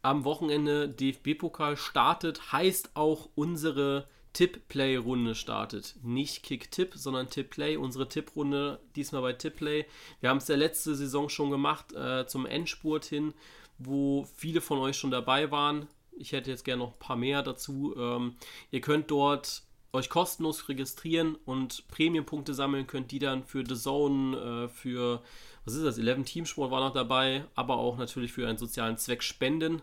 Am 0.00 0.24
Wochenende 0.24 0.88
DFB-Pokal 0.88 1.76
startet, 1.76 2.52
heißt 2.52 2.92
auch 2.94 3.28
unsere 3.34 4.06
Tipp-Play-Runde 4.32 5.34
startet. 5.34 5.96
Nicht 6.02 6.42
Kick-Tipp, 6.42 6.92
sondern 6.94 7.28
Tipp-Play. 7.28 7.76
Unsere 7.76 8.08
Tipprunde 8.08 8.80
diesmal 8.96 9.22
bei 9.22 9.32
Tipp-Play. 9.32 9.86
Wir 10.20 10.30
haben 10.30 10.38
es 10.38 10.46
der 10.46 10.56
letzte 10.56 10.94
Saison 10.94 11.28
schon 11.28 11.50
gemacht, 11.50 11.92
äh, 11.92 12.26
zum 12.26 12.46
Endspurt 12.46 13.04
hin, 13.04 13.34
wo 13.78 14.26
viele 14.36 14.60
von 14.60 14.78
euch 14.78 14.96
schon 14.96 15.10
dabei 15.10 15.50
waren. 15.50 15.88
Ich 16.16 16.32
hätte 16.32 16.50
jetzt 16.50 16.64
gerne 16.64 16.82
noch 16.82 16.92
ein 16.92 16.98
paar 16.98 17.16
mehr 17.16 17.42
dazu. 17.42 17.94
Ähm, 17.96 18.36
ihr 18.70 18.80
könnt 18.80 19.10
dort 19.10 19.62
euch 19.92 20.10
kostenlos 20.10 20.68
registrieren 20.68 21.36
und 21.44 21.88
Prämienpunkte 21.88 22.54
sammeln 22.54 22.86
könnt, 22.86 23.10
die 23.10 23.18
dann 23.18 23.44
für 23.44 23.64
The 23.66 23.74
Zone, 23.74 24.36
äh, 24.36 24.68
für, 24.68 25.22
was 25.64 25.74
ist 25.74 25.84
das, 25.84 25.98
11 25.98 26.24
Teamsport 26.24 26.70
war 26.70 26.80
noch 26.80 26.92
dabei, 26.92 27.44
aber 27.54 27.78
auch 27.78 27.96
natürlich 27.96 28.32
für 28.32 28.46
einen 28.46 28.58
sozialen 28.58 28.98
Zweck 28.98 29.22
spenden. 29.22 29.82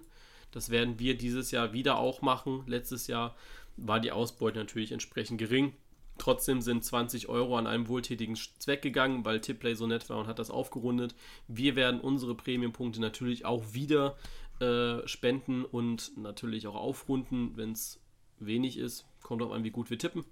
Das 0.52 0.70
werden 0.70 1.00
wir 1.00 1.18
dieses 1.18 1.52
Jahr 1.52 1.74
wieder 1.74 1.98
auch 1.98 2.22
machen. 2.22 2.64
Letztes 2.68 3.08
Jahr 3.08 3.36
war 3.78 4.00
die 4.00 4.12
Ausbeute 4.12 4.60
natürlich 4.60 4.92
entsprechend 4.92 5.38
gering. 5.38 5.74
Trotzdem 6.18 6.62
sind 6.62 6.84
20 6.84 7.28
Euro 7.28 7.58
an 7.58 7.68
einem 7.68 7.90
wohltätigen 7.90 8.36
Zweck 8.36 8.82
gegangen, 8.82 9.26
weil 9.26 9.42
Tipplay 9.42 9.74
so 9.74 9.86
nett 9.86 10.10
war 10.10 10.18
und 10.18 10.28
hat 10.28 10.40
das 10.40 10.50
aufgerundet. 10.50 11.14
Wir 11.50 11.76
werden 11.76 12.00
unsere 12.00 12.36
Prämienpunkte 12.36 13.02
natürlich 13.02 13.44
auch 13.44 13.74
wieder 13.74 14.16
äh, 14.62 15.06
spenden 15.08 15.66
und 15.66 16.16
natürlich 16.18 16.68
auch 16.68 16.76
aufrunden, 16.76 17.58
wenn 17.58 17.74
es 17.74 18.00
wenig 18.46 18.78
ist. 18.78 19.06
Kommt 19.24 19.42
auch 19.42 19.52
an, 19.52 19.64
wie 19.64 19.72
gut 19.72 19.90
wir 19.90 19.98
tippen. 19.98 20.24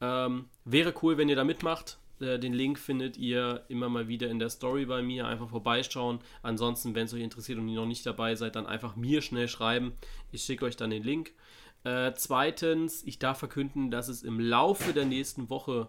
Ähm, 0.00 0.46
wäre 0.64 0.94
cool, 1.02 1.18
wenn 1.18 1.28
ihr 1.28 1.36
da 1.36 1.44
mitmacht. 1.44 1.98
Äh, 2.20 2.38
den 2.38 2.52
Link 2.52 2.78
findet 2.78 3.16
ihr 3.16 3.64
immer 3.68 3.88
mal 3.88 4.08
wieder 4.08 4.28
in 4.28 4.38
der 4.38 4.50
Story 4.50 4.86
bei 4.86 5.02
mir. 5.02 5.26
Einfach 5.26 5.50
vorbeischauen. 5.50 6.20
Ansonsten, 6.42 6.94
wenn 6.94 7.06
es 7.06 7.14
euch 7.14 7.22
interessiert 7.22 7.58
und 7.58 7.68
ihr 7.68 7.80
noch 7.80 7.86
nicht 7.86 8.06
dabei 8.06 8.34
seid, 8.34 8.56
dann 8.56 8.66
einfach 8.66 8.96
mir 8.96 9.22
schnell 9.22 9.48
schreiben. 9.48 9.92
Ich 10.32 10.42
schicke 10.42 10.64
euch 10.64 10.76
dann 10.76 10.90
den 10.90 11.02
Link. 11.02 11.32
Äh, 11.84 12.12
zweitens, 12.14 13.02
ich 13.04 13.18
darf 13.18 13.38
verkünden, 13.38 13.90
dass 13.90 14.08
es 14.08 14.22
im 14.22 14.40
Laufe 14.40 14.92
der 14.92 15.04
nächsten 15.04 15.48
Woche 15.48 15.88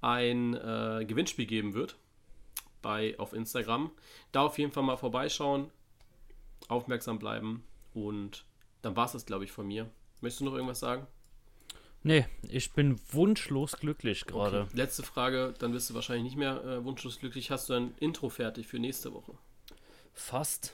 ein 0.00 0.54
äh, 0.54 1.04
Gewinnspiel 1.06 1.46
geben 1.46 1.74
wird 1.74 1.96
bei, 2.82 3.18
auf 3.18 3.32
Instagram. 3.32 3.90
Da 4.32 4.42
auf 4.42 4.58
jeden 4.58 4.70
Fall 4.70 4.82
mal 4.82 4.96
vorbeischauen, 4.96 5.70
aufmerksam 6.68 7.18
bleiben 7.18 7.64
und 7.94 8.44
dann 8.82 8.96
war 8.96 9.06
es 9.06 9.12
das, 9.12 9.26
glaube 9.26 9.44
ich, 9.44 9.52
von 9.52 9.66
mir. 9.66 9.90
Möchtest 10.24 10.40
du 10.40 10.46
noch 10.46 10.54
irgendwas 10.54 10.80
sagen? 10.80 11.06
Nee, 12.02 12.26
ich 12.48 12.72
bin 12.72 12.98
wunschlos 13.12 13.72
glücklich 13.78 14.24
gerade. 14.24 14.62
Okay. 14.62 14.70
Letzte 14.76 15.02
Frage, 15.02 15.54
dann 15.58 15.72
bist 15.72 15.88
du 15.90 15.94
wahrscheinlich 15.94 16.24
nicht 16.24 16.36
mehr 16.36 16.64
äh, 16.64 16.82
wunschlos 16.84 17.18
glücklich. 17.20 17.50
Hast 17.50 17.68
du 17.68 17.74
ein 17.74 17.94
Intro 18.00 18.30
fertig 18.30 18.66
für 18.66 18.78
nächste 18.78 19.12
Woche? 19.12 19.32
Fast. 20.14 20.72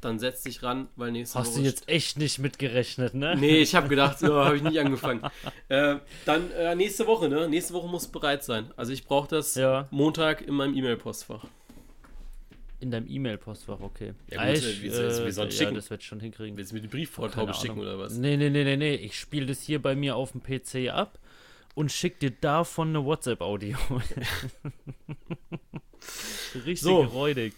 Dann 0.00 0.18
setz 0.18 0.42
dich 0.44 0.62
ran, 0.62 0.88
weil 0.96 1.12
nächste 1.12 1.38
Hast 1.38 1.52
Woche. 1.52 1.58
du 1.60 1.64
jetzt 1.66 1.86
echt 1.88 2.16
nicht 2.18 2.38
mitgerechnet, 2.38 3.12
ne? 3.12 3.36
Nee, 3.36 3.58
ich 3.58 3.74
habe 3.74 3.88
gedacht, 3.88 4.18
so 4.20 4.34
habe 4.42 4.56
ich 4.56 4.62
nicht 4.62 4.80
angefangen. 4.80 5.22
Äh, 5.68 5.96
dann 6.24 6.50
äh, 6.52 6.74
nächste 6.74 7.06
Woche, 7.06 7.28
ne? 7.28 7.48
Nächste 7.50 7.74
Woche 7.74 7.88
muss 7.88 8.08
bereit 8.08 8.42
sein. 8.42 8.70
Also 8.78 8.92
ich 8.94 9.04
brauche 9.04 9.28
das 9.28 9.54
Ja. 9.56 9.88
Montag 9.90 10.40
in 10.40 10.54
meinem 10.54 10.74
E-Mail-Postfach. 10.74 11.44
In 12.80 12.90
deinem 12.90 13.06
E-Mail-Postfach, 13.08 13.80
okay. 13.80 14.14
Ja, 14.30 14.46
gut, 14.46 14.56
ich, 14.56 14.82
wie 14.82 14.88
soll- 14.88 15.26
wie 15.26 15.30
soll 15.30 15.48
ich 15.48 15.54
ja, 15.54 15.58
schicken? 15.58 15.74
das 15.74 15.90
wird 15.90 16.02
schon 16.02 16.20
hinkriegen. 16.20 16.56
Willst 16.56 16.70
du 16.72 16.76
mir 16.76 16.80
die 16.80 16.88
Brieftaube 16.88 17.28
Keine 17.28 17.52
schicken 17.52 17.78
oder 17.78 17.98
was? 17.98 18.14
Nee, 18.14 18.36
nee, 18.38 18.48
nee, 18.48 18.64
nee, 18.64 18.76
nee. 18.76 18.94
Ich 18.94 19.18
spiele 19.18 19.46
das 19.46 19.60
hier 19.62 19.82
bei 19.82 19.94
mir 19.94 20.16
auf 20.16 20.32
dem 20.32 20.42
PC 20.42 20.88
ab 20.90 21.18
und 21.74 21.92
schick 21.92 22.18
dir 22.20 22.30
davon 22.30 22.88
eine 22.88 23.04
WhatsApp-Audio. 23.04 23.76
Richtig 26.54 26.80
So. 26.80 27.02
räudig. 27.02 27.52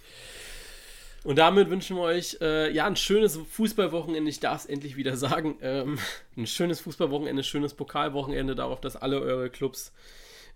Und 1.24 1.38
damit 1.38 1.70
wünschen 1.70 1.96
wir 1.96 2.02
euch 2.02 2.38
äh, 2.40 2.72
ja 2.72 2.84
ein 2.86 2.96
schönes 2.96 3.36
Fußballwochenende. 3.36 4.28
Ich 4.28 4.40
darf 4.40 4.62
es 4.62 4.66
endlich 4.66 4.96
wieder 4.96 5.16
sagen. 5.16 5.56
Ähm, 5.62 6.00
ein 6.36 6.48
schönes 6.48 6.80
Fußballwochenende, 6.80 7.44
schönes 7.44 7.74
Pokalwochenende. 7.74 8.56
Darauf, 8.56 8.80
dass 8.80 8.96
alle 8.96 9.20
eure 9.20 9.48
Clubs 9.50 9.92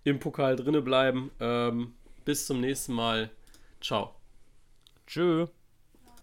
im 0.03 0.19
Pokal 0.19 0.57
drinne 0.57 0.81
bleiben. 0.81 1.31
Ähm, 1.39 1.93
bis 2.25 2.45
zum 2.45 2.59
nächsten 2.59 2.91
Mal. 2.91 3.29
Ciao. 3.79 4.13
Tschö. 5.07 5.47